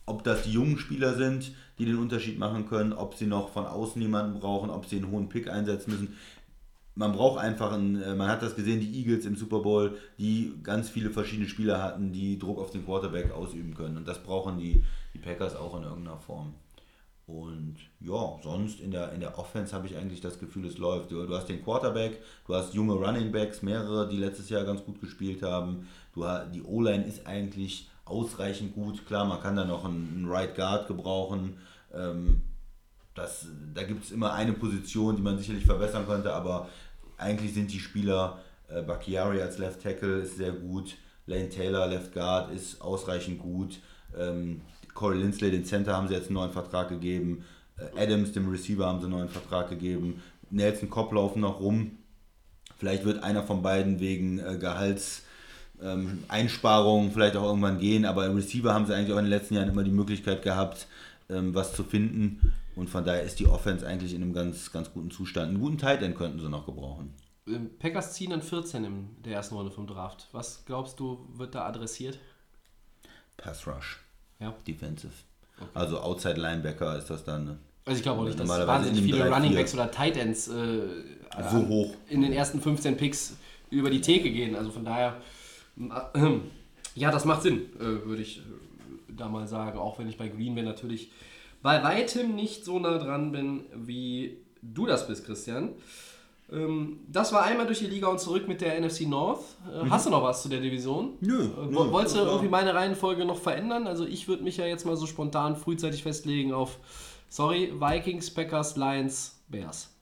Ob 0.07 0.23
das 0.23 0.43
die 0.43 0.53
jungen 0.53 0.79
Spieler 0.79 1.13
sind, 1.15 1.51
die 1.77 1.85
den 1.85 1.97
Unterschied 1.97 2.39
machen 2.39 2.67
können, 2.67 2.93
ob 2.93 3.15
sie 3.15 3.27
noch 3.27 3.49
von 3.49 3.65
außen 3.65 4.01
jemanden 4.01 4.39
brauchen, 4.39 4.69
ob 4.69 4.85
sie 4.85 4.95
einen 4.95 5.11
hohen 5.11 5.29
Pick 5.29 5.49
einsetzen 5.49 5.91
müssen. 5.91 6.15
Man 6.95 7.11
braucht 7.11 7.39
einfach 7.39 7.73
einen, 7.73 8.01
äh, 8.01 8.15
man 8.15 8.29
hat 8.29 8.41
das 8.41 8.55
gesehen, 8.55 8.79
die 8.79 8.99
Eagles 8.99 9.25
im 9.25 9.35
Super 9.35 9.59
Bowl, 9.59 9.97
die 10.17 10.53
ganz 10.63 10.89
viele 10.89 11.11
verschiedene 11.11 11.47
Spieler 11.47 11.83
hatten, 11.83 12.13
die 12.13 12.39
Druck 12.39 12.57
auf 12.57 12.71
den 12.71 12.85
Quarterback 12.85 13.31
ausüben 13.31 13.75
können. 13.75 13.97
Und 13.97 14.07
das 14.07 14.23
brauchen 14.23 14.57
die, 14.57 14.81
die 15.13 15.19
Packers 15.19 15.55
auch 15.55 15.77
in 15.77 15.83
irgendeiner 15.83 16.17
Form. 16.17 16.53
Und 17.27 17.75
ja, 17.99 18.39
sonst 18.41 18.79
in 18.79 18.91
der, 18.91 19.11
in 19.11 19.19
der 19.19 19.37
Offense 19.37 19.75
habe 19.75 19.87
ich 19.87 19.97
eigentlich 19.97 20.21
das 20.21 20.39
Gefühl, 20.39 20.65
es 20.65 20.77
läuft. 20.77 21.11
Du, 21.11 21.27
hast 21.35 21.49
den 21.49 21.61
Quarterback, 21.61 22.21
du 22.47 22.55
hast 22.55 22.73
junge 22.73 22.93
Running 22.93 23.33
Backs, 23.33 23.61
mehrere, 23.61 24.07
die 24.07 24.15
letztes 24.15 24.49
Jahr 24.49 24.63
ganz 24.63 24.85
gut 24.85 25.01
gespielt 25.01 25.43
haben. 25.43 25.85
Du, 26.15 26.25
die 26.53 26.63
O-Line 26.63 27.05
ist 27.05 27.27
eigentlich 27.27 27.89
ausreichend 28.09 28.73
gut. 28.73 29.05
Klar, 29.05 29.25
man 29.25 29.41
kann 29.41 29.55
da 29.55 29.65
noch 29.65 29.85
einen, 29.85 30.25
Right 30.27 30.55
Guard 30.55 30.87
gebrauchen. 30.87 31.57
Ähm, 31.93 32.41
das, 33.15 33.47
da 33.73 33.83
gibt 33.83 34.03
es 34.03 34.11
immer 34.11 34.33
eine 34.33 34.53
Position, 34.53 35.15
die 35.15 35.21
man 35.21 35.37
sicherlich 35.37 35.65
verbessern 35.65 36.05
könnte, 36.05 36.33
aber 36.33 36.69
eigentlich 37.17 37.53
sind 37.53 37.71
die 37.73 37.79
Spieler, 37.79 38.39
äh, 38.69 38.81
Bakiari 38.83 39.41
als 39.41 39.57
Left 39.57 39.81
Tackle 39.81 40.19
ist 40.19 40.37
sehr 40.37 40.51
gut, 40.51 40.95
Lane 41.25 41.49
Taylor 41.49 41.87
Left 41.87 42.13
Guard 42.13 42.51
ist 42.53 42.79
ausreichend 42.81 43.39
gut, 43.39 43.79
ähm, 44.17 44.61
Corey 44.93 45.17
Lindsley, 45.17 45.51
den 45.51 45.65
Center, 45.65 45.95
haben 45.95 46.07
sie 46.07 46.13
jetzt 46.13 46.27
einen 46.27 46.35
neuen 46.35 46.51
Vertrag 46.51 46.89
gegeben, 46.89 47.43
äh, 47.77 48.03
Adams, 48.03 48.33
dem 48.33 48.49
Receiver, 48.49 48.85
haben 48.85 48.99
sie 48.99 49.05
einen 49.05 49.15
neuen 49.15 49.29
Vertrag 49.29 49.69
gegeben, 49.69 50.21
Nelson 50.51 50.89
Kopp 50.89 51.11
laufen 51.11 51.41
noch 51.41 51.59
rum, 51.59 51.97
vielleicht 52.77 53.03
wird 53.03 53.23
einer 53.23 53.41
von 53.41 53.63
beiden 53.63 53.99
wegen 53.99 54.39
äh, 54.39 54.57
Gehalts 54.59 55.23
ähm, 55.81 56.23
Einsparungen 56.27 57.11
vielleicht 57.11 57.35
auch 57.35 57.43
irgendwann 57.43 57.79
gehen, 57.79 58.05
aber 58.05 58.25
im 58.25 58.35
Receiver 58.35 58.73
haben 58.73 58.85
sie 58.85 58.95
eigentlich 58.95 59.13
auch 59.13 59.19
in 59.19 59.25
den 59.25 59.31
letzten 59.31 59.55
Jahren 59.55 59.69
immer 59.69 59.83
die 59.83 59.91
Möglichkeit 59.91 60.41
gehabt, 60.41 60.87
ähm, 61.29 61.53
was 61.53 61.73
zu 61.75 61.83
finden. 61.83 62.53
Und 62.75 62.89
von 62.89 63.03
daher 63.05 63.23
ist 63.23 63.39
die 63.39 63.47
Offense 63.47 63.85
eigentlich 63.85 64.13
in 64.13 64.21
einem 64.21 64.33
ganz, 64.33 64.71
ganz 64.71 64.91
guten 64.93 65.09
Zustand. 65.11 65.49
Einen 65.49 65.59
guten 65.59 65.77
Tight 65.77 66.01
End 66.01 66.15
könnten 66.15 66.39
sie 66.39 66.49
noch 66.49 66.65
gebrauchen. 66.65 67.13
Ähm, 67.47 67.69
Packers 67.79 68.13
ziehen 68.13 68.29
dann 68.31 68.41
14 68.41 68.83
in 68.83 69.09
der 69.25 69.33
ersten 69.33 69.55
Runde 69.55 69.71
vom 69.71 69.87
Draft. 69.87 70.27
Was 70.31 70.63
glaubst 70.65 70.99
du, 70.99 71.25
wird 71.35 71.55
da 71.55 71.65
adressiert? 71.65 72.19
Pass 73.37 73.65
Rush, 73.67 73.99
Ja. 74.39 74.53
Defensive. 74.67 75.13
Also 75.73 75.99
Outside 75.99 76.39
Linebacker 76.39 76.97
ist 76.97 77.09
das 77.09 77.23
dann 77.23 77.45
ne? 77.45 77.57
Also 77.85 77.97
ich 77.97 78.03
glaube 78.03 78.21
auch 78.21 78.25
nicht, 78.25 78.39
dass 78.39 78.47
wahnsinnig 78.49 79.01
viele 79.01 79.23
3-4. 79.25 79.33
Running 79.33 79.55
Backs 79.55 79.73
oder 79.73 79.89
Tight 79.89 80.17
Ends 80.17 80.49
äh, 80.49 80.81
so 81.51 81.67
hoch. 81.67 81.93
in 82.09 82.21
den 82.21 82.33
ersten 82.33 82.59
15 82.61 82.97
Picks 82.97 83.37
über 83.69 83.89
die 83.89 84.01
Theke 84.01 84.29
gehen. 84.29 84.55
Also 84.55 84.71
von 84.71 84.83
daher, 84.83 85.21
ja, 86.95 87.11
das 87.11 87.25
macht 87.25 87.41
Sinn, 87.43 87.69
äh, 87.79 88.05
würde 88.05 88.21
ich 88.21 88.39
äh, 88.39 88.41
da 89.09 89.27
mal 89.29 89.47
sagen. 89.47 89.77
Auch 89.77 89.99
wenn 89.99 90.07
ich 90.09 90.17
bei 90.17 90.27
Green 90.27 90.55
Bay 90.55 90.63
natürlich 90.63 91.11
bei 91.61 91.83
weitem 91.83 92.35
nicht 92.35 92.65
so 92.65 92.79
nah 92.79 92.97
dran 92.97 93.31
bin, 93.31 93.65
wie 93.75 94.37
du 94.61 94.85
das 94.85 95.07
bist, 95.07 95.25
Christian. 95.25 95.69
Ähm, 96.51 96.99
das 97.11 97.33
war 97.33 97.43
einmal 97.43 97.65
durch 97.65 97.79
die 97.79 97.87
Liga 97.87 98.07
und 98.07 98.19
zurück 98.19 98.47
mit 98.47 98.61
der 98.61 98.79
NFC 98.79 99.01
North. 99.01 99.41
Äh, 99.71 99.89
Hast 99.89 100.05
du 100.05 100.09
noch 100.09 100.23
was 100.23 100.41
zu 100.43 100.49
der 100.49 100.61
Division? 100.61 101.13
Nö, 101.19 101.43
nö, 101.43 101.75
wo- 101.75 101.91
Wolltest 101.91 102.15
du 102.15 102.21
irgendwie 102.21 102.47
meine 102.47 102.73
Reihenfolge 102.73 103.25
noch 103.25 103.39
verändern? 103.39 103.85
Also 103.85 104.05
ich 104.05 104.27
würde 104.27 104.43
mich 104.43 104.57
ja 104.57 104.65
jetzt 104.65 104.85
mal 104.85 104.95
so 104.95 105.05
spontan 105.07 105.55
frühzeitig 105.57 106.03
festlegen 106.03 106.53
auf, 106.53 106.77
sorry, 107.27 107.73
Vikings, 107.77 108.31
Packers, 108.33 108.77
Lions, 108.77 109.39
Bears. 109.49 109.93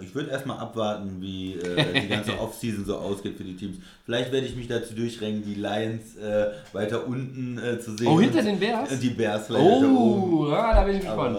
Ich 0.00 0.14
würde 0.14 0.30
erstmal 0.30 0.58
abwarten, 0.58 1.20
wie 1.20 1.54
äh, 1.54 2.00
die 2.02 2.08
ganze 2.08 2.32
Offseason 2.40 2.84
so 2.84 2.96
ausgeht 2.96 3.36
für 3.36 3.44
die 3.44 3.56
Teams. 3.56 3.76
Vielleicht 4.04 4.30
werde 4.32 4.46
ich 4.46 4.54
mich 4.56 4.68
dazu 4.68 4.94
durchringen, 4.94 5.42
die 5.42 5.54
Lions 5.54 6.16
äh, 6.16 6.50
weiter 6.72 7.06
unten 7.06 7.58
äh, 7.58 7.78
zu 7.78 7.96
sehen. 7.96 8.06
Oh, 8.08 8.20
hinter 8.20 8.42
den 8.42 8.58
Bears? 8.60 8.98
Die 9.00 9.10
Bears 9.10 9.46
vielleicht. 9.46 9.64
Oh, 9.64 10.48
ja, 10.50 10.74
da 10.74 10.84
bin 10.84 10.96
ich 10.96 11.02
gespannt. 11.02 11.38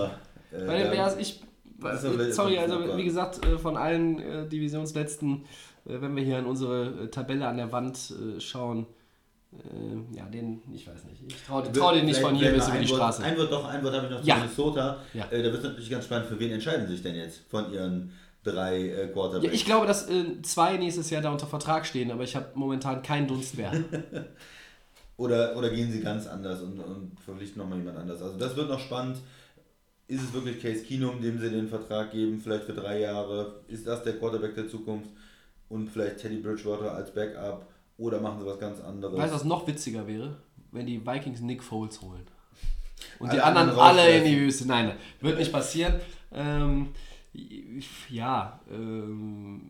Äh, 0.51 0.65
Bei 0.65 0.77
den 0.83 0.91
Bears, 0.91 1.15
ich. 1.17 1.41
Aber- 1.79 1.95
Sorry, 2.31 2.57
also 2.57 2.97
wie 2.97 3.03
gesagt, 3.03 3.45
äh, 3.45 3.57
von 3.59 3.77
allen 3.77 4.17
äh, 4.19 4.47
Divisionsletzten, 4.47 5.45
äh, 5.85 6.01
wenn 6.01 6.15
wir 6.15 6.23
hier 6.23 6.37
an 6.39 6.45
unsere 6.47 7.03
äh, 7.03 7.07
Tabelle 7.09 7.47
an 7.47 7.57
der 7.57 7.71
Wand 7.71 8.11
äh, 8.37 8.39
schauen, 8.41 8.87
äh, 9.53 10.17
ja, 10.17 10.25
den, 10.25 10.61
ich 10.73 10.87
weiß 10.87 11.05
nicht. 11.05 11.21
Ich 11.27 11.43
traue 11.45 11.71
trau 11.71 11.93
den 11.93 12.05
nicht 12.05 12.19
von 12.19 12.33
hier 12.35 12.51
bis 12.51 12.67
über 12.67 12.77
die 12.79 12.89
Wort, 12.89 12.97
Straße. 12.97 13.23
Ein 13.23 13.37
Wort, 13.37 13.51
doch, 13.51 13.65
ein 13.69 13.83
Wort 13.83 13.93
habe 13.93 14.05
ich 14.07 14.11
noch 14.11 14.21
zu 14.21 14.27
Ja. 14.27 14.35
Minnesota. 14.37 14.97
Ja. 15.13 15.25
Äh, 15.29 15.37
da 15.43 15.51
wird 15.51 15.55
es 15.57 15.63
natürlich 15.63 15.89
ganz 15.91 16.05
spannend, 16.05 16.27
für 16.27 16.39
wen 16.39 16.51
entscheiden 16.51 16.87
sie 16.87 16.93
sich 16.93 17.03
denn 17.03 17.15
jetzt 17.15 17.41
von 17.49 17.71
ihren 17.71 18.11
drei 18.43 18.77
äh, 18.77 19.07
Ja, 19.07 19.07
Quarterbacks? 19.07 19.53
ich 19.53 19.65
glaube, 19.65 19.87
dass 19.87 20.09
äh, 20.09 20.41
zwei 20.41 20.77
nächstes 20.77 21.09
Jahr 21.09 21.21
da 21.21 21.31
unter 21.31 21.47
Vertrag 21.47 21.85
stehen, 21.85 22.11
aber 22.11 22.23
ich 22.23 22.35
habe 22.35 22.47
momentan 22.55 23.01
keinen 23.01 23.27
Dunst 23.27 23.57
mehr. 23.57 23.71
Oder, 25.17 25.57
oder 25.57 25.71
gehen 25.71 25.91
sie 25.91 26.01
ganz 26.01 26.27
anders 26.27 26.61
und, 26.61 26.79
und 26.79 27.19
verpflichten 27.19 27.59
nochmal 27.59 27.79
jemand 27.79 27.97
anders? 27.97 28.21
Also 28.21 28.37
das 28.37 28.55
wird 28.55 28.69
noch 28.69 28.79
spannend. 28.79 29.17
Ist 30.07 30.21
es 30.21 30.31
wirklich 30.31 30.61
Case 30.61 30.83
Keenum, 30.83 31.19
dem 31.21 31.39
sie 31.39 31.49
den 31.49 31.67
Vertrag 31.67 32.11
geben, 32.11 32.39
vielleicht 32.39 32.65
für 32.65 32.73
drei 32.73 32.99
Jahre? 32.99 33.61
Ist 33.67 33.87
das 33.87 34.03
der 34.03 34.19
Quarterback 34.19 34.53
der 34.53 34.69
Zukunft? 34.69 35.09
Und 35.69 35.89
vielleicht 35.89 36.19
Teddy 36.19 36.37
Bridgewater 36.37 36.93
als 36.93 37.11
Backup? 37.13 37.65
Oder 37.97 38.21
machen 38.21 38.39
sie 38.41 38.45
was 38.45 38.59
ganz 38.59 38.79
anderes? 38.79 39.17
Weißt 39.17 39.31
du, 39.31 39.35
was 39.35 39.43
noch 39.43 39.65
witziger 39.65 40.07
wäre? 40.07 40.37
Wenn 40.71 40.85
die 40.85 41.03
Vikings 41.03 41.41
Nick 41.41 41.63
Foles 41.63 41.99
holen. 42.01 42.27
Und 43.17 43.33
die 43.33 43.39
Alle 43.39 43.45
anderen 43.59 43.69
anderen 43.71 43.87
alle 43.87 44.17
in 44.19 44.23
die 44.23 44.39
Wüste. 44.39 44.67
Nein, 44.67 44.93
wird 45.19 45.39
nicht 45.39 45.51
passieren. 45.51 45.95
Ähm, 46.31 46.89
ja, 48.09 48.59
ähm, 48.71 49.61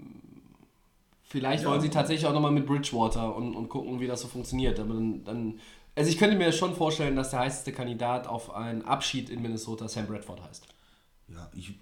vielleicht 1.24 1.64
Ja. 1.64 1.70
wollen 1.70 1.82
sie 1.82 1.90
tatsächlich 1.90 2.26
auch 2.28 2.34
nochmal 2.34 2.52
mit 2.52 2.66
Bridgewater 2.66 3.36
und, 3.36 3.56
und 3.56 3.70
gucken, 3.70 4.00
wie 4.00 4.08
das 4.08 4.22
so 4.22 4.28
funktioniert. 4.28 4.80
Aber 4.80 4.94
dann, 4.94 5.24
dann, 5.24 5.60
also 5.96 6.10
ich 6.10 6.18
könnte 6.18 6.38
mir 6.38 6.52
schon 6.52 6.76
vorstellen, 6.76 7.16
dass 7.16 7.32
der 7.32 7.40
heißeste 7.40 7.72
Kandidat 7.74 8.28
auf 8.28 8.54
einen 8.56 8.84
Abschied 8.84 9.30
in 9.30 9.42
Minnesota 9.42 9.88
Sam 9.88 10.08
Bradford 10.08 10.42
heißt. 10.44 10.68
ja, 11.30 11.50
ich, 11.56 11.74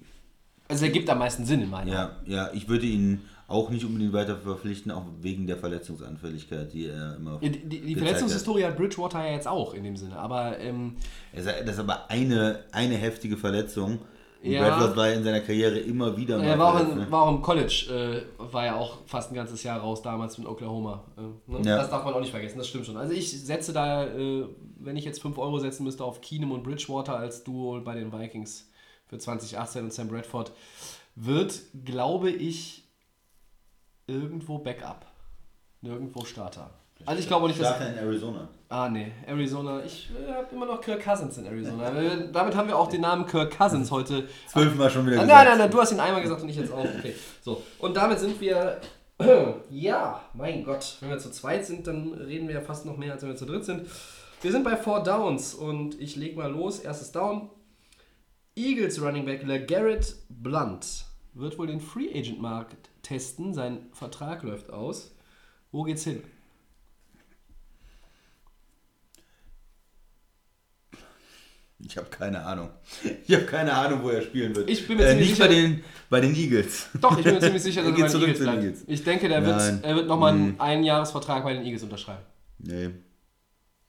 Also 0.68 0.86
er 0.86 0.92
gibt 0.92 1.10
am 1.10 1.20
meisten 1.20 1.46
Sinn 1.46 1.62
in 1.62 1.70
meinen 1.70 1.90
Augen. 1.90 2.10
ja, 2.26 2.46
ja, 2.48 2.54
ich 2.54 2.68
würde 2.68 2.86
ihn 2.88 3.22
auch 3.48 3.70
nicht 3.70 3.86
unbedingt 3.86 4.12
weiter 4.14 4.38
verpflichten, 4.38 4.92
auch 4.92 5.06
wegen 5.22 5.46
der 5.46 5.58
Verletzungsanfälligkeit, 5.58 6.74
die 6.74 6.88
er 6.88 7.18
immer. 7.18 7.38
Die, 7.38 7.52
die, 7.52 7.82
die 7.82 7.96
Verletzungshistorie 7.96 8.64
hat 8.66 8.76
Bridgewater 8.76 9.24
ja 9.24 9.34
jetzt 9.34 9.48
auch 9.48 9.76
in 9.76 9.84
dem 9.84 9.96
Sinne, 9.98 10.18
aber 10.18 10.58
ähm, 10.60 10.96
hat. 11.36 11.46
Das 11.46 11.76
ist 11.76 11.80
aber 11.80 12.10
eine, 12.10 12.64
eine 12.72 12.96
heftige 12.96 13.38
Verletzung. 13.38 14.00
Und 14.46 14.52
Ja. 14.52 14.68
Bradford 14.68 14.96
war 14.96 15.12
in 15.12 15.24
seiner 15.24 15.40
Karriere 15.42 15.80
immer 15.80 16.16
wieder 16.16 16.38
mal 16.38 16.46
Er 16.46 16.60
war 16.60 16.76
auch, 16.76 16.80
in, 16.80 16.98
ne? 16.98 17.12
war 17.12 17.24
auch 17.24 17.30
im 17.30 17.42
College, 17.42 18.26
äh, 18.40 18.52
war 18.54 18.66
ja 18.66 18.76
auch 18.76 19.00
fast 19.08 19.32
ein 19.32 19.36
ganzes 19.36 19.64
Jahr 19.64 19.80
raus 19.80 20.02
damals 20.04 20.38
mit 20.38 20.48
Oklahoma. 20.48 21.04
Äh, 21.18 21.52
ne? 21.52 21.68
Ja. 21.68 21.78
Das 21.78 21.90
darf 21.90 22.06
man 22.06 22.14
auch 22.14 22.20
nicht 22.20 22.30
vergessen, 22.30 22.58
das 22.60 22.68
stimmt 22.68 22.86
schon. 22.86 22.98
Also 22.98 23.14
ich 23.14 23.44
setze 23.44 23.74
da, 23.74 24.06
äh, 24.06 24.46
wenn 24.78 24.98
ich 24.98 25.06
jetzt 25.06 25.22
5 25.22 25.38
Euro 25.40 25.58
setzen 25.60 25.84
müsste, 25.84 26.04
auf 26.04 26.22
Keenum 26.22 26.52
und 26.52 26.64
Bridgewater 26.64 27.18
als 27.18 27.44
Duo 27.44 27.82
bei 27.82 27.96
den 27.96 28.14
Vikings 28.14 28.70
für 29.08 29.18
2018 29.18 29.84
und 29.84 29.94
Sam 29.94 30.10
Bradford, 30.10 30.52
wird, 31.16 31.60
glaube 31.84 32.30
ich, 32.30 32.84
irgendwo 34.06 34.60
Backup. 34.60 35.08
Nirgendwo 35.82 36.24
Starter. 36.26 36.70
Also 37.06 37.20
ich 37.20 37.28
glaube 37.28 37.48
nicht, 37.48 37.60
dass... 37.62 37.80
In 37.82 37.98
Arizona. 37.98 38.48
Ah, 38.70 38.90
nee, 38.90 39.12
Arizona. 39.28 39.84
Ich 39.86 40.10
äh, 40.10 40.32
habe 40.34 40.48
immer 40.56 40.66
noch 40.66 40.82
Kirk 40.82 41.04
Cousins 41.04 41.38
in 41.38 41.46
Arizona. 41.46 41.90
Äh, 42.02 42.32
damit 42.32 42.56
haben 42.56 42.68
wir 42.68 42.78
auch 42.78 42.88
den 42.88 43.02
Namen 43.02 43.26
Kirk 43.28 43.56
Cousins 43.56 43.92
heute 43.92 44.28
Zwölfmal 44.48 44.90
schon 44.90 45.06
wieder 45.06 45.18
Ah, 45.20 45.22
gesagt. 45.22 45.38
nein, 45.38 45.48
nein, 45.50 45.58
nein, 45.60 45.72
du 45.72 45.80
hast 45.82 45.92
ihn 45.92 46.00
einmal 46.00 46.22
gesagt 46.22 46.42
und 46.42 46.50
ich 46.50 46.56
jetzt 46.56 46.72
auch. 46.74 46.80
Okay. 46.84 47.14
So. 47.42 47.62
Und 47.80 47.96
damit 47.96 48.20
sind 48.20 48.40
wir. 48.42 48.80
Ja, 49.70 50.22
mein 50.34 50.64
Gott. 50.66 50.98
Wenn 51.00 51.10
wir 51.10 51.18
zu 51.20 51.32
zweit 51.32 51.66
sind, 51.66 51.88
dann 51.88 52.14
reden 52.14 52.48
wir 52.50 52.56
ja 52.56 52.62
fast 52.62 52.86
noch 52.86 52.98
mehr, 52.98 53.14
als 53.14 53.22
wenn 53.22 53.30
wir 53.30 53.36
zu 53.38 53.46
dritt 53.46 53.64
sind. 53.64 53.88
Wir 54.42 54.52
sind 54.52 54.64
bei 54.66 54.76
Four 54.76 55.04
Downs 55.04 55.54
und 55.54 56.00
ich 56.02 56.18
leg 56.18 56.36
mal 56.36 56.52
los. 56.52 56.80
Erstes 56.80 57.14
Down. 57.14 57.50
Eagles 58.56 59.02
Running 59.02 59.26
Back 59.26 59.44
LeGarrette 59.44 60.16
Blunt 60.28 61.06
wird 61.34 61.58
wohl 61.58 61.68
den 61.68 61.80
Free 61.80 62.10
Agent 62.14 62.42
Markt 62.42 62.90
testen. 63.04 63.54
Sein 63.54 63.88
Vertrag 63.94 64.44
läuft 64.44 64.70
aus. 64.70 65.16
Wo 65.72 65.84
geht's 65.84 66.04
hin? 66.04 66.22
Ich 71.80 71.98
habe 71.98 72.08
keine 72.10 72.44
Ahnung. 72.46 72.70
Ich 73.28 73.34
habe 73.36 73.46
keine 73.46 73.74
Ahnung, 73.74 74.02
wo 74.04 74.10
er 74.10 74.22
spielen 74.22 74.56
wird. 74.56 74.70
Ich 74.70 74.88
bin 74.88 74.98
mir 74.98 75.04
äh, 75.04 75.10
ziemlich 75.10 75.30
nicht 75.30 75.38
sicher- 75.38 75.48
bei 75.50 75.54
den, 75.56 75.84
bei 76.10 76.22
den 76.22 76.36
Eagles. 76.36 76.88
Doch, 77.02 77.18
ich 77.18 77.24
bin 77.26 77.34
mir 77.36 77.42
ziemlich 77.42 77.64
sicher, 77.64 77.82
dass 77.84 77.90
Er 77.92 77.92
er 77.92 77.96
geht 77.96 78.02
bei 78.06 78.08
den 78.08 78.12
zurück 78.12 78.28
Eagles 78.30 78.40
zu 78.40 78.46
den. 78.52 78.60
Eagles. 78.64 78.84
Ich 78.88 79.04
denke, 79.04 79.28
der 79.28 79.42
Nein. 79.42 79.74
wird, 79.74 79.84
er 79.86 79.96
wird 79.96 80.08
nochmal 80.08 80.34
einen. 80.34 80.60
Einjahresvertrag 80.60 81.44
bei 81.44 81.54
den 81.54 81.64
Eagles 81.66 81.84
unterschreiben. 81.84 82.24
Nee, 82.60 82.90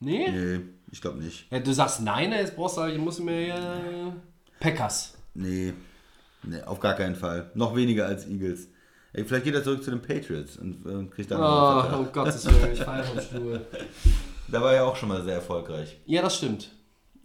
Nee? 0.01 0.29
nee, 0.31 0.61
ich 0.91 1.01
glaube 1.01 1.19
nicht. 1.23 1.51
Ja, 1.51 1.59
du 1.61 1.73
sagst 1.73 2.03
nein, 2.03 2.33
jetzt 2.33 2.55
brauchst 2.57 2.77
du, 2.77 2.83
musst 2.99 3.19
du 3.21 3.23
mir 3.25 3.41
hier 3.45 4.17
Packers. 4.61 5.15
Nee, 5.35 5.73
nee, 6.43 6.61
auf 6.63 6.81
gar 6.81 6.95
keinen 6.95 7.15
Fall. 7.15 7.51
Noch 7.55 7.75
weniger 7.77 8.07
als 8.07 8.27
Eagles. 8.27 8.69
Ey, 9.13 9.25
vielleicht 9.25 9.45
geht 9.45 9.55
er 9.55 9.63
zurück 9.65 9.83
zu 9.83 9.91
den 9.91 10.03
Patriots 10.03 10.57
und, 10.59 10.85
äh, 10.85 10.89
und 10.91 11.11
kriegt 11.11 11.31
dann 11.31 11.41
Oh, 11.41 11.99
um 12.01 12.13
Gottes 12.13 12.45
Willen, 12.45 12.73
ich 12.75 12.81
feiere 12.83 13.05
vom 13.05 13.21
Stuhl. 13.21 13.61
Da 14.49 14.61
war 14.63 14.73
er 14.75 14.85
auch 14.87 14.95
schon 14.95 15.09
mal 15.09 15.25
sehr 15.25 15.35
erfolgreich. 15.35 15.99
Ja, 16.07 16.23
das 16.23 16.37
stimmt. 16.37 16.71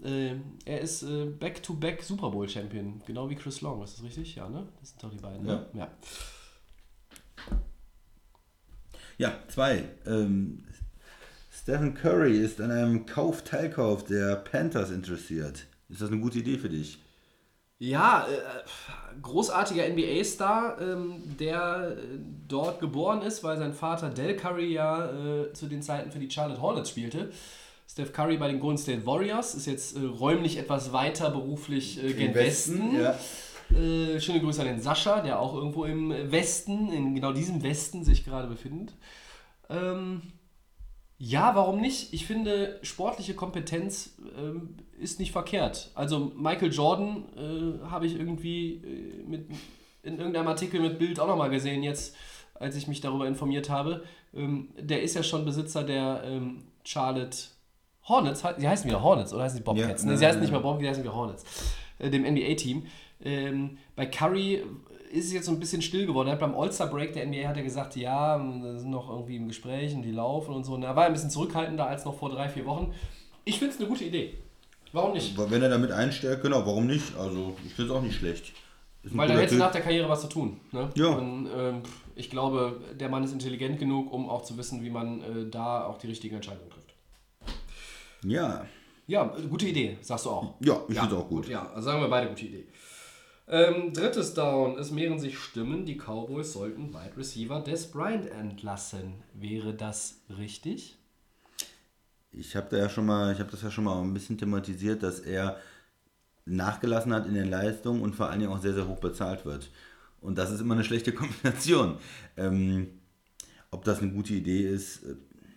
Äh, 0.03 0.35
er 0.65 0.81
ist 0.81 1.03
äh, 1.03 1.25
Back-to-Back 1.25 2.01
Super 2.01 2.31
Bowl 2.31 2.47
Champion, 2.49 3.01
genau 3.05 3.29
wie 3.29 3.35
Chris 3.35 3.61
Long, 3.61 3.83
ist 3.83 3.97
das 3.97 4.03
richtig? 4.03 4.35
Ja, 4.35 4.49
ne? 4.49 4.67
Das 4.79 4.89
sind 4.89 5.03
doch 5.03 5.11
die 5.11 5.17
beiden. 5.17 5.45
Ne? 5.45 5.67
Ja. 5.73 5.91
Ja, 9.17 9.37
zwei. 9.49 9.83
Ähm, 10.07 10.63
Stephen 11.51 11.93
Curry 11.93 12.39
ist 12.39 12.59
an 12.59 12.71
einem 12.71 13.05
Kauf-Teilkauf 13.05 14.03
der 14.05 14.35
Panthers 14.37 14.89
interessiert. 14.89 15.67
Ist 15.89 16.01
das 16.01 16.09
eine 16.09 16.19
gute 16.19 16.39
Idee 16.39 16.57
für 16.57 16.69
dich? 16.69 16.99
Ja, 17.77 18.27
äh, 18.27 19.19
großartiger 19.21 19.87
NBA-Star, 19.87 20.79
ähm, 20.81 21.21
der 21.39 21.97
äh, 21.97 22.17
dort 22.47 22.79
geboren 22.79 23.21
ist, 23.21 23.43
weil 23.43 23.57
sein 23.57 23.73
Vater 23.73 24.09
Del 24.09 24.35
Curry 24.35 24.73
ja 24.73 25.09
äh, 25.11 25.53
zu 25.53 25.67
den 25.67 25.81
Zeiten 25.81 26.11
für 26.11 26.19
die 26.19 26.29
Charlotte 26.29 26.61
Hornets 26.61 26.89
spielte. 26.89 27.31
Steph 27.91 28.13
Curry 28.13 28.37
bei 28.37 28.47
den 28.47 28.61
Golden 28.61 28.77
State 28.77 29.05
Warriors 29.05 29.53
ist 29.53 29.65
jetzt 29.65 29.97
äh, 29.97 30.05
räumlich 30.05 30.57
etwas 30.57 30.93
weiter 30.93 31.29
beruflich 31.29 32.01
äh, 32.01 32.13
gen 32.13 32.33
Westen. 32.33 32.95
ja. 32.95 33.19
Äh, 33.77 34.19
schöne 34.21 34.39
Grüße 34.39 34.61
an 34.61 34.67
den 34.67 34.81
Sascha, 34.81 35.21
der 35.21 35.39
auch 35.39 35.53
irgendwo 35.53 35.83
im 35.83 36.09
Westen, 36.31 36.91
in 36.91 37.15
genau 37.15 37.33
diesem 37.33 37.63
Westen 37.63 38.05
sich 38.05 38.23
gerade 38.23 38.47
befindet. 38.47 38.93
Ähm, 39.69 40.21
ja, 41.17 41.53
warum 41.53 41.81
nicht? 41.81 42.13
Ich 42.13 42.25
finde, 42.25 42.79
sportliche 42.81 43.33
Kompetenz 43.33 44.15
ähm, 44.37 44.75
ist 44.97 45.19
nicht 45.19 45.33
verkehrt. 45.33 45.91
Also 45.93 46.31
Michael 46.35 46.71
Jordan 46.71 47.25
äh, 47.35 47.87
habe 47.89 48.07
ich 48.07 48.15
irgendwie 48.15 48.75
äh, 48.75 49.23
mit, 49.25 49.47
in 50.03 50.17
irgendeinem 50.17 50.47
Artikel 50.47 50.79
mit 50.79 50.97
Bild 50.97 51.19
auch 51.19 51.27
nochmal 51.27 51.49
gesehen, 51.49 51.83
jetzt, 51.83 52.15
als 52.53 52.77
ich 52.77 52.87
mich 52.87 53.01
darüber 53.01 53.27
informiert 53.27 53.69
habe. 53.69 54.03
Ähm, 54.33 54.69
der 54.79 55.01
ist 55.01 55.13
ja 55.13 55.23
schon 55.23 55.43
Besitzer 55.43 55.83
der 55.83 56.23
ähm, 56.25 56.63
Charlotte 56.83 57.37
Hornets. 58.11 58.43
Sie 58.57 58.67
heißen 58.67 58.89
wieder 58.89 59.01
Hornets, 59.01 59.33
oder 59.33 59.43
heißen 59.43 59.57
sie 59.57 59.63
Bobcats? 59.63 60.03
Ja, 60.03 60.09
nee, 60.09 60.17
sie 60.17 60.27
heißen 60.27 60.41
nicht 60.41 60.51
mehr 60.51 60.59
Bobcats, 60.59 60.83
sie 60.83 60.89
heißen 60.89 61.03
wieder 61.03 61.15
Hornets. 61.15 61.43
Äh, 61.97 62.09
dem 62.09 62.23
NBA-Team. 62.23 62.85
Ähm, 63.23 63.77
bei 63.95 64.05
Curry 64.05 64.63
ist 65.11 65.25
es 65.25 65.33
jetzt 65.33 65.45
so 65.45 65.51
ein 65.51 65.59
bisschen 65.59 65.81
still 65.81 66.05
geworden. 66.05 66.27
Er 66.27 66.33
hat 66.33 66.39
beim 66.39 66.55
All-Star-Break 66.55 67.13
der 67.13 67.25
NBA 67.25 67.47
hat 67.47 67.57
er 67.57 67.63
gesagt, 67.63 67.95
ja, 67.95 68.37
sind 68.37 68.89
noch 68.89 69.09
irgendwie 69.09 69.35
im 69.35 69.47
Gespräch 69.47 69.93
und 69.93 70.03
die 70.03 70.11
laufen 70.11 70.53
und 70.53 70.63
so. 70.63 70.73
Und 70.73 70.83
er 70.83 70.95
war 70.95 71.05
ein 71.05 71.13
bisschen 71.13 71.29
zurückhaltender 71.29 71.87
als 71.87 72.05
noch 72.05 72.17
vor 72.17 72.29
drei, 72.29 72.49
vier 72.49 72.65
Wochen. 72.65 72.93
Ich 73.43 73.59
finde 73.59 73.73
es 73.73 73.79
eine 73.79 73.89
gute 73.89 74.05
Idee. 74.05 74.37
Warum 74.93 75.13
nicht? 75.13 75.37
Wenn 75.37 75.61
er 75.61 75.69
damit 75.69 75.91
einstärkt, 75.91 76.43
genau, 76.43 76.65
warum 76.65 76.87
nicht? 76.87 77.15
Also, 77.17 77.55
ich 77.65 77.73
finde 77.73 77.91
es 77.91 77.97
auch 77.97 78.01
nicht 78.01 78.15
schlecht. 78.15 78.53
Weil 79.03 79.27
da 79.27 79.35
hätte 79.35 79.55
nach 79.55 79.71
der 79.71 79.81
Karriere 79.81 80.07
was 80.09 80.21
zu 80.21 80.27
tun. 80.27 80.59
Ne? 80.71 80.89
Ja. 80.95 81.07
Und 81.07 81.49
ähm, 81.57 81.81
ich 82.15 82.29
glaube, 82.29 82.79
der 82.99 83.09
Mann 83.09 83.23
ist 83.23 83.33
intelligent 83.33 83.79
genug, 83.79 84.13
um 84.13 84.29
auch 84.29 84.43
zu 84.43 84.57
wissen, 84.57 84.83
wie 84.83 84.91
man 84.91 85.21
äh, 85.21 85.49
da 85.49 85.85
auch 85.85 85.97
die 85.97 86.07
richtigen 86.07 86.35
Entscheidungen 86.35 86.69
trifft. 86.69 86.80
Ja, 88.23 88.65
Ja, 89.07 89.23
gute 89.49 89.67
Idee, 89.67 89.97
sagst 90.01 90.25
du 90.25 90.29
auch. 90.29 90.55
ja, 90.61 90.81
ich 90.87 90.97
finde 90.99 91.15
es 91.15 91.21
auch 91.21 91.27
gut. 91.27 91.47
Ja, 91.47 91.69
also 91.71 91.81
sagen 91.81 92.01
wir 92.01 92.07
beide 92.09 92.29
gute 92.29 92.45
Idee. 92.45 92.67
Ähm, 93.47 93.91
drittes 93.93 94.33
Down. 94.33 94.77
Es 94.77 94.91
mehren 94.91 95.19
sich 95.19 95.37
Stimmen, 95.37 95.85
die 95.85 95.97
Cowboys 95.97 96.53
sollten 96.53 96.93
Wide 96.93 97.17
Receiver 97.17 97.59
Des 97.61 97.91
Bryant 97.91 98.27
entlassen. 98.29 99.15
Wäre 99.33 99.73
das 99.73 100.21
richtig? 100.37 100.97
Ich 102.31 102.55
habe 102.55 102.67
da 102.69 102.77
ja 102.77 102.87
schon 102.89 103.05
mal, 103.05 103.33
ich 103.33 103.39
habe 103.39 103.51
das 103.51 103.61
ja 103.61 103.69
schon 103.71 103.83
mal 103.83 104.01
ein 104.01 104.13
bisschen 104.13 104.37
thematisiert, 104.37 105.03
dass 105.03 105.19
er 105.19 105.57
nachgelassen 106.45 107.13
hat 107.13 107.25
in 107.27 107.33
den 107.33 107.49
Leistungen 107.49 108.01
und 108.01 108.15
vor 108.15 108.29
allen 108.29 108.39
Dingen 108.39 108.51
auch 108.53 108.61
sehr, 108.61 108.73
sehr 108.73 108.87
hoch 108.87 108.99
bezahlt 108.99 109.45
wird. 109.45 109.69
Und 110.21 110.37
das 110.37 110.51
ist 110.51 110.61
immer 110.61 110.75
eine 110.75 110.83
schlechte 110.85 111.11
Kombination. 111.13 111.97
Ähm, 112.37 112.87
ob 113.71 113.83
das 113.83 113.99
eine 113.99 114.11
gute 114.11 114.33
Idee 114.33 114.61
ist, 114.61 115.03
äh, 115.03 115.15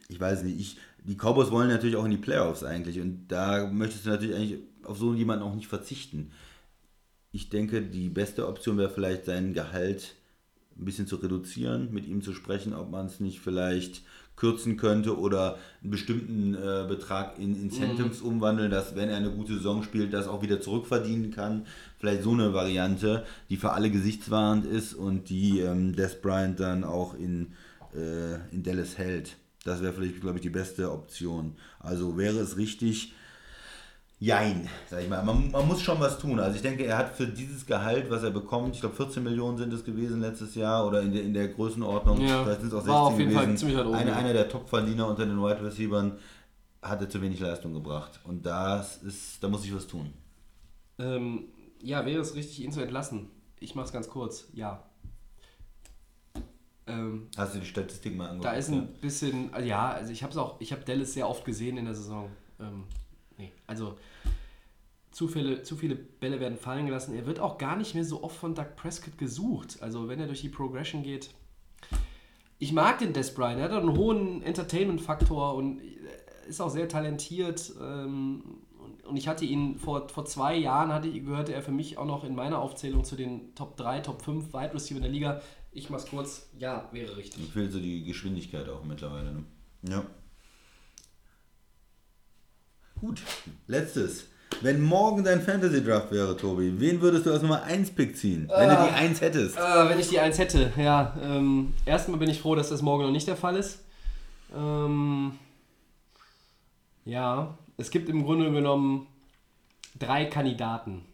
ich 0.09 0.19
weiß 0.19 0.43
nicht. 0.43 0.59
Ich, 0.59 0.79
die 1.05 1.17
Cowboys 1.17 1.51
wollen 1.51 1.69
natürlich 1.69 1.97
auch 1.97 2.05
in 2.05 2.11
die 2.11 2.17
Playoffs 2.17 2.65
eigentlich 2.65 3.01
und 3.01 3.29
da 3.29 3.67
möchtest 3.67 4.07
du 4.07 4.11
natürlich 4.11 4.35
eigentlich 4.35 4.59
auf 4.83 4.99
so 4.99 5.15
jemanden 5.15 5.45
auch 5.45 5.55
nicht 5.55 5.69
verzichten. 5.69 6.33
Ich 7.31 7.51
denke, 7.51 7.83
die 7.83 8.09
beste 8.09 8.49
Option 8.49 8.79
wäre 8.79 8.91
vielleicht 8.91 9.27
sein 9.27 9.55
Gehalt 9.55 10.15
ein 10.79 10.85
bisschen 10.85 11.07
zu 11.07 11.17
reduzieren, 11.17 11.93
mit 11.93 12.07
ihm 12.07 12.23
zu 12.23 12.33
sprechen, 12.33 12.75
ob 12.75 12.91
man 12.91 13.07
es 13.07 13.21
nicht 13.21 13.41
vielleicht 13.41 14.03
kürzen 14.37 14.77
könnte 14.77 15.17
oder 15.19 15.59
einen 15.83 15.93
bestimmten 15.93 16.55
äh, 16.55 16.87
Betrag 16.89 17.39
in 17.39 17.55
Incentives 17.55 18.21
umwandeln, 18.21 18.71
dass 18.71 18.97
wenn 18.97 19.09
er 19.09 19.17
eine 19.17 19.31
gute 19.31 19.55
Saison 19.55 19.85
spielt, 19.85 20.13
das 20.13 20.27
auch 20.27 20.43
wieder 20.43 20.61
zurückverdienen 20.61 21.31
kann. 21.31 21.67
Vielleicht 21.99 22.25
so 22.25 22.33
eine 22.33 22.53
Variante, 22.53 23.25
die 23.49 23.57
für 23.57 23.73
alle 23.73 23.91
gesichtswahrend 23.91 24.67
ist 24.67 24.95
und 24.95 25.29
die 25.29 25.61
ähm, 25.61 25.95
Des 25.95 26.21
Bryant 26.21 26.59
dann 26.59 26.83
auch 26.83 27.15
in, 27.15 27.53
äh, 27.95 28.35
in 28.53 28.65
Dallas 28.65 28.99
hält. 28.99 29.37
Das 29.65 29.83
wäre 29.83 29.93
vielleicht, 29.93 30.21
glaube 30.21 30.37
ich, 30.37 30.43
die 30.43 30.51
beste 30.51 30.93
Option. 30.93 31.57
Also 31.81 32.17
wäre 32.17 32.39
es 32.39 32.57
richtig, 32.57 33.15
Jein, 34.21 34.69
sag 34.89 35.03
ich 35.03 35.09
mal. 35.09 35.23
Man, 35.23 35.51
man 35.51 35.67
muss 35.67 35.83
schon 35.83 35.99
was 36.01 36.19
tun. 36.19 36.39
Also 36.39 36.57
ich 36.57 36.63
denke, 36.63 36.85
er 36.87 36.97
hat 36.97 37.17
für 37.17 37.27
dieses 37.27 37.67
Gehalt, 37.67 38.09
was 38.11 38.23
er 38.23 38.31
bekommt, 38.31 38.75
ich 38.75 38.81
glaube 38.81 38.95
14 38.95 39.23
Millionen 39.23 39.59
sind 39.59 39.73
es 39.73 39.85
gewesen 39.85 40.21
letztes 40.21 40.55
Jahr 40.55 40.87
oder 40.87 41.03
in 41.03 41.13
der, 41.13 41.23
in 41.25 41.35
der 41.35 41.49
Größenordnung, 41.49 42.21
Ja, 42.23 42.43
vielleicht 42.45 42.61
sind 42.61 42.69
es 42.69 42.75
auch 42.75 42.79
16 42.79 42.95
war 42.95 43.03
auf 43.03 43.19
jeden 43.19 43.33
Fall 43.33 43.45
gewesen. 43.45 43.59
ziemlich 43.59 43.77
weit 43.77 43.87
oben, 43.87 43.95
Einer, 43.97 44.11
ja. 44.13 44.17
einer 44.17 44.33
der 44.33 44.49
Top-Verdiener 44.49 45.09
unter 45.09 45.27
den 45.27 45.37
Wide 45.39 45.63
Receivers 45.63 46.13
hatte 46.81 47.09
zu 47.09 47.21
wenig 47.21 47.41
Leistung 47.41 47.75
gebracht. 47.75 48.21
Und 48.25 48.47
das 48.47 49.03
ist, 49.03 49.43
da 49.43 49.49
muss 49.49 49.65
ich 49.65 49.75
was 49.75 49.87
tun. 49.87 50.13
Ähm, 50.99 51.47
ja, 51.83 52.07
wäre 52.07 52.23
es 52.23 52.35
richtig, 52.35 52.63
ihn 52.63 52.73
zu 52.73 52.81
entlassen? 52.81 53.29
Ich 53.59 53.75
mache 53.75 53.87
es 53.87 53.93
ganz 53.93 54.09
kurz. 54.09 54.47
Ja. 54.55 54.85
Ähm, 56.87 57.29
Hast 57.37 57.55
du 57.55 57.61
die 57.61 57.67
Statistik 57.67 58.15
mal 58.17 58.25
angeguckt? 58.27 58.45
da 58.45 58.53
ist 58.53 58.69
ein 58.71 58.89
bisschen, 59.01 59.53
also 59.55 59.67
ja, 59.67 59.89
also 59.91 60.13
ich 60.13 60.23
habe 60.23 60.31
es 60.33 60.37
auch, 60.37 60.61
ich 60.61 60.73
habe 60.73 60.83
Dallas 60.85 61.13
sehr 61.15 61.29
oft 61.29 61.45
gesehen 61.45 61.77
in 61.79 61.87
der 61.87 61.95
Saison. 61.95 62.29
Ähm, 62.61 62.85
nee, 63.39 63.53
also 63.67 63.97
zu 65.11 65.29
viele, 65.29 65.63
zu 65.63 65.77
viele 65.77 65.95
Bälle 65.95 66.41
werden 66.41 66.59
fallen 66.59 66.87
gelassen. 66.87 67.15
Er 67.15 67.25
wird 67.27 67.39
auch 67.41 67.57
gar 67.57 67.77
nicht 67.77 67.95
mehr 67.95 68.05
so 68.05 68.23
oft 68.23 68.37
von 68.37 68.55
Doug 68.55 68.77
Prescott 68.77 69.17
gesucht. 69.17 69.79
Also 69.81 70.09
wenn 70.09 70.21
er 70.21 70.27
durch 70.27 70.41
die 70.43 70.49
Progression 70.49 71.03
geht. 71.03 71.31
Ich 72.59 72.73
mag 72.73 72.99
den 72.99 73.13
Des 73.13 73.35
Bryant, 73.35 73.59
er 73.59 73.65
hat 73.65 73.73
einen 73.73 73.97
hohen 73.97 74.43
Entertainment-Faktor 74.43 75.55
und 75.55 75.81
ist 76.49 76.61
auch 76.61 76.71
sehr 76.71 76.89
talentiert. 76.89 77.73
Ähm, 77.81 78.43
und, 79.07 79.17
ich 79.17 79.29
hatte 79.29 79.45
ihn 79.45 79.79
vor, 79.79 80.09
vor 80.09 80.25
zwei 80.25 80.57
Jahren, 80.57 80.93
hatte, 80.93 81.09
ich- 81.09 81.25
gehörte 81.25 81.53
er 81.55 81.63
für 81.63 81.73
mich 81.73 81.97
auch 81.99 82.07
noch 82.07 82.25
in 82.25 82.35
meiner 82.35 82.59
Aufzählung 82.61 83.05
zu 83.05 83.17
den 83.17 83.55
Top 83.55 83.77
3, 83.77 84.01
Top 84.01 84.23
5 84.23 84.53
Wide 84.53 84.75
Receiver 84.75 84.97
in 84.97 85.03
der 85.03 85.13
Liga. 85.13 85.41
Ich 85.77 85.91
mach's 85.91 86.07
kurz, 86.07 86.47
ja, 86.57 86.89
wäre 86.93 87.17
richtig. 87.17 87.43
Mir 87.43 87.49
fehlt 87.49 87.73
so 87.73 87.81
die 87.81 88.05
Geschwindigkeit 88.05 88.69
auch 88.69 88.85
mittlerweile. 88.85 89.33
Ne? 89.33 89.45
Ja. 89.89 90.05
Gut, 93.01 93.21
letztes. 93.67 94.27
Wenn 94.61 94.81
morgen 94.81 95.25
dein 95.25 95.43
Fantasy-Draft 95.43 96.13
wäre, 96.13 96.37
Tobi, 96.37 96.79
wen 96.79 97.01
würdest 97.01 97.27
du 97.27 97.33
als 97.33 97.43
Nummer 97.43 97.65
1 97.65 97.91
Pick 97.91 98.17
ziehen? 98.17 98.49
Wenn 98.57 98.69
du 98.69 98.77
die 98.77 98.95
1 98.95 99.21
hättest. 99.21 99.57
Äh, 99.57 99.89
wenn 99.89 99.99
ich 99.99 100.09
die 100.09 100.21
1 100.21 100.39
hätte, 100.39 100.73
ja. 100.77 101.17
Ähm, 101.21 101.75
erstmal 101.85 102.21
bin 102.21 102.31
ich 102.31 102.41
froh, 102.41 102.55
dass 102.55 102.69
das 102.69 102.81
morgen 102.81 103.03
noch 103.03 103.11
nicht 103.11 103.27
der 103.27 103.37
Fall 103.37 103.57
ist. 103.57 103.81
Ähm, 104.57 105.33
ja, 107.05 107.59
es 107.77 107.91
gibt 107.91 108.09
im 108.09 108.23
Grunde 108.23 108.53
genommen 108.53 109.09
drei 109.99 110.27
Kandidaten. 110.27 111.05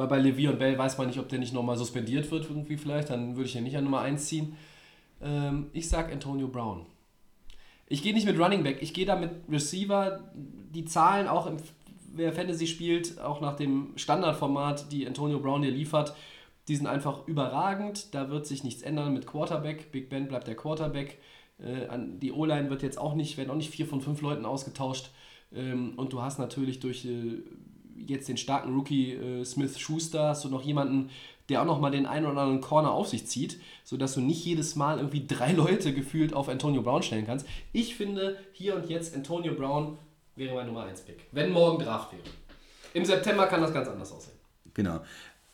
Weil 0.00 0.08
bei 0.08 0.18
Levi 0.18 0.48
und 0.48 0.58
Bell 0.58 0.78
weiß 0.78 0.96
man 0.96 1.08
nicht, 1.08 1.18
ob 1.18 1.28
der 1.28 1.38
nicht 1.38 1.52
nochmal 1.52 1.76
suspendiert 1.76 2.30
wird, 2.30 2.48
irgendwie 2.48 2.78
vielleicht. 2.78 3.10
Dann 3.10 3.36
würde 3.36 3.46
ich 3.50 3.52
ja 3.52 3.60
nicht 3.60 3.76
an 3.76 3.84
Nummer 3.84 4.00
1 4.00 4.24
ziehen. 4.24 4.56
Ähm, 5.20 5.66
ich 5.74 5.90
sag 5.90 6.10
Antonio 6.10 6.48
Brown. 6.48 6.86
Ich 7.86 8.02
gehe 8.02 8.14
nicht 8.14 8.24
mit 8.24 8.38
Running 8.38 8.62
Back, 8.62 8.78
ich 8.80 8.94
gehe 8.94 9.04
da 9.04 9.14
mit 9.14 9.30
Receiver. 9.50 10.20
Die 10.32 10.86
Zahlen 10.86 11.28
auch, 11.28 11.46
im, 11.46 11.58
wer 12.14 12.32
Fantasy 12.32 12.66
spielt, 12.66 13.20
auch 13.20 13.42
nach 13.42 13.56
dem 13.56 13.92
Standardformat, 13.96 14.90
die 14.90 15.06
Antonio 15.06 15.38
Brown 15.38 15.60
dir 15.60 15.70
liefert, 15.70 16.14
die 16.66 16.76
sind 16.76 16.86
einfach 16.86 17.28
überragend. 17.28 18.14
Da 18.14 18.30
wird 18.30 18.46
sich 18.46 18.64
nichts 18.64 18.80
ändern 18.80 19.12
mit 19.12 19.26
Quarterback. 19.26 19.92
Big 19.92 20.08
Ben 20.08 20.28
bleibt 20.28 20.46
der 20.48 20.56
Quarterback. 20.56 21.18
Äh, 21.58 21.88
die 22.22 22.32
O-Line 22.32 22.70
wird 22.70 22.82
jetzt 22.82 22.96
auch 22.96 23.12
nicht, 23.12 23.36
werden 23.36 23.50
auch 23.50 23.54
nicht 23.54 23.68
vier 23.68 23.84
von 23.84 24.00
fünf 24.00 24.22
Leuten 24.22 24.46
ausgetauscht. 24.46 25.10
Ähm, 25.54 25.92
und 25.98 26.14
du 26.14 26.22
hast 26.22 26.38
natürlich 26.38 26.80
durch 26.80 27.04
äh, 27.04 27.42
jetzt 28.06 28.28
den 28.28 28.36
starken 28.36 28.74
Rookie 28.74 29.12
äh, 29.12 29.44
Smith 29.44 29.78
Schuster, 29.78 30.28
hast 30.28 30.44
du 30.44 30.48
noch 30.48 30.62
jemanden, 30.62 31.10
der 31.48 31.62
auch 31.62 31.66
noch 31.66 31.80
mal 31.80 31.90
den 31.90 32.06
einen 32.06 32.26
oder 32.26 32.40
anderen 32.40 32.60
Corner 32.60 32.92
auf 32.92 33.08
sich 33.08 33.26
zieht, 33.26 33.60
sodass 33.84 34.14
du 34.14 34.20
nicht 34.20 34.44
jedes 34.44 34.76
Mal 34.76 34.98
irgendwie 34.98 35.26
drei 35.28 35.52
Leute 35.52 35.92
gefühlt 35.92 36.32
auf 36.32 36.48
Antonio 36.48 36.82
Brown 36.82 37.02
stellen 37.02 37.26
kannst. 37.26 37.46
Ich 37.72 37.96
finde, 37.96 38.38
hier 38.52 38.76
und 38.76 38.88
jetzt 38.88 39.14
Antonio 39.14 39.54
Brown 39.54 39.98
wäre 40.36 40.54
mein 40.54 40.66
Nummer 40.66 40.84
1 40.84 41.02
Pick. 41.02 41.26
Wenn 41.32 41.50
morgen 41.52 41.82
Draft 41.82 42.12
wäre. 42.12 42.22
Im 42.94 43.04
September 43.04 43.46
kann 43.46 43.60
das 43.60 43.72
ganz 43.72 43.88
anders 43.88 44.12
aussehen. 44.12 44.36
Genau. 44.74 45.00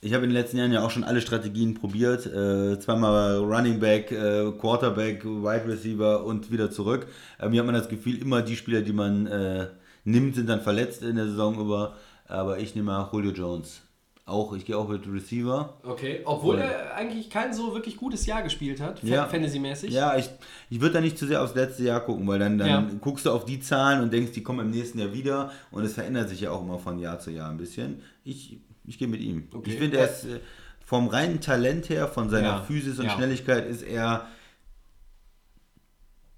Ich 0.03 0.13
habe 0.13 0.25
in 0.25 0.31
den 0.31 0.37
letzten 0.37 0.59
Jahren 0.59 0.73
ja 0.73 0.85
auch 0.85 0.91
schon 0.91 1.05
alle 1.05 1.21
Strategien 1.21 1.75
probiert. 1.75 2.27
Äh, 2.27 2.79
zweimal 2.79 3.39
Running 3.39 3.81
Back, 3.81 4.13
äh, 4.13 4.53
Quarterback, 4.53 5.25
Wide 5.25 5.67
Receiver 5.67 6.25
und 6.25 6.53
wieder 6.53 6.71
zurück. 6.71 7.09
Äh, 7.41 7.49
mir 7.49 7.61
hat 7.61 7.67
man 7.67 7.75
das 7.75 7.89
Gefühl, 7.89 8.19
immer 8.21 8.43
die 8.43 8.57
Spieler, 8.57 8.83
die 8.83 8.93
man 8.93 9.27
äh, 9.27 9.69
nimmt, 10.05 10.35
sind 10.37 10.49
dann 10.49 10.61
verletzt 10.61 11.03
in 11.03 11.17
der 11.17 11.27
Saison 11.27 11.59
über. 11.59 11.97
Aber 12.29 12.59
ich 12.59 12.75
nehme 12.75 12.87
mal 12.87 13.09
Julio 13.13 13.31
Jones. 13.33 13.83
Auch, 14.29 14.55
ich 14.55 14.65
gehe 14.65 14.77
auch 14.77 14.89
mit 14.89 15.07
Receiver. 15.07 15.79
Okay, 15.85 16.23
obwohl 16.25 16.59
er 16.59 16.97
eigentlich 16.97 17.31
kein 17.31 17.55
so 17.55 17.73
wirklich 17.75 17.97
gutes 17.97 18.27
Jahr 18.27 18.43
gespielt 18.43 18.81
hat, 18.81 19.01
Ja. 19.05 19.27
Fantasy-mäßig. 19.27 19.93
Ja, 19.93 20.17
ich, 20.17 20.29
ich 20.69 20.81
würde 20.81 20.95
da 20.95 21.01
nicht 21.01 21.17
zu 21.17 21.29
sehr 21.29 21.41
aufs 21.45 21.55
letzte 21.55 21.85
Jahr 21.85 22.01
gucken, 22.01 22.27
weil 22.27 22.41
dann, 22.41 22.59
dann 22.59 22.69
Ja. 22.69 22.91
guckst 23.01 23.25
du 23.27 23.31
auf 23.31 23.45
die 23.45 23.61
Zahlen 23.61 24.03
und 24.03 24.13
denkst, 24.13 24.33
die 24.33 24.43
kommen 24.43 24.59
im 24.67 24.71
nächsten 24.73 24.99
Jahr 24.99 25.13
wieder 25.13 25.53
und 25.71 25.85
es 25.85 25.95
verändert 25.95 26.29
sich 26.29 26.41
ja 26.41 26.51
auch 26.51 26.63
immer 26.63 26.81
von 26.81 26.99
Jahr 26.99 27.21
zu 27.21 27.31
Jahr 27.31 27.51
ein 27.51 27.57
bisschen. 27.57 28.03
Ich, 28.25 28.59
ich 28.85 28.99
gehe 28.99 29.07
mit 29.07 29.21
ihm. 29.21 29.47
Okay. 29.55 29.71
Ich 29.71 29.79
finde, 29.79 29.99
er 29.99 30.11
ist 30.11 30.25
äh, 30.25 30.41
vom 30.85 31.07
reinen 31.07 31.41
Talent 31.41 31.89
her, 31.89 32.09
von 32.09 32.29
seiner 32.29 32.49
Ja. 32.49 32.63
Physis 32.63 32.99
und 32.99 33.05
Ja. 33.07 33.13
Schnelligkeit 33.13 33.65
ist 33.69 33.83
er. 33.83 34.27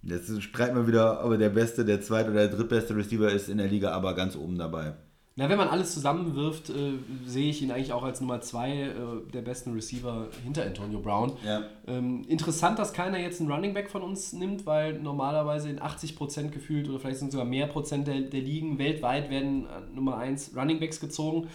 Jetzt 0.03 0.43
streiten 0.43 0.77
wir 0.77 0.87
wieder, 0.87 1.25
ob 1.25 1.33
er 1.33 1.39
der 1.39 1.49
beste, 1.49 1.87
der 1.87 2.03
zweit- 2.03 2.29
oder 2.29 2.47
der 2.49 2.57
drittbeste 2.57 2.95
Receiver 2.95 3.31
ist 3.33 3.49
in 3.49 3.57
der 3.57 3.67
Liga, 3.69 3.93
aber 3.93 4.15
ganz 4.15 4.37
oben 4.37 4.59
dabei. 4.59 4.93
Na, 5.39 5.49
wenn 5.49 5.57
man 5.57 5.69
alles 5.69 5.95
zusammenwirft, 5.95 6.69
äh, 6.71 6.95
sehe 7.25 7.51
ich 7.51 7.63
ihn 7.63 7.71
eigentlich 7.71 7.93
auch 7.93 8.03
als 8.03 8.21
Nummer 8.21 8.41
zwei 8.41 8.73
äh, 8.73 8.95
der 9.33 9.41
besten 9.41 9.73
Receiver 9.73 10.27
hinter 10.43 10.65
Antonio 10.65 10.99
Brown. 10.99 11.33
Ja. 11.47 11.63
Ähm, 11.87 12.25
interessant, 12.27 12.81
dass 12.81 12.93
keiner 12.93 13.21
jetzt 13.21 13.41
einen 13.41 13.49
Running 13.49 13.73
Back 13.73 13.89
von 13.89 14.03
uns 14.03 14.33
nimmt, 14.33 14.67
weil 14.67 14.95
normalerweise 14.99 15.71
in 15.71 15.79
80% 15.79 16.49
gefühlt 16.49 16.89
oder 16.89 16.99
vielleicht 16.99 17.21
sind 17.21 17.31
sogar 17.31 17.47
mehr 17.47 17.69
Prozent 17.69 18.09
der, 18.09 18.23
der 18.23 18.41
Ligen 18.41 18.81
weltweit 18.81 19.31
werden 19.31 19.67
äh, 19.67 19.95
Nummer 19.95 20.19
1 20.19 20.57
Running 20.57 20.81
Backs 20.81 20.99
gezogen. 20.99 21.47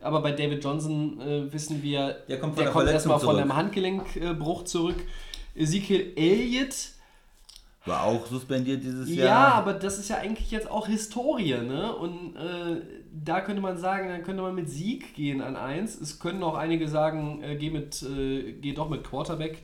Aber 0.00 0.20
bei 0.20 0.32
David 0.32 0.64
Johnson 0.64 1.20
äh, 1.20 1.52
wissen 1.52 1.80
wir, 1.80 2.16
Der 2.28 2.40
kommt 2.40 2.58
der 2.58 2.70
kommt 2.70 2.88
erstmal 2.88 3.20
von 3.20 3.36
einem 3.36 3.54
Handgelenkbruch 3.54 4.64
zurück. 4.64 4.96
Ezekiel 5.54 6.12
Elliott, 6.16 6.74
War 7.84 8.02
auch 8.02 8.26
suspendiert 8.26 8.82
dieses 8.82 9.08
ja, 9.08 9.24
Jahr. 9.26 9.54
aber 9.54 9.74
das 9.74 10.00
ist 10.00 10.08
ja 10.08 10.16
eigentlich 10.16 10.50
jetzt 10.50 10.68
auch 10.68 10.88
Historie, 10.88 11.54
ne? 11.54 11.94
Und 11.94 12.34
äh, 12.34 12.82
da 13.24 13.40
könnte 13.40 13.62
man 13.62 13.76
sagen, 13.76 14.08
dann 14.08 14.22
könnte 14.22 14.42
man 14.42 14.54
mit 14.54 14.68
Sieg 14.68 15.14
gehen 15.14 15.40
an 15.40 15.56
1. 15.56 16.00
Es 16.00 16.18
können 16.18 16.42
auch 16.42 16.54
einige 16.54 16.88
sagen, 16.88 17.42
äh, 17.42 17.56
geh, 17.56 17.70
mit, 17.70 18.02
äh, 18.02 18.52
geh 18.52 18.72
doch 18.72 18.88
mit 18.88 19.04
Quarterback. 19.04 19.62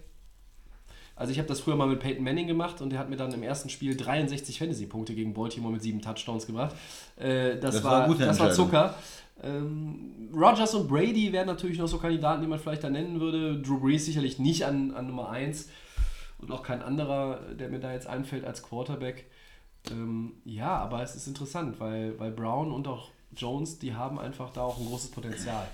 Also 1.17 1.31
ich 1.31 1.39
habe 1.39 1.47
das 1.47 1.61
früher 1.61 1.77
mal 1.77 1.87
mit 1.87 2.01
Peyton 2.01 2.25
Manning 2.25 2.49
gemacht 2.49 2.81
und 2.81 2.91
der 2.91 2.99
hat 2.99 3.09
mir 3.09 3.17
dann 3.17 3.33
im 3.33 3.43
ersten 3.43 3.69
Spiel 3.69 3.97
63 3.97 4.59
Fantasy-Punkte 4.59 5.15
gegen 5.15 5.33
Baltimore 5.33 5.73
mit 5.73 5.83
sieben 5.83 6.03
Touchdowns 6.03 6.47
gebracht. 6.47 6.75
Äh, 7.17 7.57
das, 7.59 7.77
Das 7.77 7.85
war, 7.85 8.09
war 8.09 8.17
das 8.17 8.41
war. 8.41 8.51
Zucker. 8.51 8.95
Ähm, 9.43 10.31
Rogers 10.35 10.75
und 10.75 10.89
Brady 10.89 11.33
wären 11.33 11.47
natürlich 11.47 11.79
noch 11.79 11.87
so 11.87 11.99
Kandidaten, 11.99 12.43
die 12.43 12.49
man 12.49 12.59
vielleicht 12.59 12.83
da 12.83 12.91
nennen 12.91 13.21
würde. 13.21 13.61
Drew 13.61 13.79
Brees 13.79 14.07
sicherlich 14.07 14.39
nicht 14.39 14.65
an, 14.65 14.93
an 14.93 15.07
Nummer 15.07 15.31
1 15.31 15.69
und 16.39 16.51
auch 16.51 16.63
kein 16.63 16.83
anderer, 16.83 17.41
der 17.59 17.69
mir 17.69 17.81
da 17.81 17.93
jetzt 17.93 18.07
einfällt 18.07 18.45
als 18.45 18.63
Quarterback. 18.63 19.27
Ähm, 19.91 20.33
ja, 20.45 20.77
aber 20.77 21.03
es 21.03 21.15
ist 21.15 21.27
interessant, 21.27 21.79
weil, 21.79 22.19
weil 22.19 22.31
Brown 22.33 22.73
und 22.73 22.89
auch 22.89 23.11
Jones, 23.37 23.79
die 23.79 23.95
haben 23.95 24.19
einfach 24.19 24.51
da 24.51 24.63
auch 24.63 24.79
ein 24.79 24.87
großes 24.87 25.11
Potenzial. 25.11 25.67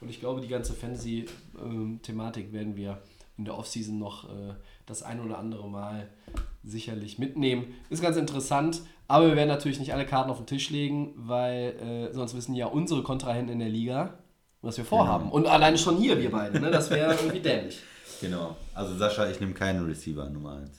Und 0.00 0.10
ich 0.10 0.20
glaube, 0.20 0.40
die 0.40 0.48
ganze 0.48 0.74
Fantasy-Thematik 0.74 2.52
werden 2.52 2.76
wir 2.76 2.98
in 3.38 3.44
der 3.44 3.56
Offseason 3.56 3.98
noch 3.98 4.24
äh, 4.24 4.54
das 4.86 5.02
ein 5.02 5.20
oder 5.20 5.38
andere 5.38 5.68
Mal 5.68 6.08
sicherlich 6.64 7.18
mitnehmen. 7.18 7.74
Ist 7.90 8.02
ganz 8.02 8.16
interessant, 8.16 8.82
aber 9.08 9.28
wir 9.28 9.36
werden 9.36 9.48
natürlich 9.48 9.78
nicht 9.78 9.92
alle 9.92 10.06
Karten 10.06 10.30
auf 10.30 10.38
den 10.38 10.46
Tisch 10.46 10.70
legen, 10.70 11.14
weil 11.16 12.08
äh, 12.10 12.14
sonst 12.14 12.34
wissen 12.34 12.54
ja 12.54 12.66
unsere 12.66 13.02
Kontrahenten 13.02 13.52
in 13.52 13.58
der 13.58 13.68
Liga, 13.68 14.14
was 14.62 14.78
wir 14.78 14.84
vorhaben. 14.84 15.30
Und 15.30 15.46
alleine 15.46 15.78
schon 15.78 15.96
hier, 15.96 16.18
wir 16.18 16.30
beide, 16.30 16.60
ne? 16.60 16.70
das 16.70 16.90
wäre 16.90 17.14
irgendwie 17.14 17.40
dämlich. 17.40 17.80
Genau. 18.20 18.56
Also 18.74 18.96
Sascha, 18.96 19.28
ich 19.28 19.40
nehme 19.40 19.52
keinen 19.52 19.84
Receiver 19.84 20.28
Nummer 20.28 20.56
1. 20.56 20.70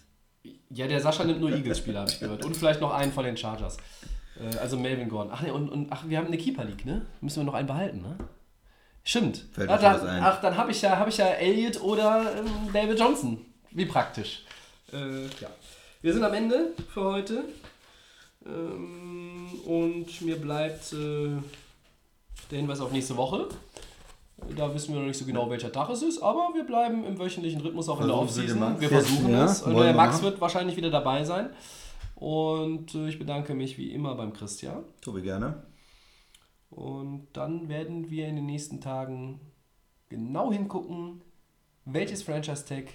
Ja, 0.69 0.87
der 0.87 0.99
Sascha 0.99 1.23
nimmt 1.23 1.39
nur 1.39 1.51
Eagles-Spieler, 1.51 2.01
habe 2.01 2.11
ich 2.11 2.19
gehört. 2.19 2.43
Und 2.43 2.57
vielleicht 2.57 2.81
noch 2.81 2.93
einen 2.93 3.11
von 3.11 3.23
den 3.23 3.37
Chargers. 3.37 3.77
Äh, 4.39 4.57
also 4.57 4.77
Melvin 4.77 5.09
Gordon. 5.09 5.31
Ach, 5.33 5.41
nee, 5.41 5.51
und, 5.51 5.69
und 5.69 5.87
ach, 5.91 6.03
wir 6.07 6.17
haben 6.17 6.27
eine 6.27 6.37
Keeper 6.37 6.63
League, 6.63 6.85
ne? 6.85 7.05
Müssen 7.21 7.41
wir 7.41 7.43
noch 7.43 7.53
einen 7.53 7.67
behalten, 7.67 8.01
ne? 8.01 8.15
Stimmt. 9.03 9.45
Fällt 9.53 9.69
ach, 9.69 9.79
dann, 9.79 10.07
ein. 10.07 10.23
ach, 10.23 10.41
dann 10.41 10.57
habe 10.57 10.71
ich 10.71 10.81
ja, 10.81 10.97
habe 10.97 11.09
ich 11.09 11.17
ja 11.17 11.27
Elliott 11.27 11.81
oder 11.81 12.25
ähm, 12.37 12.49
David 12.73 12.99
Johnson. 12.99 13.45
Wie 13.71 13.85
praktisch. 13.85 14.43
Äh, 14.91 15.23
ja. 15.25 15.49
Wir 16.01 16.13
sind 16.13 16.23
am 16.23 16.33
Ende 16.33 16.71
für 16.93 17.03
heute. 17.03 17.43
Ähm, 18.45 19.47
und 19.65 20.21
mir 20.21 20.35
bleibt 20.35 20.93
äh, 20.93 21.29
der 22.51 22.59
Hinweis 22.59 22.79
auf 22.81 22.91
nächste 22.91 23.15
Woche. 23.17 23.47
Da 24.55 24.73
wissen 24.73 24.93
wir 24.93 24.99
noch 24.99 25.07
nicht 25.07 25.17
so 25.17 25.25
genau, 25.25 25.49
welcher 25.49 25.71
Tag 25.71 25.89
es 25.89 26.03
ist, 26.03 26.21
aber 26.21 26.49
wir 26.53 26.63
bleiben 26.63 27.03
im 27.05 27.17
wöchentlichen 27.17 27.59
Rhythmus 27.59 27.89
auch 27.89 27.99
in 28.01 28.07
der 28.07 28.17
Versuchen 28.17 28.33
Sie 28.33 28.53
den 28.53 28.61
Offseason. 28.61 28.81
Wir 28.81 28.89
versuchen 28.89 29.31
ja, 29.31 29.45
es. 29.45 29.61
Und 29.63 29.73
wollen 29.73 29.87
der 29.87 29.95
Max 29.95 30.21
wird 30.21 30.39
wahrscheinlich 30.39 30.77
wieder 30.77 30.91
dabei 30.91 31.23
sein. 31.23 31.49
Und 32.19 32.95
äh, 32.95 33.07
ich 33.09 33.19
bedanke 33.19 33.53
mich 33.53 33.77
wie 33.77 33.91
immer 33.93 34.15
beim 34.15 34.33
Christian. 34.33 34.83
Tobi, 35.01 35.21
gerne. 35.21 35.63
Und 36.71 37.27
dann 37.33 37.69
werden 37.69 38.09
wir 38.09 38.27
in 38.27 38.35
den 38.37 38.45
nächsten 38.47 38.81
Tagen 38.81 39.39
genau 40.09 40.51
hingucken, 40.51 41.21
welches 41.85 42.23
Franchise-Tag 42.23 42.85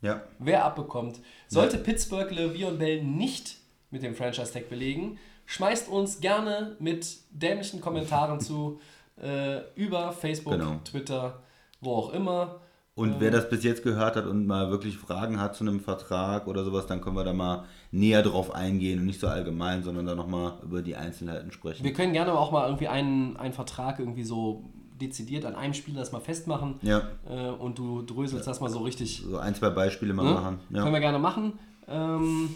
Ja. 0.00 0.22
wer 0.38 0.64
abbekommt. 0.64 1.20
Sollte 1.48 1.78
Pittsburgh 1.78 2.30
Le'Veon 2.32 2.78
Bell 2.78 3.04
nicht 3.04 3.58
mit 3.90 4.02
dem 4.02 4.14
Franchise-Tag 4.14 4.68
belegen, 4.70 5.18
schmeißt 5.46 5.88
uns 5.88 6.20
gerne 6.20 6.76
mit 6.80 7.18
dämlichen 7.30 7.80
Kommentaren 7.82 8.40
zu 8.48 8.80
äh, 9.20 9.60
über 9.74 10.12
Facebook, 10.12 10.54
Genau. 10.54 10.80
Twitter, 10.84 11.42
wo 11.80 11.92
auch 11.96 12.12
immer. 12.14 12.60
Und 12.96 13.16
wer 13.18 13.32
das 13.32 13.48
bis 13.50 13.64
jetzt 13.64 13.82
gehört 13.82 14.14
hat 14.14 14.26
und 14.26 14.46
mal 14.46 14.70
wirklich 14.70 14.96
Fragen 14.96 15.40
hat 15.40 15.56
zu 15.56 15.64
einem 15.64 15.80
Vertrag 15.80 16.46
oder 16.46 16.64
sowas, 16.64 16.86
dann 16.86 17.00
können 17.00 17.16
wir 17.16 17.24
da 17.24 17.32
mal 17.32 17.64
näher 17.90 18.22
drauf 18.22 18.54
eingehen 18.54 19.00
und 19.00 19.06
nicht 19.06 19.18
so 19.18 19.26
allgemein, 19.26 19.82
sondern 19.82 20.06
dann 20.06 20.16
nochmal 20.16 20.52
über 20.62 20.80
die 20.80 20.94
Einzelheiten 20.94 21.50
sprechen. 21.50 21.82
Wir 21.82 21.92
können 21.92 22.12
gerne 22.12 22.32
auch 22.32 22.52
mal 22.52 22.66
irgendwie 22.66 22.86
einen, 22.86 23.36
einen 23.36 23.52
Vertrag 23.52 23.98
irgendwie 23.98 24.22
so 24.22 24.62
dezidiert 25.00 25.44
an 25.44 25.56
einem 25.56 25.74
Spieler 25.74 25.98
das 26.00 26.12
mal 26.12 26.20
festmachen 26.20 26.76
Ja, 26.82 27.02
äh, 27.28 27.48
und 27.50 27.78
du 27.80 28.02
dröselst 28.02 28.46
das 28.46 28.60
mal 28.60 28.70
so 28.70 28.78
richtig 28.78 29.24
so 29.28 29.38
ein, 29.38 29.56
zwei 29.56 29.70
Beispiele 29.70 30.14
mal 30.14 30.24
Ne? 30.26 30.30
machen. 30.34 30.58
Können 30.72 30.86
Ja. 30.86 30.92
wir 30.92 31.00
gerne 31.00 31.18
machen. 31.18 31.58
Ähm, 31.88 32.54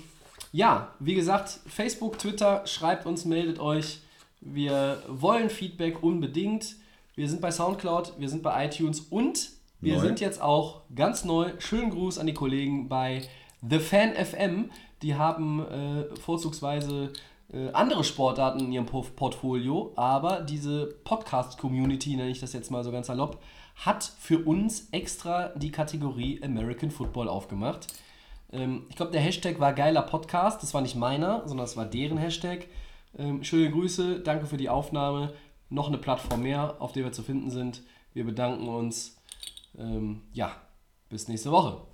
ja, 0.53 0.93
wie 1.01 1.15
gesagt, 1.17 1.59
Facebook, 1.67 2.17
Twitter, 2.21 2.63
schreibt 2.65 3.07
uns, 3.07 3.25
meldet 3.25 3.59
euch. 3.59 4.01
Wir 4.41 5.03
wollen 5.09 5.51
Feedback 5.51 6.01
unbedingt. 6.05 6.77
Wir 7.17 7.29
sind 7.29 7.41
bei 7.41 7.51
Soundcloud, 7.51 8.13
wir 8.19 8.29
sind 8.29 8.45
bei 8.45 8.67
iTunes 8.67 9.01
und 9.11 9.51
wir 9.81 9.97
Neu. 9.97 10.01
sind 10.01 10.21
jetzt 10.21 10.43
auch 10.43 10.83
ganz 10.95 11.25
neu. 11.25 11.53
Schönen 11.59 11.91
Gruß 11.91 12.19
an 12.19 12.27
die 12.27 12.35
Kollegen 12.35 12.89
bei 12.89 13.23
The 13.69 13.79
Fan 13.79 14.15
FM. 14.15 14.71
Die 15.03 15.15
haben 15.15 15.65
äh, 15.67 16.17
vorzugsweise 16.17 17.13
äh, 17.53 17.71
andere 17.73 18.03
Sportarten 18.03 18.61
in 18.61 18.73
ihrem 18.73 18.87
Portfolio, 18.87 19.93
aber 19.97 20.41
diese 20.41 20.87
Podcast-Community, 21.05 22.17
nenne 22.17 22.31
ich 22.31 22.41
das 22.41 22.53
jetzt 22.53 22.71
mal 22.71 22.83
so 22.83 22.91
ganz 22.91 23.07
salopp, 23.07 23.41
hat 23.77 24.03
für 24.19 24.45
uns 24.45 24.89
extra 24.91 25.51
die 25.51 25.71
Kategorie 25.71 26.43
American 26.43 26.91
Football 26.91 27.29
aufgemacht. 27.29 27.87
Ähm, 28.53 28.87
ich 28.89 28.97
glaube, 28.97 29.13
der 29.13 29.21
Hashtag 29.21 29.61
war 29.61 29.73
geiler 29.73 30.03
Podcast. 30.03 30.63
Das 30.63 30.75
war 30.75 30.81
nicht 30.81 30.97
meiner, 30.97 31.47
sondern 31.47 31.65
das 31.65 31.77
war 31.77 31.87
deren 31.87 32.19
Hashtag. 32.19 32.67
Ähm, 33.17 33.45
schöne 33.45 33.71
Grüße, 33.71 34.21
danke 34.21 34.47
für 34.47 34.57
die 34.57 34.69
Aufnahme. 34.69 35.33
Noch 35.71 35.89
eine 35.89 35.99
Plattform 35.99 36.43
mehr, 36.43 36.77
auf 36.81 36.93
der 36.93 37.05
wir 37.05 37.13
zu 37.13 37.23
finden 37.23 37.51
sind. 37.51 37.83
Wir 38.13 38.25
bedanken 38.25 38.69
uns. 38.69 39.18
Ähm, 39.79 40.23
ja, 40.33 40.51
bis 41.09 41.29
nächste 41.29 41.53
Woche. 41.53 41.87